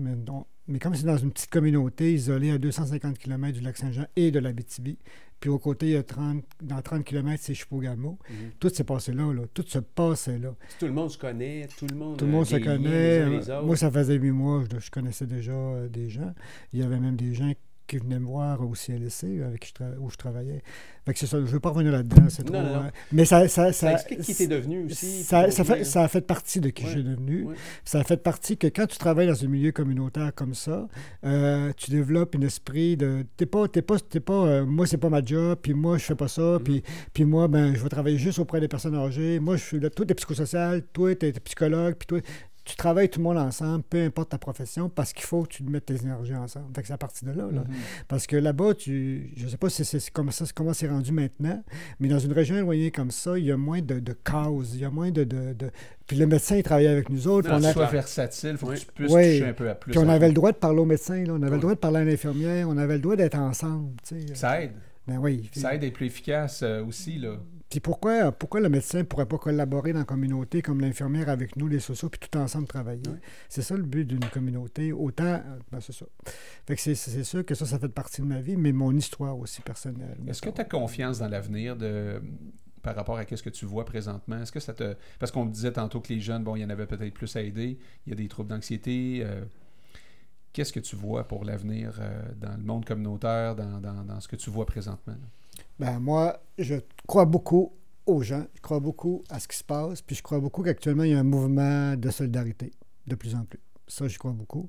Mais, 0.68 0.78
comme 0.78 0.94
c'est 0.94 1.06
dans 1.06 1.16
une 1.16 1.30
petite 1.30 1.50
communauté 1.50 2.12
isolée 2.12 2.50
à 2.50 2.58
250 2.58 3.18
km 3.18 3.56
du 3.58 3.64
lac 3.64 3.76
Saint-Jean 3.76 4.06
et 4.16 4.30
de 4.30 4.38
l'Abitibi, 4.38 4.98
puis 5.38 5.50
au 5.50 5.58
côté, 5.58 5.86
il 5.86 5.92
y 5.92 5.96
a 5.96 6.02
30, 6.02 6.42
dans 6.62 6.80
30 6.80 7.04
km, 7.04 7.38
c'est 7.42 7.52
Chipougamau. 7.54 8.18
mhm. 8.30 8.50
Tout 8.58 8.70
s'est 8.70 8.84
passé 8.84 9.12
là, 9.12 9.32
là. 9.34 9.42
Tout 9.52 9.64
se 9.66 9.78
passait 9.78 10.38
là. 10.38 10.54
Tout 10.78 10.86
le 10.86 10.92
monde 10.92 11.10
se 11.10 11.18
connaît, 11.18 11.68
tout 11.78 11.86
le 11.86 11.94
monde, 11.94 12.16
Tout 12.18 12.24
le 12.24 12.30
monde 12.30 12.46
se 12.46 12.56
connaît. 12.56 13.18
les 13.18 13.22
uns 13.22 13.28
les 13.30 13.50
Euh, 13.50 13.58
autres. 13.58 13.66
Moi, 13.66 13.76
ça 13.76 13.90
faisait 13.90 14.14
huit 14.14 14.30
mois, 14.30 14.64
je, 14.72 14.78
je 14.78 14.90
connaissais 14.90 15.26
déjà 15.26 15.52
euh, 15.52 15.88
des 15.88 16.08
gens. 16.08 16.32
Il 16.72 16.80
y 16.80 16.82
avait 16.82 16.98
même 16.98 17.16
des 17.16 17.34
gens 17.34 17.52
qui 17.86 17.98
venaient 17.98 18.18
me 18.18 18.26
voir 18.26 18.60
au 18.62 18.74
CLSC 18.74 19.42
avec 19.46 19.60
qui 19.60 19.68
je 19.78 19.84
tra- 19.84 19.96
où 19.98 20.10
je 20.10 20.16
travaillais. 20.16 20.62
Fait 21.04 21.12
que 21.12 21.18
c'est 21.20 21.26
ça, 21.26 21.36
je 21.38 21.42
ne 21.42 21.46
veux 21.48 21.60
pas 21.60 21.70
revenir 21.70 21.92
là-dedans, 21.92 22.24
c'est 22.28 22.42
trop... 22.42 22.54
non, 22.56 22.62
non. 22.62 22.74
euh, 22.84 22.90
mais 23.12 23.24
ça... 23.24 23.46
Ça, 23.48 23.72
ça 23.72 23.72
ça, 23.72 23.92
explique 23.92 24.20
qui 24.22 24.34
t'es 24.34 24.46
devenu 24.48 24.86
aussi. 24.86 25.22
ça, 25.22 25.48
fait, 25.50 25.84
ça 25.84 26.02
a 26.02 26.08
fait 26.08 26.20
partie 26.20 26.60
de 26.60 26.70
qui 26.70 26.84
Ouais. 26.84 26.90
j'ai 26.94 27.02
devenu. 27.02 27.44
Ouais. 27.44 27.54
Ça 27.84 28.00
a 28.00 28.04
fait 28.04 28.16
partie 28.16 28.56
que 28.56 28.66
quand 28.66 28.86
tu 28.86 28.98
travailles 28.98 29.28
dans 29.28 29.44
un 29.44 29.48
milieu 29.48 29.70
communautaire 29.72 30.32
comme 30.34 30.54
ça, 30.54 30.88
euh, 31.24 31.72
tu 31.76 31.90
développes 31.90 32.34
un 32.36 32.40
esprit 32.42 32.96
de. 32.96 33.24
T'es 33.36 33.46
pas. 33.46 33.68
T'es 33.68 33.82
pas, 33.82 33.98
t'es 34.00 34.20
pas 34.20 34.32
euh, 34.46 34.64
moi, 34.66 34.86
c'est 34.86 34.96
pas 34.98 35.08
ma 35.10 35.24
job, 35.24 35.58
puis 35.62 35.74
moi, 35.74 35.96
je 35.98 36.04
fais 36.04 36.14
pas 36.16 36.28
ça, 36.28 36.42
Mhm. 36.42 36.60
puis, 36.64 36.82
puis 37.12 37.24
moi, 37.24 37.46
ben, 37.48 37.74
je 37.74 37.82
vais 37.82 37.88
travailler 37.88 38.18
juste 38.18 38.38
auprès 38.40 38.60
des 38.60 38.68
personnes 38.68 38.94
âgées. 38.96 39.38
Moi, 39.38 39.56
je 39.56 39.64
suis 39.64 39.80
là. 39.80 39.90
Toi, 39.90 40.06
t'es 40.06 40.14
psychosocial, 40.14 40.82
toi, 40.92 41.14
t'es 41.14 41.32
t'es 41.32 41.40
psychologue, 41.40 41.94
puis 41.98 42.06
toi. 42.06 42.18
Tu 42.66 42.74
travailles 42.74 43.08
tout 43.08 43.20
le 43.20 43.24
monde 43.24 43.38
ensemble, 43.38 43.84
peu 43.88 44.02
importe 44.02 44.30
ta 44.30 44.38
profession, 44.38 44.88
parce 44.88 45.12
qu'il 45.12 45.24
faut 45.24 45.44
que 45.44 45.48
tu 45.50 45.62
mettes 45.62 45.86
tes 45.86 46.02
énergies 46.02 46.34
ensemble. 46.34 46.66
Fait 46.74 46.82
que 46.82 46.88
c'est 46.88 46.94
à 46.94 46.98
partir 46.98 47.28
de 47.28 47.32
là. 47.38 47.44
là. 47.52 47.60
Mhm. 47.60 47.74
Parce 48.08 48.26
que 48.26 48.34
là-bas, 48.36 48.74
tu, 48.74 49.30
je 49.36 49.44
ne 49.44 49.48
sais 49.50 49.56
pas 49.56 49.70
si 49.70 49.84
c'est 49.84 50.00
c'est 50.00 50.10
comme 50.10 50.32
ça, 50.32 50.44
comment 50.52 50.74
c'est 50.74 50.88
rendu 50.88 51.12
maintenant, 51.12 51.62
mais 52.00 52.08
dans 52.08 52.18
une 52.18 52.32
région 52.32 52.56
éloignée 52.56 52.90
comme 52.90 53.12
ça, 53.12 53.38
il 53.38 53.44
y 53.44 53.52
a 53.52 53.56
moins 53.56 53.80
de, 53.80 54.00
de 54.00 54.12
causes, 54.24 54.74
il 54.74 54.80
y 54.80 54.84
a 54.84 54.90
moins 54.90 55.12
de, 55.12 55.22
de, 55.22 55.52
de- 55.52 55.70
Puis 56.08 56.16
le 56.16 56.26
médecin, 56.26 56.56
il 56.56 56.64
travaillait 56.64 56.88
avec 56.90 57.08
nous 57.08 57.28
autres. 57.28 57.48
Que 57.48 57.54
on, 57.54 57.60
tu 57.60 57.66
a- 57.66 57.72
sois 57.72 57.86
versatile, 57.86 58.50
il 58.52 58.56
faut 58.58 58.66
Oui. 58.68 58.74
que 58.74 58.80
tu 58.80 58.86
puisses 58.92 59.12
Oui. 59.12 59.22
toucher 59.38 59.46
un 59.48 59.52
peu 59.52 59.70
à 59.70 59.74
plus. 59.76 59.90
puis 59.92 60.00
on 60.00 60.08
avait 60.08 60.26
le 60.28 60.34
droit 60.34 60.50
de 60.50 60.56
parler 60.58 60.80
au 60.80 60.84
médecin, 60.86 61.22
là, 61.24 61.34
on 61.34 61.42
avait 61.42 61.54
le 61.54 61.60
droit 61.60 61.74
de 61.74 61.78
parler 61.78 61.98
à 62.00 62.04
l'infirmière, 62.04 62.68
on 62.68 62.76
avait 62.78 62.94
le 62.94 63.00
droit 63.00 63.14
d'être 63.14 63.38
ensemble. 63.38 63.92
tu 64.04 64.26
sais. 64.26 64.34
Ça 64.34 64.60
aide. 64.60 64.72
Ben 65.06 65.18
oui. 65.18 65.48
Ça 65.54 65.72
aide 65.72 65.84
à 65.84 65.86
être 65.86 65.92
plus 65.94 66.06
efficace 66.06 66.62
euh, 66.64 66.84
aussi. 66.84 67.16
Là. 67.20 67.36
Puis 67.68 67.80
pourquoi, 67.80 68.30
pourquoi 68.30 68.60
le 68.60 68.68
médecin 68.68 68.98
ne 68.98 69.02
pourrait 69.02 69.26
pas 69.26 69.38
collaborer 69.38 69.92
dans 69.92 69.98
la 69.98 70.04
communauté 70.04 70.62
comme 70.62 70.80
l'infirmière 70.80 71.28
avec 71.28 71.56
nous, 71.56 71.66
les 71.66 71.80
sociaux, 71.80 72.08
puis 72.08 72.20
tout 72.20 72.38
ensemble 72.38 72.68
travailler? 72.68 73.08
Ouais. 73.08 73.18
C'est 73.48 73.62
ça 73.62 73.76
le 73.76 73.82
but 73.82 74.04
d'une 74.04 74.24
communauté. 74.26 74.92
Autant, 74.92 75.24
euh, 75.24 75.40
ben 75.72 75.80
c'est 75.80 75.92
ça. 75.92 76.06
Fait 76.66 76.76
que 76.76 76.80
c'est, 76.80 77.24
sûr 77.24 77.44
que 77.44 77.54
ça, 77.56 77.66
ça 77.66 77.78
fait 77.80 77.88
partie 77.88 78.20
de 78.20 78.26
ma 78.26 78.40
vie, 78.40 78.56
mais 78.56 78.70
mon 78.72 78.92
histoire 78.94 79.36
aussi 79.36 79.62
personnelle. 79.62 80.16
Est-ce 80.28 80.40
que 80.42 80.50
tu 80.50 80.60
as 80.60 80.64
confiance 80.64 81.18
dans 81.18 81.28
l'avenir 81.28 81.76
de 81.76 82.22
par 82.82 82.94
rapport 82.94 83.18
à 83.18 83.24
ce 83.28 83.42
que 83.42 83.50
tu 83.50 83.66
vois 83.66 83.84
présentement? 83.84 84.38
Est-ce 84.40 84.52
que 84.52 84.60
ça 84.60 84.72
te. 84.72 84.94
Parce 85.18 85.32
qu'on 85.32 85.44
me 85.44 85.50
disait 85.50 85.72
tantôt 85.72 86.00
que 86.00 86.12
les 86.12 86.20
jeunes, 86.20 86.44
bon, 86.44 86.54
il 86.54 86.60
y 86.62 86.64
en 86.64 86.70
avait 86.70 86.86
peut-être 86.86 87.14
plus 87.14 87.34
à 87.34 87.42
aider. 87.42 87.78
Il 88.06 88.10
y 88.10 88.12
a 88.12 88.16
des 88.16 88.28
troubles 88.28 88.50
d'anxiété. 88.50 89.22
euh, 89.24 89.44
Qu'est-ce 90.52 90.72
que 90.72 90.80
tu 90.80 90.96
vois 90.96 91.24
pour 91.28 91.44
l'avenir 91.44 91.98
euh, 92.00 92.22
dans 92.40 92.56
le 92.56 92.62
monde 92.62 92.84
communautaire, 92.86 93.54
dans, 93.56 93.78
dans- 93.80 94.04
dans 94.04 94.20
ce 94.20 94.28
que 94.28 94.36
tu 94.36 94.48
vois 94.50 94.64
présentement? 94.66 95.12
là? 95.14 95.28
Ben, 95.78 95.98
moi, 95.98 96.40
je 96.58 96.76
crois 97.06 97.24
beaucoup 97.26 97.72
aux 98.06 98.22
gens, 98.22 98.44
je 98.54 98.60
crois 98.60 98.80
beaucoup 98.80 99.24
à 99.28 99.40
ce 99.40 99.48
qui 99.48 99.56
se 99.56 99.64
passe, 99.64 100.00
puis 100.00 100.16
je 100.16 100.22
crois 100.22 100.38
beaucoup 100.38 100.62
qu'actuellement, 100.62 101.02
il 101.02 101.10
y 101.10 101.14
a 101.14 101.18
un 101.18 101.24
mouvement 101.24 101.96
de 101.96 102.10
solidarité, 102.10 102.72
de 103.06 103.14
plus 103.14 103.34
en 103.34 103.44
plus. 103.44 103.60
Ça, 103.88 104.08
je 104.08 104.18
crois 104.18 104.32
beaucoup. 104.32 104.68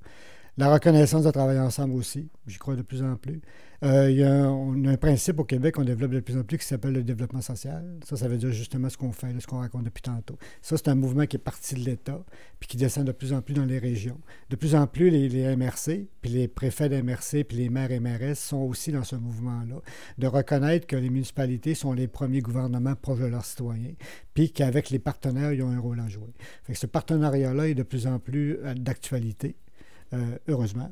La 0.59 0.73
reconnaissance 0.73 1.23
de 1.23 1.29
travailler 1.29 1.59
ensemble 1.59 1.93
aussi, 1.93 2.29
j'y 2.47 2.57
crois 2.57 2.75
de 2.75 2.81
plus 2.81 3.03
en 3.03 3.15
plus. 3.15 3.41
Euh, 3.83 4.09
il 4.09 4.17
y 4.17 4.23
a 4.23 4.33
un, 4.33 4.49
on 4.49 4.85
a 4.85 4.91
un 4.91 4.97
principe 4.97 5.39
au 5.39 5.43
Québec 5.43 5.75
qu'on 5.75 5.83
développe 5.83 6.09
de 6.09 6.19
plus 6.19 6.35
en 6.35 6.41
plus 6.41 6.57
qui 6.57 6.65
s'appelle 6.65 6.93
le 6.93 7.03
développement 7.03 7.41
social. 7.41 7.85
Ça, 8.03 8.17
ça 8.17 8.27
veut 8.27 8.37
dire 8.37 8.51
justement 8.51 8.89
ce 8.89 8.97
qu'on 8.97 9.11
fait, 9.11 9.27
ce 9.39 9.45
qu'on 9.45 9.59
raconte 9.59 9.83
depuis 9.83 10.01
tantôt. 10.01 10.35
Ça, 10.63 10.75
c'est 10.77 10.87
un 10.87 10.95
mouvement 10.95 11.27
qui 11.27 11.35
est 11.35 11.39
parti 11.39 11.75
de 11.75 11.81
l'État, 11.81 12.25
puis 12.59 12.67
qui 12.67 12.77
descend 12.77 13.05
de 13.05 13.11
plus 13.11 13.33
en 13.33 13.43
plus 13.43 13.53
dans 13.53 13.65
les 13.65 13.77
régions. 13.77 14.19
De 14.49 14.55
plus 14.55 14.73
en 14.73 14.87
plus, 14.87 15.11
les, 15.11 15.55
MRC, 15.55 16.07
puis 16.23 16.31
les 16.31 16.47
préfets 16.47 16.89
d'MRC, 16.89 17.43
puis 17.43 17.57
les 17.57 17.69
maires 17.69 17.91
et 17.91 17.99
mairesses 17.99 18.39
sont 18.39 18.63
aussi 18.63 18.91
dans 18.91 19.03
ce 19.03 19.15
mouvement-là, 19.15 19.75
de 20.17 20.25
reconnaître 20.25 20.87
que 20.87 20.95
les 20.95 21.11
municipalités 21.11 21.75
sont 21.75 21.93
les 21.93 22.07
premiers 22.07 22.41
gouvernements 22.41 22.95
proches 22.95 23.19
de 23.19 23.27
leurs 23.27 23.45
citoyens, 23.45 23.93
puis 24.33 24.51
qu'avec 24.51 24.89
les 24.89 24.97
partenaires, 24.97 25.53
ils 25.53 25.61
ont 25.61 25.69
un 25.69 25.79
rôle 25.79 25.99
à 25.99 26.09
jouer. 26.09 26.33
Ce 26.73 26.87
partenariat-là 26.87 27.67
est 27.67 27.75
de 27.75 27.83
plus 27.83 28.07
en 28.07 28.17
plus 28.17 28.57
euh, 28.63 28.73
d'actualité, 28.73 29.55
euh, 30.13 30.37
heureusement 30.47 30.91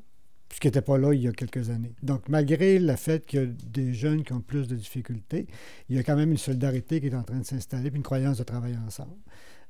ce 0.53 0.59
qui 0.59 0.68
n'était 0.68 0.82
pas 0.82 0.97
là 0.97 1.13
il 1.13 1.22
y 1.22 1.28
a 1.28 1.32
quelques 1.32 1.70
années. 1.70 1.93
Donc, 2.01 2.30
malgré 2.30 2.80
le 2.80 2.95
fait 2.95 3.26
qu'il 3.26 3.39
y 3.39 3.43
a 3.43 3.45
des 3.45 3.93
jeunes 3.93 4.24
qui 4.24 4.32
ont 4.32 4.41
plus 4.41 4.68
de 4.68 4.76
difficultés, 4.76 5.47
il 5.89 5.95
y 5.95 5.99
a 5.99 6.03
quand 6.03 6.16
même 6.16 6.32
une 6.32 6.38
solidarité 6.38 7.01
qui 7.01 7.07
est 7.07 7.16
en 7.16 7.24
train 7.24 7.39
de 7.39 7.45
s'installer, 7.45 7.89
puis 7.89 7.97
une 7.97 8.03
croyance 8.03 8.38
de 8.38 8.43
travailler 8.43 8.78
ensemble. 8.78 9.18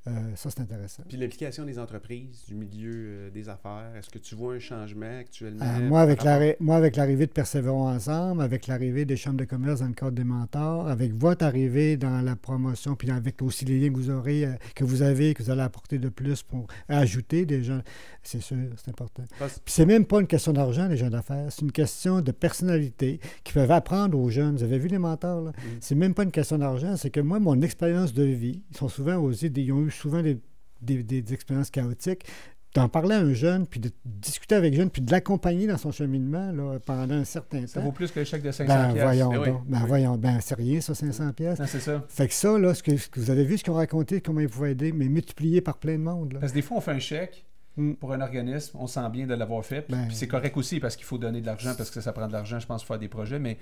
Euh, 0.07 0.11
ça, 0.35 0.51
c'est 0.51 0.59
intéressant. 0.61 1.01
Puis 1.07 1.17
l'implication 1.17 1.65
des 1.65 1.79
entreprises, 1.79 2.43
du 2.47 2.53
milieu 2.53 2.91
euh, 2.93 3.29
des 3.31 3.49
affaires, 3.49 3.91
est-ce 3.97 4.09
que 4.11 4.19
tu 4.19 4.35
vois 4.35 4.53
un 4.53 4.59
changement 4.59 5.19
actuellement? 5.19 5.65
Euh, 5.65 5.87
moi, 5.89 6.01
avec 6.01 6.23
l'arri- 6.23 6.55
moi, 6.59 6.75
avec 6.75 6.95
l'arrivée 6.95 7.25
de 7.25 7.31
Persévérons 7.31 7.87
Ensemble, 7.89 8.43
avec 8.43 8.67
l'arrivée 8.67 9.05
des 9.05 9.17
chambres 9.17 9.37
de 9.37 9.45
commerce 9.45 9.79
dans 9.79 9.87
le 9.87 9.93
cadre 9.93 10.11
des 10.11 10.23
mentors, 10.23 10.87
avec 10.87 11.11
votre 11.13 11.43
arrivée 11.43 11.97
dans 11.97 12.21
la 12.21 12.35
promotion, 12.35 12.95
puis 12.95 13.09
avec 13.09 13.41
aussi 13.41 13.65
les 13.65 13.79
liens 13.79 13.89
que 13.91 13.97
vous 13.97 14.11
aurez, 14.11 14.45
euh, 14.45 14.51
que 14.75 14.83
vous 14.83 15.01
avez, 15.01 15.33
que 15.33 15.41
vous 15.41 15.49
allez 15.49 15.61
apporter 15.63 15.97
de 15.97 16.09
plus 16.09 16.43
pour 16.43 16.67
ajouter 16.87 17.47
des 17.47 17.63
gens, 17.63 17.81
c'est 18.21 18.41
sûr, 18.41 18.57
c'est 18.77 18.89
important. 18.89 19.23
Parce- 19.39 19.53
Puis 19.59 19.73
c'est 19.73 19.85
même 19.87 20.05
pas 20.05 20.21
une 20.21 20.27
question 20.27 20.53
d'argent, 20.53 20.87
les 20.87 20.97
gens 20.97 21.09
d'affaires, 21.09 21.47
c'est 21.51 21.61
une 21.63 21.71
question 21.71 22.21
de 22.21 22.31
personnalité 22.31 23.19
qui 23.43 23.53
peuvent 23.53 23.71
apprendre 23.71 24.19
aux 24.19 24.29
jeunes. 24.29 24.55
Vous 24.57 24.63
avez 24.63 24.77
vu 24.77 24.87
les 24.87 24.99
mentors, 24.99 25.41
là? 25.41 25.51
C'est 25.79 25.95
même 25.95 26.13
pas 26.13 26.23
une 26.23 26.31
question 26.31 26.59
d'argent, 26.59 26.95
c'est 26.95 27.09
que 27.09 27.19
moi, 27.21 27.39
mon 27.39 27.59
expérience 27.61 28.13
de 28.13 28.23
vie, 28.23 28.61
ils 28.71 28.77
sont 28.77 28.87
souvent 28.89 29.17
aussi, 29.17 29.49
des- 29.49 29.63
ils 29.63 29.71
ont 29.71 29.81
eu 29.81 29.89
souvent 29.95 30.21
des, 30.21 30.37
des- 30.81 31.03
des 31.03 31.33
expériences 31.33 31.69
chaotiques. 31.69 32.25
D'en 32.73 32.89
parler 32.89 33.15
à 33.15 33.19
un 33.19 33.31
jeune, 33.33 33.65
puis 33.65 33.79
de 33.79 33.89
discuter 34.03 34.53
avec 34.53 34.73
un 34.73 34.77
jeune, 34.77 34.89
puis 34.89 35.01
de 35.01 35.09
l'accompagner 35.09 35.65
dans 35.65 35.77
son 35.77 35.93
cheminement 35.93 36.51
là, 36.51 36.77
pendant 36.85 37.15
un 37.15 37.23
certain 37.23 37.65
Ça 37.67 37.79
temps. 37.79 37.85
vaut 37.85 37.93
plus 37.93 38.11
que 38.11 38.21
chèque 38.25 38.43
de 38.43 38.51
500 38.51 38.67
Ben 38.67 38.93
voyons 39.01 39.29
Ben 39.29 39.37
oui, 39.39 39.47
donc. 39.47 39.65
Ben 39.65 39.79
oui. 39.81 39.87
voyons. 39.87 40.17
Ben 40.17 40.39
c'est 40.41 40.55
rien, 40.55 40.81
ça, 40.81 40.93
500 40.93 41.31
pièces. 41.31 41.57
Non, 41.57 41.67
c'est 41.69 41.79
ça. 41.79 42.03
Fait 42.09 42.27
que 42.27 42.33
ça, 42.33 42.57
là, 42.59 42.73
ce 42.73 42.83
que, 42.83 42.97
ce 42.97 43.07
que 43.07 43.17
vous 43.21 43.29
avez 43.31 43.45
vu, 43.45 43.57
ce 43.57 43.63
qu'ils 43.63 43.71
ont 43.71 43.77
raconté, 43.77 44.19
comment 44.19 44.41
ils 44.41 44.49
pouvaient 44.49 44.73
aider, 44.73 44.91
mais 44.91 45.07
multiplié 45.07 45.61
par 45.61 45.77
plein 45.77 45.93
de 45.93 46.03
monde. 46.03 46.33
Là. 46.33 46.39
Parce 46.41 46.51
que 46.51 46.57
des 46.57 46.61
fois, 46.61 46.75
on 46.75 46.81
fait 46.81 46.91
un 46.91 46.99
chèque 46.99 47.45
Mm. 47.77 47.93
pour 47.95 48.11
un 48.13 48.19
organisme, 48.21 48.77
on 48.79 48.87
sent 48.87 49.09
bien 49.11 49.25
de 49.27 49.33
l'avoir 49.35 49.63
fait. 49.65 49.81
Puis, 49.81 49.93
Ben- 49.95 50.07
puis 50.07 50.15
c'est 50.15 50.27
correct 50.29 50.55
aussi 50.57 50.79
parce 50.81 50.95
qu'il 50.97 51.05
faut 51.05 51.17
donner 51.17 51.39
de 51.41 51.45
l'argent, 51.45 51.73
parce 51.77 51.91
que 51.91 51.99
ça 52.01 52.11
prend 52.13 52.27
de 52.27 52.31
l'argent, 52.33 52.57
je 52.59 52.65
pense, 52.67 52.83
pour 52.83 52.87
faire 52.89 52.99
des 52.99 53.07
projets. 53.09 53.37
Mais 53.39 53.57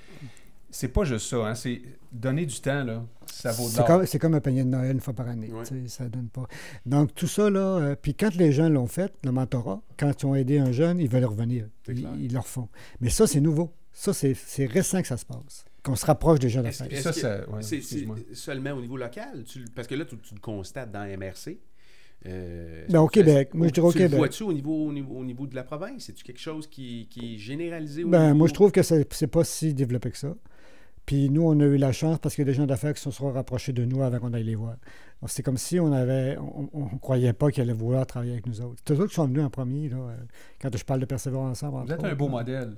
c'est 0.75 0.87
pas 0.89 1.03
juste 1.05 1.29
ça. 1.29 1.37
Hein, 1.47 1.55
c'est 1.55 1.81
donner 2.11 2.45
du 2.45 2.59
temps, 2.59 2.83
là, 2.83 3.05
ça 3.31 3.51
vaut 3.51 3.65
de 3.65 3.69
C'est 3.69 3.77
l'or. 3.77 3.87
comme, 3.87 4.05
c'est 4.05 4.19
comme 4.19 4.33
un 4.33 4.41
panier 4.41 4.63
de 4.63 4.69
Noël 4.69 4.91
une 4.91 4.99
fois 4.99 5.13
par 5.13 5.27
année. 5.27 5.49
Sais, 5.63 5.75
Ça 5.87 6.09
donne 6.09 6.27
pas. 6.29 6.47
Donc, 6.85 7.13
tout 7.15 7.27
ça, 7.27 7.49
là, 7.49 7.59
euh, 7.59 7.95
puis 7.99 8.13
quand 8.15 8.35
les 8.35 8.51
jeunes 8.51 8.73
l'ont 8.73 8.87
fait, 8.87 9.13
le 9.23 9.31
mentorat, 9.31 9.81
quand 9.97 10.11
ils 10.21 10.25
ont 10.25 10.35
aidé 10.35 10.57
un 10.59 10.71
jeune, 10.71 10.99
ils 10.99 11.09
veulent 11.09 11.25
revenir. 11.25 11.67
Ils, 11.87 12.31
le 12.33 12.39
refont. 12.39 12.67
Mais 13.01 13.09
ça, 13.09 13.25
c'est 13.27 13.39
nouveau. 13.41 13.71
Ça, 13.91 14.11
c'est, 14.13 14.35
récent 14.65 15.01
que 15.01 15.07
ça 15.07 15.17
se 15.17 15.25
passe. 15.25 15.65
Qu'on 15.83 15.95
se 15.95 16.05
rapproche 16.05 16.39
des 16.39 16.49
jeunes 16.49 16.65
Est-ce 16.65 16.83
d'affaires. 16.83 17.01
Ça, 17.01 17.13
ça- 17.13 17.49
ouais, 17.49 17.61
c'est- 17.61 17.81
seulement 18.33 18.71
au 18.71 18.81
niveau 18.81 18.97
local? 18.97 19.43
Tu- 19.45 19.65
parce 19.75 19.87
que 19.87 19.95
là, 19.95 20.05
tu, 20.05 20.17
tu 20.17 20.33
le 20.33 20.39
constates 20.39 20.91
dans 20.91 21.03
MRC. 21.05 21.59
Euh, 22.25 22.85
Ben, 22.89 22.99
au 23.01 23.07
Québec. 23.07 23.49
Moi, 23.53 23.67
je 23.67 23.73
dirais 23.73 23.87
au 23.87 23.91
tu 23.91 23.97
Québec. 23.97 24.17
vois-tu 24.17 24.43
au 24.43 24.53
niveau, 24.53 24.85
au, 24.87 24.93
niveau, 24.93 25.15
au 25.15 25.25
niveau 25.25 25.45
de 25.45 25.55
la 25.55 25.63
province? 25.63 26.05
C'est-tu 26.05 26.23
quelque 26.23 26.39
chose 26.39 26.67
qui, 26.67 27.07
qui 27.09 27.35
est 27.35 27.37
généralisé 27.37 28.03
au 28.05 28.09
Ben, 28.09 28.27
niveau... 28.27 28.35
moi, 28.37 28.47
je 28.47 28.53
trouve 28.53 28.71
que 28.71 28.81
c'est, 28.81 29.11
c'est 29.13 29.27
pas 29.27 29.43
si 29.43 29.73
développé 29.73 30.09
que 30.11 30.17
ça. 30.17 30.33
Puis 31.05 31.29
nous, 31.29 31.41
on 31.43 31.59
a 31.59 31.65
eu 31.65 31.77
la 31.77 31.91
chance 31.91 32.17
parce 32.19 32.35
qu'il 32.35 32.45
y 32.45 32.47
a 32.47 32.51
des 32.51 32.57
gens 32.57 32.65
d'affaires 32.65 32.93
qui 32.93 33.01
se 33.01 33.11
sont 33.11 33.31
rapprochés 33.31 33.73
de 33.73 33.83
nous 33.83 34.01
avant 34.01 34.19
qu'on 34.19 34.33
aille 34.33 34.43
les 34.43 34.55
voir. 34.55 34.75
Alors, 35.21 35.29
c'est 35.29 35.43
comme 35.43 35.57
si 35.57 35.79
on 35.79 35.91
avait, 35.91 36.37
on, 36.37 36.69
on 36.73 36.97
croyait 36.97 37.33
pas 37.33 37.51
qu'ils 37.51 37.63
allaient 37.63 37.73
vouloir 37.73 38.05
travailler 38.05 38.33
avec 38.33 38.47
nous 38.47 38.61
autres. 38.61 38.81
C'est 38.87 38.93
eux 38.93 38.97
autres 38.99 39.09
qui 39.09 39.15
sont 39.15 39.27
venus 39.27 39.43
en 39.43 39.49
premier, 39.49 39.89
là, 39.89 39.97
euh, 39.97 40.15
quand 40.61 40.75
je 40.75 40.83
parle 40.83 41.01
de 41.01 41.05
persévérance 41.05 41.63
ensemble. 41.63 41.87
Vous 41.87 41.93
êtes 41.93 42.03
un 42.03 42.15
beau 42.15 42.25
là. 42.25 42.31
modèle. 42.31 42.75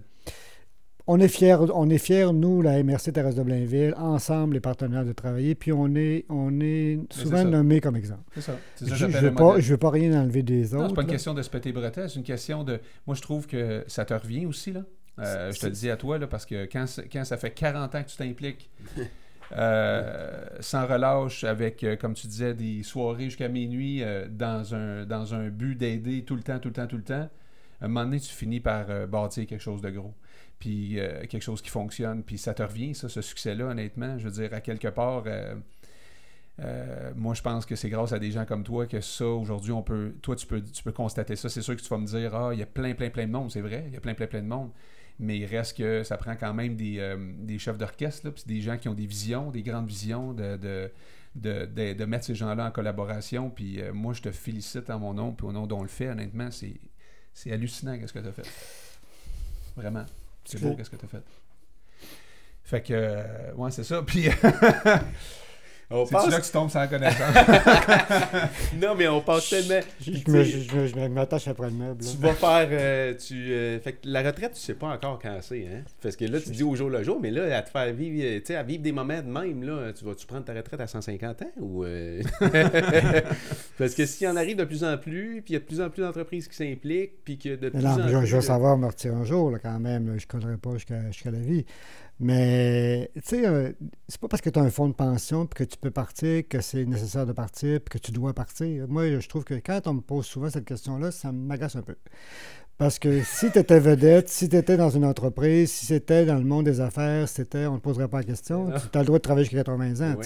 On 1.07 1.19
est 1.19 1.27
fiers, 1.27 1.57
on 1.71 1.87
est 1.91 1.99
fiers, 1.99 2.33
nous, 2.33 2.63
la 2.63 2.81
MRC 2.81 3.11
Thérèse 3.13 3.35
de 3.35 3.43
Blainville, 3.43 3.93
ensemble, 3.95 4.55
les 4.55 4.59
partenaires 4.59 5.05
de 5.05 5.13
travailler, 5.13 5.53
puis 5.53 5.71
on 5.71 5.93
est, 5.93 6.25
on 6.29 6.59
est 6.59 6.99
souvent 7.11 7.37
ça. 7.37 7.43
nommé 7.43 7.79
comme 7.79 7.95
exemple. 7.95 8.23
C'est 8.33 8.41
ça. 8.41 8.53
Ça 8.75 8.85
Je 8.87 8.95
j'appelle 8.95 9.23
veux 9.25 9.35
pas, 9.35 9.57
veux 9.59 9.77
rien 9.89 10.19
enlever 10.19 10.41
des 10.41 10.73
autres. 10.73 10.81
Non, 10.81 10.89
c'est 10.89 10.95
pas 10.95 11.01
une 11.03 11.07
là. 11.07 11.13
question 11.13 11.35
de 11.35 11.43
se 11.43 11.49
péter 11.51 11.71
bretelles, 11.71 12.09
c'est 12.09 12.15
une 12.17 12.23
question 12.23 12.63
de. 12.63 12.79
Moi, 13.05 13.15
je 13.15 13.21
trouve 13.21 13.45
que 13.45 13.83
ça 13.85 14.03
te 14.03 14.15
revient 14.15 14.47
aussi, 14.47 14.71
là. 14.71 14.81
Euh, 15.19 15.51
je 15.51 15.59
te 15.59 15.65
le 15.67 15.71
dis 15.71 15.89
à 15.89 15.97
toi, 15.97 16.17
là, 16.17 16.27
parce 16.27 16.45
que 16.45 16.65
quand, 16.65 16.87
ça- 16.87 17.03
quand 17.11 17.23
ça 17.23 17.37
fait 17.37 17.51
40 17.51 17.95
ans 17.95 18.03
que 18.03 18.09
tu 18.09 18.17
t'impliques, 18.17 18.69
euh, 19.53 20.45
sans 20.59 20.85
relâche, 20.87 21.43
avec, 21.43 21.83
euh, 21.83 21.95
comme 21.95 22.13
tu 22.15 22.27
disais, 22.27 22.53
des 22.53 22.83
soirées 22.83 23.25
jusqu'à 23.25 23.47
minuit, 23.47 24.03
euh, 24.03 24.27
dans, 24.29 24.75
un, 24.75 25.05
dans 25.05 25.33
un 25.35 25.49
but 25.49 25.75
d'aider 25.75 26.23
tout 26.25 26.35
le 26.35 26.43
temps, 26.43 26.59
tout 26.59 26.69
le 26.69 26.73
temps, 26.73 26.87
tout 26.87 26.97
le 26.97 27.03
temps, 27.03 27.29
à 27.81 27.85
un 27.85 27.87
moment 27.87 28.05
donné, 28.05 28.19
tu 28.19 28.33
finis 28.33 28.59
par 28.59 28.87
bâtir 29.07 29.45
quelque 29.47 29.61
chose 29.61 29.81
de 29.81 29.89
gros. 29.89 30.13
Puis 30.59 30.97
quelque 31.29 31.41
chose 31.43 31.61
qui 31.61 31.69
fonctionne. 31.69 32.23
Puis 32.23 32.37
ça 32.37 32.53
te 32.53 32.63
revient, 32.63 32.95
ça, 32.95 33.09
ce 33.09 33.21
succès-là, 33.21 33.65
honnêtement. 33.65 34.17
Je 34.17 34.25
veux 34.25 34.31
dire, 34.31 34.53
à 34.53 34.61
quelque 34.61 34.87
part. 34.87 35.25
euh, 36.61 37.11
moi, 37.15 37.33
je 37.33 37.41
pense 37.41 37.65
que 37.65 37.75
c'est 37.75 37.89
grâce 37.89 38.13
à 38.13 38.19
des 38.19 38.31
gens 38.31 38.45
comme 38.45 38.63
toi 38.63 38.85
que 38.87 39.01
ça, 39.01 39.25
aujourd'hui, 39.27 39.71
on 39.73 39.83
peut. 39.83 40.13
Toi, 40.21 40.35
tu 40.37 40.47
peux, 40.47 40.61
tu 40.61 40.83
peux 40.83 40.93
constater 40.93 41.35
ça. 41.35 41.49
C'est 41.49 41.61
sûr 41.61 41.75
que 41.75 41.81
tu 41.81 41.89
vas 41.89 41.97
me 41.97 42.05
dire, 42.07 42.33
ah, 42.33 42.51
il 42.53 42.59
y 42.59 42.63
a 42.63 42.65
plein, 42.65 42.93
plein, 42.93 43.09
plein 43.09 43.27
de 43.27 43.31
monde. 43.31 43.51
C'est 43.51 43.61
vrai, 43.61 43.83
il 43.87 43.93
y 43.93 43.97
a 43.97 43.99
plein, 43.99 44.13
plein, 44.13 44.27
plein 44.27 44.41
de 44.41 44.47
monde. 44.47 44.69
Mais 45.19 45.37
il 45.37 45.45
reste 45.45 45.77
que 45.77 46.03
ça 46.03 46.17
prend 46.17 46.35
quand 46.35 46.53
même 46.53 46.75
des, 46.75 46.99
euh, 46.99 47.15
des 47.39 47.57
chefs 47.57 47.77
d'orchestre, 47.77 48.29
puis 48.31 48.43
des 48.45 48.61
gens 48.61 48.77
qui 48.77 48.89
ont 48.89 48.93
des 48.93 49.05
visions, 49.05 49.49
des 49.51 49.63
grandes 49.63 49.87
visions, 49.87 50.33
de, 50.33 50.57
de, 50.57 50.91
de, 51.35 51.65
de- 51.65 51.93
de 51.93 52.05
mettre 52.05 52.25
ces 52.25 52.35
gens-là 52.35 52.67
en 52.67 52.71
collaboration. 52.71 53.49
Puis 53.49 53.81
euh, 53.81 53.93
moi, 53.93 54.13
je 54.13 54.21
te 54.21 54.31
félicite 54.31 54.89
en 54.89 54.99
mon 54.99 55.13
nom, 55.13 55.31
puis 55.31 55.47
au 55.47 55.51
nom 55.53 55.67
dont 55.67 55.79
on 55.79 55.83
le 55.83 55.87
fait, 55.89 56.09
honnêtement, 56.09 56.51
c'est, 56.51 56.73
c'est 57.33 57.51
hallucinant 57.51 57.97
qu'est-ce 57.97 58.11
que 58.13 58.19
tu 58.19 58.27
as 58.27 58.31
fait. 58.33 58.47
Vraiment. 59.77 60.05
C'est 60.43 60.59
beau 60.61 60.75
qu'est-ce 60.75 60.89
que 60.89 60.95
tu 60.97 61.05
as 61.05 61.09
fait. 61.09 61.23
Fait 62.63 62.81
que, 62.81 62.93
euh, 62.93 63.53
ouais, 63.55 63.71
c'est 63.71 63.83
ça. 63.83 64.01
Puis, 64.01 64.25
On 65.91 66.03
c'est 66.05 66.13
là 66.31 66.39
que 66.39 66.45
tu 66.45 66.51
tombes 66.51 66.69
sans 66.71 66.87
connaissance? 66.87 67.19
Non, 68.81 68.95
mais 68.97 69.07
on 69.07 69.21
passe 69.21 69.49
tellement... 69.49 69.79
Je, 70.01 70.11
je 70.13 70.87
je- 70.87 71.07
m'attache 71.09 71.47
après 71.47 71.67
le 71.67 71.73
meuble. 71.75 72.03
là. 72.03 72.09
Tu 72.11 72.17
vas 72.17 72.33
faire. 72.33 72.67
euh, 72.71 73.13
tu, 73.13 73.51
euh, 73.51 73.79
fait 73.79 73.93
que 73.93 73.97
la 74.05 74.23
retraite, 74.23 74.53
tu 74.53 74.59
sais 74.59 74.73
pas 74.73 74.87
encore 74.87 75.19
quand 75.21 75.37
c'est, 75.41 75.67
hein? 75.67 75.83
Parce 76.01 76.15
que 76.15 76.25
là, 76.25 76.39
tu 76.41 76.49
dis 76.49 76.63
au 76.63 76.75
jour 76.75 76.89
le 76.89 77.03
jour, 77.03 77.19
mais 77.21 77.29
là, 77.31 77.55
à 77.55 77.61
te 77.61 77.69
faire 77.69 77.93
vivre, 77.93 78.17
euh, 78.25 78.39
tu 78.39 78.45
sais, 78.47 78.55
à 78.55 78.63
vivre 78.63 78.81
des 78.81 78.91
moments 78.91 79.21
de 79.21 79.27
même, 79.29 79.63
là, 79.63 79.93
tu 79.93 80.03
vas-tu 80.05 80.25
prendre 80.25 80.43
ta 80.45 80.53
retraite 80.53 80.81
à 80.81 80.87
150 80.87 81.41
ans 81.43 81.51
ou. 81.59 81.83
euh, 81.85 82.21
Parce 83.77 83.93
que 83.93 84.05
s'il 84.05 84.25
y 84.27 84.29
en 84.29 84.35
arrive 84.35 84.57
de 84.57 84.63
plus 84.65 84.83
en 84.83 84.97
plus, 84.97 85.41
puis 85.43 85.53
il 85.53 85.53
y 85.53 85.57
a 85.57 85.59
de 85.59 85.65
plus 85.65 85.81
en 85.81 85.89
plus 85.89 86.01
d'entreprises 86.01 86.47
qui 86.47 86.55
s'impliquent, 86.55 87.23
puis 87.23 87.37
que 87.37 87.55
de 87.55 87.69
plus 87.69 87.83
non, 87.83 87.91
en 87.91 88.07
je, 88.07 88.17
plus. 88.17 88.27
je 88.27 88.35
vais 88.37 88.41
savoir 88.41 88.77
me 88.77 88.87
retirer 88.87 89.13
un 89.15 89.23
jour, 89.25 89.51
là, 89.51 89.59
quand 89.59 89.79
même. 89.79 90.07
là. 90.07 90.13
Je 90.17 90.23
ne 90.25 90.27
collerai 90.27 90.57
pas 90.57 90.73
jusqu'à 90.73 91.11
jusqu'à 91.11 91.31
la 91.31 91.39
vie. 91.39 91.65
Mais, 92.19 93.11
tu 93.15 93.21
sais, 93.25 93.45
euh, 93.45 93.73
c'est 94.07 94.19
pas 94.21 94.29
parce 94.29 94.41
que 94.41 94.49
tu 94.49 94.57
as 94.57 94.61
un 94.61 94.69
fonds 94.69 94.87
de 94.87 94.93
pension 94.93 95.45
puis 95.45 95.65
que 95.65 95.69
tu 95.69 95.77
peux 95.77 95.91
partir 95.91 96.47
que 96.47 96.61
c'est 96.61 96.85
nécessaire 96.85 97.25
de 97.25 97.33
partir 97.33 97.81
puis 97.81 97.99
que 97.99 98.05
tu 98.05 98.11
dois 98.11 98.33
partir. 98.33 98.87
Moi, 98.87 99.19
je 99.19 99.27
trouve 99.27 99.43
que 99.43 99.55
quand 99.55 99.85
on 99.87 99.95
me 99.95 100.01
pose 100.01 100.25
souvent 100.25 100.49
cette 100.49 100.65
question-là, 100.65 101.11
ça 101.11 101.31
m'agace 101.33 101.75
un 101.75 101.81
peu. 101.81 101.95
Parce 102.77 102.99
que 102.99 103.21
si 103.23 103.51
tu 103.51 103.59
étais 103.59 103.79
vedette, 103.79 104.27
si 104.27 104.49
tu 104.49 104.57
étais 104.57 104.75
dans 104.75 104.89
une 104.89 105.05
entreprise, 105.05 105.71
si 105.71 105.85
c'était 105.85 106.25
dans 106.25 106.35
le 106.35 106.43
monde 106.43 106.65
des 106.65 106.81
affaires, 106.81 107.27
c'était, 107.29 107.67
on 107.67 107.73
ne 107.73 107.77
te 107.77 107.83
poserait 107.83 108.09
pas 108.09 108.17
la 108.17 108.23
question. 108.25 108.69
Tu 108.91 108.97
as 108.97 109.01
le 109.01 109.05
droit 109.05 109.17
de 109.17 109.23
travailler 109.23 109.45
jusqu'à 109.45 109.63
80 109.63 110.11
ans. 110.11 110.19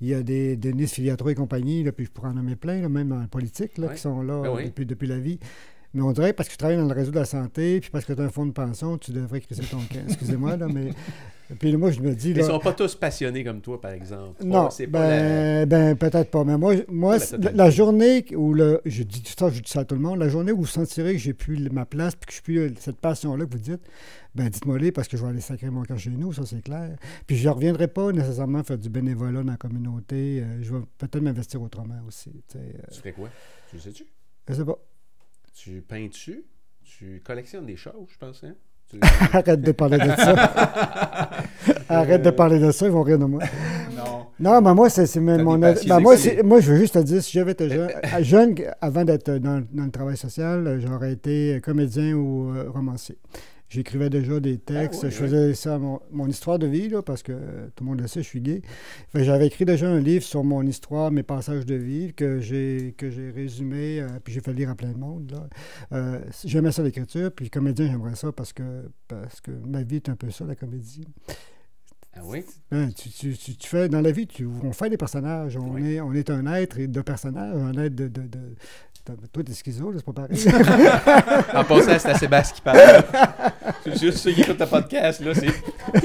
Il 0.00 0.08
y 0.08 0.14
a 0.14 0.22
des 0.22 0.56
Denis 0.56 0.88
Filiatro 0.88 1.28
et 1.28 1.36
compagnie, 1.36 1.84
là, 1.84 1.92
puis 1.92 2.06
je 2.06 2.10
pourrais 2.10 2.30
en 2.30 2.34
nommer 2.34 2.56
plein, 2.56 2.80
là, 2.80 2.88
même 2.88 3.10
la 3.10 3.28
politique, 3.28 3.78
là, 3.78 3.88
qui 3.88 4.00
sont 4.00 4.20
là 4.22 4.42
Ben 4.42 4.52
oui. 4.52 4.66
depuis, 4.66 4.84
depuis 4.84 5.06
la 5.06 5.18
vie. 5.18 5.38
Mais 5.94 6.02
on 6.02 6.12
dirait 6.12 6.30
que 6.32 6.36
parce 6.36 6.48
que 6.48 6.52
tu 6.54 6.58
travailles 6.58 6.78
dans 6.78 6.88
le 6.88 6.94
réseau 6.94 7.10
de 7.10 7.18
la 7.18 7.24
santé, 7.24 7.80
puis 7.80 7.90
parce 7.90 8.04
que 8.04 8.12
tu 8.12 8.20
as 8.20 8.24
un 8.24 8.30
fonds 8.30 8.46
de 8.46 8.52
pension, 8.52 8.96
tu 8.98 9.12
devrais 9.12 9.40
crisser 9.40 9.62
ton 9.64 9.78
camp. 9.78 10.00
Excusez-moi, 10.08 10.56
là, 10.56 10.66
mais. 10.68 10.92
Puis 11.58 11.70
là, 11.70 11.76
moi, 11.76 11.90
je 11.90 12.00
me 12.00 12.14
dis. 12.14 12.28
Mais 12.28 12.36
ils 12.36 12.38
Là, 12.38 12.46
sont 12.46 12.58
pas 12.60 12.72
tous 12.72 12.94
passionnés 12.94 13.44
comme 13.44 13.60
toi, 13.60 13.78
par 13.78 13.90
exemple. 13.90 14.42
non, 14.42 14.70
la- 14.70 14.86
ben, 14.86 15.68
ben, 15.68 15.96
peut-être 15.96 16.30
pas. 16.30 16.44
Mais 16.44 16.56
moi, 16.56 16.74
moi 16.88 17.18
la 17.52 17.68
journée 17.68 18.24
où 18.34 18.54
le, 18.54 18.80
je 18.86 19.02
dis 19.02 19.22
ça, 19.38 19.50
je 19.50 19.60
dis 19.60 19.70
ça 19.70 19.80
à 19.80 19.84
tout 19.84 19.94
le 19.94 20.00
monde, 20.00 20.18
la 20.18 20.30
journée 20.30 20.52
où 20.52 20.58
vous 20.58 20.66
sentirez 20.66 21.12
que 21.12 21.18
j'ai 21.18 21.34
plus 21.34 21.58
ma 21.70 21.84
place, 21.84 22.14
puis 22.14 22.24
que 22.26 22.30
je 22.32 22.34
suis 22.36 22.42
plus 22.42 22.58
euh, 22.58 22.70
cette 22.78 22.96
passion-là 22.96 23.44
que 23.44 23.50
vous 23.50 23.58
dites, 23.58 23.82
ben 24.34 24.48
dites-moi 24.48 24.78
les 24.78 24.92
parce 24.92 25.08
que 25.08 25.18
je 25.18 25.22
vais 25.22 25.28
aller 25.28 25.40
sacrer 25.42 25.68
mon 25.68 25.82
cœur 25.82 25.98
chez 25.98 26.08
nous, 26.08 26.32
ça 26.32 26.46
c'est 26.46 26.62
clair. 26.62 26.96
Puis 27.26 27.36
je 27.36 27.46
ne 27.46 27.52
reviendrai 27.52 27.88
pas 27.88 28.12
nécessairement 28.12 28.62
faire 28.64 28.78
du 28.78 28.88
bénévolat 28.88 29.42
dans 29.42 29.50
la 29.50 29.58
communauté. 29.58 30.40
euh, 30.40 30.62
je 30.62 30.72
vais 30.74 30.80
peut-être 30.96 31.20
m'investir 31.20 31.60
autrement 31.60 32.00
aussi. 32.08 32.30
tu 32.50 32.56
euh, 32.56 32.60
Tu 32.90 32.98
ferais 33.00 33.12
quoi? 33.12 33.28
Tu 33.68 33.76
le 33.76 33.82
sais-tu? 33.82 34.06
Je 34.48 34.54
sais 34.54 34.64
pas. 34.64 34.78
Tu 35.54 35.82
peins 35.86 36.06
dessus 36.08 36.44
Tu 36.84 37.22
collectionnes 37.24 37.66
des 37.66 37.76
choses, 37.76 37.94
je 38.08 38.18
pense, 38.18 38.42
hein? 38.44 38.54
Tu- 38.90 38.98
Arrête 39.32 39.60
de 39.60 39.72
parler 39.72 39.98
de 39.98 40.04
ça. 40.16 41.30
Arrête 41.88 42.22
de 42.22 42.30
parler 42.30 42.58
de 42.58 42.70
ça, 42.70 42.86
ils 42.86 42.92
vont 42.92 43.02
rire 43.02 43.18
de 43.18 43.24
moi. 43.24 43.42
non. 43.96 44.26
Non, 44.40 44.60
mais 44.60 44.74
moi, 44.74 44.90
c'est 44.90 45.14
mon. 45.20 45.36
ben, 45.36 45.42
moi, 46.00 46.14
moi, 46.44 46.60
je 46.60 46.72
veux 46.72 46.78
juste 46.78 46.94
te 46.94 46.98
dire, 46.98 47.22
si 47.22 47.32
j'avais 47.32 47.52
été 47.52 47.68
jeune, 47.68 47.90
à- 48.02 48.22
jeune 48.22 48.54
avant 48.80 49.04
d'être 49.04 49.30
dans, 49.38 49.64
dans 49.72 49.84
le 49.84 49.90
travail 49.90 50.16
social, 50.16 50.66
euh, 50.66 50.80
j'aurais 50.80 51.12
été 51.12 51.60
comédien 51.62 52.14
ou 52.14 52.52
euh, 52.54 52.68
romancier. 52.70 53.18
J'écrivais 53.72 54.10
déjà 54.10 54.38
des 54.38 54.58
textes, 54.58 55.00
Ah 55.02 55.06
oui, 55.06 55.10
je 55.10 55.16
faisais 55.16 55.54
ça, 55.54 55.78
mon, 55.78 55.98
mon 56.10 56.26
histoire 56.28 56.58
de 56.58 56.66
vie, 56.66 56.90
là, 56.90 57.00
parce 57.00 57.22
que 57.22 57.32
tout 57.74 57.84
le 57.84 57.86
monde 57.90 58.00
le 58.02 58.06
sait, 58.06 58.22
je 58.22 58.28
suis 58.28 58.42
gay. 58.42 58.60
J'avais 59.14 59.46
écrit 59.46 59.64
déjà 59.64 59.88
un 59.88 59.98
livre 59.98 60.22
sur 60.24 60.44
mon 60.44 60.60
histoire, 60.66 61.10
mes 61.10 61.22
passages 61.22 61.64
de 61.64 61.74
vie, 61.74 62.12
que 62.12 62.38
j'ai 62.40 62.94
résumé, 63.34 64.00
euh, 64.02 64.08
puis 64.22 64.34
j'ai 64.34 64.40
fait 64.40 64.52
lire 64.52 64.68
à 64.68 64.74
plein 64.74 64.92
de 64.92 64.98
monde. 64.98 65.48
Euh, 65.92 66.20
J'aimais 66.44 66.70
ça 66.70 66.82
l'écriture, 66.82 67.32
puis 67.32 67.48
comédien, 67.48 67.86
j'aimerais 67.90 68.14
ça 68.14 68.30
parce 68.30 68.52
que, 68.52 68.90
parce 69.08 69.40
que 69.40 69.50
ma 69.66 69.82
vie 69.82 69.96
est 69.96 70.10
un 70.10 70.16
peu 70.16 70.30
ça, 70.30 70.44
la 70.44 70.54
comédie. 70.54 71.06
Ah 72.14 72.20
oui? 72.24 72.44
Hein, 72.72 72.90
tu, 72.94 73.08
tu- 73.08 73.34
tu- 73.38 73.56
tu 73.56 73.68
fais, 73.68 73.88
dans 73.88 74.02
la 74.02 74.12
vie, 74.12 74.26
tu, 74.26 74.46
on 74.46 74.72
fait 74.72 74.90
des 74.90 74.98
personnages. 74.98 75.56
On, 75.56 75.72
Oui. 75.72 75.94
est, 75.94 76.00
on 76.02 76.12
est 76.12 76.28
un 76.28 76.44
être 76.52 76.78
de 76.78 77.00
personnages, 77.00 77.56
un 77.56 77.72
être 77.82 77.94
de- 77.94 78.08
de- 78.08 78.28
toi, 79.04 79.42
t'es 79.44 79.52
schizo, 79.52 79.90
là, 79.90 79.98
c'est 79.98 80.04
pas 80.04 80.12
pareil. 80.12 80.38
En 81.54 81.64
passant, 81.64 81.98
c'est 81.98 82.08
à 82.10 82.14
Sébastien 82.18 82.54
qui 82.54 82.60
parle. 82.62 82.78
C'est 83.84 83.98
juste 83.98 84.18
ceux 84.18 84.32
qui 84.32 84.42
écoutent 84.42 84.60
le 84.60 84.66
podcast, 84.66 85.20
là, 85.20 85.34
c'est... 85.34 85.48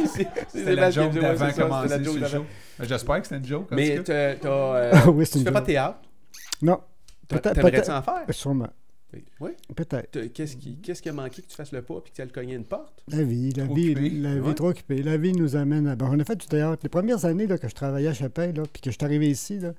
c'est- 0.08 0.28
C'est 0.50 0.76
la 0.76 0.92
Sébastien 0.92 1.04
joke 1.04 1.12
qui 1.14 1.20
dit, 1.20 1.26
ouais, 1.26 1.32
d'avant 1.32 1.38
c'est 1.38 1.46
ça, 1.46 1.50
c'était 1.52 1.62
commencer 1.64 1.88
la 1.90 2.04
joke 2.04 2.16
le 2.16 2.22
d'avant. 2.22 2.38
show. 2.38 2.46
Ben, 2.80 2.88
J'espère 2.88 3.18
que 3.22 3.24
c'était 3.28 3.38
une 3.38 3.46
joke. 3.46 3.68
Mais 3.72 4.04
t'as... 4.04 4.12
euh, 4.46 5.26
c'est 5.26 5.40
tu 5.40 5.46
fais 5.46 5.52
pas 5.52 5.62
de 5.62 5.66
théâtre? 5.66 6.00
Non, 6.62 6.80
T'a- 7.28 7.40
Peut-être- 7.40 7.56
T'aimerais-tu 7.56 7.76
peut-être- 7.78 7.90
en 7.92 8.02
faire? 8.02 8.24
sûrement. 8.32 8.70
Oui. 9.40 9.52
Peut-être. 9.76 10.28
Qu'est-ce 10.34 10.58
qui, 10.58 10.78
qu'est-ce 10.80 11.02
qui 11.02 11.10
a 11.10 11.14
manqué 11.14 11.42
que 11.42 11.48
tu 11.48 11.56
fasses 11.56 11.72
le 11.72 11.82
pas 11.82 12.02
puis 12.02 12.12
que 12.12 12.16
tu 12.18 12.22
ailles 12.22 12.30
cogner 12.32 12.56
une 12.56 12.66
porte? 12.66 13.02
La 13.08 13.24
vie, 13.24 13.52
la 13.54 13.66
Trop 13.66 13.74
vie, 13.76 13.92
occupé. 13.92 14.10
la 14.12 14.34
vie 14.36 14.40
Ouais. 14.42 14.54
trop 14.54 14.68
occupée. 14.70 15.02
La 15.02 15.18
vie 15.18 15.32
nous 15.34 15.56
amène 15.56 15.88
à. 15.88 15.96
Bon, 15.96 16.08
on 16.12 16.20
a 16.20 16.24
fait 16.26 16.36
du 16.36 16.46
théâtre. 16.46 16.82
Les 16.84 16.90
premières 16.90 17.24
années 17.26 17.48
là, 17.48 17.58
que 17.58 17.68
je 17.70 17.74
travaillais 17.74 18.10
à 18.10 18.14
Chapelle, 18.14 18.54
là, 18.56 18.64
puis 18.72 18.82
que 18.82 18.92
je 18.92 18.96
suis 18.98 19.06
arrivé 19.06 19.30
ici, 19.30 19.60
là, 19.60 19.72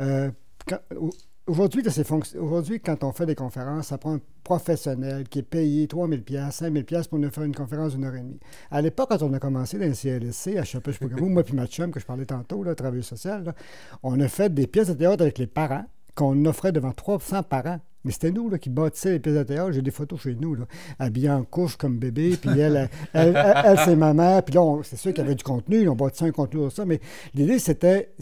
euh, 0.00 0.30
quand- 0.68 0.78
au- 0.96 1.10
aujourd'hui, 1.46 2.80
quand 2.80 3.04
on 3.04 3.12
fait 3.12 3.26
des 3.26 3.34
conférences, 3.34 3.88
ça 3.88 3.98
prend 3.98 4.14
un 4.14 4.20
professionnel 4.42 5.28
qui 5.28 5.40
est 5.40 5.42
payé 5.42 5.86
3000 5.86 6.22
pièces, 6.22 6.56
5000 6.56 6.84
pièces 6.84 7.08
pour 7.08 7.18
nous 7.18 7.30
faire 7.30 7.44
une 7.44 7.54
conférence 7.54 7.94
d'une 7.94 8.04
heure 8.04 8.14
et 8.14 8.20
demie. 8.20 8.40
À 8.70 8.82
l'époque, 8.82 9.08
quand 9.10 9.22
on 9.22 9.32
a 9.32 9.38
commencé 9.38 9.78
dans 9.78 9.86
le 9.86 9.94
CLSC, 9.94 10.56
à 10.56 10.64
Chapelle, 10.64 10.94
moi 11.20 11.42
puis 11.42 11.54
ma 11.54 11.66
chum, 11.66 11.90
que 11.90 12.00
je 12.00 12.06
parlais 12.06 12.26
tantôt, 12.26 12.62
là, 12.62 12.74
travailleur 12.74 13.04
social, 13.04 13.54
on 14.02 14.18
a 14.20 14.28
fait 14.28 14.52
des 14.52 14.66
pièces 14.66 14.88
de 14.88 14.94
théâtre 14.94 15.22
avec 15.22 15.38
les 15.38 15.46
parents 15.46 15.84
qu'on 16.14 16.44
offrait 16.46 16.72
devant 16.72 16.92
300 16.92 17.42
parents. 17.44 17.80
Mais 18.04 18.12
c'était 18.12 18.30
nous 18.30 18.48
là, 18.48 18.58
qui 18.58 18.70
bâtissaient 18.70 19.10
les 19.10 19.18
pièces 19.18 19.34
de 19.34 19.42
théâtre. 19.42 19.72
J'ai 19.72 19.82
des 19.82 19.90
photos 19.90 20.20
chez 20.20 20.36
nous, 20.36 20.54
là, 20.54 20.64
habillés 20.98 21.30
en 21.30 21.42
couche 21.42 21.76
comme 21.76 21.98
bébé. 21.98 22.36
Puis 22.40 22.50
elle, 22.50 22.88
elle, 23.12 23.36
elle, 23.36 23.62
elle, 23.64 23.78
c'est. 23.78 24.42
Puis 24.42 24.54
là, 24.54 24.80
c'est 24.84 24.96
sûr 24.96 25.12
qu'il 25.12 25.24
y 25.24 25.26
avait 25.26 25.34
du 25.34 25.42
contenu. 25.42 25.88
On 25.88 25.96
bâtissait 25.96 26.26
un 26.26 26.30
contenu 26.30 26.60
sur 26.62 26.72
ça. 26.72 26.84
Mais 26.84 27.00
l'idée, 27.34 27.58
c'était, 27.58 28.12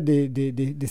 des, 0.00 0.28
des, 0.28 0.50
des, 0.50 0.86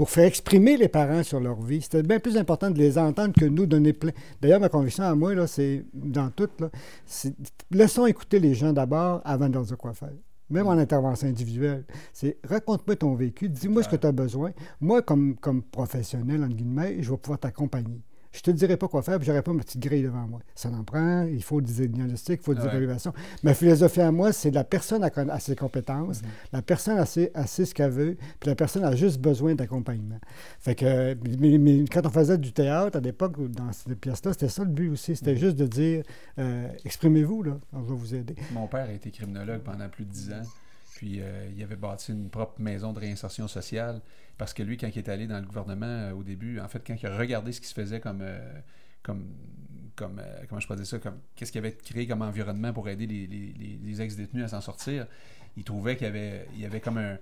pour 0.00 0.08
faire 0.08 0.24
exprimer 0.24 0.78
les 0.78 0.88
parents 0.88 1.22
sur 1.22 1.40
leur 1.40 1.60
vie. 1.60 1.82
C'était 1.82 2.02
bien 2.02 2.18
plus 2.20 2.38
important 2.38 2.70
de 2.70 2.78
les 2.78 2.96
entendre 2.96 3.34
que 3.38 3.44
nous 3.44 3.66
donner 3.66 3.92
plein. 3.92 4.12
D'ailleurs, 4.40 4.58
ma 4.58 4.70
conviction 4.70 5.04
à 5.04 5.14
moi, 5.14 5.34
là, 5.34 5.46
c'est 5.46 5.84
dans 5.92 6.30
tout, 6.30 6.48
là, 6.58 6.70
c'est 7.04 7.34
laissons 7.70 8.06
écouter 8.06 8.40
les 8.40 8.54
gens 8.54 8.72
d'abord 8.72 9.20
avant 9.26 9.50
de 9.50 9.52
leur 9.52 9.64
dire 9.64 9.76
quoi 9.76 9.92
faire. 9.92 10.14
Même 10.48 10.68
en 10.68 10.78
intervention 10.78 11.28
individuelle. 11.28 11.84
C'est 12.14 12.38
raconte-moi 12.44 12.96
ton 12.96 13.14
vécu, 13.14 13.50
dis-moi 13.50 13.82
ce 13.82 13.90
que 13.90 13.96
tu 13.96 14.06
as 14.06 14.12
besoin. 14.12 14.52
Moi, 14.80 15.02
comme, 15.02 15.36
comme 15.36 15.62
professionnel, 15.62 16.42
entre 16.44 16.56
guillemets, 16.56 17.02
je 17.02 17.10
vais 17.10 17.18
pouvoir 17.18 17.38
t'accompagner. 17.38 18.00
Je 18.32 18.38
ne 18.38 18.42
te 18.42 18.50
dirai 18.52 18.76
pas 18.76 18.86
quoi 18.86 19.02
faire, 19.02 19.18
puis 19.18 19.26
j'aurai 19.26 19.42
pas 19.42 19.52
ma 19.52 19.62
petite 19.62 19.80
grille 19.80 20.04
devant 20.04 20.24
moi. 20.28 20.38
Ça 20.54 20.68
en 20.70 20.84
prend, 20.84 21.24
il 21.24 21.42
faut 21.42 21.60
des 21.60 21.88
diagnostics, 21.88 22.40
il 22.40 22.44
faut 22.44 22.54
des 22.54 22.60
Ouais. 22.60 22.68
évaluations. 22.68 23.12
Ma 23.42 23.54
philosophie 23.54 24.02
à 24.02 24.12
moi, 24.12 24.32
c'est 24.32 24.52
la 24.52 24.62
personne 24.62 25.02
a, 25.02 25.10
conna- 25.10 25.32
a 25.32 25.40
ses 25.40 25.56
compétences, 25.56 26.22
Mhm. 26.22 26.28
la 26.52 26.62
personne 26.62 26.98
a, 26.98 27.06
ses- 27.06 27.32
ce 27.46 27.74
qu'elle 27.74 27.90
veut, 27.90 28.16
puis 28.38 28.48
la 28.48 28.54
personne 28.54 28.84
a 28.84 28.94
juste 28.94 29.20
besoin 29.20 29.56
d'accompagnement. 29.56 30.20
Fait 30.60 30.76
que, 30.76 31.16
mais, 31.40 31.58
mais 31.58 31.84
quand 31.90 32.06
on 32.06 32.10
faisait 32.10 32.38
du 32.38 32.52
théâtre 32.52 32.98
à 32.98 33.00
l'époque, 33.00 33.34
dans 33.50 33.72
ces 33.72 33.96
pièces-là, 33.96 34.32
c'était 34.32 34.48
ça 34.48 34.62
le 34.62 34.70
but 34.70 34.90
aussi. 34.90 35.16
C'était 35.16 35.32
Mhm. 35.32 35.38
juste 35.38 35.56
de 35.56 35.66
dire, 35.66 36.04
euh, 36.38 36.68
exprimez-vous, 36.84 37.42
là, 37.42 37.58
on 37.72 37.80
va 37.80 37.94
vous 37.94 38.14
aider. 38.14 38.36
Mon 38.52 38.68
père 38.68 38.88
a 38.88 38.92
été 38.92 39.10
criminologue 39.10 39.60
pendant 39.62 39.88
plus 39.88 40.04
de 40.04 40.10
dix 40.10 40.30
ans. 40.32 40.42
Puis 40.94 41.18
euh, 41.20 41.48
il 41.56 41.62
avait 41.62 41.76
bâti 41.76 42.12
une 42.12 42.28
propre 42.28 42.60
maison 42.60 42.92
de 42.92 42.98
réinsertion 43.00 43.48
sociale. 43.48 44.00
Parce 44.40 44.54
que 44.54 44.62
lui, 44.62 44.78
quand 44.78 44.86
il 44.86 44.96
est 44.96 45.08
allé 45.10 45.26
dans 45.26 45.38
le 45.38 45.44
gouvernement 45.44 45.84
euh, 45.84 46.12
au 46.12 46.22
début, 46.22 46.60
en 46.60 46.68
fait, 46.68 46.82
quand 46.86 46.94
il 46.94 47.06
a 47.06 47.14
regardé 47.14 47.52
ce 47.52 47.60
qui 47.60 47.66
se 47.66 47.74
faisait 47.74 48.00
comme. 48.00 48.22
euh, 48.22 48.38
comme, 49.02 49.26
euh, 50.18 50.44
comment 50.48 50.60
je 50.60 50.66
pourrais 50.66 50.78
dire 50.78 50.86
ça, 50.86 50.98
comme 50.98 51.18
qu'est-ce 51.36 51.52
qu'il 51.52 51.58
avait 51.58 51.74
créé 51.74 52.06
comme 52.06 52.22
environnement 52.22 52.72
pour 52.72 52.88
aider 52.88 53.06
les, 53.06 54.00
ex-détenus 54.00 54.44
à 54.44 54.48
s'en 54.48 54.62
sortir, 54.62 55.06
il 55.58 55.64
trouvait 55.64 55.94
qu'il 55.94 56.06
y 56.06 56.64
avait, 56.64 56.80
comme 56.80 56.96
un. 56.96 57.18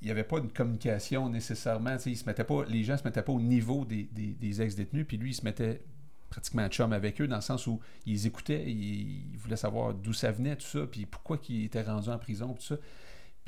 Il 0.00 0.06
n'y 0.06 0.10
avait 0.10 0.24
pas 0.24 0.40
de 0.40 0.46
communication 0.46 1.28
nécessairement. 1.28 1.98
Il 2.06 2.16
se 2.16 2.24
mettait 2.24 2.44
pas, 2.44 2.64
les 2.64 2.82
gens 2.82 2.94
ne 2.94 2.98
se 2.98 3.04
mettaient 3.04 3.20
pas 3.20 3.32
au 3.32 3.40
niveau 3.40 3.84
des, 3.84 4.62
ex-détenus, 4.62 5.04
puis 5.06 5.18
lui, 5.18 5.32
il 5.32 5.34
se 5.34 5.44
mettait 5.44 5.82
pratiquement 6.30 6.66
chum 6.68 6.94
avec 6.94 7.20
eux, 7.20 7.28
dans 7.28 7.36
le 7.36 7.42
sens 7.42 7.66
où 7.66 7.78
ils 8.06 8.26
écoutaient, 8.26 8.64
ils, 8.66 9.32
ils 9.32 9.36
voulaient 9.36 9.56
savoir 9.56 9.92
d'où 9.92 10.14
ça 10.14 10.32
venait, 10.32 10.56
tout 10.56 10.66
ça, 10.66 10.86
puis 10.90 11.04
pourquoi 11.04 11.38
ils 11.50 11.66
étaient 11.66 11.82
rendus 11.82 12.08
en 12.08 12.18
prison, 12.18 12.54
tout 12.54 12.62
ça. 12.62 12.76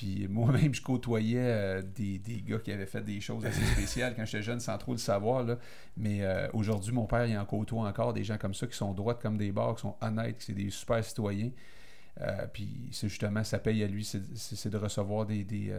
Puis 0.02 0.26
moi-même, 0.26 0.74
je 0.74 0.82
côtoyais 0.82 1.38
euh, 1.38 1.82
des, 1.82 2.20
gars 2.44 2.58
qui 2.58 2.72
avaient 2.72 2.86
fait 2.86 3.02
des 3.02 3.20
choses 3.20 3.46
assez 3.46 3.64
spéciales 3.64 4.16
quand 4.16 4.24
j'étais 4.24 4.42
jeune, 4.42 4.58
sans 4.58 4.76
trop 4.76 4.92
le 4.92 4.98
savoir. 4.98 5.44
Là. 5.44 5.58
Mais 5.96 6.22
euh, 6.22 6.48
aujourd'hui, 6.54 6.92
mon 6.92 7.06
père, 7.06 7.24
il 7.24 7.38
en 7.38 7.44
côtoie 7.44 7.86
encore 7.86 8.12
des 8.12 8.24
gens 8.24 8.36
comme 8.36 8.52
ça 8.52 8.66
qui 8.66 8.76
sont 8.76 8.92
droits 8.94 9.14
comme 9.14 9.38
des 9.38 9.52
barres, 9.52 9.76
qui 9.76 9.82
sont 9.82 9.94
honnêtes, 10.00 10.38
qui 10.38 10.46
sont 10.46 10.52
des 10.54 10.70
super 10.70 11.04
citoyens. 11.04 11.50
Euh, 12.20 12.46
puis 12.52 12.88
c'est 12.90 13.08
justement, 13.08 13.44
ça 13.44 13.60
paye 13.60 13.84
à 13.84 13.86
lui, 13.86 14.04
c'est 14.04 14.68
de 14.68 14.76
recevoir 14.76 15.24
des, 15.24 15.72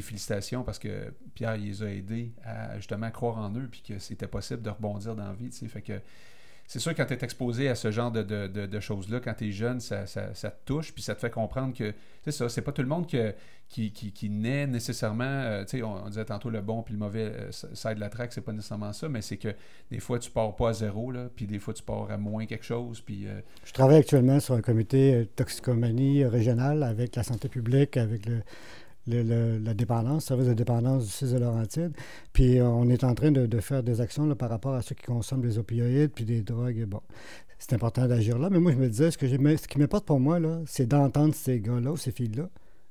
félicitations 0.00 0.64
parce 0.64 0.78
que 0.78 1.12
Pierre, 1.34 1.56
il 1.56 1.66
les 1.66 1.82
a 1.82 1.92
aidés 1.92 2.32
à 2.42 2.76
justement 2.76 3.10
croire 3.10 3.36
en 3.36 3.54
eux, 3.54 3.68
puis 3.70 3.82
que 3.86 3.98
c'était 3.98 4.26
possible 4.26 4.62
de 4.62 4.70
rebondir 4.70 5.14
dans 5.14 5.28
la 5.28 5.34
vie. 5.34 5.50
tu 5.50 5.58
sais. 5.58 5.68
Fait 5.68 5.82
que 5.82 6.00
c'est 6.70 6.78
sûr, 6.78 6.94
quand 6.94 7.04
tu 7.04 7.14
es 7.14 7.24
exposé 7.24 7.68
à 7.68 7.74
ce 7.74 7.90
genre 7.90 8.12
de, 8.12 8.22
de- 8.22 8.46
de- 8.46 8.78
choses-là, 8.78 9.18
quand 9.18 9.34
tu 9.34 9.48
es 9.48 9.50
jeune, 9.50 9.80
ça, 9.80 10.06
ça- 10.06 10.32
te 10.52 10.64
touche, 10.64 10.92
puis 10.94 11.02
ça 11.02 11.16
te 11.16 11.20
fait 11.20 11.28
comprendre 11.28 11.76
que, 11.76 11.92
c'est 12.22 12.30
ça, 12.30 12.48
c'est 12.48 12.62
pas 12.62 12.70
tout 12.70 12.82
le 12.82 12.86
monde 12.86 13.08
qui, 13.08 13.90
qui, 13.90 14.12
qui 14.12 14.30
naît 14.30 14.68
nécessairement, 14.68 15.24
euh, 15.24 15.64
tu 15.64 15.78
sais, 15.78 15.82
on, 15.82 16.06
disait 16.08 16.24
tantôt 16.26 16.48
le 16.48 16.60
bon 16.60 16.84
puis 16.84 16.94
le 16.94 17.00
mauvais 17.00 17.32
euh, 17.34 17.50
side 17.50 17.94
de 17.96 18.00
la 18.00 18.08
track, 18.08 18.32
c'est 18.32 18.40
pas 18.40 18.52
nécessairement 18.52 18.92
ça, 18.92 19.08
mais 19.08 19.20
c'est 19.20 19.36
que 19.36 19.48
des 19.90 19.98
fois, 19.98 20.20
tu 20.20 20.30
pars 20.30 20.54
pas 20.54 20.68
à 20.68 20.72
zéro, 20.72 21.10
là, 21.10 21.28
puis 21.34 21.48
des 21.48 21.58
fois, 21.58 21.74
tu 21.74 21.82
pars 21.82 22.08
à 22.08 22.16
moins 22.16 22.46
quelque 22.46 22.64
chose, 22.64 23.00
puis... 23.00 23.26
euh, 23.26 23.40
Je 23.64 23.72
travaille 23.72 23.96
actuellement 23.98 24.38
sur 24.38 24.54
un 24.54 24.62
comité 24.62 25.28
toxicomanie 25.34 26.24
régional 26.24 26.84
avec 26.84 27.16
la 27.16 27.24
santé 27.24 27.48
publique, 27.48 27.96
avec 27.96 28.26
le, 28.26 28.42
le- 29.06 29.58
la 29.58 29.74
dépendance, 29.74 30.26
service 30.26 30.46
de 30.48 30.54
dépendance 30.54 31.04
du 31.04 31.10
6 31.10 31.32
de 31.32 31.38
Laurentide. 31.38 31.92
Puis 32.32 32.58
euh, 32.58 32.66
on 32.66 32.88
est 32.88 33.04
en 33.04 33.14
train 33.14 33.30
de, 33.32 33.60
faire 33.60 33.82
des 33.82 34.00
actions 34.00 34.32
par 34.34 34.50
rapport 34.50 34.74
à 34.74 34.82
ceux 34.82 34.94
qui 34.94 35.04
consomment 35.04 35.42
des 35.42 35.58
opioïdes 35.58 36.12
puis 36.12 36.24
des 36.24 36.42
drogues. 36.42 36.84
Bon, 36.86 37.00
c'est 37.58 37.74
important 37.74 38.06
d'agir 38.06 38.38
là. 38.38 38.48
Mais 38.50 38.60
moi, 38.60 38.72
je 38.72 38.76
me 38.78 38.88
disais, 38.88 39.10
ce, 39.10 39.18
que 39.18 39.26
ce 39.28 39.68
qui 39.68 39.78
m'importe 39.78 40.06
pour 40.06 40.20
moi, 40.20 40.38
là, 40.38 40.60
c'est 40.66 40.86
d'entendre 40.86 41.34
ces 41.34 41.60
gars-là 41.60 41.92
ou 41.92 41.96
ces 41.96 42.12
filles-là, 42.12 42.48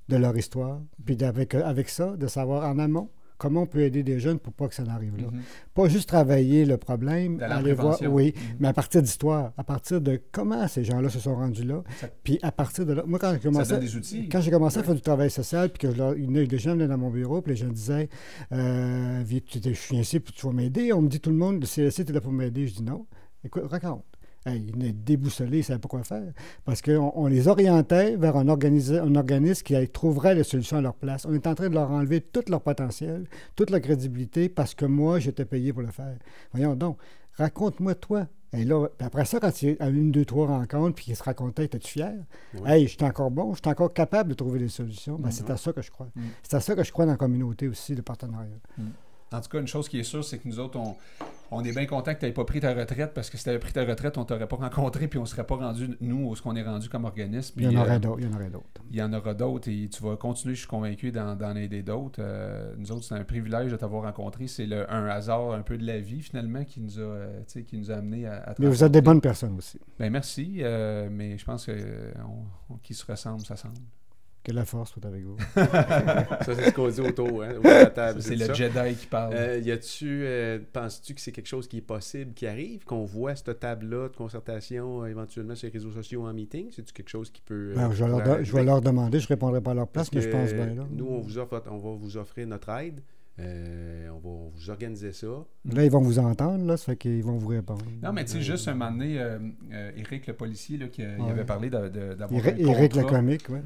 de 0.10 0.16
leur 0.18 0.36
histoire. 0.38 0.82
Puis 1.06 1.24
avec, 1.24 1.56
avec 1.56 1.90
ça, 1.90 2.16
de 2.18 2.28
savoir 2.28 2.68
en 2.70 2.80
amont 2.80 3.10
comment 3.40 3.64
on 3.64 3.66
peut 3.66 3.80
aider 3.80 4.04
des 4.04 4.20
jeunes 4.20 4.38
pour 4.38 4.54
pas 4.54 4.68
que 4.68 4.76
ça 4.76 4.84
n'arrive 4.84 5.18
là. 5.18 5.30
mhm. 5.32 5.42
Pas 5.74 5.88
juste 5.88 6.08
travailler 6.08 6.66
le 6.66 6.78
problème, 6.78 7.40
aller 7.42 7.74
voir, 7.74 7.98
oui, 8.12 8.34
Mhm. 8.36 8.42
mais 8.60 8.68
à 8.68 8.74
partir 8.74 9.02
d'histoire, 9.02 9.54
à 9.58 9.64
partir 9.64 10.00
de 10.02 10.22
comment 10.32 10.68
ces 10.68 10.84
gens-là 10.84 11.10
se 11.10 11.20
sont 11.20 11.34
rendus 11.36 11.64
là. 11.64 11.82
Ça- 12.00 12.10
Puis 12.24 12.38
à 12.44 12.52
partir 12.52 12.86
de 12.86 12.94
là, 12.94 13.04
moi 13.08 13.18
quand 13.18 13.34
j'ai 13.34 13.40
commencé, 13.40 13.72
donne 13.72 13.80
des 13.80 13.96
outils. 13.96 14.30
quand 14.30 14.42
j'ai 14.42 14.52
commencé 14.52 14.78
à 14.78 14.84
faire 14.84 14.94
du 14.96 15.02
travail 15.02 15.32
social, 15.32 15.70
puis 15.70 15.80
que 15.80 15.92
je 15.92 15.98
leur- 15.98 16.14
des 16.14 16.58
gens 16.60 16.74
venaient 16.74 16.88
dans 16.88 16.98
mon 17.00 17.10
bureau, 17.10 17.42
puis 17.42 17.54
les 17.54 17.58
gens 17.58 17.70
disaient, 17.70 18.10
euh, 18.52 19.24
Viens, 19.26 19.40
tu- 19.46 19.60
je 19.64 19.72
suis 19.74 19.98
ici, 19.98 20.20
puis 20.20 20.34
tu 20.34 20.46
vas 20.46 20.54
m'aider. 20.54 20.94
On 20.94 21.02
me 21.02 21.08
dit 21.08 21.20
tout 21.20 21.30
le 21.32 21.36
monde, 21.36 21.60
le 21.62 21.66
CLC, 21.66 22.04
tu 22.06 22.12
es 22.12 22.14
là 22.14 22.22
pour 22.22 22.32
m'aider. 22.32 22.68
Je 22.68 22.76
dis 22.76 22.84
non. 22.84 23.06
Écoute, 23.44 23.64
raconte. 23.70 24.04
Hey, 24.46 24.64
ils 24.68 24.72
venaient 24.72 24.94
déboussolés, 24.94 25.58
ils 25.58 25.60
ne 25.60 25.66
savaient 25.66 25.80
pas 25.80 25.90
quoi 25.90 26.04
faire. 26.04 26.32
Parce 26.64 26.82
qu'on 26.82 27.12
on 27.14 27.28
les 27.28 27.48
orientait 27.50 28.16
vers 28.16 28.38
un, 28.38 28.48
organisme 28.48 29.64
qui 29.64 29.88
trouverait 29.90 30.34
les 30.36 30.44
solutions 30.44 30.78
à 30.78 30.82
leur 30.82 30.94
place. 30.96 31.26
On 31.26 31.34
est 31.34 31.46
en 31.46 31.56
train 31.56 31.70
de 31.70 31.76
leur 31.76 31.92
enlever 31.92 32.22
tout 32.22 32.44
leur 32.48 32.62
potentiel, 32.62 33.26
toute 33.56 33.70
leur 33.70 33.82
crédibilité, 33.82 34.48
parce 34.48 34.74
que 34.76 34.86
moi, 34.86 35.20
j'étais 35.20 35.46
payé 35.46 35.74
pour 35.74 35.82
le 35.82 35.92
faire. 35.92 36.16
Voyons 36.54 36.76
donc, 36.76 36.98
raconte-moi 37.34 37.96
toi. 37.96 38.28
Et 38.54 38.64
là, 38.66 38.88
après 39.00 39.26
ça, 39.26 39.40
quand 39.40 39.62
il 39.62 39.74
y 39.74 39.78
a 39.80 39.90
une, 39.90 40.12
deux, 40.12 40.26
trois 40.26 40.48
rencontres, 40.48 40.96
puis 40.96 41.06
qu'ils 41.06 41.16
se 41.16 41.24
racontaient, 41.24 41.66
étais-tu 41.66 41.92
fier? 41.92 42.14
Oui. 42.56 42.62
Hey, 42.66 42.88
je 42.88 42.94
suis 42.96 43.04
encore 43.04 43.30
bon, 43.30 43.54
je 43.54 43.60
suis 43.60 43.70
encore 43.70 43.94
capable 43.94 44.30
de 44.30 44.34
trouver 44.36 44.58
des 44.58 44.70
solutions. 44.70 45.18
Ben, 45.20 45.28
Mhm. 45.28 45.32
C'est 45.32 45.50
à 45.52 45.58
ça 45.58 45.72
que 45.74 45.82
je 45.82 45.92
crois. 45.92 46.08
Mhm. 46.16 46.24
C'est 46.42 46.56
à 46.56 46.60
ça 46.60 46.76
que 46.76 46.84
je 46.84 46.92
crois 46.92 47.06
dans 47.06 47.12
la 47.12 47.18
communauté 47.18 47.68
aussi, 47.68 47.94
de 47.94 48.02
partenariat. 48.02 48.48
En 49.32 49.42
tout 49.42 49.50
cas, 49.50 49.60
une 49.60 49.68
chose 49.68 49.88
qui 49.88 50.00
est 50.00 50.04
sûre, 50.04 50.24
c'est 50.24 50.40
que 50.40 50.48
nous 50.48 50.60
autres, 50.60 50.80
on, 50.80 50.96
on 51.52 51.64
est 51.64 51.72
bien 51.72 51.86
content 51.86 52.14
que 52.16 52.20
tu 52.20 52.26
n'aies 52.26 52.32
pas 52.32 52.46
pris 52.46 52.60
ta 52.60 52.74
retraite 52.74 53.14
parce 53.14 53.30
que 53.30 53.38
si 53.38 53.44
tu 53.44 53.50
avais 53.50 53.60
pris 53.60 53.72
ta 53.74 53.86
retraite, 53.86 54.18
on 54.18 54.26
t'aurait 54.26 54.48
pas 54.48 54.56
rencontré 54.56 55.08
puis 55.08 55.20
on 55.20 55.26
serait 55.26 55.44
pas 55.46 55.56
rendu, 55.56 55.90
nous, 56.02 56.28
où 56.30 56.36
ce 56.36 56.42
qu'on 56.42 56.56
est 56.56 56.64
rendu 56.64 56.90
comme 56.90 57.06
organisme. 57.06 57.60
Il 57.60 57.72
y 57.72 57.78
en 57.78 57.82
euh, 57.82 57.84
aurait 57.86 58.00
d'autres. 58.00 58.20
Il 58.20 58.26
y 58.26 58.28
en 58.28 58.36
aurait 58.36 58.50
d'autres. 58.50 58.82
il 58.92 58.96
y 58.98 59.02
en 59.04 59.14
aura 59.14 59.34
d'autres 59.36 59.70
et 59.70 59.88
tu 59.90 60.02
vas 60.04 60.16
continuer, 60.16 60.56
je 60.56 60.60
suis 60.62 60.68
convaincu, 60.68 61.12
d'en 61.12 61.56
aider 61.56 61.84
d'autres. 61.84 62.20
Euh, 62.22 62.74
nous 62.78 62.92
autres, 62.92 63.04
c'est 63.04 63.16
un 63.16 63.24
privilège 63.24 63.72
de 63.72 63.78
t'avoir 63.78 64.04
rencontré. 64.04 64.48
C'est 64.48 64.68
un 64.90 65.06
hasard 65.08 65.52
un 65.54 65.62
peu 65.62 65.78
de 65.78 65.86
la 65.86 66.00
vie, 66.00 66.22
finalement, 66.22 66.64
qui 66.64 66.82
nous 66.82 66.98
a, 67.00 67.02
euh, 67.02 67.42
qui 67.68 67.78
nous 67.78 67.92
a 67.92 67.96
amené 67.96 68.26
à, 68.26 68.38
à 68.38 68.56
Mais 68.58 68.68
vous 68.68 68.84
êtes 68.84 68.92
des 68.92 69.02
bonnes 69.02 69.22
personnes 69.22 69.58
aussi. 69.58 69.80
Ben, 70.00 70.12
merci, 70.12 70.58
euh, 70.62 71.08
mais 71.12 71.38
je 71.38 71.46
pense 71.46 71.66
que 71.68 71.72
euh, 71.76 72.12
on- 72.28 72.74
on- 72.74 72.78
qui 72.78 72.94
se 72.96 73.06
ressemble, 73.06 73.42
ça 73.46 73.56
semble. 73.56 73.76
Que 74.50 74.56
la 74.56 74.66
force 74.66 74.94
soit 74.94 75.06
avec 75.06 75.24
vous. 75.24 75.38
ça, 75.56 76.56
c'est 76.56 76.70
ce 76.70 76.74
qu'on 76.74 76.90
dit 76.90 77.02
autour, 77.02 77.44
hein, 77.44 77.50
autour 77.52 77.64
de 77.66 77.70
la 77.70 77.86
table. 77.86 78.20
C'est 78.20 78.36
le 78.36 78.52
Jedi 78.52 78.96
qui 78.96 79.06
parle. 79.06 79.34
Euh, 79.36 79.60
y 79.60 79.72
a-tu, 79.72 80.24
euh, 80.24 80.58
penses-tu 80.74 81.14
que 81.14 81.22
c'est 81.22 81.32
quelque 81.32 81.48
chose 81.48 81.68
qui 81.68 81.78
est 81.78 81.82
possible, 81.82 82.34
qui 82.34 82.48
arrive, 82.48 82.84
qu'on 82.84 83.06
voit 83.06 83.36
cette 83.36 83.60
table-là 83.60 84.10
de 84.10 84.16
concertation 84.16 85.04
euh, 85.04 85.06
éventuellement 85.06 85.54
sur 85.54 85.68
les 85.68 85.74
réseaux 85.74 85.92
sociaux 85.92 86.26
en 86.26 86.34
meeting? 86.34 86.72
C'est-tu 86.72 86.94
quelque 86.94 87.10
chose 87.10 87.30
qui 87.30 87.42
peut. 87.42 87.74
Ben, 87.76 87.92
je, 87.92 88.04
vais 88.04 88.10
leur, 88.10 88.24
pourrait 88.24 88.40
de- 88.40 88.44
je 88.44 88.52
vais 88.52 88.58
arriver? 88.58 88.72
leur 88.72 88.82
demander, 88.82 89.20
je 89.20 89.28
répondrai 89.28 89.62
pas 89.62 89.72
à 89.72 89.76
leur 89.76 89.88
place, 89.88 90.10
Parce 90.10 90.26
mais 90.26 90.32
je 90.32 90.36
pense 90.36 90.52
bien. 90.52 90.74
Là, 90.74 90.88
Nous, 90.90 91.06
on, 91.06 91.20
vous 91.20 91.38
offre, 91.38 91.62
on 91.70 91.78
va 91.78 91.92
vous 91.92 92.18
offrir 92.18 92.48
notre 92.48 92.70
aide. 92.70 93.02
Euh, 93.42 94.10
on 94.10 94.20
va 94.20 94.50
vous 94.54 94.70
organiser 94.70 95.14
ça. 95.14 95.28
Là, 95.72 95.86
ils 95.86 95.92
vont 95.92 96.02
vous 96.02 96.20
entendre, 96.20 96.66
là, 96.66 96.76
ça 96.76 96.86
fait 96.86 96.98
qu'ils 96.98 97.24
vont 97.24 97.38
vous 97.38 97.48
répondre. 97.48 97.86
Non, 98.04 98.12
mais 98.12 98.26
tu 98.26 98.32
sais, 98.32 98.42
juste 98.42 98.68
un 98.68 98.74
moment 98.74 98.92
donné, 98.92 99.20
euh, 99.20 99.40
euh, 99.72 99.92
Eric, 99.96 100.28
le 100.28 100.34
policier, 100.34 100.78
là, 100.78 100.88
qui 100.88 101.02
il 101.02 101.30
avait 101.30 101.46
parlé 101.46 101.70
d'avoir 101.70 102.34
Éric, 102.34 102.66
un 102.66 102.72
Éric 102.72 102.96
le 102.96 103.04
comique, 103.04 103.46
oui. 103.50 103.60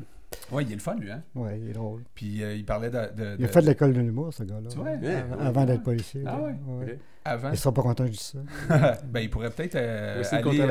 Ouais, 0.52 0.64
il 0.64 0.72
est 0.72 0.76
le 0.76 0.82
fun, 0.82 0.96
lui, 0.96 1.12
hein? 1.12 1.24
Ouais, 1.36 1.60
il 1.60 1.70
est 1.70 1.74
drôle. 1.74 2.04
Puis 2.16 2.44
euh, 2.44 2.56
il 2.56 2.66
parlait 2.66 2.90
de... 2.90 2.98
de- 3.16 3.36
Il 3.40 3.44
a 3.46 3.48
de- 3.48 3.52
fait 3.52 3.62
de 3.62 3.68
l'école 3.68 3.94
de 3.94 4.02
l'humour, 4.02 4.34
ce 4.34 4.44
gars-là. 4.44 4.70
Tu 4.70 4.78
vois? 4.78 4.90
Avant- 4.90 5.02
Ouais, 5.02 5.24
Avant 5.48 5.60
ouais. 5.62 5.66
d'être 5.68 5.84
policier. 5.84 6.24
Ah 6.26 6.42
ouais? 6.42 6.56
Ouais. 6.68 7.00
Avant. 7.26 7.52
Ils 7.52 7.58
sont 7.58 7.72
pas 7.72 7.82
contents, 7.82 8.06
je 8.06 8.12
dis 8.12 8.18
ça. 8.18 8.40
ben, 9.06 9.22
il 9.22 9.30
pourrait 9.30 9.50
peut-être 9.50 9.76
euh, 9.76 10.22
aller... 10.32 10.60
euh, 10.60 10.70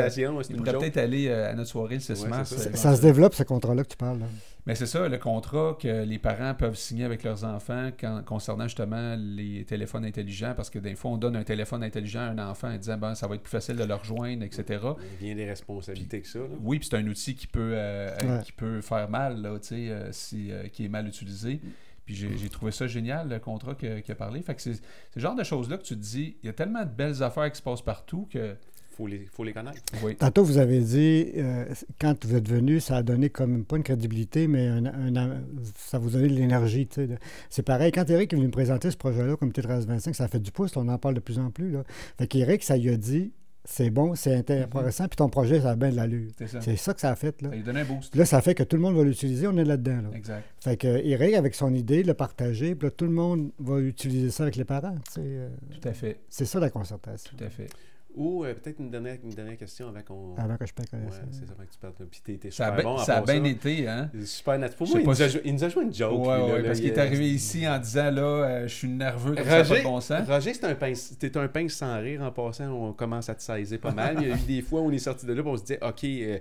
peut-être 0.79 0.97
aller 0.99 1.29
euh, 1.29 1.51
à 1.51 1.55
notre 1.55 1.71
soirée 1.71 1.95
le 1.95 2.01
6 2.01 2.23
Ouais, 2.25 2.29
mars. 2.29 2.51
ça. 2.55 2.59
Ça, 2.71 2.77
ça 2.77 2.97
se 2.97 3.01
développe, 3.03 3.35
ce 3.35 3.43
contrat-là 3.43 3.83
que 3.85 3.89
tu 3.89 3.97
parles. 3.97 4.19
là. 4.21 4.27
Mais 4.65 4.77
c'est 4.77 4.87
ça, 4.87 5.09
le 5.09 5.19
contrat 5.19 5.77
que 5.81 6.05
les 6.05 6.19
parents 6.21 6.55
peuvent 6.55 6.77
signer 6.77 7.05
avec 7.05 7.25
leurs 7.25 7.43
enfants 7.45 7.89
quand- 7.99 8.23
concernant 8.25 8.65
justement 8.65 9.17
les 9.19 9.65
téléphones 9.65 10.05
intelligents, 10.05 10.53
parce 10.55 10.71
que 10.71 10.79
des 10.79 10.95
fois, 10.95 11.11
on 11.11 11.17
donne 11.17 11.35
un 11.35 11.43
téléphone 11.43 11.83
intelligent 11.83 12.21
à 12.21 12.25
un 12.27 12.39
enfant 12.39 12.69
en 12.69 12.77
disant 12.77 12.97
ben, 12.97 13.15
ça 13.17 13.27
va 13.27 13.35
être 13.35 13.43
plus 13.43 13.51
facile 13.51 13.75
de 13.77 13.83
le 13.85 13.95
rejoindre, 13.95 14.45
etc. 14.45 14.81
Il 15.21 15.27
vient 15.27 15.35
des 15.35 15.47
responsabilités 15.49 16.21
que 16.21 16.29
ça. 16.29 16.39
là. 16.39 16.45
Oui, 16.63 16.79
puis 16.79 16.87
c'est 16.89 16.97
un 16.97 17.07
outil 17.09 17.35
qui 17.35 17.47
peut, 17.49 17.73
euh, 17.75 18.11
Ouais. 18.23 18.43
qui 18.45 18.53
peut 18.53 18.81
faire 18.83 19.09
mal, 19.09 19.41
là, 19.43 19.59
tu 19.59 19.69
sais, 19.69 19.75
euh, 19.91 20.13
si, 20.13 20.53
euh, 20.53 20.69
qui 20.69 20.85
est 20.85 20.89
mal 20.89 21.09
utilisé. 21.09 21.61
Puis 22.05 22.15
j'ai 22.17 22.49
trouvé 22.49 22.73
ça 22.73 22.87
génial, 22.87 23.29
le 23.29 23.39
contrat 23.39 23.75
qu'il 23.75 24.03
a 24.09 24.15
parlé. 24.15 24.43
Fait 24.43 24.55
que 24.55 24.61
c'est 24.63 24.81
le 25.15 25.21
genre 25.21 25.35
de 25.37 25.45
choses-là 25.45 25.79
que 25.79 25.85
tu 25.85 25.95
te 25.95 26.01
dis, 26.01 26.37
il 26.43 26.47
y 26.47 26.49
a 26.51 26.53
tellement 26.53 26.85
de 26.85 26.91
belles 26.91 27.23
affaires 27.23 27.51
qui 27.51 27.59
se 27.59 27.63
passent 27.63 27.83
partout 27.83 28.27
que. 28.31 28.57
faut 28.91 29.07
les, 29.07 29.27
faut 29.33 29.45
les 29.45 29.53
connaître. 29.53 29.81
Oui. 30.03 30.17
Tantôt, 30.17 30.43
vous 30.45 30.59
avez 30.59 30.81
dit, 30.81 31.29
euh, 31.37 31.65
quand 32.01 32.25
vous 32.27 32.35
êtes 32.35 32.49
venu, 32.49 32.81
ça 32.81 32.97
a 32.97 33.03
donné 33.05 33.31
comme, 33.31 33.65
pas 33.65 33.77
une 33.77 33.83
crédibilité, 33.85 34.49
mais 34.49 34.67
un, 34.67 34.85
un- 35.17 35.41
ça 35.77 35.99
vous 35.99 36.11
a 36.17 36.21
donné 36.21 36.29
de 36.29 36.35
l'énergie. 36.41 36.87
de- 36.97 37.17
C'est 37.49 37.63
pareil, 37.63 37.93
quand 37.93 38.09
Eric 38.11 38.33
est 38.33 38.37
venu 38.37 38.49
me 38.49 38.53
présenter 38.53 38.91
ce 38.91 38.97
projet-là, 38.97 39.37
comme 39.37 39.51
T1325, 39.53 40.13
ça 40.15 40.25
a 40.25 40.29
fait 40.29 40.41
du 40.41 40.51
pouce, 40.51 40.77
on 40.77 40.89
en 40.89 40.99
parle 40.99 41.15
de 41.15 41.21
plus 41.21 41.39
en 41.39 41.51
plus. 41.51 41.71
Là. 41.71 41.85
Fait 42.19 42.27
qu'Eric, 42.27 42.63
ça 42.65 42.77
lui 42.77 42.91
a 42.91 42.97
dit, 42.97 43.33
c'est 43.65 43.91
bon, 43.91 44.15
c'est 44.15 44.35
intéressant, 44.35 45.07
puis 45.09 45.17
ton 45.17 45.29
projet, 45.29 45.61
ça 45.61 45.71
a 45.71 45.77
bien 45.77 45.91
de 45.91 45.97
l'allure. 45.97 46.31
C'est 46.37 46.49
ça. 46.49 46.61
C'est 46.61 46.77
ça 46.77 46.95
que 46.95 47.01
ça 47.01 47.11
a 47.11 47.17
fait. 47.17 47.41
Là. 47.43 47.51
Ça 47.51 47.55
lui 47.57 47.63
donne 47.63 47.77
un 47.77 47.85
boost. 47.85 48.15
Là, 48.17 48.25
ça 48.25 48.41
fait 48.43 48.55
que 48.55 48.63
tout 48.65 48.77
le 48.77 48.83
monde 48.83 48.97
va 48.97 49.05
l'utiliser, 49.05 49.47
on 49.47 49.57
est 49.57 49.65
là-dedans. 49.65 50.03
Là. 50.11 50.17
Exact. 50.17 50.45
Fait 50.61 50.77
que 50.77 50.89
Eric, 50.89 51.35
avec 51.35 51.55
son 51.55 51.73
idée, 51.75 52.03
l'a 52.03 52.15
partagé, 52.15 52.75
puis 52.75 52.89
là, 52.89 52.91
tout 52.91 53.05
le 53.05 53.13
monde 53.13 53.51
va 53.59 53.79
utiliser 53.81 54.31
ça 54.31 54.43
avec 54.45 54.57
les 54.57 54.65
parents. 54.65 54.97
euh, 55.19 55.49
Tout 55.81 55.89
à 55.89 55.93
fait. 55.93 56.19
c'est 56.29 56.45
ça 56.45 56.59
la 56.61 56.71
concertation. 56.71 57.33
Tout 57.37 57.45
à 57.45 57.49
fait. 57.51 57.69
Ou 58.15 58.45
euh, 58.45 58.55
peut-être 58.55 58.79
une 58.79 58.91
dernière, 58.91 59.17
une 59.25 59.31
dernière 59.31 59.57
question 59.57 59.89
avant 59.89 60.03
qu'on. 60.03 60.35
Avant 60.37 60.57
que 60.57 60.67
je 60.67 60.73
perde 60.75 60.89
Ouais, 60.93 60.99
connaissance. 61.01 61.25
c'est 61.33 61.47
ça, 61.47 61.53
avant 61.57 61.65
que 61.65 61.73
tu 61.73 61.79
partes. 61.79 62.03
Puis 62.11 62.21
t'es, 62.25 62.35
t'es 62.37 62.51
Ça 62.51 62.67
a 62.67 62.71
super 62.71 62.83
bien 62.83 62.91
bon 62.93 62.99
à 63.01 63.05
ça 63.05 63.17
a 63.19 63.23
bien 63.23 63.45
été, 63.45 63.89
hein? 63.89 64.11
Super 64.25 64.59
naturel. 64.59 64.77
Pour 64.79 64.87
Je 64.87 64.93
moi, 64.93 65.01
il 65.01 65.05
pas 65.07 65.11
nous, 65.13 65.23
a 65.23 65.29
si- 65.29 65.41
il 65.45 65.55
nous 65.55 65.65
a 65.65 65.69
joué 65.71 65.83
une 65.85 65.95
joke. 65.95 66.27
Ouais, 66.27 66.37
lui, 66.37 66.45
ouais, 66.45 66.59
là, 66.63 66.69
parce 66.69 66.79
il- 66.79 66.83
qu'il 66.83 66.93
est 66.93 66.99
arrivé 66.99 67.31
ici 67.31 67.67
en 67.69 67.79
disant 67.79 68.11
là, 68.11 68.23
euh, 68.23 68.63
je 68.69 68.75
suis 68.75 68.89
nerveux 68.89 69.35
comme 69.35 69.45
ça, 69.45 69.59
Roger, 69.59 69.75
pas 69.75 69.79
de 69.79 69.85
bon 69.85 70.01
sens. 70.01 70.29
Roger, 70.29 70.55
c'est 70.55 70.65
un 70.65 70.75
pince, 70.75 71.17
t'es 71.19 71.37
un 71.37 71.49
pince 71.49 71.73
sans 71.73 71.99
rire. 72.01 72.23
En 72.23 72.31
passant, 72.33 72.71
on 72.71 72.93
commence 72.93 73.29
à 73.29 73.35
te 73.35 73.43
saisir 73.43 73.79
pas 73.81 73.93
mal. 73.93 74.17
Il 74.21 74.29
y 74.29 74.33
a 74.33 74.35
eu 74.37 74.41
des 74.41 74.63
fois 74.63 74.81
où 74.81 74.89
on 74.89 74.91
est 74.93 74.99
sorti 74.99 75.25
de 75.27 75.33
là, 75.33 75.43
on 75.45 75.57
se 75.57 75.65
dit, 75.65 75.77
OK, 75.81 76.05
euh, 76.05 76.39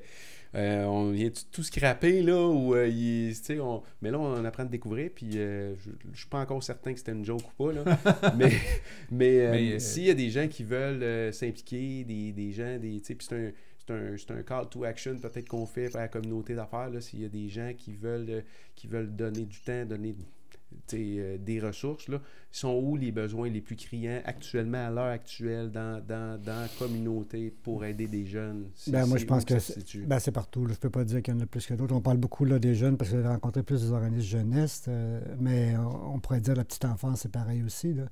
euh, 0.53 0.83
on 0.83 1.11
vient 1.11 1.29
tout 1.51 1.63
scraper 1.63 2.21
là, 2.21 2.47
ou 2.47 2.75
euh, 2.75 2.87
il 2.87 3.33
on... 3.61 3.81
mais 4.01 4.11
là, 4.11 4.19
on 4.19 4.43
apprend 4.43 4.63
à 4.63 4.65
découvrir, 4.65 5.09
puis 5.15 5.37
euh, 5.37 5.75
je, 5.77 5.91
je 6.11 6.19
suis 6.19 6.29
pas 6.29 6.39
encore 6.39 6.61
certain 6.61 6.91
que 6.91 6.99
c'était 6.99 7.13
une 7.13 7.23
joke 7.23 7.41
ou 7.41 7.67
pas, 7.67 7.73
là. 7.73 7.97
mais 8.37 8.51
mais, 9.11 9.39
euh, 9.39 9.79
s'il 9.79 10.03
y 10.03 10.09
a 10.09 10.13
des 10.13 10.29
gens 10.29 10.47
qui 10.47 10.63
veulent 10.63 11.33
s'impliquer, 11.33 12.03
des, 12.03 12.33
des 12.33 12.51
gens, 12.51 12.77
des, 12.77 12.99
tu 12.99 13.05
sais, 13.05 13.15
puis 13.15 13.27
c'est 13.29 13.35
un, 13.35 13.51
c'est 14.17 14.31
un, 14.31 14.37
un 14.37 14.43
call 14.43 14.69
to 14.69 14.83
action 14.83 15.15
peut-être 15.17 15.47
qu'on 15.47 15.65
fait 15.65 15.95
à 15.95 16.01
la 16.01 16.07
communauté 16.09 16.53
d'affaires, 16.53 16.89
s'il 16.99 17.21
y 17.21 17.25
a 17.25 17.29
des 17.29 17.47
gens 17.47 17.71
qui 17.77 17.93
veulent, 17.93 18.43
qui 18.75 18.87
veulent 18.87 19.15
donner 19.15 19.45
du 19.45 19.59
temps, 19.61 19.85
donner 19.85 20.15
euh, 20.93 21.37
des 21.37 21.59
ressources, 21.59 22.07
là, 22.09 22.19
sont 22.53 22.73
où 22.83 22.97
les 22.97 23.11
besoins 23.13 23.49
les 23.49 23.61
plus 23.61 23.75
criants 23.77 24.21
actuellement, 24.25 24.85
à 24.87 24.89
l'heure 24.89 25.05
actuelle, 25.05 25.71
dans, 25.71 26.03
dans, 26.05 26.37
dans 26.41 26.61
la 26.61 26.67
communauté 26.79 27.53
pour 27.63 27.85
aider 27.85 28.07
des 28.07 28.25
jeunes? 28.25 28.65
Ben, 28.87 29.05
moi, 29.05 29.17
je 29.17 29.25
pense 29.25 29.45
que 29.45 29.57
ça 29.57 29.73
c'est 29.85 30.05
ben, 30.05 30.19
c'est 30.19 30.31
partout. 30.31 30.65
là. 30.65 30.73
Je 30.73 30.77
ne 30.77 30.81
peux 30.81 30.89
pas 30.89 31.03
dire 31.05 31.21
qu'il 31.21 31.33
y 31.33 31.37
en 31.37 31.39
a 31.39 31.45
plus 31.45 31.65
que 31.65 31.73
d'autres. 31.73 31.95
On 31.95 32.01
parle 32.01 32.17
beaucoup 32.17 32.43
là, 32.43 32.59
des 32.59 32.75
jeunes 32.75 32.97
parce 32.97 33.11
que 33.11 33.21
j'ai 33.21 33.27
rencontré 33.27 33.63
plus 33.63 33.81
des 33.81 33.91
organismes 33.91 34.27
jeunesse, 34.27 34.83
euh, 34.89 35.21
mais 35.39 35.75
on, 35.77 36.15
on 36.15 36.19
pourrait 36.19 36.41
dire 36.41 36.55
la 36.55 36.65
petite 36.65 36.83
enfance, 36.85 37.21
c'est 37.21 37.31
pareil 37.31 37.63
aussi. 37.63 37.93
là. 37.93 38.03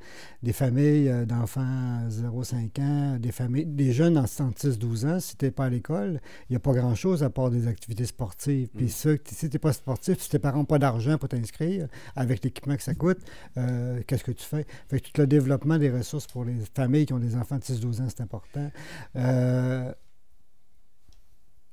Des 0.42 0.54
familles 0.54 1.10
euh, 1.10 1.26
d'enfants 1.26 2.08
0-5 2.08 2.82
ans, 2.82 3.18
des 3.20 3.32
familles, 3.32 3.66
des 3.66 3.92
jeunes 3.92 4.18
en 4.18 4.26
6-12 4.26 5.06
ans, 5.08 5.20
si 5.20 5.36
tu 5.36 5.46
n'es 5.46 5.52
pas 5.52 5.66
à 5.66 5.70
l'école, 5.70 6.22
il 6.50 6.54
n'y 6.54 6.56
a 6.56 6.60
pas 6.60 6.74
grand-chose 6.74 7.24
à 7.24 7.30
part 7.30 7.50
des 7.50 7.68
activités 7.68 8.06
sportives. 8.06 8.70
Puis 8.76 8.86
Mm. 8.86 8.90
ça, 8.90 9.18
t- 9.18 9.36
si 9.36 9.50
tu 9.50 9.56
n'es 9.56 9.60
pas 9.60 9.74
sportif, 9.74 10.20
si 10.20 10.30
tes 10.30 10.40
parents 10.40 10.60
n'ont 10.60 10.66
pas 10.66 10.80
d'argent 10.80 11.18
pour 11.18 11.30
t'inscrire, 11.30 11.88
avec 12.16 12.42
que 12.52 12.84
ça 12.84 12.96
coûte, 12.96 13.20
euh, 13.58 14.02
qu'est-ce 14.08 14.24
que 14.24 14.32
tu 14.32 14.44
fais? 14.44 14.66
Fait 14.90 15.00
que 15.00 15.10
tout 15.10 15.22
le 15.22 15.28
développement 15.28 15.78
des 15.78 15.90
ressources 15.90 16.28
pour 16.28 16.46
les 16.46 16.56
familles 16.74 17.06
qui 17.06 17.14
ont 17.14 17.20
des 17.20 17.36
enfants 17.36 17.58
de 17.58 17.64
6-12 17.64 18.02
ans, 18.02 18.08
c'est 18.10 18.22
important. 18.22 18.72
Euh, 19.16 19.92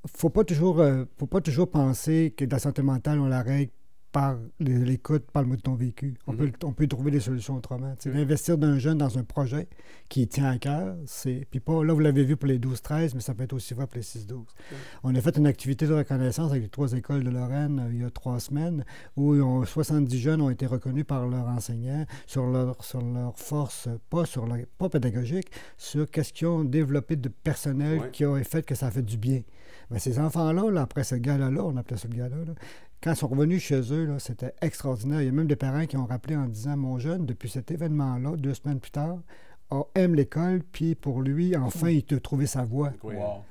faut 0.06 0.30
pas 0.30 0.44
toujours 0.44 0.80
euh, 0.80 1.04
faut 1.18 1.26
pas 1.26 1.40
toujours 1.40 1.70
penser 1.70 2.32
que 2.36 2.44
la 2.44 2.58
santé 2.58 2.82
mentale 2.82 3.18
on 3.18 3.26
la 3.26 3.42
règle 3.42 3.72
par 4.16 4.38
les- 4.60 4.78
l'écoute, 4.78 5.24
parle-moi 5.30 5.56
de 5.56 5.60
ton 5.60 5.74
vécu. 5.74 6.14
On, 6.26 6.32
Mhm. 6.32 6.38
peut, 6.38 6.52
on 6.64 6.72
peut 6.72 6.86
trouver 6.86 7.10
des 7.10 7.20
solutions 7.20 7.54
autrement. 7.54 7.92
Oui. 8.06 8.12
D'investir 8.14 8.56
d'un 8.56 8.78
jeune 8.78 8.96
dans 8.96 9.18
un 9.18 9.24
projet 9.24 9.68
qui 10.08 10.26
tient 10.26 10.48
à 10.52 10.56
cœur, 10.56 10.96
c'est. 11.04 11.46
Puis 11.50 11.60
pas, 11.60 11.84
là, 11.84 11.92
vous 11.92 12.00
l'avez 12.00 12.24
vu 12.24 12.34
pour 12.34 12.46
les 12.48 12.58
12-13, 12.58 13.14
mais 13.14 13.20
ça 13.20 13.34
peut 13.34 13.42
être 13.44 13.52
aussi 13.52 13.74
vrai 13.74 13.86
pour 13.86 13.96
les 13.96 14.02
6-12. 14.02 14.46
On 15.02 15.14
a 15.14 15.20
fait 15.20 15.36
une 15.36 15.46
activité 15.46 15.86
de 15.86 15.92
reconnaissance 15.92 16.50
avec 16.50 16.62
les 16.62 16.68
trois 16.70 16.92
écoles 16.94 17.24
de 17.24 17.28
Lorraine 17.30 17.78
euh, 17.78 17.92
il 17.92 18.00
y 18.00 18.04
a 18.04 18.10
trois 18.10 18.40
semaines, 18.40 18.86
où 19.18 19.34
ont- 19.34 19.66
70 19.66 20.18
jeunes 20.18 20.40
ont 20.40 20.48
été 20.48 20.64
reconnus 20.64 21.04
par 21.04 21.26
leurs 21.28 21.48
enseignants 21.48 22.06
sur 22.26 22.46
leur, 22.46 22.82
sur 22.82 23.02
leur 23.02 23.36
force, 23.38 23.86
pas 24.08 24.24
sur 24.24 24.46
leur, 24.46 24.56
pas 24.78 24.88
pédagogique, 24.88 25.50
sur 25.76 26.10
qu'est-ce 26.10 26.32
qu'ils 26.32 26.46
ont 26.46 26.64
développé 26.64 27.16
de 27.16 27.28
personnel 27.28 27.98
Ouais. 28.00 28.10
qui 28.12 28.24
a 28.24 28.42
fait 28.44 28.64
que 28.64 28.74
ça 28.74 28.86
a 28.86 28.90
fait 28.90 29.02
du 29.04 29.18
bien. 29.18 29.42
Ben, 29.90 29.98
ces 30.00 30.18
enfants-là, 30.18 30.68
là, 30.70 30.82
après 30.82 31.04
ce 31.04 31.14
gala-là, 31.14 31.62
on 31.64 31.76
appelait 31.76 31.96
ça 31.98 32.08
le 32.10 32.16
gala, 32.16 32.34
là, 32.36 32.54
quand 33.02 33.12
ils 33.12 33.16
sont 33.16 33.28
revenus 33.28 33.62
chez 33.62 33.80
eux, 33.92 34.16
c'était 34.18 34.54
extraordinaire. 34.60 35.20
Il 35.22 35.26
y 35.26 35.28
a 35.28 35.32
même 35.32 35.46
des 35.46 35.56
parents 35.56 35.86
qui 35.86 35.96
ont 35.96 36.06
rappelé 36.06 36.36
en 36.36 36.46
disant 36.46 36.76
Mon 36.76 36.98
jeune, 36.98 37.26
depuis 37.26 37.48
cet 37.48 37.70
événement-là, 37.70 38.36
deux 38.36 38.54
semaines 38.54 38.80
plus 38.80 38.90
tard, 38.90 39.18
a- 39.70 39.82
aime 39.94 40.14
l'école, 40.14 40.62
puis 40.72 40.94
pour 40.94 41.22
lui, 41.22 41.56
enfin, 41.56 41.90
il 41.90 42.04
a 42.14 42.20
trouvé 42.20 42.46
sa 42.46 42.64
voie. 42.64 42.92
Wow. 43.02 43.42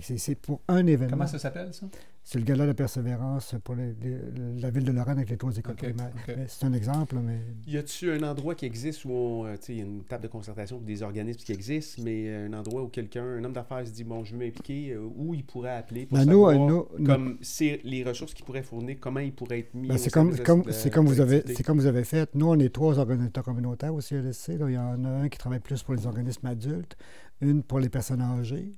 C'est 0.00 0.34
pour 0.34 0.60
un 0.68 0.86
événement. 0.86 1.12
Comment 1.16 1.26
ça 1.28 1.38
s'appelle, 1.38 1.72
ça? 1.72 1.86
C'est 2.26 2.38
le 2.38 2.44
gala 2.46 2.66
de 2.66 2.72
persévérance 2.72 3.54
pour 3.64 3.74
les- 3.74 3.92
les- 4.02 4.58
la 4.60 4.70
ville 4.70 4.84
de 4.84 4.92
Lorraine 4.92 5.18
avec 5.18 5.28
les 5.28 5.36
trois 5.36 5.54
écoles 5.56 5.74
Ok, 5.74 5.84
primaires. 5.92 6.10
C'est 6.48 6.64
un 6.64 6.72
exemple, 6.72 7.16
mais 7.22 7.38
Y 7.66 7.76
a-tu 7.76 8.10
un 8.12 8.22
endroit 8.22 8.54
qui 8.54 8.64
existe 8.64 9.04
où 9.04 9.10
on, 9.10 9.44
euh, 9.44 9.56
tu 9.56 9.66
sais, 9.66 9.72
il 9.74 9.78
y 9.80 9.82
a 9.82 9.84
une 9.84 10.02
table 10.04 10.22
de 10.22 10.28
concertation 10.28 10.78
pour 10.78 10.86
des 10.86 11.02
organismes 11.02 11.40
qui 11.40 11.52
existent, 11.52 12.00
mais 12.02 12.24
euh, 12.28 12.46
un 12.48 12.54
endroit 12.54 12.82
où 12.82 12.88
quelqu'un, 12.88 13.24
un 13.24 13.44
homme 13.44 13.52
d'affaires 13.52 13.86
se 13.86 13.92
dit 13.92 14.04
bon, 14.04 14.24
je 14.24 14.32
veux 14.32 14.38
m'impliquer, 14.38 14.92
euh, 14.92 15.06
où 15.16 15.34
il 15.34 15.44
pourrait 15.44 15.76
appeler 15.76 16.06
pour 16.06 16.16
Ben, 16.16 16.24
savoir 16.24 16.54
nous- 16.58 16.86
nous- 16.98 17.04
comme 17.06 17.36
c'est 17.42 17.80
les 17.84 18.02
ressources 18.02 18.32
qu'il 18.32 18.46
pourrait 18.46 18.62
fournir, 18.62 18.96
comment 18.98 19.20
il 19.20 19.34
pourrait 19.34 19.58
être 19.58 19.74
mis. 19.74 19.88
Ben, 19.88 19.98
c'est 19.98 20.10
comme, 20.10 20.30
de- 20.30 20.36
vous 20.36 20.40
avez, 21.20 21.36
d'activité. 21.36 21.54
c'est 21.54 21.62
comme 21.62 21.78
vous 21.78 21.86
avez 21.86 22.04
fait. 22.04 22.30
Nous, 22.34 22.46
on 22.48 22.58
est 22.58 22.72
trois 22.72 22.98
organisateurs 22.98 23.44
communautaires 23.44 23.94
au 23.94 24.00
CLSC. 24.00 24.56
là. 24.56 24.70
Il 24.70 24.74
y 24.74 24.78
en 24.78 25.04
a 25.04 25.10
un 25.10 25.28
qui 25.28 25.36
travaille 25.36 25.60
plus 25.60 25.82
pour 25.82 25.92
les 25.94 26.06
organismes 26.06 26.46
adultes, 26.46 26.96
une 27.42 27.62
pour 27.62 27.80
les 27.80 27.90
personnes 27.90 28.22
âgées, 28.22 28.72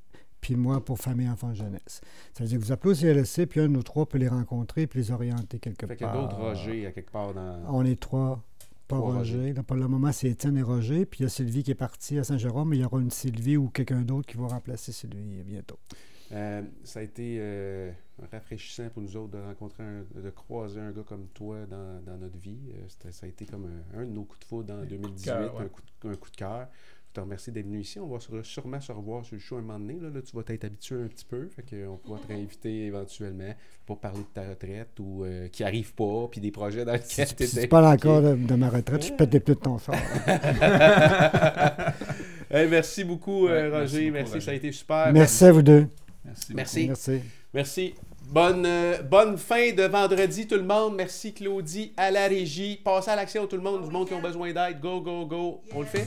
puis 0.46 0.54
moi 0.54 0.84
pour 0.84 0.96
famille, 1.00 1.28
enfants, 1.28 1.52
jeunesse. 1.54 2.00
Ça 2.32 2.44
veut 2.44 2.48
dire 2.48 2.60
que 2.60 2.64
vous 2.64 2.70
appelez 2.70 2.92
au 2.92 2.94
CLSC, 2.94 3.46
puis 3.46 3.58
un 3.58 3.64
de 3.64 3.72
nous 3.72 3.82
trois 3.82 4.06
peut 4.06 4.16
les 4.18 4.28
rencontrer 4.28 4.86
puis 4.86 5.00
les 5.00 5.10
orienter 5.10 5.58
quelque 5.58 5.84
Fait 5.88 5.96
qu'il 5.96 6.06
y 6.06 6.08
a 6.08 6.12
part. 6.12 6.22
d'autres 6.28 6.36
Roger 6.40 6.86
à 6.86 6.92
quelque 6.92 7.10
part 7.10 7.34
dans. 7.34 7.62
On 7.68 7.84
est 7.84 7.98
trois. 7.98 8.44
Pas 8.86 8.98
Trois 8.98 9.14
Roger. 9.16 9.36
Roger. 9.38 9.52
Là, 9.54 9.62
pour 9.64 9.74
le 9.76 9.88
moment, 9.88 10.12
c'est 10.12 10.28
Étienne 10.28 10.56
et 10.56 10.62
Roger. 10.62 11.04
Puis 11.04 11.18
il 11.18 11.22
y 11.24 11.26
a 11.26 11.28
Sylvie 11.28 11.64
qui 11.64 11.72
est 11.72 11.74
partie 11.74 12.16
à 12.20 12.22
Saint-Jérôme, 12.22 12.68
mais 12.68 12.76
il 12.76 12.82
y 12.82 12.84
aura 12.84 13.00
une 13.00 13.10
Sylvie 13.10 13.56
ou 13.56 13.68
quelqu'un 13.70 14.02
d'autre 14.02 14.28
qui 14.28 14.36
va 14.36 14.46
remplacer 14.46 14.92
Sylvie 14.92 15.42
bientôt. 15.44 15.78
Euh, 16.32 16.62
ça 16.84 17.00
a 17.00 17.02
été 17.02 17.38
euh, 17.40 17.90
rafraîchissant 18.32 18.88
pour 18.90 19.02
nous 19.02 19.16
autres 19.16 19.32
de 19.32 19.38
rencontrer, 19.42 19.82
un- 19.84 20.04
de 20.20 20.30
croiser 20.30 20.80
un 20.80 20.90
gars 20.92 21.02
comme 21.06 21.26
toi 21.34 21.66
dans, 21.66 22.00
dans 22.04 22.16
notre 22.18 22.36
vie. 22.38 22.58
Euh, 22.74 23.10
ça 23.10 23.26
a 23.26 23.28
été 23.28 23.44
comme 23.44 23.66
un, 23.94 24.00
un 24.00 24.04
de 24.04 24.10
nos 24.10 24.22
coups 24.24 24.40
de 24.40 24.44
foudre 24.44 24.74
en 24.74 24.84
2018, 24.84 25.24
cœur, 25.24 25.54
ouais. 25.56 25.62
un, 25.64 25.68
coup 25.68 25.82
de, 26.02 26.08
un 26.08 26.14
coup 26.14 26.30
de 26.30 26.36
cœur. 26.36 26.68
Te 27.16 27.20
remercie 27.22 27.50
d'être 27.50 27.64
venu 27.64 27.80
ici. 27.80 27.98
On 27.98 28.08
va 28.08 28.20
sur- 28.20 28.44
sûrement 28.44 28.78
se 28.78 28.92
revoir 28.92 29.24
sur 29.24 29.36
le 29.36 29.40
show 29.40 29.56
un 29.56 29.62
moment 29.62 29.78
donné. 29.78 29.94
Là, 29.98 30.10
Là, 30.14 30.20
tu 30.20 30.36
vas 30.36 30.42
t'être 30.42 30.64
habitué 30.64 30.96
un 30.96 31.06
petit 31.08 31.24
peu. 31.24 31.48
Fait 31.48 31.62
qu'on 31.62 31.96
pourra 31.96 32.18
te 32.18 32.26
réinviter 32.28 32.84
éventuellement 32.84 33.54
pour 33.86 33.98
parler 34.00 34.18
de 34.20 34.26
ta 34.34 34.46
retraite 34.46 34.90
ou 35.00 35.24
euh, 35.24 35.48
qui 35.48 35.64
arrive 35.64 35.94
pas, 35.94 36.28
puis 36.30 36.42
des 36.42 36.50
projets 36.50 36.84
dans 36.84 36.92
lesquels 36.92 37.26
tu 37.34 37.46
si 37.46 37.58
tu 37.60 37.68
parles 37.68 37.86
encore 37.86 38.20
de, 38.20 38.34
de 38.34 38.54
ma 38.54 38.68
retraite, 38.68 39.02
je 39.06 39.12
pète 39.14 39.32
les 39.32 39.40
pneus 39.40 39.54
de 39.54 39.60
ton. 39.60 39.78
Hey, 42.50 42.68
merci 42.68 43.02
beaucoup, 43.02 43.48
euh, 43.48 43.64
Ouais, 43.64 43.70
merci 43.70 43.94
Roger. 43.96 44.04
beaucoup, 44.04 44.12
Merci, 44.18 44.32
Roger. 44.34 44.44
ça 44.44 44.50
a 44.50 44.54
été 44.54 44.72
super. 44.72 45.12
Merci 45.12 45.44
à 45.46 45.52
vous 45.52 45.62
deux. 45.62 45.88
Merci. 46.24 46.54
Merci. 46.54 46.86
Merci. 46.86 47.20
Merci. 47.54 47.94
Bonne, 48.30 48.64
euh, 48.66 49.02
bonne 49.02 49.36
fin 49.38 49.72
de 49.72 49.82
vendredi, 49.84 50.46
tout 50.46 50.54
le 50.56 50.62
monde. 50.64 50.94
Merci, 50.96 51.32
Claudie, 51.32 51.92
à 51.96 52.10
la 52.10 52.26
régie. 52.28 52.76
Passez 52.84 53.10
à 53.10 53.16
l'action, 53.16 53.46
tout 53.46 53.56
le 53.56 53.62
monde. 53.62 53.82
Du 53.84 53.90
monde 53.90 54.06
qui 54.06 54.14
ont 54.14 54.20
besoin 54.20 54.52
d'aide. 54.52 54.80
Go, 54.80 55.00
go, 55.00 55.24
go. 55.26 55.60
On 55.74 55.80
le 55.80 55.86
fait? 55.86 56.06